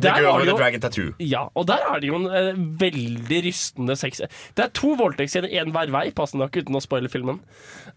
The 0.00 0.12
Girl 0.18 0.36
with 0.40 0.48
the 0.50 0.56
Dragon 0.58 0.80
Tattoo. 0.82 1.12
Ja, 1.22 1.46
og 1.54 1.66
der 1.68 1.82
er 1.90 2.00
det 2.02 2.08
jo 2.10 2.18
en 2.18 2.26
eh, 2.30 2.52
veldig 2.80 3.40
rystende 3.46 3.96
sex. 3.96 4.20
Det 4.56 4.64
er 4.64 4.70
to 4.74 4.94
voldtektsscener, 4.98 5.48
én 5.52 5.72
hver 5.74 5.92
vei, 5.94 6.04
passende 6.16 6.44
nok, 6.44 6.56
uten 6.56 6.78
å 6.78 6.82
spoile 6.84 7.10
filmen. 7.12 7.40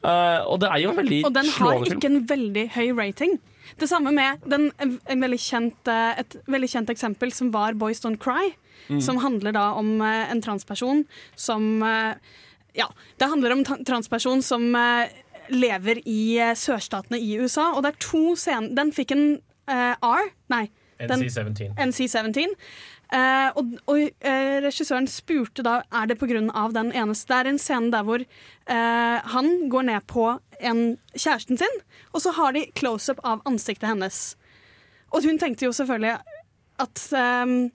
Eh, 0.04 0.40
og 0.46 0.60
det 0.64 0.70
er 0.72 0.84
jo 0.84 0.94
en 0.94 1.00
veldig 1.02 1.22
Og 1.26 1.34
den 1.36 1.46
har 1.50 1.58
slående 1.58 1.90
film. 1.90 2.00
ikke 2.02 2.12
en 2.14 2.26
veldig 2.32 2.66
høy 2.78 2.88
rating. 2.98 3.38
Det 3.80 3.90
samme 3.90 4.14
med 4.16 4.46
den, 4.48 4.70
en, 4.80 4.98
veldig 5.22 5.40
kjent, 5.44 5.92
eh, 5.92 6.22
et 6.24 6.38
veldig 6.48 6.70
kjent 6.72 6.90
eksempel 6.94 7.34
som 7.36 7.52
var 7.52 7.74
Boys 7.76 8.00
Don't 8.06 8.20
Cry. 8.24 8.54
Mm. 8.88 9.02
Som 9.04 9.18
handler 9.20 9.52
da 9.52 9.72
om 9.76 10.00
eh, 10.02 10.32
en 10.32 10.42
transperson 10.42 11.06
som 11.36 11.82
eh, 11.84 12.14
Ja, 12.78 12.86
det 13.18 13.28
handler 13.28 13.52
om 13.56 13.64
en 13.66 13.86
transperson 13.86 14.44
som 14.46 14.70
eh, 14.78 15.10
lever 15.50 16.00
i 16.06 16.38
eh, 16.40 16.54
sørstatene 16.56 17.20
i 17.20 17.34
USA. 17.42 17.72
Og 17.74 17.84
det 17.84 17.96
er 17.96 18.04
to 18.06 18.36
scener 18.38 18.70
Den 18.78 18.94
fikk 18.96 19.12
en 19.16 19.26
eh, 19.68 19.96
R. 19.98 20.30
Nei. 20.54 20.68
Den- 21.00 21.24
NC-17. 21.24 21.76
NC-17. 21.78 22.56
Eh, 23.08 23.50
og 23.56 23.78
og 23.88 24.02
uh, 24.04 24.58
regissøren 24.66 25.08
spurte 25.08 25.64
da 25.64 25.78
er 25.96 26.10
det 26.10 26.18
pga. 26.20 26.42
den 26.74 26.92
eneste 26.92 27.28
Det 27.28 27.38
er 27.38 27.50
en 27.50 27.60
scene 27.60 27.92
der 27.92 28.04
hvor 28.04 28.20
uh, 28.20 29.18
han 29.32 29.70
går 29.70 29.82
ned 29.88 30.02
på 30.08 30.40
en 30.60 30.98
kjæresten 31.16 31.58
sin, 31.58 31.80
og 32.14 32.22
så 32.22 32.32
har 32.36 32.52
de 32.52 32.66
close-up 32.76 33.20
av 33.24 33.42
ansiktet 33.46 33.88
hennes. 33.88 34.36
Og 35.14 35.24
hun 35.24 35.38
tenkte 35.40 35.66
jo 35.66 35.72
selvfølgelig 35.72 36.18
at 36.80 37.08
um, 37.46 37.72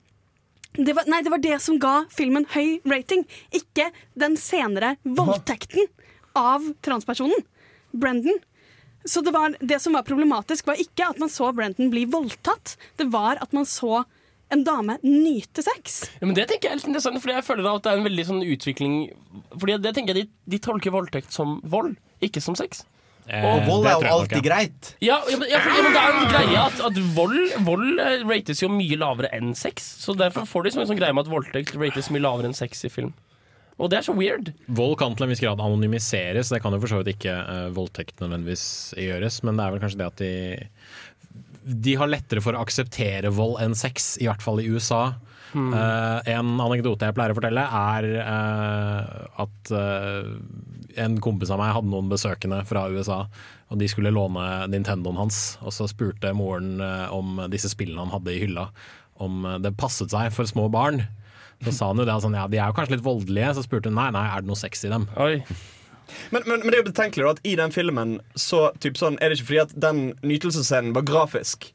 det 0.77 0.95
var, 0.95 1.05
Nei, 1.07 1.21
det 1.21 1.31
var 1.31 1.41
det 1.41 1.59
som 1.61 1.79
ga 1.79 2.03
filmen 2.09 2.45
høy 2.53 2.79
rating, 2.85 3.25
ikke 3.53 3.91
den 4.17 4.37
senere 4.37 4.95
voldtekten 5.03 5.87
av 6.35 6.65
transpersonen. 6.81 7.43
Brendan. 7.93 8.39
Så 9.05 9.21
det, 9.25 9.33
var, 9.35 9.55
det 9.59 9.79
som 9.83 9.95
var 9.97 10.05
problematisk, 10.07 10.67
var 10.69 10.79
ikke 10.79 11.09
at 11.11 11.19
man 11.19 11.31
så 11.31 11.51
Brenton 11.55 11.91
bli 11.91 12.05
voldtatt, 12.09 12.77
det 12.99 13.09
var 13.11 13.41
at 13.43 13.55
man 13.55 13.67
så 13.67 14.03
en 14.53 14.63
dame 14.63 14.99
nyte 15.01 15.63
sex. 15.65 16.03
Ja, 16.19 16.27
men 16.27 16.35
det 16.37 16.45
tenker 16.49 16.69
jeg 16.69 16.75
er 16.75 16.79
litt 16.79 16.89
interessant, 16.91 17.19
fordi 17.23 17.35
jeg 17.39 17.45
føler 17.47 17.65
da 17.65 17.75
at 17.79 17.85
det 17.85 17.91
er 17.91 17.99
en 17.99 18.07
veldig 18.07 18.25
sånn 18.27 18.43
utvikling 18.45 18.97
Fordi 19.57 19.77
det 19.81 19.93
tenker 19.97 20.13
jeg 20.13 20.27
de, 20.27 20.33
de 20.53 20.59
tolker 20.61 20.93
voldtekt 20.93 21.33
som 21.33 21.57
vold, 21.65 21.95
ikke 22.23 22.43
som 22.43 22.57
sex. 22.59 22.83
Og 23.23 23.63
vold 23.67 23.87
er 23.87 24.01
jo 24.03 24.09
alltid 24.17 24.43
greit. 24.43 24.89
Ja, 24.99 25.21
ja, 25.31 25.37
men, 25.39 25.47
ja, 25.47 25.61
for, 25.63 25.71
ja, 25.71 25.83
men 25.85 25.93
det 25.95 26.01
er 26.01 26.17
en 26.17 26.31
greie 26.33 26.63
at, 26.63 26.81
at 26.89 26.97
vold, 27.15 27.37
vold 27.63 28.01
eh, 28.03 28.25
rates 28.27 28.59
jo 28.59 28.67
mye 28.71 28.97
lavere 28.99 29.29
enn 29.35 29.53
sex. 29.55 29.85
Så 30.03 30.15
derfor 30.19 30.47
får 30.49 30.67
de 30.67 30.73
som 30.75 30.83
en 30.83 30.89
sånn 30.91 30.99
greie 30.99 31.15
med 31.15 31.25
at 31.25 31.31
voldtekt 31.31 31.77
rates 31.79 32.11
mye 32.11 32.23
lavere 32.23 32.51
enn 32.51 32.57
sex 32.57 32.83
i 32.83 32.91
film. 32.91 33.13
Og 33.81 33.89
det 33.89 33.99
er 33.99 34.05
så 34.05 34.13
weird. 34.15 34.51
Vold 34.77 34.95
kan 35.01 35.15
til 35.17 35.25
en 35.25 35.33
viss 35.33 35.41
grad 35.41 35.61
anonymiseres, 35.61 36.51
det 36.53 36.61
kan 36.63 36.75
jo 36.75 36.81
for 36.83 36.93
så 36.93 37.01
vidt 37.01 37.15
ikke 37.15 37.33
uh, 37.33 37.69
voldtekt 37.73 38.21
nødvendigvis 38.21 38.65
gjøres, 38.99 39.41
men 39.45 39.57
det 39.57 39.65
er 39.65 39.73
vel 39.73 39.83
kanskje 39.83 40.01
det 40.01 40.09
at 40.11 40.21
de 40.21 40.33
De 41.83 41.95
har 41.95 42.11
lettere 42.11 42.43
for 42.43 42.53
å 42.53 42.61
akseptere 42.61 43.31
vold 43.33 43.57
enn 43.63 43.75
sex, 43.77 44.17
i 44.21 44.27
hvert 44.27 44.43
fall 44.43 44.61
i 44.61 44.67
USA. 44.69 45.15
Mm. 45.53 45.71
Uh, 45.73 46.19
en 46.33 46.53
anekdote 46.61 47.07
jeg 47.07 47.15
pleier 47.17 47.33
å 47.33 47.37
fortelle, 47.37 47.63
er 47.63 48.09
uh, 48.19 49.41
at 49.45 49.73
en 51.03 51.17
kompis 51.23 51.49
av 51.49 51.57
meg 51.57 51.73
hadde 51.73 51.89
noen 51.89 52.11
besøkende 52.11 52.61
fra 52.69 52.85
USA, 52.93 53.23
og 53.73 53.79
de 53.81 53.87
skulle 53.89 54.13
låne 54.13 54.67
Nintendoen 54.69 55.17
hans. 55.17 55.55
Og 55.65 55.73
så 55.73 55.87
spurte 55.89 56.35
moren 56.37 56.77
om 57.09 57.41
disse 57.49 57.71
spillene 57.71 58.03
han 58.03 58.13
hadde 58.13 58.35
i 58.35 58.43
hylla, 58.43 58.67
om 59.23 59.47
det 59.63 59.73
passet 59.79 60.13
seg 60.13 60.29
for 60.35 60.45
små 60.45 60.67
barn. 60.69 61.01
Så 61.63 61.71
sa 61.77 61.87
han 61.91 62.01
jo 62.01 62.05
det, 62.07 62.15
sånn, 62.23 62.35
ja, 62.35 62.47
de 62.51 62.59
er 62.59 62.71
jo 62.71 62.75
kanskje 62.77 62.97
litt 62.97 63.05
voldelige. 63.05 63.53
Så 63.57 63.63
spurte 63.67 63.91
hun 63.91 63.95
nei, 63.99 64.09
nei, 64.15 64.25
er 64.33 64.43
det 64.43 64.49
noe 64.51 64.59
sex 64.59 64.83
i 64.87 64.91
dem? 64.91 65.07
Men, 66.33 66.43
men, 66.45 66.59
men 66.59 66.67
det 66.69 66.75
er 66.75 66.81
jo 66.83 66.89
betenkelig 66.89 67.29
at 67.29 67.39
i 67.47 67.55
den 67.59 67.71
filmen 67.73 68.17
så 68.35 68.67
typ 68.83 68.99
sånn, 68.99 69.15
er 69.23 69.31
det 69.31 69.39
ikke 69.39 69.49
fordi 69.53 69.61
at 69.63 69.73
den 69.85 70.01
nytelsesscenen 70.25 70.91
var 70.97 71.05
grafisk, 71.07 71.69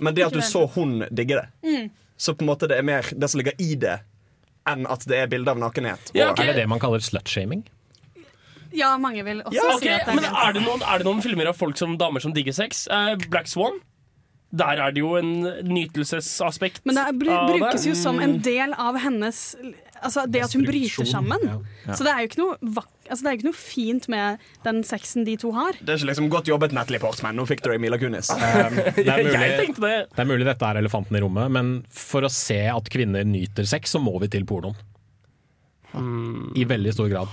men 0.00 0.16
det 0.16 0.24
at 0.26 0.34
du 0.36 0.40
så 0.44 0.64
hun 0.74 1.02
digge 1.10 1.38
det. 1.38 1.46
Mm. 1.66 1.90
Så 2.16 2.32
på 2.34 2.44
en 2.46 2.50
måte 2.50 2.68
det 2.70 2.78
er 2.80 2.86
mer 2.88 3.06
det 3.12 3.28
som 3.30 3.42
ligger 3.42 3.56
i 3.62 3.74
det, 3.80 3.98
enn 4.66 4.86
at 4.90 5.04
det 5.06 5.20
er 5.20 5.28
bilde 5.30 5.52
av 5.52 5.60
nakenhet. 5.60 6.10
Ja, 6.16 6.30
okay. 6.32 6.48
Er 6.48 6.54
det 6.54 6.62
det 6.64 6.70
man 6.72 6.80
kaller 6.82 7.04
slutshaming? 7.04 7.66
Ja, 8.76 8.96
mange 9.00 9.22
vil 9.24 9.44
også 9.44 9.54
Ja, 9.54 9.66
si 9.78 9.88
at 9.92 10.08
det 10.08 10.16
men 10.16 10.24
er 10.24 10.32
det. 10.32 10.40
er 10.48 10.56
det, 10.56 10.62
noen, 10.66 10.82
er 10.82 11.00
det 11.00 11.06
noen 11.06 11.22
filmer 11.24 11.52
av 11.52 11.56
folk 11.56 11.78
som 11.78 11.94
damer 12.00 12.24
som 12.24 12.34
digger 12.34 12.56
sex? 12.56 12.86
Uh, 12.90 13.14
Black 13.30 13.48
Swan? 13.48 13.78
Der 14.54 14.78
er 14.78 14.92
det 14.94 15.02
jo 15.02 15.16
en 15.18 15.42
nytelsesaspekt 15.66 16.84
Men 16.86 16.94
det 16.94 17.02
er, 17.02 17.16
det. 17.18 17.38
brukes 17.50 17.86
jo 17.88 17.96
som 17.98 18.20
en 18.22 18.38
del 18.44 18.76
av 18.78 18.98
hennes 19.02 19.40
Altså 19.96 20.26
det 20.30 20.42
at 20.44 20.52
hun 20.54 20.66
bryter 20.66 21.08
sammen. 21.08 21.40
Ja. 21.42 21.94
Så 21.96 22.04
det 22.04 22.12
er 22.12 22.20
jo 22.20 22.28
ikke 22.28 22.40
noe, 22.42 22.56
vakkert 22.60 22.96
altså, 23.08 23.22
det 23.22 23.30
er 23.30 23.34
jo 23.34 23.38
ikke 23.40 23.48
noe 23.48 23.58
fint 23.58 24.08
med 24.12 24.44
den 24.66 24.82
sexen 24.86 25.24
de 25.26 25.36
to 25.40 25.52
har. 25.56 25.78
Det 25.80 25.94
er 25.94 26.00
ikke 26.00 26.10
liksom 26.10 26.28
godt 26.32 26.50
jobbet, 26.50 26.74
Natalie 26.76 27.00
Portman. 27.02 27.36
Nå 27.38 27.46
fikk 27.48 27.62
dere 27.64 27.78
Mila 27.82 27.98
Kunis. 28.00 28.28
Um, 28.28 28.76
det, 28.98 29.06
er 29.06 29.22
mulig, 29.26 29.36
Jeg 29.40 29.60
tenkte 29.62 29.84
det. 29.86 29.94
det 30.12 30.24
er 30.24 30.28
mulig 30.28 30.48
dette 30.48 30.68
er 30.68 30.82
elefanten 30.82 31.16
i 31.18 31.22
rommet, 31.24 31.52
men 31.56 31.72
for 31.88 32.26
å 32.26 32.32
se 32.32 32.60
at 32.72 32.92
kvinner 32.92 33.24
nyter 33.26 33.68
sex, 33.68 33.96
så 33.96 34.02
må 34.02 34.16
vi 34.22 34.30
til 34.36 34.46
pornoen. 34.48 34.76
I 35.96 36.66
veldig 36.68 36.92
stor 36.92 37.08
grad. 37.08 37.30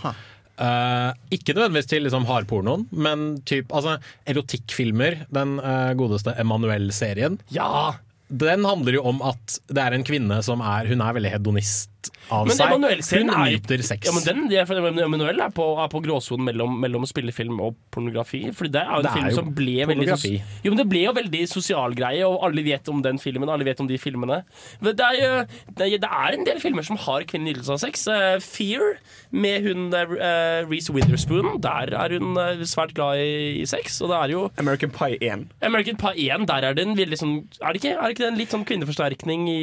Eh, 0.54 1.12
ikke 1.34 1.56
nødvendigvis 1.56 1.90
til 1.90 2.04
liksom 2.06 2.28
hardpornoen, 2.30 2.86
men 2.92 3.26
typ, 3.50 3.72
altså, 3.74 3.98
erotikkfilmer. 4.30 5.24
Den 5.34 5.58
uh, 5.64 5.94
godeste 5.98 6.36
Emanuel-serien. 6.40 7.40
Ja! 7.54 7.96
Den 8.34 8.66
handler 8.66 8.98
jo 8.98 9.04
om 9.10 9.22
at 9.26 9.60
det 9.70 9.82
er 9.82 9.94
en 9.94 10.06
kvinne 10.08 10.40
som 10.46 10.62
er 10.66 10.88
Hun 10.90 11.04
er 11.06 11.14
veldig 11.14 11.34
hedonist 11.36 12.13
av 12.32 12.48
Men 12.48 12.56
seg. 12.58 12.68
Emanuel-serien 12.68 13.30
Hun 13.30 13.36
er 13.40 13.52
jo- 13.52 13.58
nyter 13.60 13.84
sex. 13.84 14.08
Ja, 14.08 14.12
men 14.14 14.24
den, 14.24 14.52
er, 14.52 15.04
Emanuel 15.06 15.40
er 15.42 15.50
på, 15.50 15.66
er 15.84 15.88
på 15.90 16.02
gråsonen 16.04 16.46
mellom, 16.46 16.80
mellom 16.80 17.06
spillefilm 17.06 17.60
og 17.62 17.76
pornografi. 17.92 18.44
Fordi 18.54 18.72
det 18.72 18.82
er 18.82 18.92
jo 18.92 18.98
en 18.98 19.04
Det 19.04 19.12
er 19.12 19.18
film 19.18 19.30
jo 19.30 19.36
som 19.36 19.54
ble 19.54 19.86
veldig 19.88 20.10
sos- 20.10 20.26
Jo, 20.64 20.72
men 20.72 20.78
Det 20.78 20.90
ble 20.90 21.04
jo 21.04 21.14
veldig 21.14 21.48
sosial 21.50 21.94
greie, 21.96 22.24
og 22.28 22.44
alle 22.44 22.64
vet 22.64 22.88
om 22.90 23.02
den 23.02 23.18
filmen. 23.18 23.50
Alle 23.50 23.64
vet 23.66 23.80
om 23.80 23.88
de 23.88 23.98
filmene 23.98 24.44
Men 24.82 24.96
det 24.96 25.06
er, 25.06 25.14
jo, 25.20 25.46
det 25.78 25.94
er, 25.94 25.98
det 25.98 26.10
er 26.12 26.34
en 26.38 26.44
del 26.46 26.60
filmer 26.60 26.84
som 26.84 26.98
har 26.98 27.22
kvinnelig 27.24 27.56
nytelse 27.58 27.70
av 27.76 27.80
sex. 27.80 28.08
Uh, 28.08 28.40
Fear, 28.40 28.98
med 29.32 29.62
hun 29.64 29.94
uh, 29.94 30.66
Reece 30.70 30.90
Witherspoon, 30.94 31.60
der 31.62 31.94
er 31.94 32.10
hun 32.18 32.38
uh, 32.38 32.62
svært 32.64 32.94
glad 32.94 33.18
i, 33.20 33.62
i 33.62 33.66
sex. 33.66 34.02
Og 34.02 34.10
det 34.10 34.18
er 34.18 34.30
jo 34.34 34.52
American 34.58 34.90
Pie 34.92 35.18
1. 35.22 35.48
American 35.62 35.98
Pie 35.98 36.30
1, 36.34 36.48
der 36.48 36.64
er 36.70 36.74
det 36.74 36.86
en 36.88 36.96
veldig 36.98 37.18
sånn 37.20 37.34
Er 37.62 37.74
det 37.74 37.82
ikke, 37.84 37.94
er 37.98 38.08
det 38.08 38.18
ikke 38.18 38.28
en 38.32 38.38
litt 38.38 38.50
sånn 38.54 38.66
kvinneforsterkning 38.66 39.48
i 39.50 39.62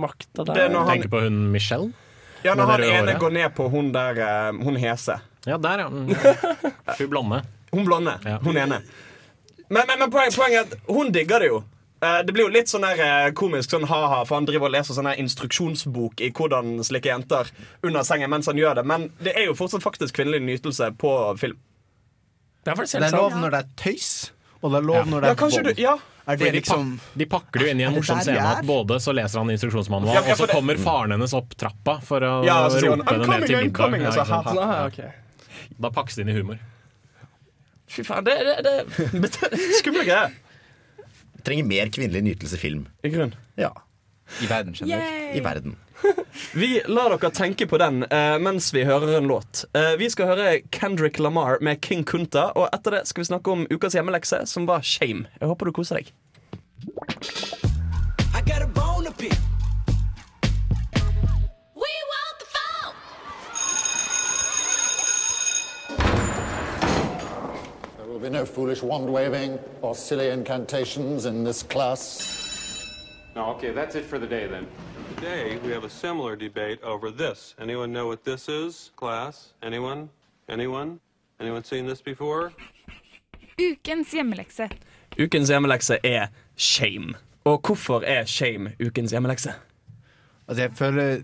makta 0.00 0.44
der? 0.44 0.54
Det 0.54 0.62
er 0.68 0.68
når 0.74 0.86
han- 0.86 1.00
Tenker 1.00 1.08
på 1.12 1.20
hun 1.24 1.52
Michelle? 1.52 1.92
Ja, 2.44 2.54
når 2.54 2.66
han 2.72 2.84
ene 2.84 3.14
går 3.20 3.32
ned 3.32 3.54
på 3.54 3.68
hun 3.70 3.92
der 3.92 4.18
eh, 4.18 4.52
Hun 4.64 4.76
hese. 4.76 5.20
Ja, 5.46 5.56
der, 5.58 5.78
ja. 5.78 5.88
Mm. 5.88 6.08
Hun 6.98 7.08
blonde. 7.10 7.42
Hun 7.72 7.84
blonde. 7.86 8.14
Hun 8.44 8.56
ene. 8.56 8.80
Men, 9.70 9.84
men, 9.86 9.98
men 9.98 10.10
poenget, 10.10 10.34
poenget 10.36 10.56
er 10.58 10.74
at 10.74 10.88
hun 10.90 11.12
digger 11.14 11.38
det 11.40 11.48
jo. 11.52 11.60
Eh, 12.02 12.22
Det 12.26 12.32
blir 12.34 12.44
jo 12.48 12.52
litt 12.52 12.68
sånn 12.72 12.82
der 12.82 13.00
eh, 13.04 13.30
komisk 13.38 13.70
sånn 13.70 13.84
ha-ha, 13.86 14.24
for 14.26 14.34
han 14.40 14.48
driver 14.48 14.66
og 14.68 14.74
leser 14.74 14.96
sånn 14.96 15.06
her 15.06 15.20
instruksjonsbok 15.22 16.20
i 16.26 16.30
hvordan 16.34 16.80
slikke 16.84 17.12
jenter 17.12 17.48
under 17.86 18.02
sengen 18.08 18.30
mens 18.32 18.46
han 18.50 18.58
gjør 18.58 18.80
det. 18.80 18.84
Men 18.88 19.08
det 19.22 19.36
er 19.36 19.46
jo 19.48 19.54
fortsatt 19.54 19.84
faktisk 19.84 20.16
kvinnelig 20.18 20.42
nytelse 20.48 20.90
på 21.00 21.12
film. 21.40 21.56
Det 22.64 22.72
er, 22.74 22.82
Det 22.84 23.04
er 23.06 23.16
lov 23.16 23.36
når 23.40 23.50
det 23.54 23.60
er 23.62 23.68
tøys, 23.80 24.08
og 24.60 24.72
det 24.74 24.78
er 24.82 24.88
lov 24.90 25.06
når 25.08 25.20
det 25.24 25.30
er 25.30 25.38
kanskje 25.40 25.62
vold. 25.64 25.76
du- 25.76 25.82
ja. 25.82 25.94
Er 26.26 26.36
det 26.36 26.50
de, 26.50 26.60
liksom 26.60 26.90
de 27.16 27.26
pakker 27.26 27.58
det 27.62 27.66
jo 27.66 27.70
inn 27.72 27.80
i 27.80 27.84
en 27.88 27.94
morsom 27.96 28.20
scene 28.22 28.42
at 28.44 28.64
både 28.68 28.98
så 29.02 29.14
leser 29.16 29.40
han 29.40 29.50
instruksjonsmanual, 29.50 30.14
Ja, 30.14 30.22
ja, 30.26 30.32
og 30.34 30.38
så 30.38 30.46
det- 30.46 30.54
kommer 30.54 30.76
faren 30.78 31.14
hennes 31.16 31.32
opp 31.34 31.54
trappa 31.56 31.96
for 32.04 32.20
å 32.20 32.32
Ja, 32.46 32.58
rope 32.68 33.06
henne 33.08 33.26
ned 33.26 33.46
til 33.46 33.56
middag. 33.64 34.00
Ja, 34.00 34.08
og 34.08 34.14
så, 34.14 34.24
ha, 34.28 34.42
ha. 34.42 34.54
Ah, 34.60 34.86
ok. 34.86 35.00
Da 35.80 35.90
pakkes 35.90 36.16
det 36.20 36.26
inn 36.26 36.34
i 36.34 36.38
humor. 36.38 36.58
Fy 37.90 38.04
faen, 38.06 38.24
det, 38.24 38.36
det, 38.62 38.74
det 38.92 39.60
Skumle 39.80 40.04
greier. 40.06 40.30
Trenger 41.42 41.64
mer 41.66 41.88
kvinnelig 41.90 42.22
nytelse 42.22 42.54
i 42.58 42.60
film. 42.60 42.84
I 43.02 43.08
grunn. 43.10 43.32
Ja. 43.58 43.72
I 44.38 44.46
verden 44.46 44.74
Yay! 44.86 45.36
I 45.36 45.40
verden. 45.40 45.76
Vi 46.54 46.82
lar 46.86 47.10
dere 47.10 47.30
tenke 47.30 47.66
på 47.66 47.78
den 47.78 48.02
eh, 48.02 48.38
mens 48.38 48.70
vi 48.74 48.84
hører 48.84 49.18
en 49.18 49.28
låt. 49.28 49.64
Eh, 49.76 49.96
vi 49.98 50.10
skal 50.10 50.30
høre 50.32 50.60
Kendrick 50.72 51.18
Lamar 51.18 51.58
med 51.60 51.80
King 51.84 52.04
Kunta, 52.04 52.50
og 52.56 52.70
etter 52.72 52.96
det 52.96 53.02
skal 53.10 53.24
vi 53.24 53.28
snakke 53.28 53.52
om 53.52 53.66
ukas 53.70 53.94
hjemmelekse, 53.94 54.44
som 54.46 54.66
var 54.68 54.82
Shame. 54.86 55.28
Jeg 55.40 55.50
håper 55.50 55.68
du 55.68 55.72
koser 55.76 56.00
deg. 56.00 56.12
There 67.96 68.08
will 68.08 68.18
be 68.18 68.30
no 68.30 68.44
foolish 68.46 68.82
wand 68.82 69.10
waving 69.10 69.58
or 69.82 69.94
silly 69.94 70.30
incantations 70.30 71.26
in 71.26 71.44
this 71.44 71.62
class. 71.62 72.39
No, 73.34 73.50
okay, 73.54 73.70
that's 73.70 73.94
it 73.94 74.04
for 74.04 74.18
the 74.18 74.26
day 74.26 74.48
then. 74.48 74.66
Today 75.14 75.58
we 75.64 75.70
have 75.70 75.84
a 75.84 75.90
similar 75.90 76.34
debate 76.34 76.82
over 76.82 77.12
this. 77.12 77.54
Anyone 77.60 77.92
know 77.92 78.08
what 78.08 78.24
this 78.24 78.48
is, 78.48 78.90
class? 78.96 79.54
Anyone? 79.62 80.08
Anyone? 80.48 80.98
Anyone 81.40 81.62
seen 81.62 81.86
this 81.86 82.02
before? 82.02 82.50
Ukens 83.58 84.10
hjemmelekse. 84.12 84.68
Ukens 85.18 85.48
hjemmelekse 85.48 85.98
er 86.02 86.26
Shame. 86.56 87.14
Og 87.44 87.60
hvorfor 87.62 88.02
er 88.02 88.24
Shame 88.24 88.72
ukens 88.80 89.10
hjemmelekse? 89.10 89.52
Altså 90.48 90.62
jeg 90.62 90.72
føler 90.74 91.22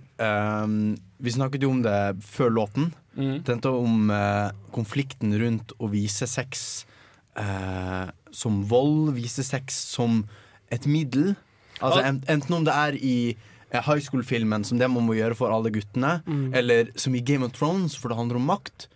um, 0.62 0.96
Vi 1.18 1.30
snakket 1.30 1.62
jo 1.62 1.70
om 1.70 1.82
det 1.82 2.16
før 2.22 2.48
låten. 2.48 2.94
Mm. 3.14 3.42
Tenkte 3.42 3.68
om 3.68 4.10
uh, 4.10 4.52
konflikten 4.72 5.34
rundt 5.42 5.74
å 5.82 5.90
vise 5.90 6.28
sex 6.30 6.86
uh, 7.34 8.06
som 8.30 8.62
vold, 8.70 9.10
vise 9.16 9.42
sex 9.42 9.74
som 9.90 10.22
et 10.70 10.86
middel. 10.86 11.34
Altså 11.80 12.02
Enten 12.28 12.54
om 12.54 12.64
det 12.64 12.72
er 12.74 12.92
i 12.96 13.36
eh, 13.70 13.82
high 13.82 14.00
school-filmen, 14.00 14.64
som 14.64 14.78
det 14.78 14.88
man 14.90 15.04
må 15.06 15.14
gjøre 15.18 15.34
for 15.36 15.50
alle 15.52 15.70
guttene, 15.70 16.22
Mm. 16.26 16.54
eller 16.54 16.92
som 16.96 17.14
i 17.14 17.20
Game 17.20 17.44
of 17.44 17.52
Thrones, 17.52 17.96
for 17.96 18.08
det 18.08 18.16
handler 18.16 18.36
om 18.36 18.46
makt. 18.46 18.88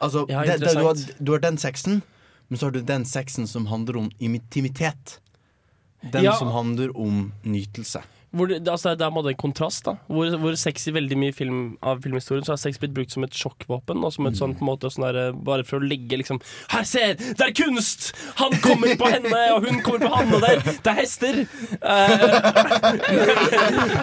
Altså, 0.00 0.26
Ja, 0.28 0.42
det, 0.44 0.60
det, 0.60 0.74
du, 0.74 0.84
har, 0.84 0.94
du 1.22 1.32
har 1.32 1.38
den 1.40 1.56
sexen, 1.58 2.02
men 2.48 2.58
så 2.58 2.66
har 2.66 2.70
du 2.72 2.80
den 2.82 3.04
sexen 3.04 3.46
som 3.46 3.66
handler 3.66 3.96
om 3.96 4.10
intimitet. 4.18 5.18
Den 6.12 6.24
Ja. 6.24 6.34
som 6.36 6.48
handler 6.48 6.90
om 6.96 7.32
nytelse. 7.44 8.02
Hvor 8.34 8.50
det, 8.50 8.68
altså, 8.68 8.94
det 8.98 9.06
er 9.06 9.12
på 9.14 9.22
en 9.28 9.36
kontrast. 9.38 9.84
da 9.86 9.96
Hvor, 10.10 10.36
hvor 10.42 10.56
sex 10.58 10.88
i 10.88 10.92
veldig 10.92 11.16
mye 11.18 11.32
film, 11.32 11.60
av 11.82 12.02
filmhistorien 12.02 12.44
Så 12.44 12.52
har 12.52 12.60
sex 12.60 12.78
blitt 12.82 12.94
brukt 12.96 13.14
som 13.14 13.24
et 13.24 13.34
sjokkvåpen. 13.36 14.02
Og 14.04 14.12
som 14.12 14.26
et 14.26 14.36
sånt, 14.38 14.58
på 14.58 14.64
en 14.66 14.70
måte, 14.70 14.90
sånn 14.92 15.06
der, 15.06 15.32
bare 15.46 15.64
for 15.66 15.78
å 15.78 15.86
legge 15.86 16.18
liksom 16.20 16.40
Her, 16.72 16.84
se! 16.88 17.04
Det 17.16 17.46
er 17.46 17.54
kunst! 17.56 18.10
Han 18.40 18.56
kommer 18.64 18.96
på 18.98 19.10
henne, 19.12 19.42
og 19.54 19.66
hun 19.68 19.80
kommer 19.86 20.06
på 20.06 20.12
han, 20.16 20.34
og 20.34 20.44
det 20.44 20.52
er, 20.56 20.62
det 20.84 20.92
er 20.92 20.98
hester! 21.00 21.40
Eh, 21.76 22.26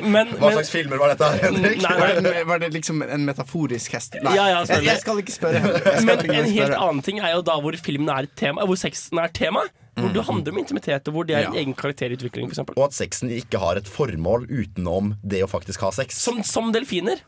men, 0.13 0.33
Hva 0.37 0.49
men 0.49 0.57
slags 0.57 0.73
filmer 0.73 1.01
var 1.01 1.13
dette, 1.13 1.29
Henrik? 1.43 1.83
Nei, 1.83 1.93
Var 1.99 2.23
det, 2.23 2.33
var 2.49 2.63
det 2.63 2.71
liksom 2.73 3.03
en 3.05 3.27
metaforisk 3.27 3.97
hest? 3.97 4.17
Nei, 4.23 4.35
Ja, 4.37 4.49
ja, 4.55 4.63
jeg, 4.69 4.87
jeg 4.87 5.03
skal 5.03 5.21
ikke 5.23 5.35
spørre. 5.35 5.63
Skal 5.83 6.07
Men 6.07 6.25
ikke 6.25 6.41
en 6.41 6.51
helt 6.51 6.79
annen 6.79 7.05
ting 7.05 7.21
er 7.21 7.35
jo 7.35 7.45
da 7.45 7.59
hvor 7.61 7.75
filmen 7.83 8.11
er 8.13 8.27
et 8.27 8.35
tema 8.39 8.65
Hvor 8.67 8.79
sexen 8.79 9.21
er 9.21 9.33
tema. 9.35 9.67
Hvor 9.95 10.09
Mm. 10.09 10.13
det 10.13 10.23
handler 10.25 10.51
om 10.51 10.57
intimitet, 10.57 11.07
og 11.07 11.13
hvor 11.13 11.27
det 11.27 11.35
er 11.37 11.45
en 11.47 11.53
egen 11.53 11.73
karakterutvikling. 11.77 12.47
For 12.49 12.53
eksempel. 12.55 12.77
Og 12.77 12.85
at 12.89 12.93
sexen 12.97 13.29
ikke 13.29 13.59
har 13.61 13.77
et 13.77 13.85
formål 13.85 14.47
utenom 14.49 15.15
det 15.21 15.43
å 15.45 15.47
faktisk 15.51 15.81
ha 15.85 15.91
sex. 15.91 16.17
som, 16.17 16.41
som 16.43 16.71
delfiner. 16.73 17.21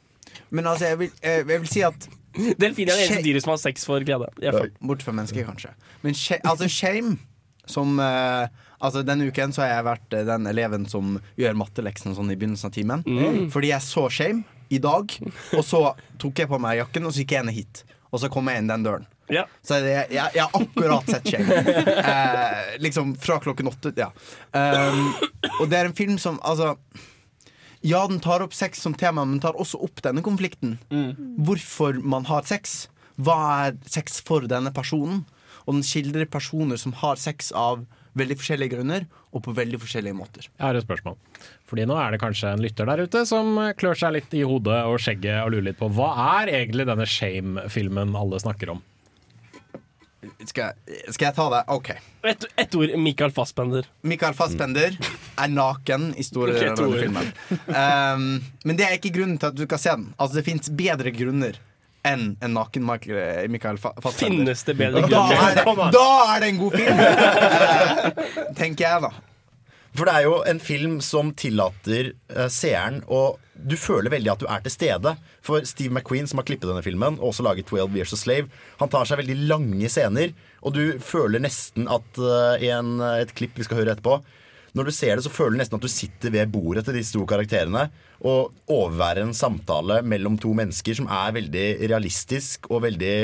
Men 0.50 0.66
altså, 0.66 0.86
jeg 0.90 0.98
vil, 1.00 1.12
jeg, 1.22 1.46
jeg 1.48 1.62
vil 1.62 1.70
si 1.70 1.82
at 1.86 2.08
Delfiner 2.60 2.92
er 2.92 2.98
det 3.00 3.06
eneste 3.06 3.24
dyret 3.24 3.44
som 3.46 3.52
har 3.54 3.58
sex 3.62 3.86
for 3.88 4.04
glede. 4.04 4.28
i 4.42 4.50
hvert 4.50 4.58
fall. 4.60 4.72
Bort 4.82 5.04
fra 5.06 5.14
mennesker, 5.16 5.46
kanskje. 5.48 5.70
Men 6.04 6.14
sh 6.18 6.34
altså, 6.44 6.68
shame 6.68 7.18
som 7.66 8.00
eh, 8.00 8.48
Altså 8.84 9.02
Denne 9.08 9.26
uken 9.32 9.54
så 9.56 9.64
har 9.64 9.70
jeg 9.72 9.86
vært 9.88 10.14
eh, 10.14 10.26
den 10.28 10.46
eleven 10.52 10.84
som 10.92 11.16
gjør 11.40 11.56
matteleksen 11.58 12.14
sånn 12.18 12.30
i 12.34 12.36
begynnelsen 12.36 12.68
av 12.70 12.74
timen. 12.76 13.06
Mm. 13.08 13.48
Fordi 13.54 13.72
jeg 13.72 13.82
så 13.86 14.04
shame 14.12 14.44
i 14.70 14.78
dag, 14.84 15.16
og 15.56 15.64
så 15.64 15.80
tok 16.22 16.42
jeg 16.44 16.50
på 16.52 16.60
meg 16.60 16.82
jakken, 16.82 17.06
og 17.08 17.14
så 17.16 17.22
gikk 17.24 17.32
jeg 17.38 17.46
ned 17.48 17.56
hit. 17.56 17.84
Og 18.16 18.22
så 18.24 18.30
kommer 18.32 18.56
jeg 18.56 18.64
inn 18.64 18.72
den 18.72 18.86
døren. 18.86 19.08
Ja. 19.28 19.44
Så 19.66 19.82
jeg, 19.84 20.08
jeg, 20.14 20.38
har 20.38 20.54
akkurat 20.56 21.10
sett 21.10 21.28
shame. 21.34 21.58
Eh, 22.06 22.76
liksom 22.80 23.16
fra 23.20 23.40
klokken 23.44 23.68
åtte. 23.68 23.92
Ja. 23.98 24.12
Um, 24.54 25.10
og 25.60 25.68
det 25.72 25.80
er 25.80 25.90
en 25.90 25.98
film 25.98 26.20
som 26.22 26.38
altså 26.46 26.76
Ja, 27.86 28.06
den 28.08 28.22
tar 28.24 28.44
opp 28.46 28.54
sex 28.56 28.80
som 28.82 28.96
tema, 28.98 29.26
men 29.26 29.42
tar 29.44 29.58
også 29.60 29.82
opp 29.84 30.02
denne 30.06 30.24
konflikten. 30.26 30.78
Hvorfor 31.46 32.00
man 32.02 32.28
har 32.30 32.48
sex. 32.48 32.86
Hva 33.16 33.38
er 33.68 33.78
sex 33.90 34.22
for 34.26 34.48
denne 34.50 34.72
personen? 34.76 35.24
Og 35.66 35.78
den 35.78 35.86
skildrer 35.86 36.30
personer 36.30 36.80
som 36.82 36.96
har 37.02 37.20
sex 37.22 37.52
av 37.56 37.86
veldig 38.20 38.38
forskjellige 38.40 38.76
grunner, 38.78 39.06
og 39.36 39.44
på 39.46 39.54
veldig 39.56 39.80
forskjellige 39.84 40.16
måter. 40.18 40.48
Jeg 40.48 40.64
har 40.64 40.78
et 40.78 40.86
spørsmål. 40.86 41.18
Fordi 41.70 41.86
nå 41.90 41.98
er 42.00 42.16
det 42.16 42.22
kanskje 42.24 42.54
en 42.56 42.64
lytter 42.64 42.90
der 42.90 43.06
ute 43.06 43.24
som 43.28 43.60
klør 43.80 44.00
seg 44.00 44.16
litt 44.18 44.36
i 44.38 44.46
hodet 44.48 44.82
og 44.88 45.00
skjegget 45.04 45.44
og 45.44 45.54
lurer 45.54 45.70
litt 45.70 45.80
på 45.80 45.92
hva 45.96 46.12
er 46.40 46.54
egentlig 46.62 46.88
denne 46.88 47.08
Shame-filmen 47.10 48.16
alle 48.18 48.42
snakker 48.44 48.76
om? 48.76 48.84
Skal, 50.46 50.74
skal 51.14 51.28
jeg 51.28 51.36
ta 51.38 51.46
det? 51.54 51.62
OK. 51.70 51.92
Ett 52.26 52.46
et 52.58 52.76
ord 52.78 52.96
Michael 52.98 53.34
Fassbender. 53.36 53.86
Michael 54.02 54.34
Fassbender 54.38 54.96
er 54.98 55.52
naken 55.52 56.12
i 56.18 56.26
store 56.26 56.56
deler 56.56 56.82
av 56.82 56.96
filmen. 56.98 57.30
Um, 57.70 58.26
men 58.66 58.80
det 58.80 58.88
er 58.88 58.98
ikke 58.98 59.14
grunnen 59.20 59.38
til 59.42 59.52
at 59.52 59.58
du 59.58 59.66
skal 59.68 59.82
se 59.82 59.96
den. 60.00 60.08
Altså 60.18 60.40
Det 60.40 60.46
fins 60.48 60.72
bedre 60.74 61.14
grunner 61.14 61.60
enn 62.06 62.26
en 62.44 62.56
naken 62.56 62.86
Michael, 62.86 63.48
Michael 63.52 63.80
Fassbender. 63.82 64.18
Finnes 64.20 64.66
det 64.68 64.76
bedre 64.80 65.06
da 65.10 65.22
er, 65.34 65.62
det, 65.62 65.88
da 65.96 66.10
er 66.34 66.44
det 66.44 66.52
en 66.52 66.60
god 66.62 66.78
film! 66.80 67.02
Eh, 67.06 68.52
tenker 68.60 68.86
jeg, 68.88 69.08
da. 69.08 69.14
For 69.96 70.08
det 70.08 70.14
er 70.14 70.26
jo 70.28 70.40
en 70.44 70.60
film 70.60 70.96
som 71.04 71.32
tillater 71.40 72.12
uh, 72.36 72.48
seeren 72.52 73.02
og 73.08 73.40
Du 73.56 73.78
føler 73.80 74.12
veldig 74.12 74.34
at 74.34 74.42
du 74.44 74.50
er 74.52 74.64
til 74.66 74.74
stede. 74.74 75.14
For 75.46 75.64
Steve 75.64 75.94
McQueen, 75.94 76.28
som 76.28 76.42
har 76.42 76.48
klippet 76.48 76.68
denne 76.68 76.84
filmen, 76.84 77.16
og 77.22 77.30
også 77.30 77.46
laget 77.46 77.70
12 77.72 77.96
Years 77.96 78.12
a 78.12 78.20
Slave, 78.20 78.50
han 78.82 78.92
tar 78.92 79.08
seg 79.08 79.22
veldig 79.22 79.38
lange 79.48 79.88
scener, 79.90 80.34
og 80.60 80.76
du 80.76 80.98
føler 81.00 81.40
nesten 81.40 81.88
at 81.88 82.20
uh, 82.20 82.60
i 82.60 82.74
en, 82.76 82.98
et 83.16 83.32
klipp 83.38 83.56
vi 83.56 83.64
skal 83.64 83.80
høre 83.80 83.96
etterpå 83.96 84.20
når 84.76 84.90
du 84.90 84.92
ser 84.92 85.16
det, 85.16 85.24
så 85.26 85.32
føler 85.32 85.56
du 85.56 85.62
nesten 85.62 85.80
at 85.80 85.86
du 85.86 85.92
sitter 85.92 86.34
ved 86.36 86.52
bordet 86.52 86.86
til 86.86 86.98
disse 86.98 87.16
to 87.16 87.24
karakterene 87.30 87.88
og 88.28 88.52
overværer 88.72 89.24
en 89.24 89.36
samtale 89.36 90.02
mellom 90.04 90.36
to 90.42 90.52
mennesker 90.58 90.98
som 91.00 91.08
er 91.08 91.36
veldig 91.38 91.68
realistisk 91.88 92.68
og 92.72 92.84
veldig 92.84 93.16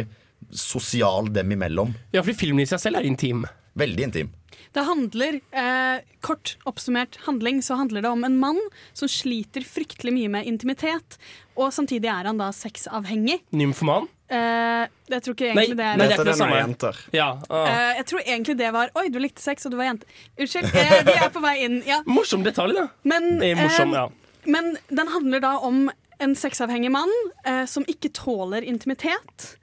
sosial 0.56 1.28
dem 1.34 1.52
imellom. 1.54 1.92
Ja, 2.16 2.24
fordi 2.24 2.40
filmen 2.40 2.64
i 2.64 2.70
seg 2.70 2.82
selv 2.82 3.02
er 3.02 3.08
intim. 3.08 3.44
Veldig 3.78 4.08
intim. 4.08 4.32
Det 4.74 4.84
handler, 4.88 5.40
eh, 5.52 6.00
Kort 6.22 6.56
oppsummert 6.70 7.18
handling, 7.26 7.62
så 7.66 7.76
handler 7.80 8.02
det 8.06 8.10
om 8.10 8.24
en 8.24 8.38
mann 8.40 8.60
som 8.94 9.08
sliter 9.10 9.62
fryktelig 9.66 10.14
mye 10.14 10.30
med 10.30 10.46
intimitet, 10.46 11.18
og 11.58 11.72
samtidig 11.74 12.06
er 12.12 12.30
han 12.30 12.38
da 12.38 12.52
sexavhengig. 12.54 13.40
Nymfoman? 13.52 14.08
Eh, 14.32 14.86
jeg 15.12 15.24
tror 15.26 15.36
ikke 15.36 15.50
Nei, 15.54 15.66
egentlig 15.66 15.78
det 15.82 15.86
er 15.86 15.98
nei, 15.98 16.06
det 16.08 16.14
er 16.14 16.20
ikke 16.22 16.28
det 16.30 16.36
samme. 16.40 16.60
jenter. 16.62 17.00
Ja, 17.12 17.30
ah. 17.50 17.66
Eh, 17.68 17.96
Jeg 17.98 18.06
tror 18.06 18.22
egentlig 18.24 18.58
det 18.58 18.70
var 18.72 18.90
Oi, 18.96 19.10
du 19.10 19.20
likte 19.20 19.42
sex, 19.44 19.66
og 19.66 19.72
du 19.74 19.78
var 19.78 19.90
jente. 19.90 20.06
Unnskyld, 20.40 20.70
eh, 20.72 21.04
vi 21.10 21.18
er 21.18 21.30
på 21.36 21.42
vei 21.44 21.56
inn. 21.66 21.82
Ja. 21.86 22.02
Morsom 22.08 22.44
detalj, 22.46 22.74
da. 22.78 22.88
Men, 23.04 23.40
Det 23.40 23.58
morsom, 23.60 23.92
eh, 23.92 24.00
ja. 24.00 24.10
men 24.46 24.78
den 24.88 25.08
handler 25.08 25.42
da 25.44 25.58
om 25.60 25.90
en 26.22 26.36
sexavhengig 26.38 26.92
mann 26.94 27.12
eh, 27.46 27.66
som 27.66 27.84
ikke 27.90 28.14
tåler 28.14 28.62
intimitet. 28.64 29.58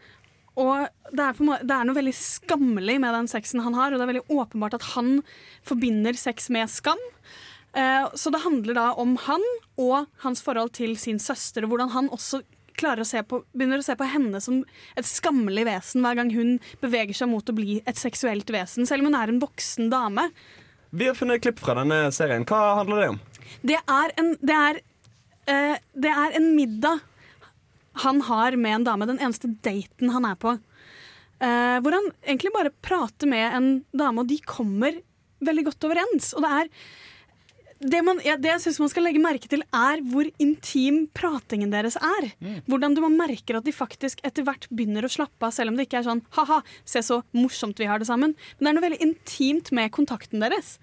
Og 0.59 0.89
det 1.15 1.23
er, 1.23 1.41
måte, 1.45 1.67
det 1.69 1.75
er 1.75 1.87
noe 1.87 1.97
veldig 1.99 2.15
skammelig 2.19 2.99
med 3.03 3.15
den 3.15 3.31
sexen 3.31 3.63
han 3.63 3.77
har, 3.79 3.93
og 3.93 4.01
det 4.01 4.07
er 4.07 4.13
veldig 4.13 4.41
åpenbart 4.41 4.79
at 4.81 4.91
han 4.97 5.21
forbinder 5.67 6.19
sex 6.19 6.51
med 6.55 6.71
skam. 6.73 7.01
Eh, 7.79 8.09
så 8.19 8.33
det 8.35 8.43
handler 8.43 8.75
da 8.79 8.87
om 8.99 9.15
han 9.29 9.45
og 9.79 10.09
hans 10.25 10.43
forhold 10.43 10.75
til 10.79 10.97
sin 10.99 11.21
søster, 11.23 11.63
og 11.63 11.75
hvordan 11.75 11.95
han 11.95 12.11
også 12.15 12.43
klarer 12.79 13.03
å 13.03 13.09
se 13.09 13.23
på, 13.27 13.41
begynner 13.55 13.83
å 13.83 13.87
se 13.87 13.97
på 13.99 14.07
henne 14.07 14.41
som 14.43 14.61
et 14.99 15.07
skammelig 15.07 15.65
vesen 15.67 16.05
hver 16.05 16.19
gang 16.19 16.31
hun 16.35 16.57
beveger 16.83 17.17
seg 17.21 17.31
mot 17.31 17.51
å 17.51 17.57
bli 17.57 17.81
et 17.91 17.99
seksuelt 17.99 18.51
vesen, 18.55 18.87
selv 18.87 19.03
om 19.03 19.11
hun 19.11 19.19
er 19.19 19.33
en 19.33 19.43
voksen 19.43 19.91
dame. 19.93 20.29
Vi 20.91 21.09
har 21.09 21.19
funnet 21.19 21.41
et 21.41 21.49
klipp 21.49 21.61
fra 21.61 21.77
denne 21.79 22.07
serien. 22.15 22.47
Hva 22.49 22.79
handler 22.81 23.03
det 23.03 23.09
om? 23.15 23.21
Det 23.67 23.79
er 23.79 24.15
en, 24.21 24.33
det 24.41 24.57
er, 24.57 24.81
eh, 25.51 25.77
det 25.95 26.13
er 26.15 26.39
en 26.39 26.51
middag 26.57 27.05
han 28.05 28.23
har 28.29 28.57
med 28.61 28.81
en 28.81 28.89
dame, 28.89 29.11
den 29.11 29.21
eneste 29.23 29.51
daten 29.65 30.15
han 30.15 30.27
er 30.29 30.39
på. 30.41 30.57
Uh, 31.39 31.79
hvor 31.85 31.95
han 31.95 32.09
egentlig 32.25 32.55
bare 32.55 32.75
prater 32.83 33.31
med 33.31 33.45
en 33.55 33.69
dame, 33.95 34.25
og 34.25 34.31
de 34.31 34.41
kommer 34.43 34.99
veldig 35.45 35.69
godt 35.69 35.87
overens. 35.87 36.33
Og 36.35 36.43
det 36.43 36.55
er 36.57 36.73
det, 37.79 38.01
man, 38.03 38.19
ja, 38.27 38.35
det 38.35 38.51
jeg 38.51 38.63
synes 38.65 38.81
man 38.83 38.91
skal 38.91 39.05
legge 39.07 39.21
merke 39.23 39.51
til, 39.51 39.63
er 39.71 40.01
hvor 40.11 40.27
intim 40.43 41.05
pratingen 41.15 41.71
deres 41.71 41.95
er. 41.95 42.27
Hvordan 42.67 42.97
du 42.97 43.05
man 43.05 43.15
merker 43.21 43.61
at 43.61 43.69
de 43.69 43.75
faktisk 43.75 44.23
etter 44.27 44.47
hvert 44.47 44.67
begynner 44.73 45.07
å 45.07 45.13
slappe 45.13 45.47
av, 45.47 45.55
selv 45.55 45.71
om 45.71 45.79
det 45.79 45.87
ikke 45.87 46.01
er 46.01 46.09
sånn 46.09 46.25
ha-ha, 46.35 46.59
se 46.83 47.05
så 47.07 47.21
morsomt 47.39 47.79
vi 47.79 47.87
har 47.87 48.03
det 48.03 48.11
sammen. 48.11 48.35
Men 48.59 48.67
det 48.67 48.73
er 48.73 48.79
noe 48.81 48.87
veldig 48.89 49.01
intimt 49.07 49.71
med 49.79 49.95
kontakten 49.95 50.43
deres. 50.43 50.77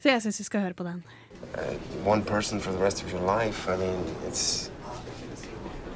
Så 0.00 0.14
jeg 0.14 0.24
syns 0.24 0.40
vi 0.40 0.48
skal 0.48 0.64
høre 0.64 0.78
på 0.78 0.88
den. 0.88 1.04
Uh, 1.52 1.76
one 2.08 2.24
person 2.24 2.58
for 2.58 2.72
the 2.72 2.80
rest 2.80 3.04
of 3.04 3.12
your 3.12 3.22
life. 3.22 3.68
I 3.68 3.76
mean, 3.76 4.00
it's. 4.26 4.70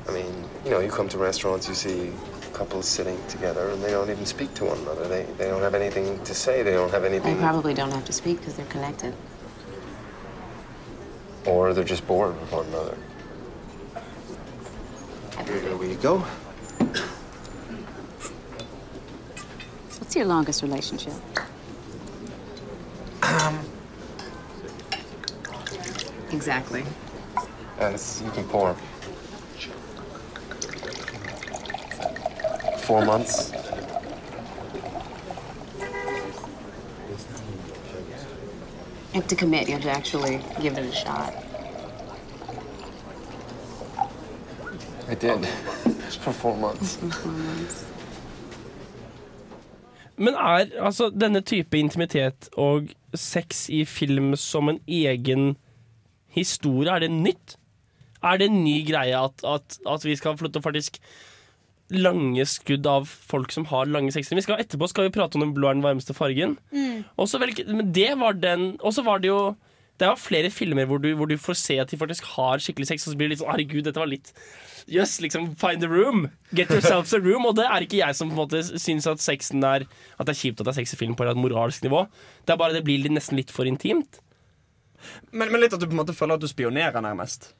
I 0.08 0.12
mean, 0.12 0.44
you 0.64 0.70
know, 0.70 0.80
you 0.80 0.90
come 0.90 1.08
to 1.10 1.18
restaurants, 1.18 1.68
you 1.68 1.74
see 1.74 2.12
couples 2.52 2.86
sitting 2.86 3.18
together, 3.28 3.70
and 3.70 3.82
they 3.82 3.90
don't 3.90 4.10
even 4.10 4.26
speak 4.26 4.52
to 4.54 4.66
one 4.66 4.78
another. 4.78 5.08
They, 5.08 5.24
they 5.38 5.48
don't 5.48 5.62
have 5.62 5.74
anything 5.74 6.22
to 6.24 6.34
say. 6.34 6.62
They 6.62 6.72
don't 6.72 6.90
have 6.90 7.04
anything. 7.04 7.34
They 7.34 7.40
probably 7.40 7.74
don't 7.74 7.90
have 7.90 8.04
to 8.06 8.12
speak 8.12 8.38
because 8.38 8.54
they're 8.54 8.66
connected. 8.66 9.14
Or 11.46 11.72
they're 11.72 11.84
just 11.84 12.06
bored 12.06 12.38
with 12.40 12.52
one 12.52 12.66
another. 12.66 12.96
Here 15.44 15.76
we 15.76 15.94
go. 15.96 16.18
What's 19.98 20.14
your 20.14 20.26
longest 20.26 20.62
relationship? 20.62 21.14
Um, 23.22 23.58
Exactly. 26.32 26.82
As 27.78 28.22
you 28.24 28.30
can 28.30 28.44
pour. 28.44 28.74
Four 32.82 33.04
months. 33.04 33.52
You 39.12 39.20
have 39.20 39.28
to 39.28 39.36
commit. 39.36 39.68
You 39.68 39.74
have 39.74 39.82
to 39.82 39.90
actually 39.90 40.40
give 40.60 40.78
it 40.78 40.84
a 40.84 40.92
shot. 40.92 41.34
I 45.08 45.14
did. 45.14 45.46
For 46.22 46.32
four 46.32 46.56
months. 46.56 46.98
Men 50.16 50.34
er 50.34 50.66
altså 50.78 51.10
denne 51.10 51.40
type 51.40 51.78
intimitet 51.78 52.48
og 52.56 52.88
sex 53.14 53.68
i 53.68 53.84
film 53.84 54.36
som 54.36 54.68
en 54.68 54.80
egen 54.88 55.56
historie, 56.28 56.90
er 56.90 56.98
det 56.98 57.10
nytt? 57.10 57.56
Er 58.22 58.36
det 58.38 58.46
en 58.50 58.64
ny 58.64 58.78
greie 58.86 59.18
at, 59.18 59.44
at, 59.44 59.78
at 59.88 60.04
vi 60.04 60.16
skal 60.16 60.36
få 60.38 60.46
lov 60.46 60.52
til 60.52 60.62
å 60.62 60.68
faktisk 60.68 60.98
lange 61.94 62.44
skudd 62.48 62.86
av 62.88 63.06
folk 63.08 63.52
som 63.52 63.64
har 63.70 63.86
lange 63.90 64.12
sekser 64.14 64.36
Vi 64.38 64.42
skal, 64.46 64.58
etterpå 64.62 64.88
skal 64.90 65.08
vi 65.08 65.14
prate 65.14 65.36
om 65.38 65.44
den 65.44 65.54
blå 65.56 65.68
er 65.70 65.74
den 65.78 65.84
varmeste 65.84 66.14
fargen. 66.16 66.56
Og 67.18 67.28
så 67.28 67.38
vel- 67.42 67.54
men 67.68 67.92
det 67.92 68.18
var 68.18 68.32
den 68.34 68.78
Og 68.82 68.92
så 68.94 69.04
var 69.04 69.18
det 69.20 69.28
jo 69.32 69.56
det 70.00 70.08
er 70.08 70.16
flere 70.16 70.48
filmer 70.50 70.86
hvor 70.88 70.98
du, 70.98 71.14
hvor 71.14 71.28
du 71.28 71.36
får 71.38 71.54
se 71.54 71.74
at 71.78 71.90
de 71.92 71.96
faktisk 72.00 72.24
har 72.34 72.58
skikkelig 72.58 72.88
sex, 72.88 73.04
og 73.06 73.12
så 73.12 73.16
blir 73.20 73.28
det 73.28 73.36
litt 73.36 73.42
sånn 73.42 73.52
herregud, 73.52 73.84
dette 73.84 74.00
var 74.00 74.08
litt 74.10 74.32
Jøss, 74.90 75.20
liksom, 75.22 75.54
find 75.54 75.84
a 75.84 75.86
room. 75.86 76.24
Get 76.52 76.70
yourself 76.74 77.12
a 77.14 77.18
room. 77.22 77.44
Og 77.46 77.54
det 77.54 77.66
er 77.70 77.84
ikke 77.84 78.00
jeg 78.00 78.16
som 78.18 78.32
på 78.32 78.34
en 78.34 78.40
måte 78.40 78.64
syns 78.82 79.06
at 79.06 79.20
sexen 79.22 79.62
er 79.62 79.84
At 80.18 80.26
det 80.26 80.32
er 80.34 80.40
kjipt 80.40 80.58
at 80.58 80.66
det 80.66 80.72
er 80.72 80.80
sex 80.80 80.94
i 80.94 80.96
film 80.96 81.14
på 81.14 81.22
et 81.28 81.36
moralsk 81.38 81.84
nivå. 81.84 82.08
Det 82.46 82.50
er 82.50 82.58
bare 82.58 82.72
det 82.74 82.82
blir 82.82 83.06
nesten 83.12 83.36
litt 83.38 83.52
for 83.54 83.64
intimt. 83.68 84.18
Men, 85.30 85.52
men 85.52 85.60
litt 85.62 85.72
at 85.76 85.78
du 85.78 85.86
på 85.86 85.92
en 85.94 86.00
måte 86.02 86.16
føler 86.16 86.34
at 86.34 86.40
du 86.42 86.48
spionerer, 86.50 86.98
nærmest. 87.04 87.52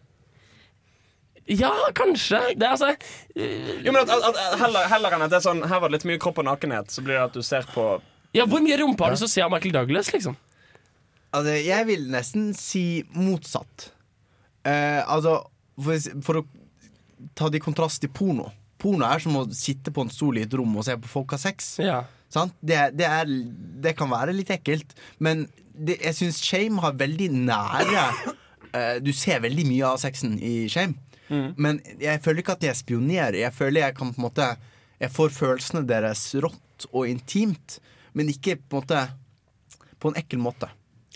Ja, 1.51 1.73
kanskje. 1.99 2.39
Det 2.55 2.67
er 2.67 2.71
altså 2.77 2.93
øh, 2.93 3.85
Jo, 3.85 3.91
men 3.91 4.03
at, 4.05 4.11
at, 4.15 4.37
at 4.37 4.61
heller, 4.61 4.87
heller 4.93 5.17
enn 5.17 5.25
at 5.27 5.33
det 5.33 5.41
er 5.41 5.45
sånn 5.45 5.65
Her 5.67 5.81
var 5.83 5.91
det 5.91 5.99
litt 5.99 6.07
mye 6.13 6.21
kropp 6.23 6.39
og 6.39 6.47
nakenhet, 6.47 6.93
så 6.95 7.03
blir 7.03 7.19
det 7.19 7.25
at 7.25 7.35
du 7.35 7.43
ser 7.47 7.67
på 7.75 7.87
Ja, 8.37 8.47
Hvor 8.47 8.63
mye 8.63 8.79
rumpe 8.79 9.05
har 9.05 9.15
du 9.15 9.19
som 9.21 9.31
ser 9.31 9.49
av 9.49 9.53
Michael 9.55 9.75
Douglas, 9.75 10.13
liksom? 10.15 10.37
Altså, 11.33 11.57
jeg 11.65 11.89
vil 11.89 12.07
nesten 12.13 12.51
si 12.57 13.03
motsatt. 13.17 13.89
Eh, 14.69 15.01
altså, 15.01 15.39
for, 15.81 16.09
for 16.27 16.41
å 16.43 16.45
ta 17.39 17.49
det 17.49 17.61
i 17.61 17.65
kontrast 17.65 18.03
til 18.05 18.13
porno. 18.13 18.51
Porno 18.83 19.07
er 19.09 19.23
som 19.23 19.39
å 19.41 19.47
sitte 19.57 19.93
på 19.95 20.05
en 20.05 20.13
stol 20.13 20.41
i 20.41 20.45
et 20.45 20.57
rom 20.59 20.77
og 20.77 20.85
se 20.87 20.97
på 21.01 21.11
folk 21.11 21.33
ha 21.33 21.41
sex. 21.41 21.75
Sant? 22.33 22.55
Det, 22.61 22.79
det, 22.99 23.09
er, 23.09 23.33
det 23.85 23.95
kan 23.99 24.11
være 24.13 24.35
litt 24.37 24.53
ekkelt, 24.53 24.93
men 25.25 25.47
det, 25.73 25.99
jeg 26.03 26.19
syns 26.19 26.41
Shame 26.45 26.83
har 26.85 26.97
veldig 27.01 27.31
nære 27.49 28.03
eh, 28.77 28.97
Du 29.01 29.09
ser 29.17 29.41
veldig 29.45 29.65
mye 29.71 29.95
av 29.95 30.01
sexen 30.03 30.37
i 30.37 30.67
Shame. 30.73 30.99
Men 31.57 31.81
jeg 32.01 32.21
føler 32.25 32.43
ikke 32.43 32.59
at 32.59 32.69
jeg 32.69 32.81
spionerer. 32.83 33.41
Jeg 33.41 33.57
føler 33.57 33.87
jeg 33.87 33.97
kan 33.99 34.13
på 34.13 34.21
en 34.21 34.29
måte 34.29 34.53
Jeg 35.03 35.11
får 35.11 35.35
følelsene 35.35 35.83
deres 35.89 36.29
rått 36.43 36.87
og 36.93 37.09
intimt, 37.09 37.81
men 38.13 38.31
ikke 38.31 38.57
på 38.61 38.79
en 38.79 38.83
måte 38.83 39.03
På 40.03 40.13
en 40.13 40.19
ekkel 40.19 40.43
måte. 40.43 40.71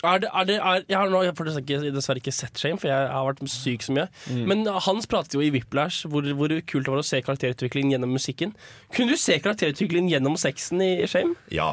Er 0.05 0.19
det, 0.21 0.29
er 0.29 0.45
det, 0.45 0.55
er, 0.61 0.83
jeg 0.85 0.97
har 0.97 1.09
nå 1.09 1.23
jeg 1.25 1.33
har 1.33 1.85
dessverre 1.95 2.21
ikke 2.21 2.33
sett 2.35 2.59
Shame, 2.61 2.77
for 2.77 2.91
jeg 2.91 3.09
har 3.09 3.25
vært 3.25 3.41
syk 3.49 3.81
så 3.81 3.95
mye. 3.95 4.05
Mm. 4.29 4.43
Men 4.51 4.67
Hans 4.85 5.09
pratet 5.09 5.33
jo 5.33 5.41
i 5.41 5.49
Whiplash 5.53 6.05
hvor, 6.05 6.27
hvor 6.37 6.53
kult 6.69 6.85
det 6.85 6.93
var 6.93 7.01
å 7.01 7.07
se 7.07 7.23
karakterutviklingen 7.25 7.95
gjennom 7.95 8.13
musikken. 8.13 8.53
Kunne 8.93 9.17
du 9.17 9.17
se 9.17 9.39
karakterutviklingen 9.41 10.11
gjennom 10.13 10.37
sexen 10.37 10.83
i 10.85 10.91
Shame? 11.09 11.33
Ja. 11.49 11.71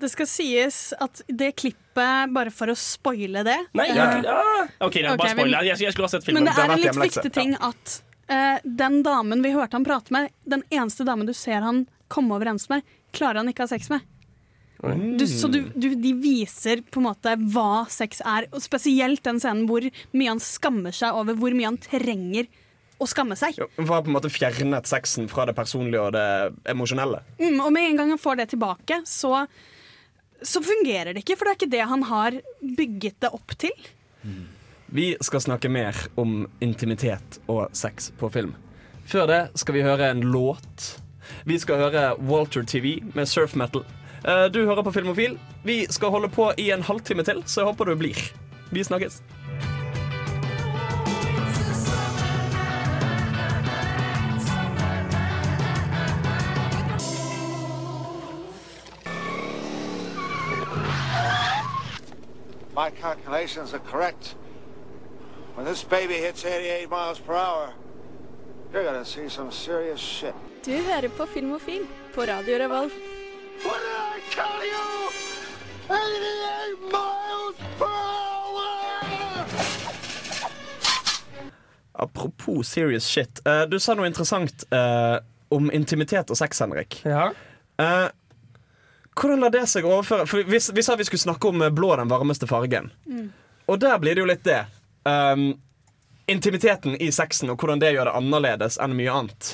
Det 0.00 0.10
skal 0.12 0.28
sies 0.28 0.80
at 1.00 1.22
det 1.28 1.52
klippet, 1.56 2.32
bare 2.34 2.50
for 2.52 2.68
å 2.68 2.76
spoile 2.76 3.40
det 3.46 3.56
Nei, 3.78 3.86
ja. 3.96 4.08
ja. 4.20 4.40
OK, 4.84 4.98
det 4.98 5.04
er 5.08 5.16
bare 5.16 5.30
spoiler. 5.32 5.56
men- 5.56 5.68
Jeg, 5.70 5.80
jeg 5.86 5.94
skulle 5.94 6.10
ha 6.10 6.14
sett 6.16 6.26
filmen. 6.26 6.44
Men 6.44 6.52
det 6.52 6.64
er 6.64 6.74
en 6.74 6.82
litt 6.82 7.00
viktig 7.06 7.32
ting 7.32 7.54
at 7.56 7.94
uh, 8.30 8.58
den 8.64 9.00
damen 9.06 9.42
vi 9.44 9.54
hørte 9.54 9.78
han 9.78 9.86
prate 9.86 10.12
med, 10.12 10.28
den 10.44 10.62
eneste 10.70 11.06
damen 11.08 11.26
du 11.28 11.32
ser 11.36 11.64
han 11.64 11.86
komme 12.12 12.36
overens 12.36 12.68
med, 12.68 12.84
klarer 13.16 13.40
han 13.40 13.48
ikke 13.48 13.64
å 13.64 13.68
ha 13.70 13.72
sex 13.76 13.88
med. 13.90 14.04
Du, 15.16 15.24
så 15.26 15.48
du, 15.48 15.62
du, 15.74 15.88
de 15.96 16.12
viser 16.20 16.82
på 16.92 17.00
en 17.00 17.06
måte 17.08 17.32
hva 17.54 17.86
sex 17.90 18.20
er, 18.28 18.44
og 18.52 18.60
spesielt 18.62 19.22
den 19.24 19.40
scenen 19.40 19.64
hvor 19.70 19.82
mye 20.12 20.28
han 20.34 20.42
skammer 20.42 20.92
seg 20.94 21.16
over 21.16 21.34
hvor 21.40 21.56
mye 21.56 21.70
han 21.70 21.78
trenger 21.80 22.44
å 23.00 23.08
skamme 23.08 23.36
seg. 23.40 23.56
For 23.56 23.96
å 23.96 24.02
på 24.04 24.10
en 24.12 24.14
måte 24.14 24.30
fjernet 24.32 24.86
sexen 24.88 25.30
fra 25.32 25.46
det 25.48 25.56
personlige 25.56 26.04
og 26.04 26.12
det 26.16 26.26
emosjonelle. 26.72 27.22
Mm, 27.40 27.56
og 27.64 27.72
med 27.74 27.88
en 27.90 27.98
gang 28.02 28.12
han 28.14 28.20
får 28.20 28.38
det 28.42 28.46
tilbake, 28.52 29.00
så, 29.08 29.46
så 30.42 30.60
fungerer 30.64 31.14
det 31.14 31.22
ikke, 31.24 31.36
for 31.38 31.44
det 31.48 31.52
er 31.54 31.58
ikke 31.60 31.72
det 31.76 31.86
han 31.90 32.02
har 32.10 32.36
bygget 32.76 33.16
det 33.24 33.30
opp 33.32 33.54
til. 33.58 33.72
Vi 34.86 35.16
skal 35.22 35.40
snakke 35.42 35.68
mer 35.72 35.96
om 36.18 36.44
intimitet 36.62 37.40
og 37.50 37.68
sex 37.76 38.10
på 38.18 38.28
film. 38.32 38.54
Før 39.06 39.26
det 39.30 39.40
skal 39.58 39.74
vi 39.74 39.82
høre 39.86 40.10
en 40.10 40.20
låt. 40.32 40.96
Vi 41.46 41.58
skal 41.58 41.78
høre 41.82 42.04
Walter 42.26 42.62
TV 42.66 43.00
med 43.14 43.26
surf 43.30 43.54
metal. 43.58 43.84
Eh, 44.26 44.46
Du 44.50 44.64
hører 44.66 44.82
på 44.82 44.92
Filmofil. 44.94 45.38
Vi 45.64 45.86
skal 45.90 46.10
holde 46.10 46.28
på 46.28 46.52
i 46.58 46.70
en 46.74 46.82
halvtime 46.82 47.22
til, 47.26 47.42
så 47.46 47.60
jeg 47.62 47.66
håper 47.72 47.84
du 47.84 47.96
blir. 47.96 48.18
Vi 48.70 48.82
snakkes. 48.82 49.20
My 62.76 62.90
calculations 62.90 63.72
are 63.72 63.78
correct. 63.78 64.34
When 65.54 65.64
this 65.64 65.82
baby 65.82 66.14
hits 66.14 66.44
88 66.44 66.90
miles 66.90 67.18
per 67.18 67.32
hour, 67.32 67.72
you're 68.70 68.84
gonna 68.84 69.04
see 69.04 69.28
some 69.28 69.50
serious 69.50 70.00
shit. 70.00 70.34
Du 70.66 70.72
hører 70.72 71.08
på 71.08 71.26
Filmofil 71.26 71.86
på 72.14 72.20
Radio 72.20 72.58
Revolt. 72.58 72.92
What 73.64 73.80
did 73.80 73.96
I 73.96 74.20
tell 74.30 74.60
you? 74.66 75.08
88 75.88 76.92
miles 76.92 77.56
per 77.78 77.86
hour! 77.86 79.46
Apropos 81.94 82.68
serious 82.68 83.06
shit. 83.06 83.40
Uh, 83.46 83.64
du 83.70 83.78
sa 83.78 83.94
noe 83.94 84.06
interessant 84.06 84.64
uh, 84.72 85.18
om 85.50 85.70
intimitet 85.72 86.30
og 86.30 86.36
sex, 86.36 86.58
Henrik. 86.60 87.00
Eh, 87.06 88.08
hvordan 89.16 89.40
lar 89.44 89.52
det 89.54 89.64
seg 89.70 89.86
overføre? 89.88 90.26
For 90.28 90.44
vi, 90.44 90.60
vi 90.60 90.84
sa 90.84 90.96
vi 90.98 91.06
skulle 91.08 91.24
snakke 91.24 91.48
om 91.48 91.62
eh, 91.64 91.72
blå 91.74 91.94
den 91.96 92.10
varmeste 92.10 92.48
fargen. 92.50 92.90
Mm. 93.08 93.30
Og 93.66 93.80
der 93.82 93.96
blir 94.02 94.16
det 94.16 94.22
jo 94.22 94.28
litt 94.28 94.44
det. 94.46 94.62
Um, 95.06 95.54
intimiteten 96.26 96.96
i 97.02 97.08
sexen 97.14 97.52
og 97.52 97.60
hvordan 97.62 97.78
det 97.78 97.92
gjør 97.94 98.08
det 98.08 98.14
annerledes 98.18 98.76
enn 98.82 98.96
mye 98.98 99.12
annet. 99.14 99.50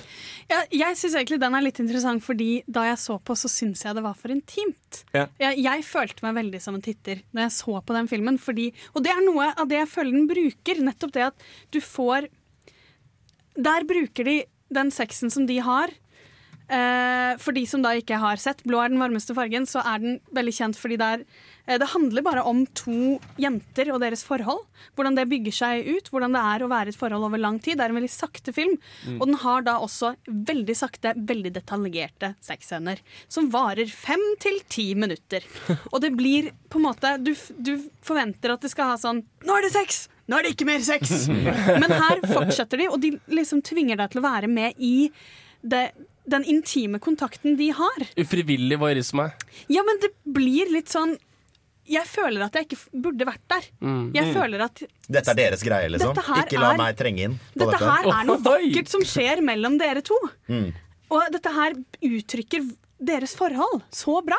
Ja, 0.48 0.62
jeg 0.72 0.96
syns 0.98 1.16
egentlig 1.18 1.38
den 1.42 1.56
er 1.56 1.64
litt 1.64 1.80
interessant, 1.82 2.24
fordi 2.24 2.62
da 2.66 2.86
jeg 2.88 3.00
så 3.00 3.18
på, 3.20 3.36
så 3.36 3.50
syns 3.52 3.84
jeg 3.84 3.96
det 3.96 4.04
var 4.04 4.16
for 4.18 4.32
intimt. 4.32 5.02
Ja. 5.12 5.26
Jeg, 5.40 5.60
jeg 5.64 5.84
følte 5.88 6.24
meg 6.24 6.38
veldig 6.40 6.62
som 6.64 6.78
en 6.78 6.84
titter 6.84 7.20
når 7.32 7.46
jeg 7.46 7.56
så 7.58 7.76
på 7.84 7.96
den 7.96 8.08
filmen. 8.10 8.40
Fordi, 8.40 8.70
og 8.96 9.04
det 9.04 9.12
er 9.12 9.24
noe 9.24 9.50
av 9.52 9.68
det 9.68 9.82
jeg 9.82 9.92
føler 9.92 10.16
den 10.16 10.30
bruker. 10.30 10.80
Nettopp 10.88 11.12
det 11.16 11.26
at 11.28 11.50
du 11.72 11.80
får 11.84 12.30
Der 13.52 13.84
bruker 13.84 14.24
de 14.24 14.38
den 14.72 14.90
sexen 14.90 15.32
som 15.32 15.44
de 15.46 15.58
har. 15.60 15.92
Eh, 16.72 17.34
for 17.42 17.52
de 17.52 17.66
som 17.68 17.82
da 17.84 17.90
ikke 17.98 18.16
har 18.16 18.38
sett 18.40 18.62
'Blå 18.64 18.78
er 18.80 18.88
den 18.88 19.02
varmeste 19.02 19.34
fargen', 19.36 19.68
så 19.68 19.82
er 19.84 19.98
den 20.00 20.20
veldig 20.32 20.54
kjent 20.56 20.78
fordi 20.80 20.96
det 20.96 21.08
er 21.08 21.24
eh, 21.66 21.78
Det 21.78 21.88
handler 21.92 22.24
bare 22.24 22.44
om 22.48 22.64
to 22.72 23.20
jenter 23.36 23.92
og 23.92 24.00
deres 24.00 24.24
forhold. 24.24 24.64
Hvordan 24.96 25.18
det 25.18 25.28
bygger 25.28 25.52
seg 25.52 25.86
ut, 25.86 26.08
hvordan 26.08 26.32
det 26.32 26.40
er 26.40 26.64
å 26.64 26.70
være 26.72 26.88
i 26.88 26.94
et 26.94 26.96
forhold 26.96 27.26
over 27.28 27.38
lang 27.38 27.58
tid. 27.60 27.76
Det 27.76 27.84
er 27.84 27.92
en 27.92 28.00
veldig 28.00 28.10
sakte 28.10 28.54
film. 28.56 28.78
Mm. 29.04 29.20
Og 29.20 29.26
den 29.26 29.38
har 29.44 29.62
da 29.62 29.76
også 29.84 30.14
veldig 30.26 30.76
sakte, 30.76 31.12
veldig 31.14 31.52
detaljerte 31.52 32.34
sexscener. 32.40 33.04
Som 33.28 33.50
varer 33.52 33.86
fem 33.86 34.22
til 34.40 34.60
ti 34.68 34.94
minutter. 34.94 35.44
Og 35.92 36.00
det 36.00 36.14
blir 36.16 36.52
på 36.72 36.80
en 36.80 36.88
måte 36.88 37.18
Du, 37.20 37.34
du 37.60 37.76
forventer 38.00 38.54
at 38.54 38.64
det 38.64 38.70
skal 38.72 38.94
ha 38.94 38.96
sånn 38.96 39.20
Nå 39.44 39.56
er 39.58 39.66
det 39.66 39.74
sex! 39.74 40.08
Nå 40.30 40.38
er 40.38 40.46
det 40.46 40.54
ikke 40.54 40.68
mer 40.70 40.80
sex! 40.80 41.28
Men 41.82 41.90
her 41.92 42.22
fortsetter 42.24 42.80
de, 42.80 42.88
og 42.88 43.00
de 43.02 43.18
liksom 43.28 43.60
tvinger 43.60 44.00
deg 44.00 44.12
til 44.12 44.22
å 44.22 44.24
være 44.24 44.48
med 44.48 44.78
i 44.80 45.10
det, 45.62 45.92
den 46.28 46.44
intime 46.44 46.98
kontakten 47.02 47.56
de 47.58 47.70
har. 47.74 48.04
Ufrivillig 48.16 48.78
voyeurisme. 48.78 49.32
Ja, 49.68 49.82
men 49.82 49.98
det 50.00 50.12
blir 50.24 50.70
litt 50.72 50.88
sånn 50.88 51.16
Jeg 51.84 52.06
føler 52.06 52.44
at 52.44 52.54
jeg 52.54 52.68
ikke 52.68 53.00
burde 53.02 53.24
vært 53.26 53.42
der. 53.50 53.64
Mm. 53.82 54.12
Jeg 54.14 54.24
Mm. 54.28 54.34
føler 54.36 54.60
at 54.62 54.82
Dette 55.10 55.28
er 55.30 55.34
deres 55.34 55.62
greie, 55.66 55.88
liksom. 55.90 56.14
Ikke 56.14 56.60
la 56.60 56.70
er- 56.72 56.78
meg 56.78 56.96
trenge 56.96 57.18
inn 57.24 57.34
på 57.34 57.58
dette 57.58 57.72
dette. 57.72 57.90
her 57.90 58.20
er 58.20 58.24
noe 58.24 58.38
vakkert 58.38 58.88
som 58.88 59.00
skjer 59.02 59.42
mellom 59.42 59.78
dere 59.78 60.00
to. 60.00 60.16
Mm. 60.48 60.72
Og 61.10 61.22
dette 61.32 61.50
her 61.52 61.72
uttrykker 62.00 62.70
deres 63.02 63.34
forhold 63.34 63.82
så 63.90 64.24
bra. 64.24 64.38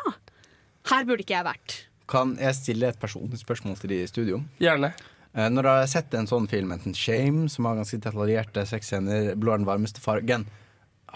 Her 0.86 1.04
burde 1.04 1.20
ikke 1.26 1.36
jeg 1.36 1.46
vært. 1.46 1.76
Kan 2.08 2.38
jeg 2.38 2.56
stille 2.56 2.88
et 2.88 3.00
personlig 3.00 3.40
spørsmål 3.44 3.78
til 3.80 3.90
de 3.90 4.02
i 4.04 4.08
studio? 4.08 4.42
Gjerne. 4.60 4.94
Eh, 5.36 5.50
Når 5.50 5.62
du 5.64 5.68
har 5.70 5.86
sett 5.88 6.14
en 6.14 6.28
sånn 6.28 6.48
film, 6.48 6.72
enten 6.72 6.94
Shame, 6.96 7.50
som 7.50 7.66
har 7.66 7.76
ganske 7.76 8.00
detaljerte 8.00 8.66
sexscener, 8.66 9.36
Blå 9.36 9.54
er 9.54 9.58
den 9.58 9.66
varmeste 9.66 10.00
fargen, 10.00 10.46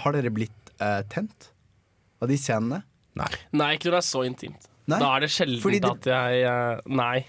har 0.03 0.13
dere 0.15 0.31
blitt 0.33 0.71
eh, 0.79 1.01
tent 1.09 1.49
av 2.21 2.29
de 2.31 2.37
scenene? 2.39 2.83
Nei. 3.17 3.29
Nei, 3.57 3.71
ikke 3.77 3.89
når 3.89 3.97
det 3.97 4.01
er 4.03 4.07
så 4.11 4.23
intimt. 4.27 4.67
Nei. 4.87 4.99
Da 5.01 5.15
er 5.17 5.19
det 5.25 5.29
sjelden 5.33 5.71
det- 5.81 5.89
at 5.89 6.05
jeg 6.13 6.43
eh, 6.47 6.81
Nei. 6.85 7.25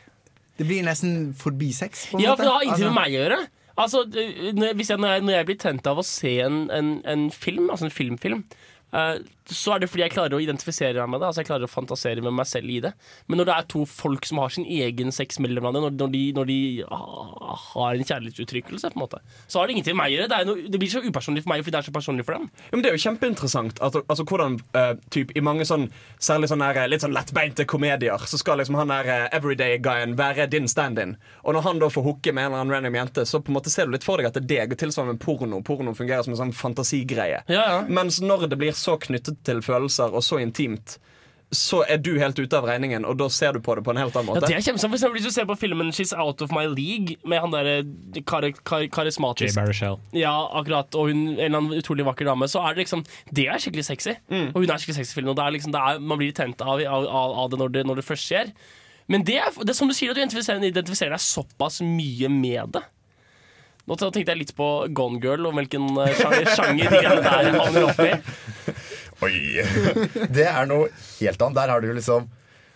Det 0.59 0.67
blir 0.67 0.83
nesten 0.85 1.33
forbi 1.39 1.73
sex, 1.73 2.07
på 2.11 2.19
en 2.19 2.25
Ja, 2.25 2.31
måte. 2.35 2.37
for 2.37 2.45
det 2.45 2.53
har 2.53 2.63
ingenting 2.67 2.87
Altså- 2.89 2.95
med 2.95 3.03
meg 3.03 3.13
å 3.13 3.19
gjøre. 3.23 3.49
Altså, 3.79 4.11
det- 4.11 4.55
når, 4.59 4.73
hvis 4.75 4.89
jeg, 4.91 4.99
når, 4.99 5.09
jeg, 5.15 5.23
når 5.23 5.33
jeg 5.39 5.47
blir 5.47 5.59
tent 5.59 5.87
av 5.87 5.99
å 5.99 6.05
se 6.05 6.41
en, 6.41 6.57
en, 6.71 6.89
en 7.07 7.31
film, 7.31 7.69
altså 7.71 7.85
en 7.87 7.95
filmfilm, 7.95 8.45
eh, 8.93 9.19
så 9.49 9.75
er 9.75 9.83
det 9.83 9.89
fordi 9.91 10.05
jeg 10.05 10.13
klarer 10.13 10.37
å 10.37 10.41
identifisere 10.43 11.01
meg 11.01 11.15
med 11.15 11.23
det. 11.23 11.29
Altså 11.31 11.43
Jeg 11.43 11.49
klarer 11.49 11.69
å 11.69 11.71
fantasere 11.71 12.25
med 12.25 12.35
meg 12.37 12.49
selv 12.49 12.71
i 12.73 12.79
det. 12.85 12.93
Men 13.29 13.41
når 13.41 13.49
det 13.49 13.55
er 13.55 13.69
to 13.73 13.85
folk 13.89 14.29
som 14.29 14.41
har 14.43 14.53
sin 14.53 14.67
egen 14.69 15.13
sex 15.15 15.41
mellom 15.43 15.65
hverandre, 15.65 15.89
når, 15.89 15.97
når, 16.03 16.13
de, 16.15 16.23
når 16.37 16.51
de 16.51 16.59
ah, 16.95 17.55
har 17.73 17.97
en 17.97 18.09
kjærlighetsuttrykkelse, 18.11 18.93
på 18.93 18.99
en 18.99 19.05
måte, 19.05 19.21
så 19.47 19.61
har 19.61 19.69
det 19.69 19.77
ingenting 19.77 19.97
med 19.97 20.03
meg 20.03 20.13
å 20.13 20.17
gjøre. 20.17 20.31
Det, 20.33 20.39
er 20.39 20.49
noe, 20.49 20.67
det 20.75 20.83
blir 20.83 20.93
så 20.93 21.03
upersonlig 21.05 21.45
for 21.45 21.53
meg 21.53 21.65
fordi 21.65 21.77
det 21.77 21.81
er 21.81 21.89
så 21.89 21.95
personlig 21.97 22.27
for 22.29 22.37
dem. 22.37 22.49
Ja, 22.69 22.75
men 22.77 22.85
det 22.85 22.91
er 22.91 22.99
jo 22.99 23.05
kjempeinteressant 23.07 23.83
at, 23.85 23.99
altså, 24.05 24.27
hvordan 24.29 24.59
uh, 24.77 24.93
typ, 25.15 25.33
I 25.39 25.45
mange 25.45 25.67
sånn 25.69 25.89
særlig 26.21 26.53
sånn 26.53 26.65
der, 26.65 26.83
litt 26.91 27.05
sånn 27.05 27.15
lettbeinte 27.15 27.65
komedier 27.69 28.29
Så 28.29 28.41
skal 28.41 28.61
liksom 28.61 28.77
han 28.79 28.93
der 28.93 29.09
uh, 29.09 29.25
everyday-guyen 29.37 30.17
være 30.19 30.49
din 30.53 30.69
stand-in. 30.71 31.17
Og 31.45 31.57
når 31.57 31.67
han 31.67 31.83
da 31.83 31.91
får 31.93 32.05
hooke 32.05 32.35
med 32.35 32.47
en 32.47 32.53
eller 32.53 32.65
annen 32.65 32.77
random 32.77 33.01
jente, 33.01 33.25
så 33.29 33.41
på 33.41 33.53
en 33.53 33.59
måte 33.59 33.73
ser 33.73 33.89
du 33.89 33.97
litt 33.97 34.07
for 34.07 34.21
deg 34.21 34.29
at 34.29 34.37
det 34.39 34.45
er 34.45 34.69
deg. 34.69 34.77
Tilsvarende 34.79 35.17
med 35.17 35.23
porno. 35.25 35.63
Porno 35.65 35.95
fungerer 35.97 36.27
som 36.27 36.35
en 36.35 36.41
sånn 36.43 36.55
fantasigreie. 36.57 37.41
Mens 37.89 38.21
når 38.25 38.49
det 38.53 38.59
blir 38.61 38.77
så 38.77 38.99
knyttet 39.01 39.38
til 39.47 39.63
følelser 39.65 40.15
og 40.15 40.25
så 40.25 40.41
intimt, 40.43 40.99
så 41.55 41.81
er 41.89 41.97
du 42.05 42.11
helt 42.21 42.37
ute 42.37 42.57
av 42.59 42.67
regningen, 42.69 43.07
og 43.09 43.17
da 43.17 43.29
ser 43.33 43.57
du 43.57 43.63
på 43.65 43.73
det 43.79 43.83
på 43.87 43.93
en 43.95 44.01
helt 44.03 44.17
annen 44.19 44.29
måte. 44.29 44.43
Ja, 44.43 44.51
det 44.51 44.57
er 44.59 44.65
kjempesant. 44.67 44.93
For 44.93 44.99
eksempel 44.99 45.17
hvis 45.17 45.29
du 45.31 45.33
ser 45.33 45.47
på 45.49 45.57
filmen 45.57 45.93
'She's 45.97 46.13
Out 46.13 46.43
of 46.45 46.53
My 46.53 46.67
League' 46.69 47.17
med 47.25 47.41
han 47.41 47.55
derre 47.55 47.77
kar 48.29 48.45
kar 48.69 48.85
karismatisk 48.93 49.57
Jay 49.57 49.57
Baruchel. 49.57 49.97
Ja, 50.13 50.35
akkurat. 50.61 50.93
Og 50.95 51.09
hun, 51.09 51.23
en 51.29 51.39
eller 51.39 51.59
annen 51.63 51.79
utrolig 51.81 52.05
vakker 52.05 52.29
dame. 52.29 52.49
Så 52.49 52.61
er 52.61 52.77
det 52.77 52.85
liksom 52.85 53.05
Det 53.33 53.49
er 53.49 53.57
skikkelig 53.57 53.85
sexy. 53.85 54.13
Mm. 54.29 54.53
Og 54.53 54.61
hun 54.61 54.71
er 54.71 54.77
skikkelig 54.77 55.01
sexy 55.01 55.13
i 55.13 55.15
filmen. 55.15 55.31
Og 55.31 55.37
det 55.37 55.45
er 55.45 55.51
liksom, 55.57 55.73
det 55.73 55.81
er, 55.81 55.99
man 55.99 56.19
blir 56.19 56.33
tent 56.33 56.61
av, 56.61 56.85
av, 56.85 57.09
av 57.09 57.39
av 57.39 57.51
det 57.51 57.59
når, 57.59 57.69
det 57.69 57.87
når 57.87 57.97
det 57.97 58.05
først 58.05 58.29
skjer. 58.29 58.53
Men 59.09 59.25
det 59.25 59.39
er, 59.41 59.51
det 59.57 59.73
er 59.73 59.79
som 59.79 59.89
du 59.89 59.97
sier, 59.97 60.11
at 60.11 60.17
du 60.17 60.21
identifiserer, 60.21 60.61
identifiserer 60.61 61.17
deg 61.17 61.25
såpass 61.25 61.81
mye 61.81 62.29
med 62.29 62.77
det. 62.77 62.85
Nå 63.89 63.97
tenkte 63.97 64.21
jeg 64.21 64.37
litt 64.43 64.51
på 64.57 64.67
Gone 64.93 65.17
Girl 65.23 65.49
og 65.49 65.55
hvilken 65.57 65.89
eh, 65.97 66.13
sjanger, 66.13 66.51
sjanger 66.53 66.91
de 66.93 66.99
greiene 67.01 67.23
der 67.25 67.57
havner 67.57 67.87
opp 67.89 68.03
i. 68.05 68.11
Oi! 69.25 69.63
Det 70.37 70.45
er 70.47 70.67
noe 70.71 70.89
helt 71.19 71.43
annet. 71.43 71.57
Der 71.59 71.73
har 71.73 71.81
du 71.83 71.89
jo 71.91 71.97
liksom 71.99 72.29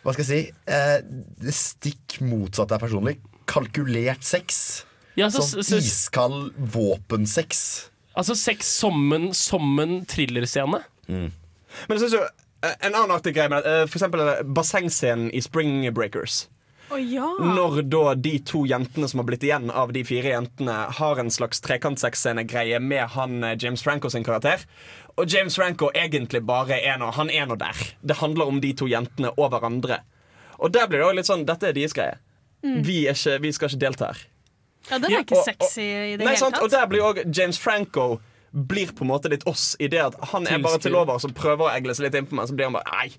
Hva 0.02 0.14
skal 0.16 0.24
jeg 0.24 0.30
si? 0.30 0.40
Eh, 0.66 0.96
det 1.42 1.54
stikk 1.54 2.16
motsatte 2.26 2.74
er 2.74 2.82
personlig. 2.82 3.16
Kalkulert 3.46 4.24
sex. 4.26 4.82
Ja, 5.14 5.28
så- 5.30 5.44
sånn 5.44 5.62
så- 5.68 5.78
iskald 5.78 6.54
våpensex. 6.74 7.90
Altså 8.18 8.34
sex 8.36 8.66
som 8.80 9.12
en, 9.14 9.30
som 9.34 9.78
en 9.80 10.00
thrillerscene. 10.04 10.82
Men 11.08 11.30
jeg 11.88 11.98
synes 12.02 12.12
jo 12.18 12.22
eh, 12.24 12.74
En 12.82 12.94
annen 12.94 13.14
artig 13.14 13.34
greie 13.36 13.48
med 13.50 13.62
det, 13.64 13.76
f.eks. 13.86 13.92
For 13.92 14.00
eksempel 14.02 14.24
eh, 14.28 14.42
bassengscenen 14.58 15.30
i 15.34 15.40
Spring 15.44 15.86
Breakers. 15.94 16.48
Oh, 16.92 16.98
ja. 17.00 17.24
Når 17.40 17.78
da 17.88 18.14
de 18.20 18.34
to 18.44 18.66
jentene 18.68 19.08
som 19.08 19.22
har 19.22 19.24
blitt 19.30 19.46
igjen 19.46 19.70
av 19.72 19.94
de 19.96 20.02
fire 20.04 20.28
jentene, 20.34 20.74
har 20.98 21.20
en 21.22 21.30
slags 21.32 21.62
trekantsexscene-greie 21.64 22.76
med 22.84 23.06
han 23.14 23.38
eh, 23.48 23.54
James 23.56 23.80
Franco 23.82 24.10
sin 24.12 24.24
karakter. 24.26 24.66
Og 25.20 25.28
James 25.28 25.54
Franco 25.56 25.90
egentlig 25.94 26.40
bare 26.46 26.78
er 26.80 26.98
noe, 26.98 27.12
Han 27.12 27.30
er 27.30 27.46
nå 27.46 27.56
der. 27.60 27.76
Det 28.02 28.16
handler 28.16 28.48
om 28.48 28.60
de 28.60 28.72
to 28.72 28.86
jentene 28.88 29.30
og 29.36 29.50
hverandre. 29.52 30.00
Og 30.58 30.72
der 30.72 30.86
blir 30.86 31.02
det 31.02 31.06
også 31.06 31.16
litt 31.18 31.30
sånn 31.30 31.46
Dette 31.46 31.68
er 31.68 31.76
deres 31.76 31.92
greie. 31.96 32.18
Mm. 32.62 32.82
Vi, 32.86 33.06
er 33.10 33.16
ikke, 33.18 33.40
vi 33.42 33.52
skal 33.52 33.68
ikke 33.68 33.80
delta 33.82 34.12
her. 34.12 34.20
Ja, 34.90 34.98
den 34.98 35.12
er 35.12 35.24
ikke 35.24 35.38
og- 35.38 35.44
sexy 35.46 35.82
i 35.82 36.16
det 36.16 36.24
Nei, 36.24 36.34
hele 36.34 36.38
sant? 36.38 36.58
Og 36.62 36.70
der 36.70 36.86
blir 36.90 37.02
også 37.02 37.24
James 37.36 37.58
Franco 37.58 38.20
blir 38.52 38.92
på 38.92 39.04
en 39.04 39.08
måte 39.08 39.30
litt 39.32 39.46
oss 39.48 39.76
i 39.80 39.88
det 39.88 40.00
at 40.02 40.16
han 40.32 40.46
er 40.46 40.58
bare 40.60 40.78
til 40.78 40.94
over 40.94 41.16
og 41.16 41.34
prøver 41.34 41.68
å 41.68 41.72
egle 41.72 41.94
seg 41.96 42.04
litt 42.08 42.18
innpå 42.20 42.36
meg, 42.36 42.48
så 42.50 42.56
blir 42.56 42.68
han 42.68 42.74
bare 42.76 42.90
Nei, 42.92 43.12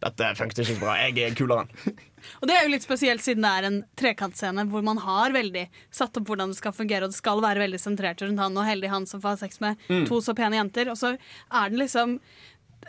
dette 0.00 0.28
funket 0.38 0.58
ikke 0.62 0.74
så 0.76 0.80
bra. 0.80 0.94
Jeg 1.02 1.18
er 1.26 1.34
kulere 1.34 1.64
enn. 1.66 1.96
Og 2.40 2.48
det 2.48 2.56
er 2.56 2.62
jo 2.66 2.72
litt 2.74 2.82
spesielt 2.86 3.22
siden 3.24 3.42
det 3.42 3.50
er 3.50 3.66
en 3.68 3.78
trekantscene 3.96 4.64
hvor 4.70 4.82
man 4.86 4.98
har 4.98 5.30
veldig 5.32 5.68
satt 5.90 6.16
opp 6.20 6.26
hvordan 6.30 6.48
det 6.54 6.56
skal 6.60 6.72
fungere, 6.72 7.04
og 7.04 7.10
det 7.10 7.18
skal 7.18 7.40
være 7.42 7.62
veldig 7.64 7.80
sentrert 7.80 8.22
rundt 8.22 8.38
han, 8.38 8.56
og 8.56 8.64
heldig 8.68 8.90
han 8.90 9.06
som 9.06 9.20
får 9.20 9.28
ha 9.36 9.36
sex 9.46 9.60
med 9.60 9.76
Mm. 9.88 10.06
to 10.08 10.20
så 10.20 10.34
pene 10.34 10.56
jenter. 10.56 10.88
Og 10.90 10.96
så 10.96 11.16
er 11.52 11.70
det 11.70 11.78
liksom 11.78 12.18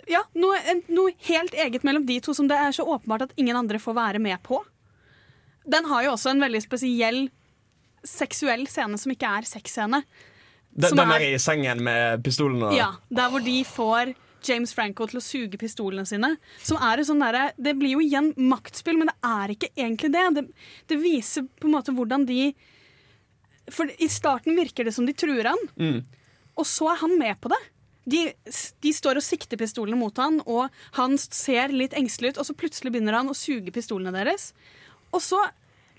ja, 0.07 0.21
noe, 0.35 0.57
noe 0.89 1.11
helt 1.27 1.53
eget 1.53 1.83
mellom 1.83 2.05
de 2.07 2.19
to 2.23 2.33
som 2.33 2.47
det 2.47 2.55
er 2.57 2.71
så 2.71 2.83
åpenbart 2.87 3.21
at 3.27 3.33
ingen 3.37 3.55
andre 3.59 3.77
får 3.77 3.93
være 3.93 4.19
med 4.19 4.41
på. 4.43 4.61
Den 5.67 5.85
har 5.85 6.03
jo 6.03 6.11
også 6.13 6.31
en 6.31 6.39
veldig 6.41 6.61
spesiell 6.63 7.29
seksuell 8.03 8.65
scene 8.71 8.97
som 8.97 9.11
ikke 9.13 9.29
er 9.29 9.45
sexscene. 9.45 9.99
Den, 10.73 10.95
den 10.95 11.11
er- 11.11 11.19
er 11.19 11.35
i 11.35 11.37
sengen 11.37 11.81
med 11.83 12.23
pistolen 12.23 12.63
og 12.63 12.73
Ja, 12.73 12.93
Der 13.13 13.29
hvor 13.29 13.43
de 13.43 13.63
får 13.63 14.15
James 14.47 14.73
Franco 14.73 15.05
til 15.07 15.19
å 15.19 15.23
suge 15.23 15.57
pistolene 15.61 16.05
sine. 16.07 16.37
Som 16.63 16.77
er 16.81 17.03
sånn 17.05 17.19
der, 17.21 17.53
Det 17.57 17.75
blir 17.77 17.95
jo 17.95 17.99
igjen 18.01 18.33
maktspill, 18.37 18.97
men 18.97 19.07
det 19.07 19.15
er 19.23 19.53
ikke 19.55 19.69
egentlig 19.75 20.11
det. 20.11 20.33
det. 20.35 20.45
Det 20.87 20.97
viser 21.01 21.47
på 21.59 21.67
en 21.69 21.75
måte 21.77 21.93
hvordan 21.95 22.25
de 22.25 22.53
For 23.71 23.85
i 23.85 24.07
starten 24.09 24.55
virker 24.57 24.83
det 24.83 24.93
som 24.93 25.05
de 25.05 25.13
truer 25.13 25.45
han, 25.47 25.57
Mm. 25.77 26.03
og 26.57 26.65
så 26.65 26.91
er 26.91 26.97
han 26.97 27.17
med 27.19 27.39
på 27.39 27.49
det. 27.49 27.59
de, 28.07 28.33
de 28.81 28.91
står 28.91 29.17
og 29.17 29.21
sikter 29.23 29.57
pistolene 29.57 29.95
mot 29.95 30.17
han, 30.17 30.41
og 30.47 30.69
han 30.97 31.17
ser 31.17 31.69
litt 31.69 31.93
engstelig 31.93 32.31
ut, 32.33 32.37
og 32.39 32.45
så 32.45 32.55
plutselig 32.57 32.91
begynner 32.91 33.13
han 33.13 33.29
å 33.29 33.35
suge 33.37 33.71
pistolene 33.71 34.11
deres. 34.11 34.53
Og 35.13 35.21
så 35.21 35.37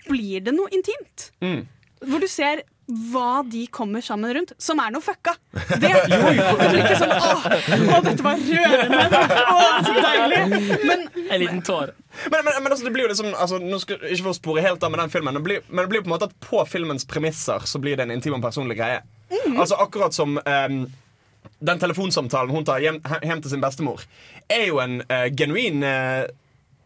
blir 0.09 0.43
det 0.43 0.53
noe 0.53 0.67
intimt. 0.75 1.31
Mm. 1.41 1.65
Hvor 2.03 2.19
du 2.19 2.27
ser 2.27 2.63
hva 2.85 3.43
de 3.47 3.63
kommer 3.71 4.03
sammen 4.03 4.33
rundt, 4.35 4.51
som 4.59 4.79
er 4.83 4.91
noe 4.91 5.03
fucka. 5.03 5.33
Det, 5.79 5.87
er 5.87 6.13
jo 6.13 6.81
ikke 6.81 6.97
sånn 6.99 7.13
å, 7.15 7.99
dette 8.03 8.25
var 8.25 8.41
rørende. 8.43 9.21
Å, 9.53 9.67
så 9.85 9.93
deilig. 9.97 10.41
Men 10.83 11.05
En 11.23 11.39
liten 11.39 11.61
tåre. 11.63 11.95
Men, 12.27 12.43
men, 12.43 12.57
men 12.59 12.71
altså, 12.71 12.83
det 12.85 12.91
blir 12.93 13.07
jo 13.07 13.09
liksom 13.09 13.31
altså, 13.31 13.57
Nå 13.57 13.79
skal 13.81 14.03
Ikke 14.05 14.27
for 14.27 14.33
å 14.33 14.37
spore 14.37 14.61
helt 14.61 14.83
av 14.85 14.91
med 14.93 15.01
den 15.01 15.13
filmen, 15.13 15.33
det 15.39 15.41
blir, 15.45 15.63
men 15.69 15.81
det 15.81 15.89
blir 15.93 16.03
på 16.03 16.11
en 16.11 16.13
måte 16.13 16.27
at 16.29 16.35
på 16.43 16.61
filmens 16.69 17.07
premisser 17.09 17.63
så 17.69 17.81
blir 17.81 17.97
det 17.97 18.05
en 18.05 18.13
intim 18.13 18.35
og 18.37 18.43
personlig 18.43 18.77
greie. 18.81 18.99
Altså 19.55 19.79
Akkurat 19.81 20.13
som 20.13 20.37
um, 20.37 20.77
den 21.63 21.81
telefonsamtalen 21.81 22.53
hun 22.53 22.67
tar 22.67 22.83
hjem, 22.83 22.99
hjem 23.23 23.41
til 23.43 23.55
sin 23.55 23.63
bestemor, 23.63 24.03
er 24.51 24.67
jo 24.67 24.83
en 24.83 24.99
uh, 25.07 25.27
genuin 25.33 25.83
eh, 25.87 26.25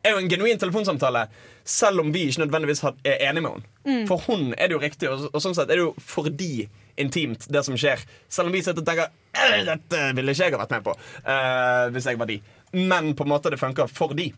er 0.07 0.15
jo 0.15 0.23
en 0.23 0.29
genuin 0.31 0.59
telefonsamtale, 0.61 1.27
selv 1.67 2.03
om 2.03 2.11
vi 2.15 2.25
ikke 2.27 2.45
nødvendigvis 2.45 2.83
er 2.87 3.21
enige 3.29 3.43
med 3.43 3.51
henne. 3.51 3.71
Mm. 3.87 4.03
For 4.09 4.23
hun 4.27 4.49
er 4.57 4.69
det 4.69 4.77
jo 4.77 4.81
riktig, 4.83 5.09
og, 5.11 5.27
og 5.31 5.43
sånn 5.43 5.55
sett 5.57 5.69
er 5.69 5.79
det 5.79 5.85
jo 5.85 5.93
fordi 6.01 6.67
intimt, 6.97 7.45
det 7.53 7.63
som 7.65 7.77
skjer. 7.77 8.01
Selv 8.31 8.49
om 8.49 8.55
vi 8.55 8.63
sitter 8.65 8.81
og 8.81 8.87
tenker 8.87 9.11
«Eh, 9.37 9.61
dette 9.67 10.01
ville 10.17 10.33
ikke 10.33 10.47
jeg 10.49 10.55
ha 10.55 10.61
vært 10.63 10.73
med 10.73 10.85
på 10.87 10.95
uh, 10.97 11.85
hvis 11.93 12.09
jeg 12.09 12.17
var 12.17 12.29
de. 12.31 12.39
Men 12.73 13.13
på 13.15 13.27
en 13.27 13.31
måte 13.35 13.53
det 13.53 13.61
funker 13.61 13.91
for 13.91 14.17
de. 14.17 14.31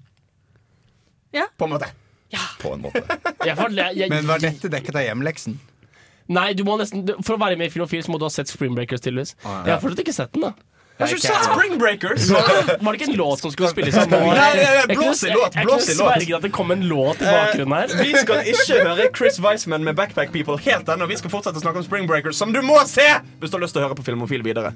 Ja. 1.36 1.48
På 1.58 1.70
en 1.70 1.78
måte. 1.78 1.92
På 2.60 2.74
en 2.74 2.84
måte. 2.84 3.02
Men 4.10 4.28
var 4.28 4.42
dette 4.44 4.70
dekket 4.70 4.98
av 5.00 5.06
hjemleksen? 5.08 5.56
Nei, 6.30 6.52
du 6.54 6.62
må 6.68 6.76
nesten 6.78 7.08
For 7.26 7.34
å 7.34 7.42
være 7.42 7.58
med 7.58 7.72
i 7.72 7.74
Filmofil 7.74 8.04
så 8.06 8.12
må 8.14 8.20
du 8.22 8.28
ha 8.28 8.30
sett 8.30 8.52
Spring 8.52 8.76
Breakers. 8.78 9.02
tydeligvis 9.02 9.32
ja. 9.42 9.56
Jeg 9.66 9.72
har 9.72 9.80
fortsatt 9.82 10.04
ikke 10.04 10.14
sett 10.14 10.36
den. 10.36 10.46
da 10.46 10.69
Har 11.00 11.08
du 11.08 11.20
sett 11.20 11.44
Spring 11.46 11.78
Breakers? 11.80 12.26
Var 12.30 12.92
det 12.92 13.00
ikke 13.00 13.12
en 13.12 13.18
låt 13.18 13.40
som 13.40 13.52
skulle 13.52 13.70
spilles? 13.72 13.96
av 13.98 14.10
nå? 14.12 14.18
Nei, 14.20 14.50
Jeg 14.58 14.88
kunne- 14.88 14.96
blås 15.00 15.24
i 15.24 15.30
låt, 15.32 15.56
Jeg 15.56 15.68
kunne 15.68 15.96
låt. 16.00 16.36
at 16.36 16.42
det 16.42 16.52
kom 16.52 16.72
en 16.72 16.82
låt 16.90 17.22
i 17.22 17.26
bakgrunnen 17.26 17.74
her. 17.78 17.88
Vi 18.04 18.14
skal 18.20 18.44
ikke 18.44 18.84
høre 18.84 19.08
Chris 19.16 19.40
Weissman 19.40 19.84
med 19.84 19.96
Backpack 19.96 20.34
People 20.34 20.58
helt 20.58 20.86
ennå. 20.92 21.08
Vi 21.08 21.16
skal 21.16 21.30
fortsette 21.32 21.56
å 21.56 21.62
snakke 21.64 21.78
om 21.78 21.84
Spring 21.88 22.06
Breakers, 22.08 22.36
som 22.36 22.52
du 22.52 22.60
må 22.62 22.84
se 22.86 23.08
hvis 23.40 23.50
du 23.50 23.56
har 23.58 23.64
lyst 23.64 23.74
til 23.74 23.82
å 23.82 23.88
høre 23.88 23.96
på 23.96 24.04
Filmofil 24.04 24.44
videre. 24.44 24.74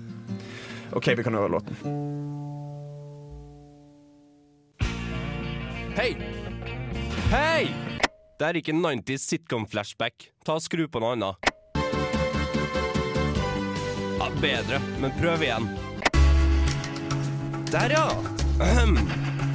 OK, 0.95 1.12
vi 1.18 1.24
kan 1.24 1.34
høre 1.34 1.50
låten. 1.52 1.76
Hei! 5.98 6.16
Hei! 7.32 7.68
Det 8.40 8.48
er 8.48 8.54
ikke 8.60 8.70
en 8.74 8.82
90s 8.82 9.28
sitcom-flashback. 9.30 10.32
Ta 10.45 10.56
og 10.58 10.62
Skru 10.64 10.88
på 10.88 11.00
noe 11.04 11.14
annet. 11.18 11.36
Ja, 14.20 14.30
bedre, 14.40 14.80
men 15.00 15.12
prøv 15.20 15.44
igjen. 15.44 15.68
Der, 17.74 17.90
ja! 17.90 18.12
Ahem. 18.62 19.00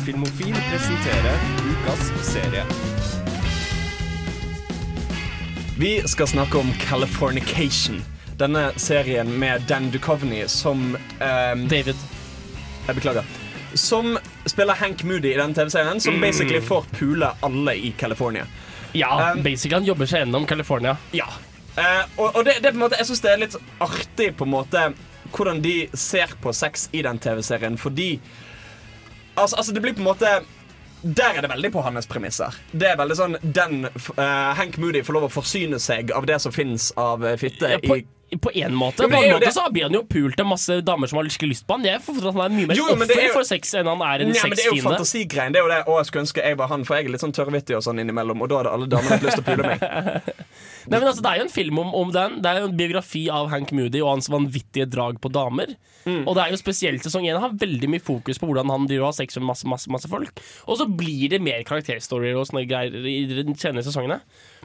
Filmofil 0.07 0.55
presenterer 0.71 1.39
ukas 1.71 2.27
serie. 2.27 2.65
Vi 5.79 6.03
skal 6.09 6.27
snakke 6.27 6.59
om 6.59 6.73
Californication. 6.73 8.03
Denne 8.39 8.73
serien 8.77 9.31
med 9.39 9.63
Dan 9.69 9.91
Duchovny 9.91 10.45
som 10.47 10.97
David. 11.71 11.95
Jeg 12.87 12.95
beklager. 12.95 13.23
Som 13.75 14.19
spiller 14.47 14.75
Hank 14.75 15.05
Moody 15.05 15.35
i 15.35 15.37
den 15.39 15.55
TV-serien, 15.55 16.01
som 16.01 16.15
Mm. 16.15 16.21
basically 16.21 16.61
får 16.61 16.85
pule 16.99 17.31
alle 17.43 17.77
i 17.77 17.95
California. 17.99 18.47
Ja, 18.93 19.35
basically 19.45 19.75
han 19.75 19.85
jobber 19.85 20.07
seg 20.07 20.19
gjennom 20.19 20.47
California. 20.47 20.97
Ja. 21.13 21.27
Uh, 21.79 22.03
og 22.17 22.37
og 22.37 22.45
det, 22.45 22.55
det 22.63 22.73
på 22.73 22.75
en 22.75 22.81
måte, 22.89 22.97
jeg 22.99 23.07
syns 23.07 23.21
det 23.21 23.31
er 23.33 23.37
litt 23.39 23.57
artig 23.81 24.33
på 24.37 24.45
en 24.45 24.51
måte 24.51 24.93
hvordan 25.35 25.63
de 25.65 25.77
ser 25.99 26.35
på 26.43 26.53
sex 26.57 26.89
i 26.93 27.03
den 27.07 27.19
TV-serien, 27.23 27.79
fordi 27.81 28.19
altså, 29.35 29.57
altså 29.57 29.75
det 29.75 29.83
blir 29.85 29.97
på 29.99 30.05
en 30.05 30.11
måte 30.13 30.39
der 31.03 31.37
er 31.37 31.45
det 31.45 31.51
veldig 31.53 31.71
på 31.73 31.83
hans 31.87 32.09
premisser. 32.11 32.55
Det 32.75 32.89
er 32.91 32.97
veldig 32.99 33.17
sånn 33.19 33.37
den 33.43 33.85
uh, 33.87 34.23
Hank 34.59 34.81
Moody 34.83 35.05
får 35.07 35.15
lov 35.15 35.29
å 35.29 35.31
forsyne 35.31 35.79
seg 35.79 36.11
av 36.11 36.27
det 36.27 36.41
som 36.43 36.55
fins 36.55 36.91
av 36.99 37.23
eh, 37.23 37.37
fitte 37.39 37.71
Ja, 37.71 37.79
på, 37.85 38.01
i 38.01 38.37
på 38.37 38.51
en 38.61 38.75
måte. 38.75 39.03
Ja, 39.07 39.09
på 39.09 39.23
en 39.23 39.33
måte 39.33 39.53
så 39.55 39.65
blir 39.73 39.87
han 39.87 39.95
jo 39.95 40.03
pult 40.11 40.41
av 40.43 40.49
masse 40.51 40.81
damer 40.85 41.09
som 41.09 41.21
har 41.21 41.29
lyst 41.29 41.67
på 41.67 41.77
han. 41.77 41.87
Jeg 41.87 42.03
får 42.03 42.19
forstått 42.19 42.35
at 42.35 42.41
han 42.43 42.51
er 42.51 42.57
mye 42.57 42.71
mer 42.73 42.77
Jo, 42.77 42.89
det 42.91 42.97
er 42.99 43.05
offer 43.07 43.23
jo- 43.29 43.37
for 43.39 43.49
sex 43.49 43.75
enn 43.79 43.89
han 43.89 44.03
er 44.03 44.25
en 44.27 44.33
men 44.35 44.57
Det 44.59 44.67
er 44.67 44.75
jo 44.75 44.83
fantasigreien. 44.85 45.55
Det 45.55 45.63
er 45.63 45.65
jo 45.65 45.71
det, 45.71 45.79
å, 45.87 45.97
jeg 46.01 46.11
skulle 46.11 46.25
ønske 46.27 46.45
jeg 46.45 46.59
var 46.59 46.69
han, 46.75 46.85
for 46.85 46.99
jeg 46.99 47.07
er 47.07 47.15
litt 47.15 47.25
sånn 47.25 47.37
tørrvittig 47.39 47.79
og 47.79 47.87
sånn 47.87 48.03
innimellom, 48.03 48.43
og 48.43 48.51
da 48.51 48.61
hadde 48.61 48.75
alle 48.75 48.91
damene 48.91 49.17
hatt 49.17 49.25
lyst 49.25 49.39
til 49.39 49.47
å 49.47 49.49
pule 49.49 49.71
meg. 49.71 50.35
Nei, 50.89 50.99
men 50.99 51.09
altså, 51.11 51.23
Det 51.25 51.31
er 51.31 51.41
jo 51.41 51.47
en 51.47 51.53
film 51.53 51.79
om, 51.83 51.93
om 51.97 52.13
den. 52.15 52.39
Det 52.43 52.51
er 52.51 52.63
jo 52.63 52.69
en 52.71 52.77
biografi 52.79 53.27
av 53.33 53.51
Hank 53.53 53.73
Moody 53.77 54.01
og 54.01 54.13
hans 54.15 54.31
vanvittige 54.33 54.89
drag 54.89 55.21
på 55.23 55.31
damer. 55.33 55.75
Mm. 56.09 56.23
Og 56.23 56.37
det 56.37 56.45
er 56.45 56.55
jo 56.55 56.61
spesielt 56.61 57.05
sesong 57.05 57.27
én 57.29 57.41
har 57.41 57.57
veldig 57.61 57.91
mye 57.93 58.05
fokus 58.05 58.41
på 58.41 58.49
hvordan 58.49 58.73
han 58.73 58.87
driver 58.89 59.07
og 59.07 59.11
har 59.11 59.19
sex 59.19 59.37
med 59.39 59.49
masse, 59.51 59.69
masse, 59.69 59.91
masse 59.93 60.11
folk. 60.11 60.43
Og 60.67 60.81
så 60.81 60.89
blir 60.89 61.35
det 61.35 61.43
mer 61.45 61.67
karakterstorier 61.69 62.39
og 62.39 62.49
sånne 62.49 62.65
greier 62.71 63.09
i 63.09 63.19
de 63.29 63.45
senere 63.59 63.85
sesongene. 63.87 64.21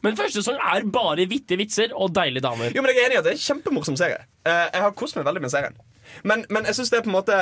Men 0.06 0.20
første 0.20 0.40
sesong 0.40 0.60
er 0.60 0.88
bare 0.94 1.28
vittige 1.32 1.60
vitser 1.60 1.96
og 1.96 2.16
deilige 2.16 2.46
damer. 2.46 2.72
Jo, 2.76 2.84
men 2.86 2.94
jeg 2.94 3.04
er 3.04 3.10
enig 3.10 3.20
i 3.20 3.24
at 3.24 3.28
det 3.28 3.36
er 3.36 3.42
en 3.42 3.48
kjempemorsom 3.48 4.00
serie. 4.00 4.24
Eh, 4.48 4.64
jeg 4.70 4.86
har 4.86 4.96
kost 5.00 5.20
meg 5.20 5.28
veldig 5.28 5.44
med 5.44 5.54
serien. 5.54 5.76
Men, 6.28 6.48
men 6.54 6.68
jeg 6.70 6.80
syns 6.80 6.94
det 6.94 7.02
er 7.02 7.06
på 7.06 7.12
en 7.12 7.20
måte 7.20 7.42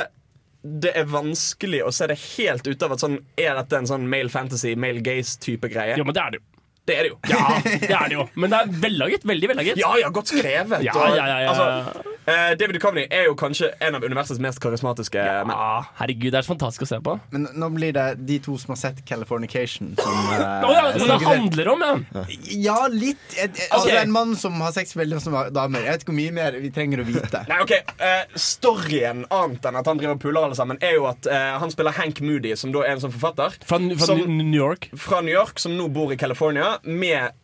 det 0.62 0.92
er 0.94 1.08
vanskelig 1.10 1.80
å 1.82 1.90
se 1.90 2.06
det 2.06 2.18
helt 2.36 2.68
ut 2.68 2.84
av 2.86 2.92
at 2.94 3.02
sånn 3.02 3.16
Er 3.40 3.56
dette 3.58 3.80
en 3.80 3.88
sånn 3.90 4.04
male 4.06 4.30
fantasy, 4.30 4.76
male 4.78 5.02
gaze-type 5.02 5.66
greie? 5.72 5.96
Jo, 5.98 6.06
men 6.06 6.14
det 6.14 6.22
er 6.22 6.34
det 6.34 6.38
jo. 6.38 6.51
Det 6.88 6.96
er 6.98 7.06
det 7.06 7.12
jo. 7.12 7.18
Ja, 7.30 7.60
det 7.62 7.90
er 7.94 8.08
det 8.10 8.16
jo. 8.16 8.24
Men 8.34 8.50
det 8.50 8.58
er 8.58 8.72
vellaget. 8.82 9.26
Veldig 9.28 9.48
vellaget. 9.52 9.78
Ja, 9.78 9.92
ja, 10.00 10.08
godt 10.10 10.32
skrevet. 10.32 10.82
Ja, 10.82 10.96
ja, 10.98 11.12
ja, 11.14 11.36
ja. 11.44 11.52
Altså, 11.52 12.11
eh, 12.26 12.52
David 12.58 12.76
Duchovny 12.76 13.04
er 13.10 13.26
jo 13.28 13.34
kanskje 13.38 13.72
en 13.82 13.96
av 13.98 14.04
universets 14.04 14.40
mest 14.42 14.60
karismatiske 14.62 15.22
menn. 15.48 15.52
Herregud, 15.98 16.30
det 16.32 16.40
er 16.40 16.46
så 16.46 16.52
fantastisk 16.52 16.86
å 16.86 16.90
se 16.90 16.98
på. 17.04 17.16
Men 17.34 17.48
nå 17.58 17.68
blir 17.74 17.94
det 17.96 18.06
de 18.28 18.38
to 18.44 18.56
som 18.60 18.74
har 18.74 18.80
sett 18.80 19.02
Californication, 19.08 19.92
som 19.98 20.12
uh, 20.30 20.66
oh, 20.66 20.72
ja, 20.74 20.84
men 20.94 21.08
det 21.10 21.18
handler 21.26 21.72
om, 21.74 21.84
ja. 21.86 22.24
Ja, 22.52 22.78
litt. 22.92 23.24
Jeg, 23.36 23.52
jeg, 23.56 23.68
altså, 23.70 23.82
Ok. 23.82 23.90
det 23.90 23.98
er 23.98 24.06
en 24.06 24.14
mann 24.14 24.36
som 24.38 24.60
har 24.62 24.74
sex 24.76 24.94
med 24.94 25.04
veldig 25.06 25.20
mange 25.32 25.54
damer. 25.56 25.86
Jeg 25.86 25.96
vet 25.96 26.06
ikke 26.06 26.12
hvor 26.12 26.20
mye 26.20 26.36
mer 26.38 26.58
vi 26.62 26.72
trenger 26.74 27.02
å 27.02 27.08
vite. 27.08 27.44
Nei, 27.50 27.60
ok, 27.64 27.74
uh, 28.02 28.38
Storyen, 28.48 29.26
annet 29.32 29.68
enn 29.70 29.80
at 29.82 29.90
han 29.90 30.00
driver 30.00 30.18
og 30.18 30.22
puler 30.22 30.46
alle 30.46 30.58
sammen, 30.58 30.80
er 30.84 30.96
jo 30.98 31.08
at 31.10 31.28
uh, 31.30 31.56
han 31.62 31.74
spiller 31.74 31.96
Hank 31.98 32.22
Moody, 32.24 32.54
som 32.58 32.74
da 32.74 32.86
er 32.86 32.96
en 32.96 33.04
sånn 33.04 33.14
forfatter. 33.14 33.58
Fra, 33.66 33.80
fra 33.96 34.10
som, 34.12 34.22
New 34.30 34.58
York. 34.58 34.90
Fra 34.98 35.22
New 35.24 35.34
York, 35.34 35.62
som 35.62 35.74
nå 35.78 35.88
bor 35.92 36.12
i 36.14 36.20
California, 36.20 36.76
med 36.84 37.34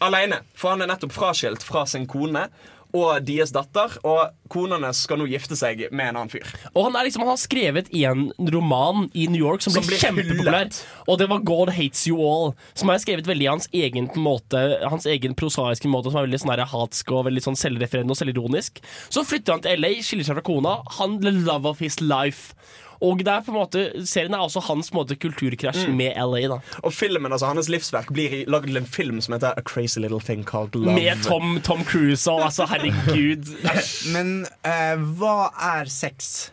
alene. 0.00 0.42
For 0.56 0.74
han 0.74 0.84
er 0.84 0.90
nettopp 0.90 1.12
fraskilt 1.14 1.64
fra 1.66 1.86
sin 1.88 2.06
kone 2.10 2.48
og 2.96 3.22
deres 3.26 3.52
datter, 3.54 3.94
og 4.06 4.34
konene 4.50 4.90
skal 4.96 5.20
nå 5.20 5.28
gifte 5.30 5.56
seg 5.58 5.86
med 5.90 6.10
en 6.10 6.20
annen 6.20 6.32
fyr. 6.32 6.46
Og 6.74 6.88
han, 6.88 6.98
liksom, 7.06 7.22
han 7.24 7.32
har 7.32 7.40
skrevet 7.40 7.90
en 7.94 8.26
roman 8.50 9.06
i 9.14 9.28
New 9.30 9.40
York 9.40 9.62
som 9.62 9.74
Som 9.76 9.86
ble 9.86 9.98
kjempepopulær. 10.00 10.72
Og 11.06 11.18
det 11.20 11.28
var 11.30 11.44
'God 11.46 11.70
Hates 11.76 12.06
You 12.08 12.18
All', 12.18 12.54
som 12.74 12.90
er 12.90 12.98
skrevet 12.98 13.26
veldig 13.30 13.46
i 13.46 13.50
hans 13.50 13.68
egen 13.72 14.10
måte 14.16 14.60
Hans 14.90 15.06
egen 15.06 15.34
prosaiske 15.34 15.88
måte, 15.88 16.10
som 16.10 16.20
er 16.20 16.28
veldig 16.28 16.42
sånn 16.42 16.66
hatsk 16.70 17.12
og 17.12 17.26
veldig 17.26 17.42
sånn 17.44 17.58
selvrefererende 17.58 18.14
og 18.14 18.20
selvironisk. 18.20 18.80
Så 19.08 19.24
flytter 19.24 19.52
han 19.52 19.64
til 19.64 19.80
LA, 19.80 20.02
skiller 20.02 20.26
seg 20.26 20.38
fra 20.38 20.46
kona. 20.46 20.76
Han 20.98 21.20
the 21.20 21.30
love 21.30 21.66
of 21.66 21.78
his 21.78 22.00
life. 22.00 22.54
Og 23.00 23.18
det 23.24 23.32
er 23.32 23.40
på 23.46 23.52
en 23.54 23.58
måte 23.60 23.82
serien 24.08 24.34
er 24.36 24.42
også 24.44 24.60
hans 24.68 24.92
måte, 24.92 25.16
kulturkrasj 25.16 25.86
Mm. 25.88 25.96
med 25.96 26.12
LA. 26.20 26.42
da 26.48 26.58
Og 26.84 26.92
filmen, 26.92 27.32
altså 27.32 27.46
hans 27.46 27.68
livsverk 27.72 28.12
blir 28.12 28.44
lagd 28.46 28.66
til 28.68 28.76
en 28.76 28.86
film 28.86 29.20
som 29.20 29.34
heter 29.34 29.54
A 29.56 29.62
Crazy 29.64 29.98
Little 30.00 30.20
Thing 30.20 30.44
Called 30.44 30.74
Love. 30.74 30.94
Med 30.94 31.22
Tom, 31.24 31.60
Tom 31.64 31.84
Cruise 31.84 32.30
og 32.30 32.44
altså, 32.44 32.66
herregud. 32.68 33.48
Men 34.14 34.46
uh, 34.66 34.96
hva 35.18 35.50
er 35.80 35.88
sex 35.88 36.50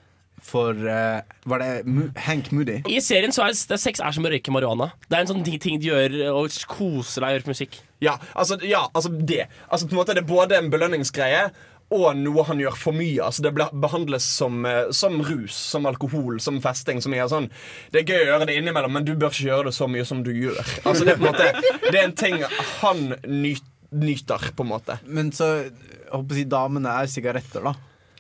for 0.48 0.72
uh, 0.72 1.20
Var 1.46 1.60
det 1.60 1.72
M 1.86 2.12
Hank 2.16 2.52
Moody? 2.56 2.80
I 2.88 3.02
serien 3.04 3.34
så 3.36 3.44
er 3.44 3.52
det, 3.52 3.80
sex 3.84 4.00
er 4.00 4.12
som 4.16 4.24
å 4.24 4.32
røyke 4.32 4.52
marihuana. 4.56 4.92
Det 5.10 5.18
er 5.18 5.26
en 5.26 5.32
sånn 5.34 5.44
ting, 5.44 5.60
ting 5.60 5.82
de 5.82 5.90
gjør 5.90 6.16
og 6.32 6.56
koser 6.72 7.26
deg 7.26 7.34
og 7.34 7.42
gjør 7.42 7.52
musikk. 7.52 7.80
Ja, 8.00 8.16
altså, 8.38 8.56
ja, 8.64 8.86
altså 8.96 9.10
det. 9.12 9.48
Altså 9.68 9.88
på 9.90 9.96
en 9.98 10.00
måte 10.00 10.14
er 10.16 10.22
det 10.22 10.28
både 10.30 10.56
en 10.62 10.72
belønningsgreie 10.72 11.50
og 11.94 12.18
noe 12.20 12.44
han 12.50 12.60
gjør 12.60 12.76
for 12.76 12.96
mye. 12.98 13.22
Altså 13.24 13.46
Det 13.46 13.54
behandles 13.56 14.26
som, 14.28 14.66
eh, 14.68 14.90
som 14.92 15.22
rus, 15.24 15.56
som 15.56 15.88
alkohol, 15.88 16.40
som 16.44 16.60
festing. 16.62 17.02
Som 17.02 17.14
er 17.16 17.28
sånn 17.32 17.50
Det 17.92 18.02
er 18.02 18.12
gøy 18.12 18.24
å 18.26 18.28
gjøre 18.32 18.48
det 18.50 18.58
innimellom, 18.60 18.92
men 18.92 19.06
du 19.08 19.16
bør 19.16 19.32
ikke 19.32 19.48
gjøre 19.48 19.70
det 19.70 19.76
så 19.78 19.88
mye 19.88 20.06
som 20.06 20.24
du 20.24 20.32
gjør. 20.36 20.60
Altså 20.84 21.06
Det 21.06 21.16
er 21.16 21.22
på 21.22 21.28
en 21.28 21.34
måte 21.34 21.52
Det 21.92 21.96
er 21.96 22.04
en 22.04 22.18
ting 22.18 22.44
han 22.82 23.04
nyt, 23.26 23.64
nyter, 23.92 24.52
på 24.56 24.66
en 24.66 24.72
måte. 24.74 25.00
Men 25.06 25.32
så 25.32 25.52
jeg 25.64 25.72
håper 26.12 26.36
si 26.36 26.44
damene 26.44 26.92
er 27.02 27.08
sigaretter, 27.12 27.64
da. 27.64 27.74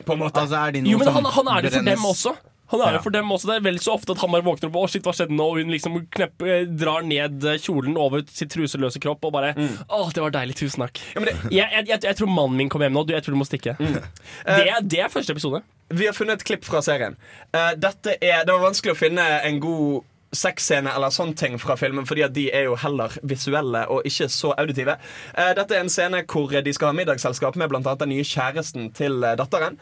På 0.05 0.13
en 0.13 0.19
måte. 0.19 0.43
Altså, 0.43 0.59
er 0.67 0.71
de 0.75 0.81
noe 0.85 0.91
Jo, 0.93 0.99
men 1.01 1.13
han, 1.17 1.25
han 1.25 1.47
er 1.57 1.65
det 1.65 1.73
for 1.73 1.87
dem 1.87 2.05
også. 2.07 2.35
Han 2.71 2.81
er 2.81 2.91
jo 2.91 2.97
Ja. 2.97 3.01
for 3.05 3.15
dem 3.15 3.29
også 3.31 3.47
Det 3.47 3.55
er 3.55 3.63
vel 3.67 3.79
så 3.79 3.93
ofte 3.95 4.11
at 4.11 4.19
han 4.23 4.31
bare 4.31 4.43
våkner 4.43 4.67
opp 4.69 4.75
og 4.75 4.89
shit, 4.91 5.03
hva 5.03 5.13
skjedde 5.15 5.35
nå? 5.37 5.45
Og 5.51 5.61
hun 5.61 5.71
liksom 5.71 5.97
knepp, 6.11 6.41
eh, 6.41 6.65
drar 6.65 7.05
ned 7.07 7.43
eh, 7.43 7.57
kjolen 7.63 7.95
over 7.97 8.23
sitt 8.27 8.51
truseløse 8.51 8.99
kropp 9.03 9.23
og 9.29 9.33
bare 9.37 9.53
Å, 9.55 10.01
det 10.13 10.23
var 10.23 10.35
deilig. 10.35 10.57
Tusen 10.59 10.83
takk. 10.83 10.99
jeg, 11.15 11.37
jeg, 11.51 11.87
jeg, 11.87 12.01
jeg 12.03 12.15
tror 12.19 12.27
mannen 12.31 12.57
min 12.57 12.69
kommer 12.69 12.87
hjem 12.89 12.97
nå. 12.97 13.05
Du, 13.07 13.13
jeg 13.13 13.23
tror 13.23 13.37
du 13.37 13.41
må 13.43 13.47
stikke. 13.47 13.77
Det, 13.79 14.67
er, 14.67 14.81
det 14.83 14.99
er 15.03 15.09
første 15.11 15.31
episode. 15.35 15.61
Vi 15.89 16.05
har 16.05 16.13
funnet 16.15 16.41
et 16.41 16.47
klipp 16.47 16.65
fra 16.67 16.81
serien. 16.83 17.15
Uh, 17.55 17.71
dette 17.79 18.17
er, 18.19 18.43
det 18.43 18.51
var 18.53 18.63
vanskelig 18.65 18.95
å 18.95 18.99
finne 18.99 19.23
en 19.47 19.59
god 19.63 20.03
sexscene 20.35 20.91
eller 20.91 21.13
sånne 21.13 21.37
ting 21.39 21.55
fra 21.61 21.77
filmen, 21.79 22.05
fordi 22.07 22.25
at 22.25 22.33
de 22.35 22.47
er 22.53 22.67
jo 22.67 22.75
heller 22.79 23.13
visuelle 23.27 23.85
og 23.93 24.07
ikke 24.07 24.27
så 24.31 24.51
auditive. 24.59 24.97
Eh, 25.33 25.53
dette 25.57 25.75
er 25.77 25.85
en 25.85 25.91
scene 25.91 26.23
hvor 26.27 26.51
de 26.51 26.73
skal 26.75 26.91
ha 26.91 26.97
middagsselskap 26.97 27.55
med 27.59 27.71
annet 27.77 28.01
den 28.03 28.11
nye 28.11 28.25
kjæresten 28.27 28.89
til 28.97 29.23
eh, 29.23 29.37
datteren. 29.39 29.79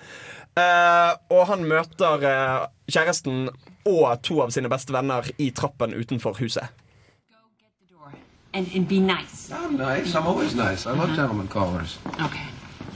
Eh, 0.56 1.14
og 1.36 1.48
han 1.50 1.66
møter 1.68 2.22
eh, 2.24 2.68
kjæresten 2.88 3.50
og 3.86 4.22
to 4.24 4.38
av 4.40 4.54
sine 4.56 4.70
beste 4.72 4.94
venner 4.96 5.28
i 5.38 5.50
trappen 5.52 5.92
utenfor 5.92 6.38
huset. 6.40 6.72
And, 8.54 8.70
and 8.74 8.88
be 8.88 9.02
nice. 9.02 9.52
I'm 9.52 9.76
nice. 9.76 10.16
I'm 10.16 10.26
always 10.26 10.56
nice. 10.56 10.86
I 10.86 10.94
love 10.96 11.14
gentlemen 11.14 11.50
callers. 11.50 11.98
Okay. 12.06 12.46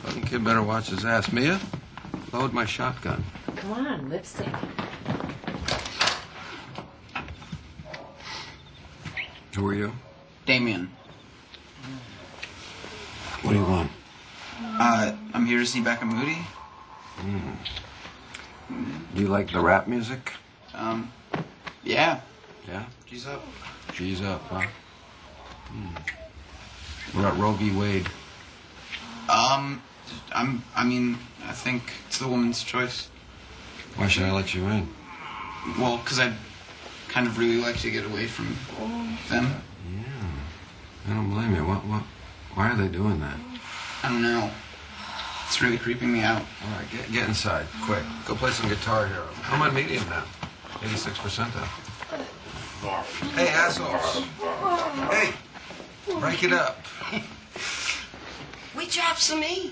Fucking 0.03 0.23
kid 0.23 0.45
better 0.45 0.63
watch 0.63 0.87
his 0.87 1.03
ass. 1.03 1.33
Mia, 1.33 1.59
load 2.31 2.53
my 2.53 2.63
shotgun. 2.63 3.25
Come 3.57 3.73
on, 3.73 4.09
lipstick. 4.09 4.47
Who 9.55 9.67
are 9.67 9.73
you? 9.73 9.91
Damien. 10.45 10.89
What 13.41 13.51
do 13.51 13.57
you 13.57 13.65
want? 13.65 13.91
Uh, 14.79 15.11
I'm 15.33 15.45
here 15.45 15.59
to 15.59 15.65
see 15.65 15.81
Becca 15.81 16.05
Moody. 16.05 16.37
Do 17.19 19.21
you 19.21 19.27
like 19.27 19.51
the 19.51 19.59
rap 19.59 19.87
music? 19.87 20.33
Um, 20.73 21.11
yeah. 21.83 22.21
Yeah? 22.67 22.85
She's 23.05 23.27
up. 23.27 23.43
G's 23.93 24.21
up, 24.21 24.41
huh? 24.43 24.65
Hmm. 25.67 27.17
What 27.17 27.25
about 27.25 27.39
Roe 27.39 27.53
v. 27.53 27.71
Wade? 27.71 28.07
Um, 29.27 29.81
I'm. 30.31 30.63
I 30.75 30.83
mean, 30.83 31.17
I 31.45 31.51
think 31.51 31.83
it's 32.07 32.19
the 32.19 32.27
woman's 32.27 32.63
choice. 32.63 33.09
Why 33.95 34.07
should 34.07 34.23
I 34.23 34.31
let 34.31 34.53
you 34.53 34.67
in? 34.67 34.87
Well, 35.79 35.97
because 35.97 36.19
I 36.19 36.33
kind 37.09 37.27
of 37.27 37.37
really 37.37 37.57
like 37.57 37.77
to 37.79 37.91
get 37.91 38.05
away 38.05 38.27
from 38.27 38.55
them. 39.29 39.61
Yeah. 39.91 41.09
I 41.09 41.13
don't 41.15 41.31
blame 41.31 41.55
you. 41.55 41.65
What? 41.65 41.85
What? 41.85 42.03
Why 42.53 42.71
are 42.71 42.75
they 42.75 42.87
doing 42.87 43.19
that? 43.19 43.37
I 44.03 44.09
don't 44.09 44.21
know. 44.21 44.51
It's 45.49 45.63
really 45.63 45.79
creeping 45.79 46.13
me 46.13 46.21
out. 46.21 46.43
All 46.43 46.77
right, 46.77 46.85
get, 46.91 47.11
get 47.11 47.27
inside, 47.27 47.65
quick. 47.81 48.03
Go 48.27 48.35
play 48.35 48.51
some 48.51 48.69
Guitar 48.69 49.07
Hero. 49.07 49.27
I'm 49.45 49.59
on 49.63 49.73
medium 49.73 50.07
now. 50.07 50.23
86% 50.75 51.47
off. 52.85 53.19
Hey, 53.33 53.47
assholes. 53.47 54.23
Hey, 55.09 55.33
break 56.19 56.43
it 56.43 56.53
up. 56.53 56.77
We 58.77 58.85
dropped 58.85 59.21
some 59.21 59.43
E. 59.43 59.71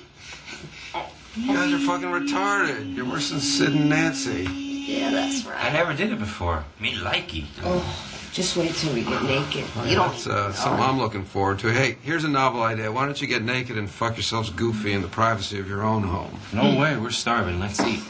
You 1.35 1.53
guys 1.53 1.71
are 1.71 1.77
fucking 1.77 2.09
retarded. 2.09 2.95
You're 2.95 3.05
worse 3.05 3.29
than 3.29 3.39
Sid 3.39 3.75
and 3.75 3.87
Nancy. 3.87 4.45
Yeah, 4.45 5.11
that's 5.11 5.45
right. 5.45 5.63
I 5.63 5.69
never 5.73 5.93
did 5.93 6.11
it 6.11 6.17
before. 6.17 6.65
Me 6.79 6.95
likey. 6.95 7.45
Oh, 7.63 7.85
just 8.33 8.55
wait 8.57 8.73
till 8.75 8.93
we 8.93 9.01
get 9.03 9.23
naked. 9.23 9.65
Oh, 9.75 9.83
You 9.83 9.91
yeah, 9.91 9.95
don't. 9.95 10.11
That's 10.11 10.27
uh, 10.27 10.51
something 10.53 10.83
I'm 10.83 10.97
looking 10.99 11.23
forward 11.25 11.59
to. 11.59 11.67
Hey, 11.71 11.97
here's 12.03 12.23
a 12.23 12.29
novel 12.29 12.61
idea. 12.63 12.91
Why 12.91 13.05
don't 13.05 13.19
you 13.21 13.27
get 13.27 13.43
naked 13.43 13.77
and 13.77 13.89
fuck 13.89 14.15
yourselves 14.15 14.49
goofy 14.51 14.93
in 14.93 15.01
the 15.01 15.07
privacy 15.07 15.59
of 15.59 15.67
your 15.67 15.83
own 15.83 16.03
home? 16.03 16.39
No 16.53 16.75
way, 16.79 16.95
we're 16.97 17.09
starving. 17.11 17.59
Let's 17.59 17.79
eat. 17.81 18.01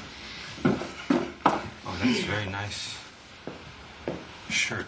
Oh, 0.66 1.96
that's 2.04 2.24
very 2.26 2.46
nice. 2.50 2.96
Shirt. 4.50 4.86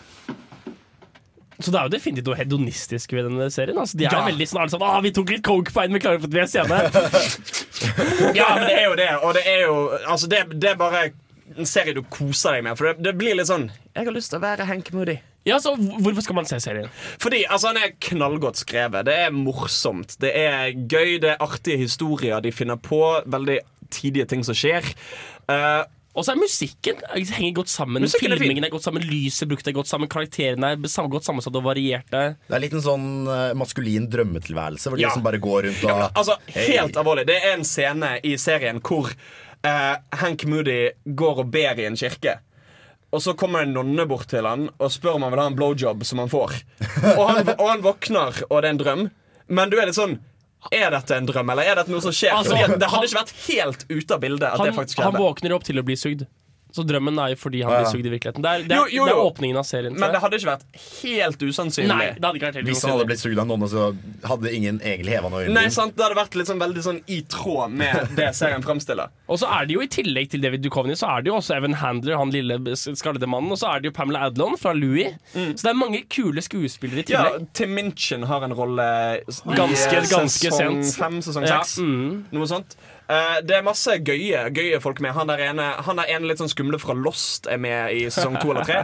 Så 1.61 1.71
det 1.71 1.77
er 1.79 1.83
jo 1.83 1.91
definitivt 1.91 2.27
noe 2.29 2.37
hedonistisk 2.39 3.11
ved 3.13 3.25
denne 3.27 3.49
serien. 3.51 3.77
Altså, 3.81 3.97
de 3.99 4.05
er 4.05 4.13
Ja. 4.15 4.21
veldig 4.29 4.45
sånn, 4.47 4.69
sånn 4.71 4.81
ah, 4.81 5.01
'Vi 5.01 5.11
tok 5.11 5.29
litt 5.29 5.43
coke 5.43 5.71
på 5.73 5.81
en, 5.83 5.91
vi 5.93 5.99
klarer 5.99 6.19
for 6.21 6.27
at 6.27 6.33
vi 6.33 6.39
er 6.39 6.47
scene'. 6.47 8.35
Ja, 8.35 8.55
men 8.55 8.63
det 8.67 8.75
er 8.79 8.85
jo 8.89 8.95
det. 8.95 9.09
Og 9.23 9.33
det 9.33 9.41
er 9.45 9.61
jo 9.65 9.89
Altså, 10.07 10.27
det, 10.27 10.61
det 10.61 10.69
er 10.69 10.75
bare 10.75 11.11
en 11.57 11.65
serie 11.65 11.93
du 11.93 12.01
koser 12.03 12.51
deg 12.53 12.63
med. 12.63 12.77
For 12.77 12.85
det, 12.93 13.03
det 13.03 13.17
blir 13.17 13.35
litt 13.35 13.47
sånn 13.47 13.69
Jeg 13.99 14.07
har 14.07 14.15
lyst 14.15 14.31
til 14.31 14.39
å 14.39 14.43
være 14.45 14.63
Hank 14.69 14.93
Moody. 14.95 15.17
Ja, 15.47 15.57
så 15.59 15.73
Hvorfor 15.75 16.23
skal 16.23 16.37
man 16.37 16.47
se 16.47 16.59
serien? 16.63 16.87
Fordi 17.19 17.41
altså, 17.49 17.73
han 17.73 17.79
er 17.81 17.95
knallgodt 17.99 18.61
skrevet. 18.61 19.03
Det 19.09 19.15
er 19.25 19.33
morsomt. 19.35 20.15
Det 20.21 20.31
er 20.39 20.71
gøy, 20.71 21.17
det 21.19 21.33
er 21.33 21.43
artige 21.43 21.81
historier 21.81 22.39
de 22.43 22.53
finner 22.55 22.79
på. 22.79 23.01
Veldig 23.27 23.59
tidige 23.91 24.29
ting 24.31 24.45
som 24.47 24.55
skjer. 24.55 24.87
Uh, 25.49 25.83
og 26.15 26.25
så 26.25 26.33
er 26.33 26.39
musikken 26.39 27.03
henger 27.13 27.53
godt 27.59 27.71
sammen. 27.71 28.03
Musikken 28.03 28.33
er. 28.33 28.39
Filmingen 28.41 28.65
er 28.65 28.71
godt 28.73 28.87
sammen, 28.87 29.03
lyset 29.05 29.47
brukt 29.51 29.67
er 29.69 29.75
godt 29.75 29.91
sammen, 29.91 30.09
karakterene 30.11 30.73
er 30.73 31.09
godt 31.13 31.27
sammensatt 31.27 31.55
og 31.59 31.67
varierte. 31.67 32.23
Det 32.47 32.57
er 32.57 32.63
litt 32.63 32.75
en 32.75 32.83
sånn 32.83 33.05
eh, 33.29 33.53
maskulin 33.55 34.07
drømmetilværelse, 34.11 34.89
hvor 34.89 34.99
de 34.99 35.05
Ja. 35.05 35.11
liksom 35.11 35.23
bare 35.27 35.39
går 35.43 35.69
rundt 35.69 35.85
og 35.85 36.01
Altså, 36.09 36.35
Helt 36.55 36.73
helt 36.73 36.97
alvorlig. 36.97 37.27
Det 37.29 37.37
er 37.37 37.53
en 37.53 37.63
scene 37.63 38.15
i 38.25 38.35
serien 38.41 38.81
hvor 38.81 39.13
uh, 39.13 39.95
Hank 40.23 40.45
Moody 40.49 40.89
går 41.05 41.43
og 41.45 41.51
ber 41.53 41.79
i 41.79 41.87
en 41.87 41.95
kirke. 41.99 42.39
Og 43.09 43.21
så 43.25 43.33
kommer 43.33 43.65
en 43.65 43.73
nonne 43.73 44.05
bort 44.09 44.27
til 44.29 44.45
han 44.45 44.67
og 44.77 44.91
spør 44.93 45.17
om 45.17 45.23
han 45.25 45.33
vil 45.33 45.41
ha 45.41 45.47
en 45.49 45.55
blowjob 45.57 46.03
som 46.05 46.21
han 46.21 46.29
får. 46.29 46.59
Og 47.15 47.23
han, 47.25 47.53
og 47.55 47.65
han 47.71 47.81
våkner, 47.85 48.43
og 48.49 48.59
det 48.61 48.67
er 48.67 48.73
en 48.75 48.81
drøm. 48.83 49.05
Men 49.49 49.71
du 49.71 49.79
er 49.81 49.89
litt 49.89 49.97
sånn 49.97 50.19
Er 50.75 50.91
dette 50.91 51.15
en 51.15 51.25
drøm, 51.25 51.49
eller 51.53 51.69
er 51.71 51.79
dette 51.79 51.89
noe 51.93 52.03
som 52.03 52.13
skjer? 52.13 52.35
Altså, 52.35 52.53
det 52.53 52.89
hadde 52.91 53.07
ikke 53.07 53.17
vært 53.21 53.33
helt 53.47 53.85
ute 53.89 54.13
av 54.17 54.19
bildet. 54.21 54.49
Han, 54.59 54.81
han 55.07 55.15
våkner 55.15 55.55
opp 55.55 55.63
til 55.65 55.79
å 55.79 55.85
bli 55.87 55.95
sugd. 55.97 56.25
Så 56.71 56.83
drømmen 56.85 57.17
er 57.17 57.31
jo 57.33 57.37
fordi 57.41 57.63
han 57.65 57.71
Ja, 57.71 57.77
ja. 57.79 57.83
blir 57.83 57.91
sugd 57.97 58.05
i 58.05 58.11
virkeligheten. 58.13 58.43
Det 58.45 58.49
er, 58.49 58.63
det 58.69 58.75
er, 58.75 58.77
Jo, 58.77 58.85
jo, 58.93 59.05
Det 59.09 59.13
er 59.15 59.21
åpningen 59.25 59.57
av 59.57 59.65
serien. 59.65 59.95
Men 59.97 60.11
det 60.13 60.19
hadde 60.21 60.37
ikke 60.37 60.51
vært 60.51 60.65
helt 61.01 61.41
usannsynlig. 61.41 61.89
Nei, 61.89 62.09
det 62.13 62.25
hadde 62.27 62.37
ikke 62.37 62.49
vært 62.49 62.59
helt 62.59 62.67
Hvis 62.69 62.83
han 62.85 62.91
hadde 62.93 63.07
blitt 63.09 63.23
sugd 63.23 63.41
av 63.41 63.47
noen, 63.49 63.65
så 63.71 63.85
hadde 64.29 64.51
ingen 64.53 64.77
egentlig 64.85 65.15
heva 65.17 65.31
noe 65.33 65.47
Nei, 65.49 65.65
sant, 65.73 65.95
Det 65.97 66.05
hadde 66.05 66.19
vært 66.19 66.37
sånn, 66.45 66.61
veldig 66.61 66.83
sånn 66.85 66.99
i 67.09 67.21
tråd 67.25 67.73
med 67.73 68.13
det 68.19 68.29
serien 68.37 68.61
fremstiller. 68.65 69.09
Og 69.31 69.41
så 69.41 69.49
er 69.49 69.65
det 69.65 69.75
jo 69.77 69.81
i 69.81 69.89
tillegg 69.89 70.29
til 70.29 70.41
David 70.45 70.61
Duchovny 70.65 70.93
Så 70.99 71.09
er 71.09 71.25
det 71.25 71.31
jo 71.31 71.39
også 71.39 71.57
Evan 71.57 71.73
Handler, 71.81 72.17
han 72.21 72.29
lille 72.33 72.59
skallede 72.77 73.29
mannen. 73.29 73.51
Og 73.55 73.61
så 73.61 73.73
er 73.73 73.81
det 73.81 73.89
jo 73.89 73.95
Pamela 73.97 74.27
Adlon 74.29 74.57
fra 74.61 74.73
Louis. 74.77 75.17
Så 75.33 75.61
det 75.65 75.71
er 75.73 75.77
mange 75.79 76.03
kule 76.09 76.41
skuespillere 76.45 77.01
i 77.01 77.07
tillegg. 77.09 77.41
Ja. 77.41 77.49
Tim 77.53 77.73
Minchin 77.77 78.23
har 78.29 78.45
en 78.45 78.53
rolle 78.53 78.85
Ganske- 79.25 80.05
ganske 80.09 80.51
sesong 80.51 80.83
sent. 80.83 80.97
fem, 81.01 81.19
sesong 81.25 81.45
Ja, 81.49 81.61
mm. 81.81 82.25
Noe 82.31 82.47
sånt. 82.49 82.75
Eh, 83.09 83.37
det 83.41 83.55
er 83.57 83.65
masse 83.65 83.95
gøye, 84.05 84.43
gøye 84.53 84.79
folk 84.83 85.01
med. 85.01 85.15
Han 85.17 85.31
der 85.31 85.41
ene, 85.49 85.71
han 85.85 86.01
der 86.01 86.11
ene 86.13 86.29
litt 86.29 86.41
sånn 86.41 86.51
skumle 86.51 86.79
fra 86.81 86.93
Lost 86.97 87.49
er 87.49 87.61
med 87.61 87.95
i 87.97 88.05
sesong 88.09 88.37
to 88.41 88.53
eller 88.53 88.67
tre. 88.67 88.83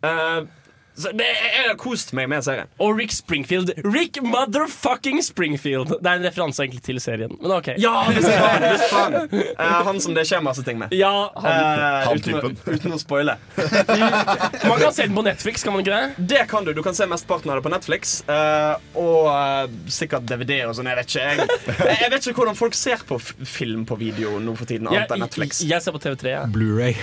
Så 0.00 0.14
det, 0.98 1.26
jeg 1.28 1.66
har 1.68 1.76
kost 1.78 2.12
meg 2.16 2.28
med 2.30 2.42
serien. 2.46 2.68
Og 2.82 2.96
Rick 2.98 3.12
Springfield. 3.14 3.70
Rick 3.86 4.18
motherfucking 4.24 5.20
Springfield! 5.22 5.92
Det 6.02 6.10
er 6.10 6.18
en 6.20 6.26
referanse 6.26 6.62
egentlig 6.64 6.82
til 6.86 6.98
serien. 7.02 7.34
Men 7.40 7.54
ok. 7.58 7.70
Ja, 7.78 7.92
visst 8.14 8.30
faen! 8.32 8.66
Visst 8.72 8.90
faen. 8.92 9.16
Uh, 9.58 9.78
han 9.88 10.00
som 10.02 10.16
det 10.16 10.24
skjer 10.28 10.42
masse 10.44 10.64
ting 10.66 10.78
med. 10.80 10.92
Ja, 10.96 11.12
Han 11.38 12.18
uten, 12.18 12.38
å, 12.40 12.50
uten 12.66 12.96
å 12.96 12.98
spoile. 13.00 13.36
Man 13.58 14.80
kan 14.80 14.92
se 14.94 15.06
den 15.06 15.14
på 15.16 15.22
Netflix, 15.26 15.62
kan 15.64 15.72
man 15.76 15.82
ikke 15.84 15.94
det? 15.94 16.26
Det 16.34 16.42
kan 16.50 16.66
du. 16.66 16.72
Du 16.76 16.82
kan 16.84 16.94
se 16.96 17.06
mesteparten 17.08 17.50
av 17.52 17.60
det 17.60 17.64
på 17.66 17.72
Netflix. 17.72 18.18
Uh, 18.28 18.76
og 18.98 19.28
eh, 19.30 19.70
sikkert 19.92 20.26
DVD 20.28 20.60
og 20.68 20.74
sånn. 20.76 20.88
Jeg 20.90 20.98
vet 20.98 21.12
ikke 21.12 21.24
jeg, 21.28 21.98
jeg 22.02 22.10
vet 22.12 22.28
ikke 22.30 22.42
hvordan 22.42 22.58
folk 22.58 22.76
ser 22.78 23.02
på 23.08 23.18
f 23.20 23.32
film 23.48 23.84
på 23.88 23.96
video 24.00 24.36
nå 24.42 24.54
for 24.58 24.68
tiden. 24.68 24.88
Annet 24.90 25.14
enn 25.14 25.22
Netflix. 25.24 25.62
Jeg, 25.62 25.72
jeg 25.76 25.84
ser 25.86 25.94
på 25.96 26.02
TV3. 26.02 26.32
Ja. 26.34 26.42
Blu-ray. 26.52 26.94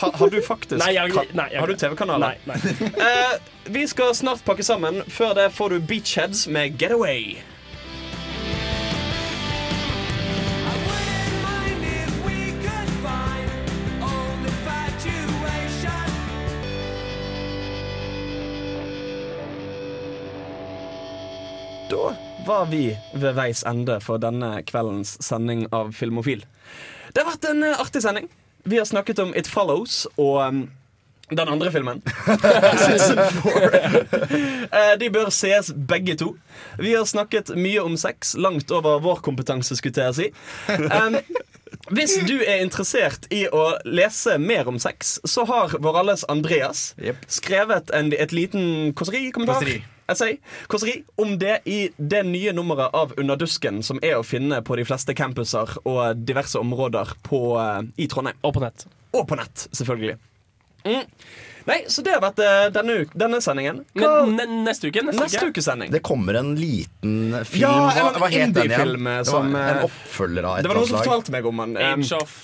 Ha, 0.00 0.10
har 0.18 0.32
du 0.32 0.38
faktisk 0.44 0.80
Nei, 0.82 0.92
jeg- 0.96 1.12
nei, 1.36 1.48
jeg- 1.52 1.60
Har 1.60 1.70
du 1.70 1.74
TV-kanaler? 1.80 2.38
Nei, 2.46 2.58
nei. 2.64 3.33
Vi 3.64 3.86
skal 3.88 4.14
snart 4.14 4.44
pakke 4.44 4.62
sammen. 4.62 5.02
Før 5.08 5.34
det 5.34 5.50
får 5.56 5.74
du 5.74 5.80
Beachheads 5.80 6.46
med 6.46 6.78
Getaway. 6.78 7.36
Da 21.90 22.16
var 22.46 22.66
vi 22.66 22.96
ved 23.12 23.36
veis 23.36 23.62
ende 23.68 23.98
for 24.00 24.20
denne 24.20 24.62
kveldens 24.66 25.16
sending 25.24 25.66
av 25.72 25.92
Filmofil. 25.96 26.44
Det 27.12 27.22
har 27.22 27.30
vært 27.30 27.46
en 27.50 27.62
eh, 27.62 27.80
artig 27.80 28.02
sending. 28.02 28.28
Vi 28.64 28.80
har 28.80 28.88
snakket 28.88 29.20
om 29.20 29.34
It 29.36 29.48
Follows 29.50 30.06
og 30.16 30.40
um, 30.40 30.64
den 31.30 31.48
andre 31.48 31.70
filmen. 31.72 32.02
Eh, 34.74 34.98
De 34.98 35.10
bør 35.10 35.28
sees 35.30 35.70
begge 35.88 36.16
to. 36.18 36.32
Vi 36.78 36.94
har 36.96 37.04
snakket 37.06 37.52
mye 37.56 37.82
om 37.84 37.96
sex, 38.00 38.34
langt 38.34 38.72
over 38.74 38.98
vår 39.04 39.20
kompetanse, 39.22 39.76
skulle 39.78 40.08
jeg 40.08 40.14
si. 40.18 40.26
Um, 40.68 41.18
hvis 41.94 42.16
du 42.26 42.38
er 42.40 42.62
interessert 42.64 43.26
i 43.34 43.44
å 43.52 43.76
lese 43.84 44.38
mer 44.40 44.68
om 44.70 44.78
sex, 44.82 45.18
så 45.28 45.44
har 45.48 45.76
vår 45.84 45.98
alles 46.02 46.24
Andreas 46.32 46.94
skrevet 47.30 47.90
en, 47.94 48.12
et 48.12 48.32
liten 48.34 48.94
kåseri-kommentar. 48.96 49.60
Kåseri. 49.62 49.82
Essay, 50.10 50.34
kåseri 50.68 50.98
om 51.16 51.38
det 51.40 51.62
i 51.64 51.78
det 51.96 52.24
nye 52.28 52.52
nummeret 52.52 52.92
av 52.92 53.14
Under 53.16 53.38
dusken, 53.40 53.82
som 53.82 54.00
er 54.04 54.18
å 54.18 54.26
finne 54.26 54.58
på 54.64 54.76
de 54.76 54.84
fleste 54.84 55.14
campuser 55.16 55.78
og 55.84 56.24
diverse 56.28 56.60
områder 56.60 57.14
på, 57.24 57.40
eh, 57.60 57.82
i 58.04 58.08
Trondheim. 58.08 58.36
Og 58.44 58.54
på 58.58 58.64
nett. 58.64 58.86
Og 59.14 59.28
på 59.28 59.38
nett, 59.40 59.68
selvfølgelig. 59.72 60.18
Mm. 60.84 61.04
Nei, 61.64 61.78
så 61.88 62.02
det 62.04 62.12
har 62.12 62.20
vært 62.20 62.40
eh, 62.44 62.66
denne, 62.74 62.94
denne 63.16 63.38
sendingen. 63.40 63.78
Hva, 63.96 64.26
Men 64.28 64.58
neste 64.66 64.90
uke? 64.90 65.00
Neste, 65.06 65.22
neste 65.24 65.46
uke? 65.48 65.62
sending. 65.64 65.92
Det 65.94 66.02
kommer 66.04 66.36
en 66.42 66.50
liten 66.60 67.38
film. 67.48 67.62
Ja, 67.62 67.76
en 68.02 68.18
hva 68.20 68.28
het 68.28 68.52
den 68.52 68.68
igjen? 68.68 68.90
eh, 69.06 69.22
Det 69.22 69.30
var 69.30 69.30
som, 69.30 69.54
en 69.56 69.78
eh, 69.78 69.86
oppfølger 69.88 70.44
av 70.50 70.58
et 70.58 70.66
Det 70.66 70.68
var 70.68 70.76
noen 70.76 70.84
eller 70.84 70.90
som 70.90 70.98
annet 70.98 71.06
slag. 71.06 71.06
fortalte 71.08 71.32
meg 71.32 71.48
om 71.48 71.62
den. 71.64 71.78
Um, 71.80 72.04
Age 72.04 72.12
of 72.20 72.34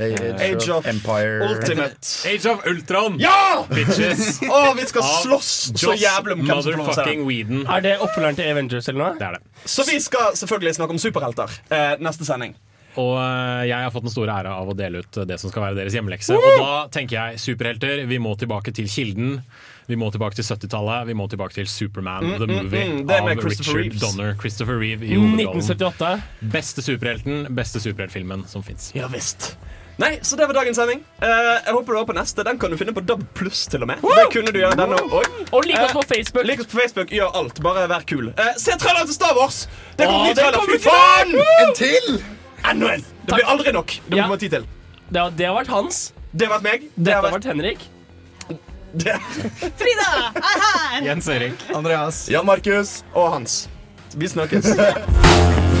Age, 0.00 0.32
Age 0.46 0.68
of 0.72 0.86
Empire 0.86 1.48
Ultimate. 1.50 2.08
Age 2.30 2.46
of 2.46 2.64
Ultron! 2.70 3.18
Ja! 3.20 3.66
Bitches! 3.68 4.38
Å, 4.48 4.60
vi 4.78 4.84
skal 4.88 5.02
slåss 5.26 5.50
så 5.76 5.92
jævlig 5.98 6.38
om 6.38 6.44
hvem 6.46 6.62
som. 6.62 7.24
Whedon. 7.26 7.64
Er 7.68 7.84
det 7.84 7.96
oppfølgeren 7.98 8.38
til 8.38 8.48
Avengers 8.54 8.88
eller 8.88 9.02
noe? 9.02 9.18
Det 9.18 9.26
er 9.28 9.36
det. 9.36 9.66
Så 9.68 9.84
vi 9.90 9.98
skal 10.00 10.32
selvfølgelig 10.38 10.76
snakke 10.78 10.96
om 10.96 11.02
superhelter 11.02 11.52
eh, 11.68 11.96
neste 12.00 12.24
sending. 12.24 12.54
Og 13.00 13.16
eh, 13.22 13.64
jeg 13.70 13.86
har 13.86 13.92
fått 13.94 14.06
den 14.06 14.14
store 14.14 14.36
æra 14.42 14.54
av 14.60 14.70
å 14.70 14.76
dele 14.76 15.02
ut 15.04 15.20
det 15.26 15.40
som 15.40 15.52
skal 15.52 15.68
være 15.68 15.80
deres 15.80 15.96
hjemmelekse. 15.96 16.36
Og 16.36 16.48
da 16.60 16.86
tenker 16.92 17.16
jeg 17.18 17.42
superhelter. 17.42 18.04
Vi 18.10 18.20
må 18.22 18.36
tilbake 18.40 18.74
til 18.76 18.88
kilden. 18.90 19.40
Vi 19.90 19.96
må 19.98 20.10
tilbake 20.14 20.38
til 20.38 20.46
70-tallet. 20.46 21.08
Vi 21.08 21.16
må 21.18 21.26
tilbake 21.32 21.56
til 21.56 21.66
Superman 21.70 22.20
Mm, 22.20 22.36
the 22.38 22.46
mm, 22.46 22.54
Movie 22.54 22.84
mm, 22.86 23.00
det 23.08 23.16
er 23.16 23.24
med 23.24 23.38
av 23.38 23.42
Christopher 23.42 23.80
Richard 23.80 23.82
Reeves. 23.82 24.00
Donner. 24.04 24.36
Christopher 24.38 24.78
Reeve 24.78 25.06
i 25.06 25.16
hovedrollen. 25.16 25.58
1978. 25.58 26.50
Beste 26.52 26.84
superhelten, 26.84 27.46
beste 27.56 27.82
superheltfilmen 27.82 28.44
som 28.50 28.62
fins. 28.62 28.90
Ja 28.94 29.08
visst. 29.10 29.54
Nei, 30.00 30.14
så 30.22 30.36
det 30.36 30.46
var 30.48 30.56
dagens 30.56 30.78
sending. 30.80 31.02
Uh, 31.20 31.26
jeg 31.28 31.74
håper 31.76 31.92
du 31.92 31.98
var 31.98 32.06
på 32.08 32.16
neste. 32.16 32.44
Den 32.46 32.58
kan 32.60 32.72
du 32.72 32.78
finne 32.80 32.94
på 32.96 33.02
DAB 33.04 33.24
pluss 33.36 33.66
til 33.68 33.84
og 33.84 33.90
med. 33.90 34.00
Det 34.00 34.26
kunne 34.32 34.54
du 34.54 34.60
gjøre 34.62 34.78
denne 34.80 34.96
også. 34.96 35.46
Og 35.50 35.68
lik 35.68 35.76
oss 35.76 35.90
Eh, 35.90 35.96
på 35.98 36.04
Facebook. 36.14 36.46
Lik 36.48 36.62
oss 36.64 36.70
på 36.72 36.80
Facebook, 36.80 37.12
gjør 37.12 37.36
alt. 37.42 37.60
Bare 37.64 37.88
vær 37.90 38.06
kul. 38.08 38.30
Uh, 38.32 38.52
se 38.56 38.78
traileren 38.80 39.10
til 39.10 39.18
Star 39.18 39.36
Wars! 39.36 39.66
Det 39.98 40.08
kommer 40.08 40.30
ny 40.30 40.36
trailer. 40.38 40.68
Fy 40.70 40.84
faen! 40.86 41.40
En 41.66 41.74
til! 41.76 42.22
Enda 42.68 42.94
en. 42.94 43.04
Det 43.26 43.34
blir 43.34 43.44
aldri 43.48 43.72
nok. 43.72 43.86
Det 44.06 44.10
må 44.10 44.16
Ja. 44.16 44.24
komme 44.28 44.38
tid 44.38 44.50
til. 44.50 44.66
Det 45.10 45.20
har, 45.20 45.30
det 45.30 45.46
har 45.46 45.54
vært 45.54 45.68
Hans. 45.68 46.12
Det 46.32 46.46
har 46.46 46.58
vært 46.58 46.62
meg. 46.62 46.80
Det 46.80 47.04
Dette 47.04 47.14
har 47.16 47.22
har 47.22 47.30
vært 47.30 47.44
vært 47.44 47.50
Henrik. 47.54 47.78
det. 48.94 49.16
Frida 49.78 50.08
er 50.34 50.60
her! 50.64 51.02
Jens 51.06 51.28
Erik. 51.28 51.54
Andreas. 51.74 52.28
Jan 52.28 52.46
Markus. 52.46 53.02
Og 53.14 53.30
Hans. 53.32 53.68
Vi 54.14 54.26
snakkes. 54.28 54.66